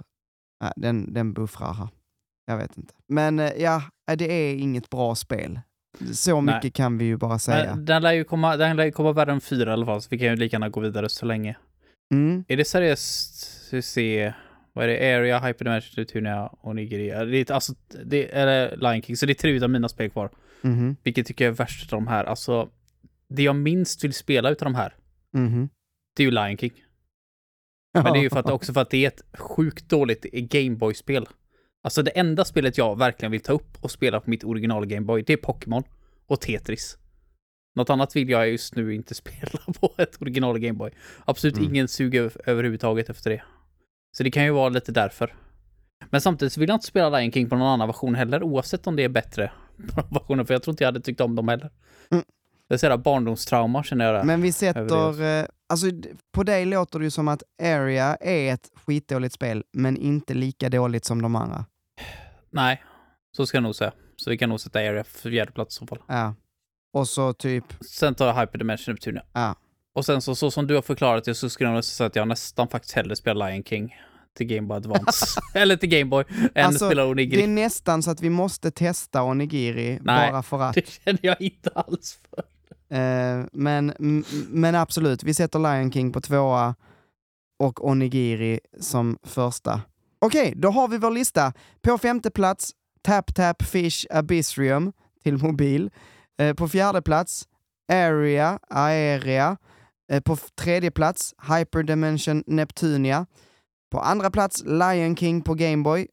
nej, 0.61 0.73
den, 0.75 1.13
den 1.13 1.33
buffrar 1.33 1.73
här. 1.73 1.87
Jag 2.45 2.57
vet 2.57 2.77
inte. 2.77 2.93
Men 3.07 3.39
eh, 3.39 3.51
ja, 3.57 3.83
eh, 4.11 4.17
det 4.17 4.31
är 4.33 4.55
inget 4.55 4.89
bra 4.89 5.15
spel. 5.15 5.59
Så 6.13 6.41
Nej. 6.41 6.55
mycket 6.55 6.73
kan 6.73 6.97
vi 6.97 7.05
ju 7.05 7.17
bara 7.17 7.39
säga. 7.39 7.75
Men 7.75 7.85
Den 7.85 8.01
lär 8.01 8.13
ju 8.13 8.23
komma, 8.23 8.57
den 8.57 8.77
lär 8.77 8.85
ju 8.85 8.91
komma 8.91 9.11
värre 9.11 9.31
än 9.31 9.41
fyra 9.41 9.69
i 9.69 9.73
alla 9.73 9.85
fall, 9.85 10.01
så 10.01 10.07
vi 10.11 10.17
kan 10.19 10.27
ju 10.27 10.35
lika 10.35 10.55
gärna 10.55 10.69
gå 10.69 10.79
vidare 10.79 11.09
så 11.09 11.25
länge. 11.25 11.57
Mm. 12.13 12.45
Är 12.47 12.57
det 12.57 12.65
seriöst, 12.65 13.43
vi 13.73 13.81
se, 13.81 14.33
vad 14.73 14.85
är 14.85 14.87
det? 14.87 15.15
Area, 15.15 15.39
Hyperdimension, 15.39 16.05
Tunia 16.05 16.47
och 16.47 16.75
Nigiri? 16.75 17.09
Ja, 17.09 17.25
Det 17.25 17.49
är, 17.49 17.53
alltså, 17.53 17.73
det 18.05 18.35
är 18.35 18.77
Lion 18.77 19.01
King, 19.01 19.17
så 19.17 19.25
det 19.25 19.31
är 19.31 19.35
tre 19.35 19.51
utav 19.51 19.69
mina 19.69 19.89
spel 19.89 20.09
kvar. 20.09 20.29
Mhm. 20.61 20.95
Vilket 21.03 21.27
tycker 21.27 21.45
jag 21.45 21.51
är 21.51 21.55
värst 21.55 21.93
av 21.93 21.99
de 21.99 22.07
här. 22.07 22.23
Alltså, 22.23 22.69
det 23.33 23.43
jag 23.43 23.55
minst 23.55 24.03
vill 24.03 24.13
spela 24.13 24.49
utav 24.49 24.65
de 24.65 24.75
här, 24.75 24.95
Mhm. 25.33 25.69
det 26.15 26.23
är 26.23 26.25
ju 26.25 26.31
Lion 26.31 26.57
King. 26.57 26.83
Men 27.93 28.13
det 28.13 28.19
är 28.19 28.23
ju 28.23 28.29
för 28.29 28.39
att, 28.39 28.49
också 28.49 28.73
för 28.73 28.81
att 28.81 28.89
det 28.89 29.03
är 29.05 29.07
ett 29.07 29.21
sjukt 29.39 29.89
dåligt 29.89 30.23
Gameboy-spel. 30.33 31.27
Alltså 31.83 32.03
det 32.03 32.11
enda 32.11 32.45
spelet 32.45 32.77
jag 32.77 32.97
verkligen 32.97 33.31
vill 33.31 33.41
ta 33.41 33.53
upp 33.53 33.77
och 33.83 33.91
spela 33.91 34.19
på 34.19 34.29
mitt 34.29 34.43
original 34.43 34.85
Gameboy, 34.85 35.21
det 35.21 35.33
är 35.33 35.37
Pokémon 35.37 35.83
och 36.27 36.41
Tetris. 36.41 36.97
Något 37.75 37.89
annat 37.89 38.15
vill 38.15 38.29
jag 38.29 38.49
just 38.49 38.75
nu 38.75 38.95
inte 38.95 39.15
spela 39.23 39.59
på 39.79 39.93
ett 39.97 40.21
original 40.21 40.59
Gameboy. 40.59 40.91
Absolut 41.25 41.57
Mm. 41.57 41.69
ingen 41.69 41.87
sug 41.87 42.15
över- 42.15 42.49
överhuvudtaget 42.49 43.09
efter 43.09 43.29
det. 43.29 43.43
Så 44.17 44.23
det 44.23 44.31
kan 44.31 44.43
ju 44.43 44.51
vara 44.51 44.69
lite 44.69 44.91
därför. 44.91 45.35
Men 46.09 46.21
samtidigt 46.21 46.53
så 46.53 46.59
vill 46.59 46.69
jag 46.69 46.75
inte 46.75 46.87
spela 46.87 47.19
Lion 47.19 47.31
King 47.31 47.49
på 47.49 47.55
någon 47.55 47.67
annan 47.67 47.87
version 47.87 48.15
heller, 48.15 48.43
oavsett 48.43 48.87
om 48.87 48.95
det 48.95 49.03
är 49.03 49.09
bättre 49.09 49.51
versionen, 50.11 50.45
för 50.45 50.53
jag 50.53 50.63
tror 50.63 50.71
inte 50.73 50.83
jag 50.83 50.87
hade 50.87 51.01
tyckt 51.01 51.21
om 51.21 51.35
dem 51.35 51.47
heller. 51.47 51.71
Mm. 52.11 52.23
Det 52.67 52.73
är 52.73 52.77
sådär 52.77 52.97
barndomstrauma 52.97 53.83
känner 53.83 54.05
jag 54.05 54.15
där. 54.15 54.23
Men 54.23 54.41
vi 54.41 54.51
sätter, 54.51 55.21
eh, 55.39 55.45
alltså 55.69 55.87
på 56.31 56.43
dig 56.43 56.65
låter 56.65 56.99
det 56.99 57.05
ju 57.05 57.11
som 57.11 57.27
att 57.27 57.43
Area 57.63 58.15
är 58.21 58.53
ett 58.53 58.69
skitdåligt 58.85 59.35
spel, 59.35 59.63
men 59.73 59.97
inte 59.97 60.33
lika 60.33 60.69
dåligt 60.69 61.05
som 61.05 61.21
de 61.21 61.35
andra. 61.35 61.65
Nej, 62.49 62.83
så 63.37 63.45
ska 63.45 63.57
jag 63.57 63.63
nog 63.63 63.75
säga. 63.75 63.91
Så 64.15 64.29
vi 64.29 64.37
kan 64.37 64.49
nog 64.49 64.59
sätta 64.59 64.79
Area 64.79 65.03
för 65.03 65.29
fjärde 65.29 65.51
plats 65.51 65.75
i 65.75 65.79
så 65.79 65.87
fall. 65.87 65.99
Ja. 66.07 66.35
Och 66.93 67.07
så 67.07 67.33
typ, 67.33 67.63
Sen 67.81 68.15
tar 68.15 68.27
jag 68.27 68.33
Hyperdimension 68.33 68.93
Neptunia. 68.93 69.23
Ja. 69.33 69.55
Och 69.95 70.05
sen 70.05 70.21
så, 70.21 70.35
så 70.35 70.51
som 70.51 70.67
du 70.67 70.75
har 70.75 70.81
förklarat 70.81 71.23
det 71.23 71.35
så 71.35 71.49
skulle 71.49 71.69
jag 71.69 71.73
nog 71.73 71.83
säga 71.83 72.07
att 72.07 72.15
jag 72.15 72.27
nästan 72.27 72.67
faktiskt 72.67 72.93
hellre 72.95 73.15
spelar 73.15 73.51
Lion 73.51 73.63
King 73.63 73.95
till 74.37 74.47
Game 74.47 74.67
Boy 74.67 74.77
Advance. 74.77 75.39
Eller 75.53 75.75
till 75.75 75.89
Game 75.89 76.05
Boy, 76.05 76.23
än 76.55 76.65
Alltså, 76.65 76.85
spelar 76.85 77.03
det 77.03 77.07
är 77.07 77.11
Onigiri. 77.11 77.47
nästan 77.47 78.03
så 78.03 78.11
att 78.11 78.21
vi 78.21 78.29
måste 78.29 78.71
testa 78.71 79.23
Onigiri 79.23 79.99
Nej. 80.01 80.31
bara 80.31 80.43
för 80.43 80.61
att. 80.61 80.75
Det 80.75 80.87
känner 80.89 81.19
jag 81.21 81.41
inte 81.41 81.69
alls 81.69 82.19
för. 82.29 82.43
Eh, 82.89 83.45
men, 83.51 83.93
men 84.49 84.75
absolut, 84.75 85.23
vi 85.23 85.33
sätter 85.33 85.59
Lion 85.59 85.91
King 85.91 86.11
på 86.11 86.21
tvåa 86.21 86.75
och 87.59 87.87
Onigiri 87.87 88.59
som 88.79 89.17
första. 89.23 89.81
Okej, 90.19 90.53
då 90.55 90.69
har 90.69 90.87
vi 90.87 90.97
vår 90.97 91.11
lista. 91.11 91.53
På 91.81 91.97
femte 91.97 92.31
plats, 92.31 92.71
Tap 93.01 93.35
Tap 93.35 93.63
Fish 93.63 94.05
Abyssrium 94.09 94.93
till 95.23 95.37
mobil. 95.37 95.91
Eh, 96.39 96.53
på 96.53 96.67
fjärde 96.67 97.01
plats, 97.01 97.47
Area, 97.91 98.59
Aerea. 98.69 99.57
Eh, 100.11 100.21
på 100.21 100.37
tredje 100.55 100.91
plats, 100.91 101.35
Hyperdimension 101.49 102.43
Neptunia. 102.47 103.25
På 103.91 103.99
andra 103.99 104.31
plats, 104.31 104.63
Lion 104.65 105.15
King 105.15 105.41
på 105.41 105.53
Gameboy. 105.53 106.07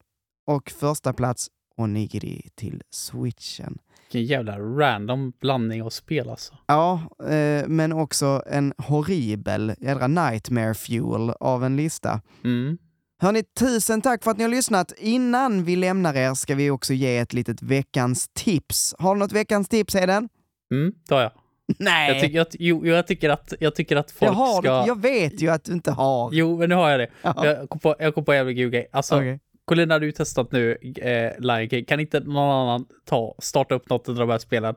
Och 0.46 0.70
första 0.70 1.12
plats, 1.12 1.48
Onigiri 1.76 2.48
till 2.54 2.82
switchen. 2.90 3.78
Vilken 4.14 4.36
jävla 4.36 4.58
random 4.58 5.32
blandning 5.40 5.82
av 5.82 5.90
spel 5.90 6.30
alltså. 6.30 6.54
Ja, 6.66 7.02
eh, 7.20 7.66
men 7.66 7.92
också 7.92 8.42
en 8.46 8.74
horribel 8.78 9.74
jädra 9.80 10.06
nightmare 10.06 10.74
fuel 10.74 11.30
av 11.40 11.64
en 11.64 11.76
lista. 11.76 12.20
Mm. 12.44 12.78
Hörni, 13.22 13.42
tusen 13.42 14.02
tack 14.02 14.24
för 14.24 14.30
att 14.30 14.36
ni 14.36 14.44
har 14.44 14.50
lyssnat. 14.50 14.92
Innan 14.98 15.64
vi 15.64 15.76
lämnar 15.76 16.14
er 16.14 16.34
ska 16.34 16.54
vi 16.54 16.70
också 16.70 16.92
ge 16.92 17.18
ett 17.18 17.32
litet 17.32 17.62
veckans 17.62 18.28
tips. 18.32 18.94
Har 18.98 19.14
du 19.14 19.18
något 19.18 19.32
veckans 19.32 19.68
tips, 19.68 19.94
Heden? 19.94 20.28
Mm, 20.72 20.92
det 21.08 21.14
har 21.14 21.22
jag. 21.22 21.32
Nej! 21.78 22.12
Jag 22.12 22.22
tycker 22.22 22.40
att, 22.40 22.56
jo, 22.58 22.86
jag 22.86 23.06
tycker 23.06 23.30
att, 23.30 23.52
jag 23.60 23.74
tycker 23.74 23.96
att 23.96 24.14
jag, 24.20 24.28
folk 24.28 24.38
har, 24.38 24.62
ska... 24.62 24.84
jag 24.86 25.02
vet 25.02 25.42
ju 25.42 25.48
att 25.48 25.64
du 25.64 25.72
inte 25.72 25.90
har. 25.90 26.30
Jo, 26.32 26.58
men 26.58 26.68
nu 26.68 26.74
har 26.74 26.90
jag 26.90 27.00
det. 27.00 27.08
Ja. 27.22 27.46
Jag 27.46 27.68
kom 27.68 27.80
på, 27.80 27.94
jag 27.98 28.14
kom 28.14 28.24
på 28.24 28.32
en 28.32 28.46
god 28.46 28.72
grej. 28.72 28.88
Alltså, 28.92 29.22
Okej. 29.66 29.76
Colin, 29.76 29.90
har 29.90 30.00
du 30.00 30.12
testat 30.12 30.52
nu 30.52 30.72
eh, 30.96 31.32
Lion 31.40 31.68
King? 31.70 31.84
Kan 31.84 32.00
inte 32.00 32.20
någon 32.20 32.50
annan 32.68 32.86
ta, 33.04 33.34
starta 33.38 33.74
upp 33.74 33.90
något 33.90 34.08
av 34.08 34.14
de 34.14 34.30
här 34.30 34.38
spelen 34.38 34.74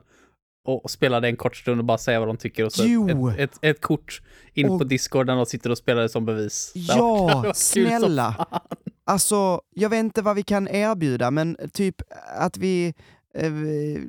och 0.64 0.90
spela 0.90 1.20
det 1.20 1.28
en 1.28 1.36
kort 1.36 1.56
stund 1.56 1.78
och 1.80 1.84
bara 1.84 1.98
säga 1.98 2.18
vad 2.20 2.28
de 2.28 2.36
tycker 2.36 2.64
och 2.64 2.72
så 2.72 2.84
Jo. 2.86 3.28
ett, 3.30 3.38
ett, 3.38 3.58
ett 3.62 3.80
kort 3.80 4.22
in 4.54 4.68
Och- 4.68 4.78
på 4.78 4.84
Discord 4.84 5.26
där 5.26 5.36
de 5.36 5.46
sitter 5.46 5.70
och 5.70 5.78
spelar 5.78 6.02
det 6.02 6.08
som 6.08 6.24
bevis. 6.24 6.72
Ja, 6.74 7.44
snälla! 7.54 8.46
Alltså, 9.06 9.60
jag 9.74 9.88
vet 9.90 9.98
inte 9.98 10.22
vad 10.22 10.36
vi 10.36 10.42
kan 10.42 10.68
erbjuda, 10.68 11.30
men 11.30 11.56
typ 11.72 11.96
att 12.38 12.56
vi 12.56 12.94
eh, 13.34 13.52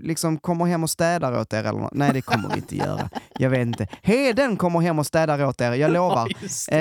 liksom 0.03 0.37
kommer 0.37 0.65
hem 0.65 0.83
och 0.83 0.89
städar 0.89 1.39
åt 1.41 1.53
er 1.53 1.63
eller 1.63 1.79
något. 1.79 1.93
Nej, 1.93 2.11
det 2.13 2.21
kommer 2.21 2.49
vi 2.49 2.55
inte 2.55 2.75
göra. 2.77 3.09
Jag 3.37 3.49
vet 3.49 3.59
inte. 3.61 3.87
Heden 4.01 4.57
kommer 4.57 4.79
hem 4.79 4.99
och 4.99 5.05
städar 5.05 5.45
åt 5.45 5.61
er, 5.61 5.71
jag 5.73 5.91
lovar. 5.93 6.27
Ja, 6.71 6.77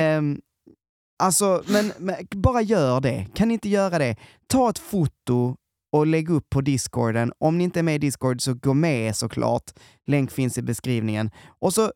alltså, 1.18 1.62
men, 1.68 1.92
men 1.98 2.14
bara 2.34 2.62
gör 2.62 3.00
det. 3.00 3.26
Kan 3.34 3.48
ni 3.48 3.54
inte 3.54 3.68
göra 3.68 3.98
det? 3.98 4.16
Ta 4.46 4.70
ett 4.70 4.78
foto 4.78 5.56
och 5.92 6.06
lägg 6.06 6.30
upp 6.30 6.50
på 6.50 6.60
discorden. 6.60 7.32
Om 7.38 7.58
ni 7.58 7.64
inte 7.64 7.78
är 7.78 7.82
med 7.82 7.94
i 7.94 7.98
discord 7.98 8.40
så 8.42 8.54
gå 8.54 8.74
med 8.74 9.16
såklart. 9.16 9.62
Länk 10.06 10.30
finns 10.30 10.58
i 10.58 10.62
beskrivningen. 10.62 11.30
Och 11.58 11.74
så 11.74 11.84
eh, 11.84 11.90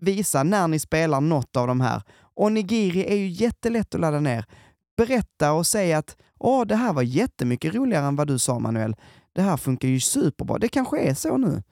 visa 0.00 0.42
när 0.42 0.68
ni 0.68 0.78
spelar 0.78 1.20
något 1.20 1.56
av 1.56 1.66
de 1.66 1.80
här. 1.80 2.02
Onigiri 2.34 3.04
är 3.12 3.16
ju 3.16 3.28
jättelätt 3.28 3.94
att 3.94 4.00
ladda 4.00 4.20
ner. 4.20 4.44
Berätta 4.96 5.52
och 5.52 5.66
säg 5.66 5.92
att 5.92 6.16
Åh, 6.44 6.66
det 6.66 6.76
här 6.76 6.92
var 6.92 7.02
jättemycket 7.02 7.74
roligare 7.74 8.06
än 8.06 8.16
vad 8.16 8.26
du 8.26 8.38
sa 8.38 8.58
Manuel. 8.58 8.96
Det 9.32 9.42
här 9.42 9.56
funkar 9.56 9.88
ju 9.88 10.00
superbra. 10.00 10.58
Det 10.58 10.68
kanske 10.68 10.98
är 11.00 11.14
så 11.14 11.36
nu. 11.36 11.62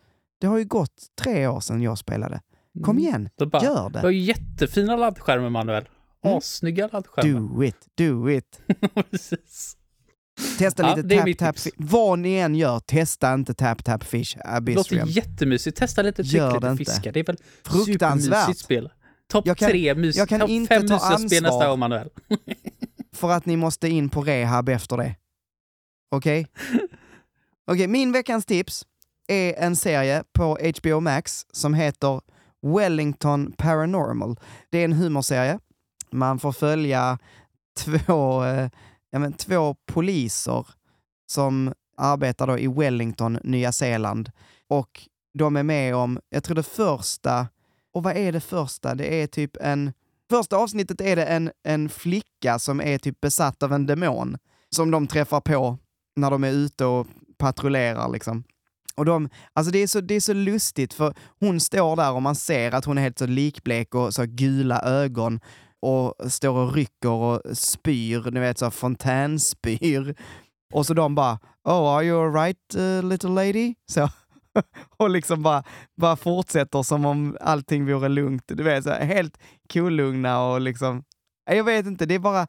Det 0.40 0.46
har 0.46 0.58
ju 0.58 0.64
gått 0.64 1.06
tre 1.22 1.46
år 1.46 1.60
sedan 1.60 1.82
jag 1.82 1.98
spelade. 1.98 2.40
Kom 2.84 2.96
Mm. 2.96 2.98
igen, 3.08 3.28
Då 3.36 3.46
bara, 3.46 3.64
gör 3.64 3.84
Du 3.88 3.92
det. 3.92 3.98
har 4.00 4.10
ju 4.10 4.20
jättefina 4.20 4.96
laddskärmar 4.96 5.50
Manuel. 5.50 5.88
Mm. 6.24 6.36
Assnygga 6.36 6.88
laddskärmar. 6.92 7.40
Do 7.40 7.64
it, 7.64 7.76
do 7.94 8.30
it. 8.30 8.60
Precis. 9.10 9.76
Testa 10.58 10.82
Ja, 10.82 10.94
lite 10.94 11.16
tap 11.18 11.38
tap 11.38 11.58
fish. 11.58 11.72
Vad 11.76 12.18
ni 12.18 12.34
än 12.34 12.54
gör, 12.54 12.80
testa 12.80 13.34
inte 13.34 13.54
tap 13.54 13.84
tap 13.84 14.04
fish 14.04 14.34
Det 14.36 14.40
låter 14.44 14.56
Abyssrium. 14.56 15.08
jättemysigt. 15.08 15.78
Testa 15.78 16.02
lite 16.02 16.22
tryck, 16.22 16.34
Gör 16.34 16.60
det 16.60 16.70
inte. 16.70 16.82
är 17.20 17.24
väl 17.24 17.36
supermysigt 17.86 18.58
spel. 18.58 18.90
Topp 19.28 19.58
tre 19.58 19.94
mys, 19.94 20.16
jag 20.16 20.28
kan 20.28 20.40
topp 20.40 20.48
fem 20.68 20.82
mysiga 20.82 21.18
spel 21.18 21.42
nästa 21.42 21.68
gång 21.68 21.78
Manuel. 21.78 22.08
För 23.12 23.30
att 23.30 23.46
ni 23.46 23.56
måste 23.56 23.88
in 23.88 24.08
på 24.08 24.22
rehab 24.22 24.68
efter 24.68 24.96
det. 24.96 25.16
Okej? 26.10 26.46
Okej, 27.70 27.86
min 27.88 28.12
veckans 28.12 28.46
tips 28.46 28.86
är 29.28 29.54
en 29.58 29.76
serie 29.76 30.24
på 30.32 30.58
HBO 30.78 31.00
Max 31.00 31.46
som 31.52 31.74
heter 31.74 32.20
Wellington 32.76 33.52
Paranormal. 33.52 34.36
Det 34.70 34.78
är 34.78 34.84
en 34.84 34.92
humorserie. 34.92 35.58
Man 36.12 36.38
får 36.38 36.52
följa 36.52 37.18
två, 37.78 38.44
eh, 38.44 38.70
ja, 39.10 39.18
men, 39.18 39.32
två 39.32 39.76
poliser 39.86 40.66
som 41.30 41.72
arbetar 41.96 42.46
då 42.46 42.58
i 42.58 42.66
Wellington, 42.66 43.38
Nya 43.44 43.72
Zeeland. 43.72 44.30
Och 44.68 45.08
de 45.34 45.56
är 45.56 45.62
med 45.62 45.94
om, 45.94 46.20
jag 46.28 46.44
tror 46.44 46.54
det 46.54 46.62
första, 46.62 47.48
och 47.94 48.02
vad 48.02 48.16
är 48.16 48.32
det 48.32 48.40
första? 48.40 48.94
Det 48.94 49.22
är 49.22 49.26
typ 49.26 49.56
en, 49.60 49.92
första 50.30 50.56
avsnittet 50.56 51.00
är 51.00 51.16
det 51.16 51.24
en, 51.24 51.50
en 51.62 51.88
flicka 51.88 52.58
som 52.58 52.80
är 52.80 52.98
typ 52.98 53.20
besatt 53.20 53.62
av 53.62 53.72
en 53.72 53.86
demon 53.86 54.38
som 54.74 54.90
de 54.90 55.06
träffar 55.06 55.40
på 55.40 55.78
när 56.16 56.30
de 56.30 56.44
är 56.44 56.52
ute 56.52 56.84
och 56.84 57.06
patrullerar 57.38 58.08
liksom. 58.08 58.44
Och 58.94 59.04
de, 59.04 59.28
alltså 59.52 59.72
det 59.72 59.78
är, 59.78 59.86
så, 59.86 60.00
det 60.00 60.14
är 60.14 60.20
så 60.20 60.32
lustigt 60.32 60.94
för 60.94 61.14
hon 61.40 61.60
står 61.60 61.96
där 61.96 62.12
och 62.12 62.22
man 62.22 62.34
ser 62.34 62.72
att 62.72 62.84
hon 62.84 62.98
är 62.98 63.02
helt 63.02 63.18
så 63.18 63.26
likblek 63.26 63.94
och 63.94 64.14
så 64.14 64.24
gula 64.26 64.82
ögon 64.82 65.40
och 65.82 66.32
står 66.32 66.56
och 66.56 66.74
rycker 66.74 67.10
och 67.10 67.42
spyr, 67.52 68.30
ni 68.30 68.40
vet 68.40 68.58
så 68.58 68.70
fontänspyr. 68.70 70.14
Och 70.72 70.86
så 70.86 70.94
de 70.94 71.14
bara 71.14 71.38
“Oh, 71.64 71.94
are 71.96 72.04
you 72.04 72.26
alright 72.26 72.74
uh, 72.76 73.02
little 73.02 73.30
lady?” 73.30 73.74
så. 73.92 74.08
och 74.96 75.10
liksom 75.10 75.42
bara, 75.42 75.64
bara 75.96 76.16
fortsätter 76.16 76.82
som 76.82 77.04
om 77.04 77.36
allting 77.40 77.86
vore 77.86 78.08
lugnt. 78.08 78.44
Du 78.46 78.62
vet, 78.62 78.84
så 78.84 78.90
här, 78.90 79.04
helt 79.04 79.38
kolugna 79.72 80.44
och 80.44 80.60
liksom... 80.60 81.04
Äh, 81.50 81.56
jag 81.56 81.64
vet 81.64 81.86
inte, 81.86 82.06
det 82.06 82.14
är 82.14 82.18
bara... 82.18 82.46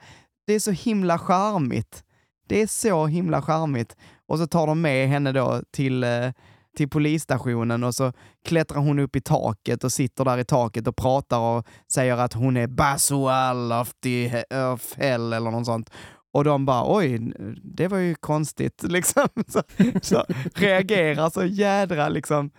Det 0.48 0.54
är 0.54 0.60
så 0.60 0.72
himla 0.72 1.20
charmigt. 1.20 2.04
Det 2.48 2.62
är 2.62 2.68
så 2.68 3.08
himla 3.08 3.42
charmigt. 3.42 3.96
Och 4.28 4.38
så 4.38 4.48
tar 4.48 4.68
de 4.68 4.82
med 4.82 5.10
henne 5.10 5.32
då 5.32 5.62
till, 5.72 6.04
eh, 6.04 6.30
till 6.78 6.90
polisstationen 6.90 7.84
och 7.84 7.96
så 7.96 8.14
klättrar 8.46 8.80
hon 8.80 9.00
upp 9.00 9.16
i 9.16 9.22
taket 9.22 9.84
och 9.84 9.92
sitter 9.92 10.26
där 10.26 10.38
i 10.38 10.46
taket 10.46 10.88
och 10.88 10.96
pratar 10.96 11.40
och 11.40 11.68
säger 11.94 12.18
att 12.18 12.34
hon 12.34 12.58
är 12.58 12.68
Basual 12.68 13.72
of, 13.72 13.94
the, 14.04 14.44
of 14.74 14.94
hell 14.96 15.34
eller 15.34 15.52
något 15.52 15.66
sånt. 15.66 15.90
Och 16.34 16.44
de 16.44 16.66
bara 16.66 16.96
oj, 16.96 17.34
det 17.64 17.88
var 17.88 17.98
ju 17.98 18.16
konstigt 18.16 18.84
liksom. 18.88 19.28
Så, 19.48 19.64
så 20.02 20.26
reagerar 20.56 21.30
så 21.30 21.46
jädra 21.46 22.10
liksom 22.10 22.52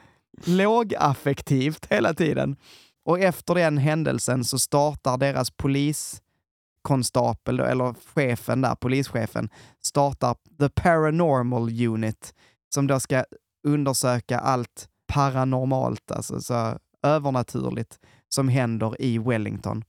lågaffektivt 0.45 1.87
hela 1.91 2.15
tiden. 2.15 2.57
Och 3.05 3.21
efter 3.21 3.55
den 3.55 3.79
händelsen 3.79 4.45
så 4.45 4.59
startar 4.59 5.19
deras 5.19 5.51
poliskonstapel, 5.51 7.61
eller 7.61 7.95
chefen 8.15 8.61
där, 8.61 8.75
polischefen, 8.75 9.49
startar 9.85 10.37
The 10.59 10.69
Paranormal 10.69 11.87
Unit 11.87 12.35
som 12.75 12.87
då 12.87 13.01
ska 13.01 13.25
undersöka 13.63 14.39
allt 14.39 14.89
paranormalt, 15.07 16.11
alltså 16.11 16.41
så 16.41 16.79
övernaturligt, 17.03 17.99
som 18.29 18.49
händer 18.49 19.03
i 19.03 19.19
Wellington. 19.19 19.85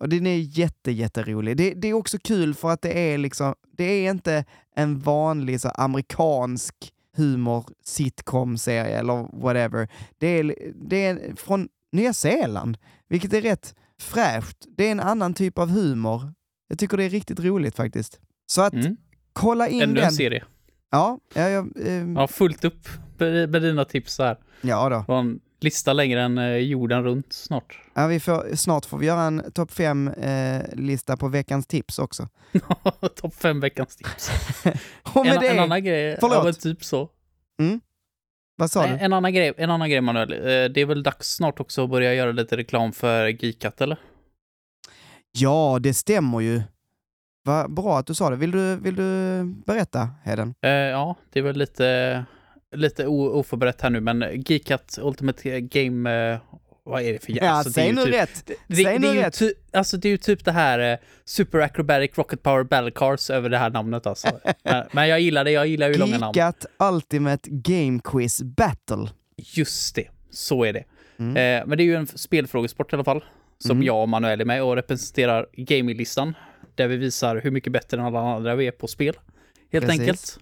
Och 0.00 0.08
den 0.08 0.26
är 0.26 0.36
jätte, 0.36 0.90
jätterolig. 0.92 1.56
Det, 1.56 1.74
det 1.74 1.88
är 1.88 1.92
också 1.94 2.18
kul 2.24 2.54
för 2.54 2.70
att 2.70 2.82
det 2.82 2.98
är 3.12 3.18
liksom, 3.18 3.54
det 3.76 3.84
är 3.84 4.10
inte 4.10 4.44
en 4.76 4.98
vanlig 4.98 5.60
så 5.60 5.68
amerikansk 5.68 6.74
humor 7.16 7.64
sitcom-serie 7.84 8.98
eller 8.98 9.40
whatever. 9.42 9.88
Det 10.18 10.26
är, 10.26 10.54
det 10.88 11.04
är 11.06 11.36
från 11.36 11.68
Nya 11.92 12.12
Zeeland, 12.12 12.78
vilket 13.08 13.32
är 13.32 13.40
rätt 13.42 13.74
fräscht. 14.00 14.56
Det 14.76 14.86
är 14.86 14.92
en 14.92 15.00
annan 15.00 15.34
typ 15.34 15.58
av 15.58 15.68
humor. 15.68 16.32
Jag 16.68 16.78
tycker 16.78 16.96
det 16.96 17.04
är 17.04 17.10
riktigt 17.10 17.40
roligt 17.40 17.76
faktiskt. 17.76 18.20
Så 18.46 18.62
att 18.62 18.72
Mm. 18.74 18.96
kolla 19.32 19.68
in 19.68 19.82
Ännu 19.82 19.90
en 20.00 20.04
den. 20.04 20.12
serie. 20.12 20.44
Ja, 20.90 21.18
ja, 21.34 21.48
ja, 21.48 21.66
ehm, 21.86 22.16
Ja, 22.16 22.26
fullt 22.28 22.64
upp 22.64 22.88
med 23.20 23.62
dina 23.62 23.84
tips 23.84 24.18
här. 24.18 24.36
ja 24.60 24.88
då. 24.88 25.04
Var 25.08 25.18
en 25.18 25.40
lista 25.60 25.92
längre 25.92 26.22
än 26.22 26.38
eh, 26.38 26.56
jorden 26.56 27.04
runt 27.04 27.32
snart. 27.32 27.80
Ja, 27.94 28.06
vi 28.06 28.20
får, 28.20 28.56
snart 28.56 28.84
får 28.86 28.98
vi 28.98 29.06
göra 29.06 29.20
en 29.22 29.52
topp 29.52 29.72
fem 29.72 30.08
eh, 30.08 30.62
lista 30.72 31.16
på 31.16 31.28
veckans 31.28 31.66
tips 31.66 31.98
också. 31.98 32.28
Topp 33.16 33.34
fem 33.34 33.60
veckans 33.60 33.96
tips. 33.96 34.30
Och 35.14 35.26
med 35.26 35.34
En, 35.34 35.40
det, 35.40 35.48
en 35.48 35.58
annan 35.58 35.84
grej, 35.84 36.16
Förlåt. 36.20 36.44
ja 36.46 36.52
typ 36.52 36.84
så. 36.84 37.08
vad 38.56 38.70
sa 38.70 38.84
En, 38.86 38.98
du? 38.98 39.04
en, 39.04 39.12
annan 39.12 39.32
grej, 39.34 39.52
en 39.56 39.70
annan 39.70 39.90
grej 39.90 40.00
Manuel, 40.00 40.32
Eh, 40.32 40.38
det 40.70 40.80
är 40.80 40.86
väl 40.86 41.02
dags 41.02 41.34
snart 41.34 41.60
också 41.60 41.84
att 41.84 41.90
börja 41.90 42.14
göra 42.14 42.32
lite 42.32 42.56
reklam 42.56 42.92
för 42.92 43.26
Geekat 43.44 43.80
eller? 43.80 43.98
Ja, 45.38 45.78
det 45.80 45.94
stämmer 45.94 46.40
ju. 46.40 46.62
Vad 47.44 47.74
bra 47.74 47.98
att 47.98 48.06
du 48.06 48.14
sa 48.14 48.30
det. 48.30 48.36
Vill 48.36 48.50
du, 48.50 48.76
vill 48.76 48.94
du 48.94 49.42
berätta, 49.66 50.08
Heden? 50.24 50.54
Eh, 50.62 50.70
ja, 50.70 51.16
det 51.32 51.38
är 51.38 51.42
väl 51.42 51.56
lite, 51.58 52.24
lite 52.76 53.06
oförberett 53.06 53.80
här 53.80 53.90
nu, 53.90 54.00
men 54.00 54.24
Geekat 54.46 54.98
Ultimate 55.02 55.60
Game, 55.60 56.30
eh, 56.32 56.38
vad 56.84 57.02
är 57.02 57.12
det 57.12 57.24
för 57.24 57.32
Ja, 57.44 57.50
alltså, 57.50 57.72
säg 57.72 57.92
nu 57.92 58.04
typ, 58.04 58.14
rätt. 58.14 58.50
Det, 58.66 58.76
Säg 58.76 58.98
nu 58.98 59.14
rätt. 59.14 59.38
ty, 59.38 59.52
alltså 59.72 59.96
det 59.96 60.08
är 60.08 60.10
ju 60.10 60.16
typ 60.16 60.44
det 60.44 60.52
här 60.52 60.92
eh, 60.92 60.98
Super 61.24 61.58
Acrobatic 61.58 62.10
Rocket 62.18 62.42
Power 62.42 62.62
Battle 62.64 62.90
Cars 62.90 63.30
över 63.30 63.50
det 63.50 63.58
här 63.58 63.70
namnet 63.70 64.06
alltså. 64.06 64.28
men, 64.64 64.84
men 64.92 65.08
jag 65.08 65.20
gillar 65.20 65.44
det, 65.44 65.50
jag 65.50 65.66
gillar 65.66 65.88
ju 65.88 65.94
långa 65.94 66.18
namn. 66.18 66.32
Geekat 66.36 66.66
Ultimate 66.92 67.50
Game 67.50 68.00
Quiz 68.04 68.42
Battle. 68.42 69.08
Just 69.36 69.94
det, 69.94 70.08
så 70.30 70.64
är 70.64 70.72
det. 70.72 70.84
Mm. 71.18 71.36
Eh, 71.36 71.66
men 71.66 71.78
det 71.78 71.82
är 71.84 71.86
ju 71.86 71.94
en 71.96 72.06
spelfrågesport 72.06 72.92
i 72.92 72.96
alla 72.96 73.04
fall, 73.04 73.24
som 73.58 73.70
Mm. 73.70 73.86
jag 73.86 74.02
och 74.02 74.08
Manuel 74.08 74.40
är 74.40 74.44
med 74.44 74.62
och 74.62 74.76
representerar 74.76 75.46
gaminglistan, 75.52 76.34
där 76.74 76.88
vi 76.88 76.96
visar 76.96 77.36
hur 77.36 77.50
mycket 77.50 77.72
bättre 77.72 77.96
än 77.98 78.04
alla 78.04 78.20
andra 78.20 78.54
vi 78.54 78.66
är 78.66 78.70
på 78.70 78.86
spel, 78.86 79.14
helt 79.72 79.84
Precis. 79.86 80.00
enkelt. 80.00 80.38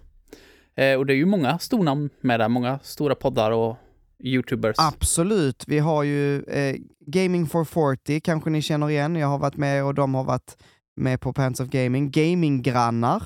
Eh, 0.77 0.97
och 0.97 1.05
det 1.05 1.13
är 1.13 1.17
ju 1.17 1.25
många 1.25 1.59
stornamn 1.59 2.09
med 2.21 2.39
där, 2.39 2.49
många 2.49 2.79
stora 2.83 3.15
poddar 3.15 3.51
och 3.51 3.77
YouTubers. 4.23 4.75
Absolut. 4.79 5.63
Vi 5.67 5.79
har 5.79 6.03
ju 6.03 6.43
eh, 6.43 6.75
Gaming 7.05 7.47
for 7.47 7.65
40, 7.65 8.19
kanske 8.19 8.49
ni 8.49 8.61
känner 8.61 8.89
igen. 8.89 9.15
Jag 9.15 9.27
har 9.27 9.37
varit 9.37 9.57
med 9.57 9.85
och 9.85 9.93
de 9.93 10.15
har 10.15 10.23
varit 10.23 10.57
med 10.95 11.21
på 11.21 11.33
Pants 11.33 11.59
of 11.59 11.69
Gaming. 11.69 12.11
Gaminggrannar. 12.11 13.23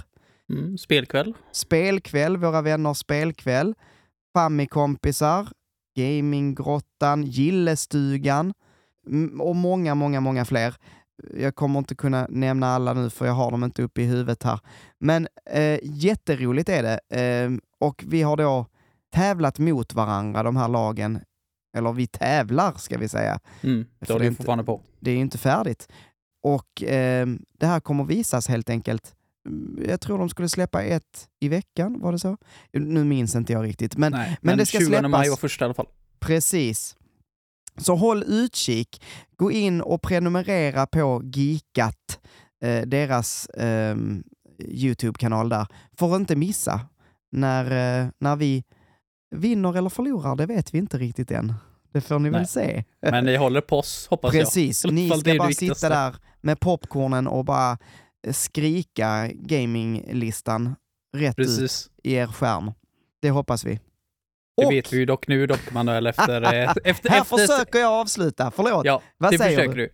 Mm, 0.50 0.78
spelkväll. 0.78 1.34
Spelkväll, 1.52 2.38
våra 2.38 2.62
vänner 2.62 2.94
spelkväll. 2.94 3.74
Fammikompisar. 4.34 5.48
Gaminggrottan. 5.96 7.24
Gillestugan. 7.24 8.54
Och 9.40 9.56
många, 9.56 9.96
många, 9.96 10.20
många 10.20 10.46
fler. 10.46 10.76
Jag 11.38 11.56
kommer 11.56 11.80
inte 11.80 11.96
kunna 11.96 12.28
nämna 12.30 12.68
alla 12.68 12.94
nu 12.94 13.10
för 13.10 13.26
jag 13.26 13.34
har 13.34 13.52
dem 13.52 13.64
inte 13.64 13.84
uppe 13.84 14.02
i 14.02 14.06
huvudet 14.06 14.44
här. 14.44 14.60
Men 15.00 15.28
eh, 15.46 15.80
jätteroligt 15.84 16.70
är 16.70 16.84
det. 16.84 17.20
Eh, 17.22 17.52
och 17.80 18.04
vi 18.08 18.22
har 18.22 18.38
då 18.38 18.66
tävlat 19.14 19.60
mot 19.60 19.94
varandra, 19.94 20.44
de 20.44 20.56
här 20.56 20.68
lagen. 20.68 21.20
Eller 21.78 21.94
vi 21.94 22.08
tävlar, 22.08 22.74
ska 22.78 22.98
vi 22.98 23.10
säga. 23.10 23.40
Mm, 23.62 23.86
det 24.00 24.10
håller 24.14 24.24
ju 24.26 24.28
inte- 24.30 24.38
fortfarande 24.38 24.64
på. 24.64 24.82
Det 25.00 25.12
är 25.12 25.16
ju 25.16 25.22
inte 25.22 25.38
färdigt. 25.38 25.88
Och 26.44 26.84
eh, 26.84 27.28
det 27.60 27.66
här 27.68 27.80
kommer 27.80 28.04
visas 28.04 28.48
helt 28.48 28.70
enkelt. 28.70 29.16
Mm, 29.48 29.86
Jag 29.90 30.02
tror 30.02 30.18
de 30.18 30.30
skulle 30.30 30.50
släppa 30.50 30.84
ett 30.84 31.28
i 31.40 31.48
veckan, 31.50 32.00
var 32.00 32.12
det 32.12 32.20
så? 32.20 32.38
Nu 32.74 33.04
minns 33.04 33.36
inte 33.36 33.54
jag 33.54 33.64
riktigt, 33.66 33.98
men 33.98 34.12
Nej, 34.12 34.38
men 34.42 34.58
det 34.58 34.66
ska 34.66 34.78
20 34.80 34.90
maj 34.90 35.00
släppas. 35.02 35.30
var 35.30 35.36
första 35.38 35.66
i 35.66 35.66
alla 35.66 35.74
fall. 35.74 35.88
precis. 36.20 36.98
Så 37.78 37.96
håll 37.96 38.24
utkik. 38.28 39.04
Gå 39.36 39.52
in 39.52 39.82
och 39.82 40.02
prenumerera 40.02 40.86
på 40.86 41.22
Geekat, 41.24 42.20
eh, 42.64 42.82
deras 42.82 43.46
eh, 43.46 43.96
YouTube-kanal 44.68 45.50
där, 45.50 45.68
för 45.98 46.14
att 46.16 46.20
inte 46.20 46.36
missa 46.36 46.82
när, 47.32 47.64
eh, 47.66 48.08
när 48.20 48.36
vi 48.36 48.64
vinner 49.36 49.78
eller 49.78 49.90
förlorar, 49.90 50.36
det 50.36 50.46
vet 50.46 50.74
vi 50.74 50.78
inte 50.78 50.98
riktigt 50.98 51.32
än. 51.32 51.54
Det 51.94 52.02
får 52.02 52.20
ni 52.20 52.30
väl 52.30 52.42
Nej. 52.42 52.48
se. 52.48 52.84
Men 53.02 53.26
ni 53.26 53.36
håller 53.36 53.62
på 53.62 53.80
oss, 53.80 54.08
hoppas 54.10 54.32
Precis, 54.32 54.84
jag. 54.84 54.90
Alla 54.92 55.02
ni 55.02 55.20
ska 55.20 55.36
bara 55.36 55.52
sitta 55.52 55.90
där 55.90 56.16
med 56.42 56.60
popcornen 56.60 57.28
och 57.28 57.46
bara 57.46 57.78
eh, 58.28 58.34
skrika 58.34 59.30
gaminglistan 59.34 60.76
rätt 61.14 61.40
ut 61.40 61.46
Precis. 61.46 61.90
i 62.04 62.14
er 62.14 62.28
skärm. 62.28 62.72
Det 63.22 63.30
hoppas 63.30 63.66
vi. 63.66 63.80
Det 64.62 64.66
Och- 64.66 64.72
vet 64.72 64.94
vi 64.94 64.98
ju 64.98 65.06
dock 65.06 65.28
nu 65.28 65.48
dock, 65.48 65.72
Manuel, 65.72 66.08
efter... 66.08 66.42
efter, 66.84 67.10
Här 67.10 67.22
efter 67.22 67.38
försöker 67.38 67.80
jag 67.80 67.92
avsluta, 67.92 68.52
förlåt. 68.56 68.86
Ja, 68.86 69.02
Vad 69.18 69.32
det 69.32 69.38
säger 69.38 69.58
försöker 69.58 69.78
du. 69.78 69.90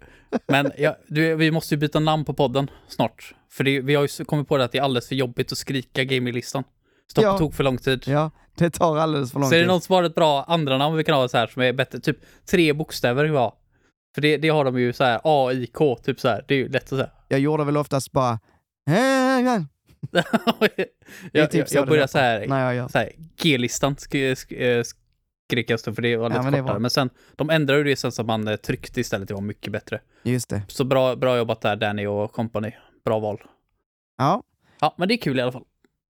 Men 0.47 0.71
ja, 0.77 0.97
du, 1.07 1.35
vi 1.35 1.51
måste 1.51 1.73
ju 1.75 1.79
byta 1.79 1.99
namn 1.99 2.25
på 2.25 2.33
podden 2.33 2.69
snart. 2.87 3.35
För 3.51 3.63
det, 3.63 3.81
vi 3.81 3.95
har 3.95 4.03
ju 4.19 4.25
kommit 4.25 4.47
på 4.47 4.57
det 4.57 4.63
att 4.63 4.71
det 4.71 4.77
är 4.77 4.81
alldeles 4.81 5.07
för 5.07 5.15
jobbigt 5.15 5.51
att 5.51 5.57
skrika 5.57 6.03
gaminglistan. 6.03 6.63
Stopp 7.11 7.23
Ja. 7.23 7.37
tok 7.37 7.53
för 7.53 7.63
lång 7.63 7.77
tid. 7.77 8.03
Ja, 8.07 8.31
det 8.57 8.69
tar 8.69 8.97
alldeles 8.97 9.31
för 9.31 9.39
lång 9.39 9.49
Så 9.49 9.55
är 9.55 9.57
det 9.59 9.63
tid. 9.63 9.67
någon 9.67 9.81
som 9.81 9.95
har 9.95 10.03
ett 10.03 10.15
bra 10.15 10.43
andra 10.43 10.77
namn 10.77 10.95
vi 10.97 11.03
kan 11.03 11.15
ha 11.15 11.27
så 11.27 11.37
här 11.37 11.47
som 11.47 11.61
är 11.61 11.73
bättre, 11.73 11.99
typ 11.99 12.17
tre 12.51 12.73
bokstäver 12.73 13.23
vi 13.25 13.37
har. 13.37 13.53
För 14.15 14.21
det, 14.21 14.37
det 14.37 14.49
har 14.49 14.65
de 14.65 14.79
ju 14.79 14.93
så 14.93 15.03
här 15.03 15.21
A, 15.23 15.51
I, 15.53 15.67
K, 15.67 15.95
typ 16.03 16.19
så 16.19 16.27
här. 16.27 16.45
Det 16.47 16.53
är 16.53 16.57
ju 16.57 16.69
lätt 16.69 16.83
att 16.83 16.89
säga. 16.89 17.09
Jag 17.27 17.39
gjorde 17.39 17.63
väl 17.63 17.77
oftast 17.77 18.11
bara... 18.11 18.39
jag, 21.31 21.51
typ 21.51 21.71
jag, 21.71 21.81
jag, 21.81 21.87
börjar 21.87 22.07
så 22.07 22.17
här, 22.17 22.47
när 22.47 22.65
jag 22.65 22.75
gör. 22.75 22.87
så 22.87 22.97
här 22.97 23.11
G-listan 23.41 23.95
sk, 23.97 24.15
sk, 24.37 24.51
eh, 24.51 24.83
skrek 24.83 25.69
jag 25.69 25.79
för 25.81 26.01
det 26.01 26.17
var 26.17 26.29
lite 26.29 26.41
men 26.41 26.51
det 26.51 26.57
är 26.57 26.61
kortare. 26.61 26.73
bra. 26.73 26.79
Men 26.79 26.89
sen, 26.91 27.09
de 27.35 27.49
ändrade 27.49 27.79
ju 27.79 27.83
det 27.83 27.95
sen 27.95 28.11
så 28.11 28.23
man 28.23 28.47
eh, 28.47 28.55
tryckte 28.55 28.99
istället, 29.01 29.27
det 29.27 29.33
var 29.33 29.41
mycket 29.41 29.71
bättre. 29.71 29.99
Just 30.23 30.49
det. 30.49 30.61
Så 30.67 30.83
bra, 30.83 31.15
bra 31.15 31.37
jobbat 31.37 31.61
där 31.61 31.75
Danny 31.75 32.05
och 32.05 32.31
company. 32.33 32.71
Bra 33.05 33.19
val. 33.19 33.41
Ja. 34.17 34.43
Ja, 34.79 34.95
men 34.97 35.07
det 35.07 35.13
är 35.13 35.17
kul 35.17 35.39
i 35.39 35.41
alla 35.41 35.51
fall. 35.51 35.63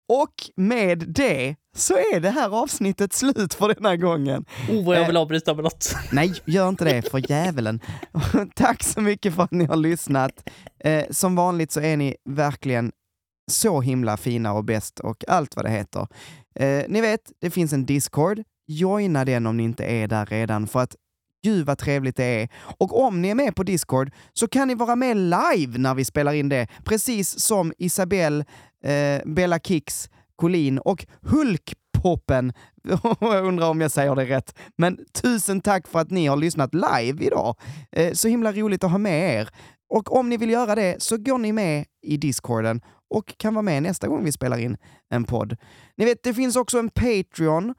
Och 0.07 0.33
med 0.55 0.97
det 1.07 1.55
så 1.75 1.93
är 1.93 2.19
det 2.19 2.29
här 2.29 2.49
avsnittet 2.63 3.13
slut 3.13 3.53
för 3.53 3.73
denna 3.73 3.95
gången. 3.95 4.45
Oh, 4.69 4.85
vad 4.85 4.95
jag 4.95 5.01
Eh. 5.01 5.07
vill 5.07 5.17
avbryta 5.17 5.53
med 5.53 5.63
något. 5.63 5.95
Nej, 6.11 6.33
gör 6.45 6.69
inte 6.69 6.85
det 6.85 7.01
för 7.11 7.31
djävulen. 7.31 7.79
Tack 8.55 8.83
så 8.83 9.01
mycket 9.01 9.35
för 9.35 9.43
att 9.43 9.51
ni 9.51 9.65
har 9.65 9.75
lyssnat. 9.75 10.49
Eh, 10.79 11.05
som 11.09 11.35
vanligt 11.35 11.71
så 11.71 11.81
är 11.81 11.97
ni 11.97 12.15
verkligen 12.29 12.91
så 13.51 13.81
himla 13.81 14.17
fina 14.17 14.53
och 14.53 14.63
bäst 14.63 14.99
och 14.99 15.23
allt 15.27 15.55
vad 15.55 15.65
det 15.65 15.71
heter. 15.71 16.07
Eh, 16.55 16.83
ni 16.87 17.01
vet, 17.01 17.31
det 17.41 17.49
finns 17.49 17.73
en 17.73 17.85
Discord. 17.85 18.43
Joina 18.67 19.25
den 19.25 19.45
om 19.45 19.57
ni 19.57 19.63
inte 19.63 19.83
är 19.85 20.07
där 20.07 20.25
redan 20.25 20.67
för 20.67 20.79
att 20.79 20.95
gud 21.45 21.65
vad 21.65 21.77
trevligt 21.77 22.15
det 22.15 22.41
är. 22.41 22.49
Och 22.77 23.05
om 23.05 23.21
ni 23.21 23.29
är 23.29 23.35
med 23.35 23.55
på 23.55 23.63
Discord 23.63 24.11
så 24.33 24.47
kan 24.47 24.67
ni 24.67 24.75
vara 24.75 24.95
med 24.95 25.17
live 25.17 25.77
när 25.77 25.95
vi 25.95 26.05
spelar 26.05 26.33
in 26.33 26.49
det. 26.49 26.67
Precis 26.83 27.39
som 27.39 27.73
Isabelle, 27.77 28.45
eh, 28.83 29.21
Bella 29.25 29.59
Kicks, 29.59 30.09
Colin 30.35 30.79
och 30.79 31.05
Hulkpoppen. 31.21 32.53
jag 33.19 33.45
undrar 33.45 33.69
om 33.69 33.81
jag 33.81 33.91
säger 33.91 34.15
det 34.15 34.25
rätt. 34.25 34.55
Men 34.77 34.99
tusen 35.21 35.61
tack 35.61 35.87
för 35.87 35.99
att 35.99 36.11
ni 36.11 36.27
har 36.27 36.37
lyssnat 36.37 36.73
live 36.73 37.25
idag. 37.25 37.55
Eh, 37.91 38.13
så 38.13 38.27
himla 38.27 38.51
roligt 38.51 38.83
att 38.83 38.91
ha 38.91 38.97
med 38.97 39.35
er. 39.35 39.49
Och 39.95 40.15
om 40.15 40.29
ni 40.29 40.37
vill 40.37 40.49
göra 40.49 40.75
det 40.75 41.03
så 41.03 41.17
går 41.17 41.37
ni 41.37 41.51
med 41.51 41.85
i 42.01 42.17
Discorden 42.17 42.81
och 43.09 43.37
kan 43.37 43.53
vara 43.53 43.61
med 43.63 43.83
nästa 43.83 44.07
gång 44.07 44.23
vi 44.23 44.31
spelar 44.31 44.57
in 44.57 44.77
en 45.09 45.23
podd. 45.23 45.57
Ni 45.97 46.05
vet, 46.05 46.23
det 46.23 46.33
finns 46.33 46.55
också 46.55 46.79
en 46.79 46.89
Patreon. 46.89 47.73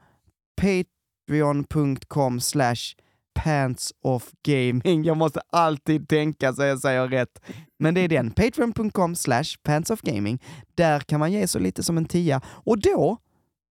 Patreon.com 0.61 2.39
slash 2.39 2.95
pantsoffgaming. 3.39 5.03
Jag 5.03 5.17
måste 5.17 5.41
alltid 5.49 6.09
tänka 6.09 6.53
så 6.53 6.63
jag 6.63 6.79
säger 6.79 7.07
rätt. 7.07 7.41
Men 7.79 7.93
det 7.93 8.01
är 8.01 8.07
den, 8.07 8.31
patreon.com 8.31 9.15
slash 9.15 9.57
pantsoffgaming. 9.63 10.43
Där 10.75 10.99
kan 10.99 11.19
man 11.19 11.31
ge 11.31 11.47
så 11.47 11.59
lite 11.59 11.83
som 11.83 11.97
en 11.97 12.05
tia. 12.05 12.41
Och 12.47 12.79
då, 12.79 13.17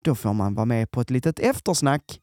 då 0.04 0.14
får 0.14 0.32
man 0.32 0.54
vara 0.54 0.66
med 0.66 0.90
på 0.90 1.00
ett 1.00 1.10
litet 1.10 1.38
eftersnack. 1.38 2.20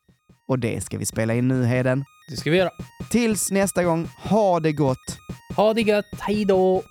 Och 0.48 0.60
det 0.60 0.84
ska 0.84 0.98
vi 0.98 1.06
spela 1.06 1.34
in 1.34 1.48
nu, 1.48 1.65
Heden. 1.65 2.06
Det 2.30 2.38
ska 2.38 2.52
vi 2.52 2.58
göra. 2.58 2.72
Tills 3.10 3.52
nästa 3.52 3.84
gång, 3.84 4.10
ha 4.18 4.60
det 4.60 4.72
gott. 4.72 5.18
Ha 5.56 5.74
det 5.74 5.82
gött, 5.82 6.06
hej 6.20 6.45
då! 6.45 6.84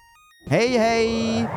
Hej, 0.48 0.78
hej! 0.78 1.48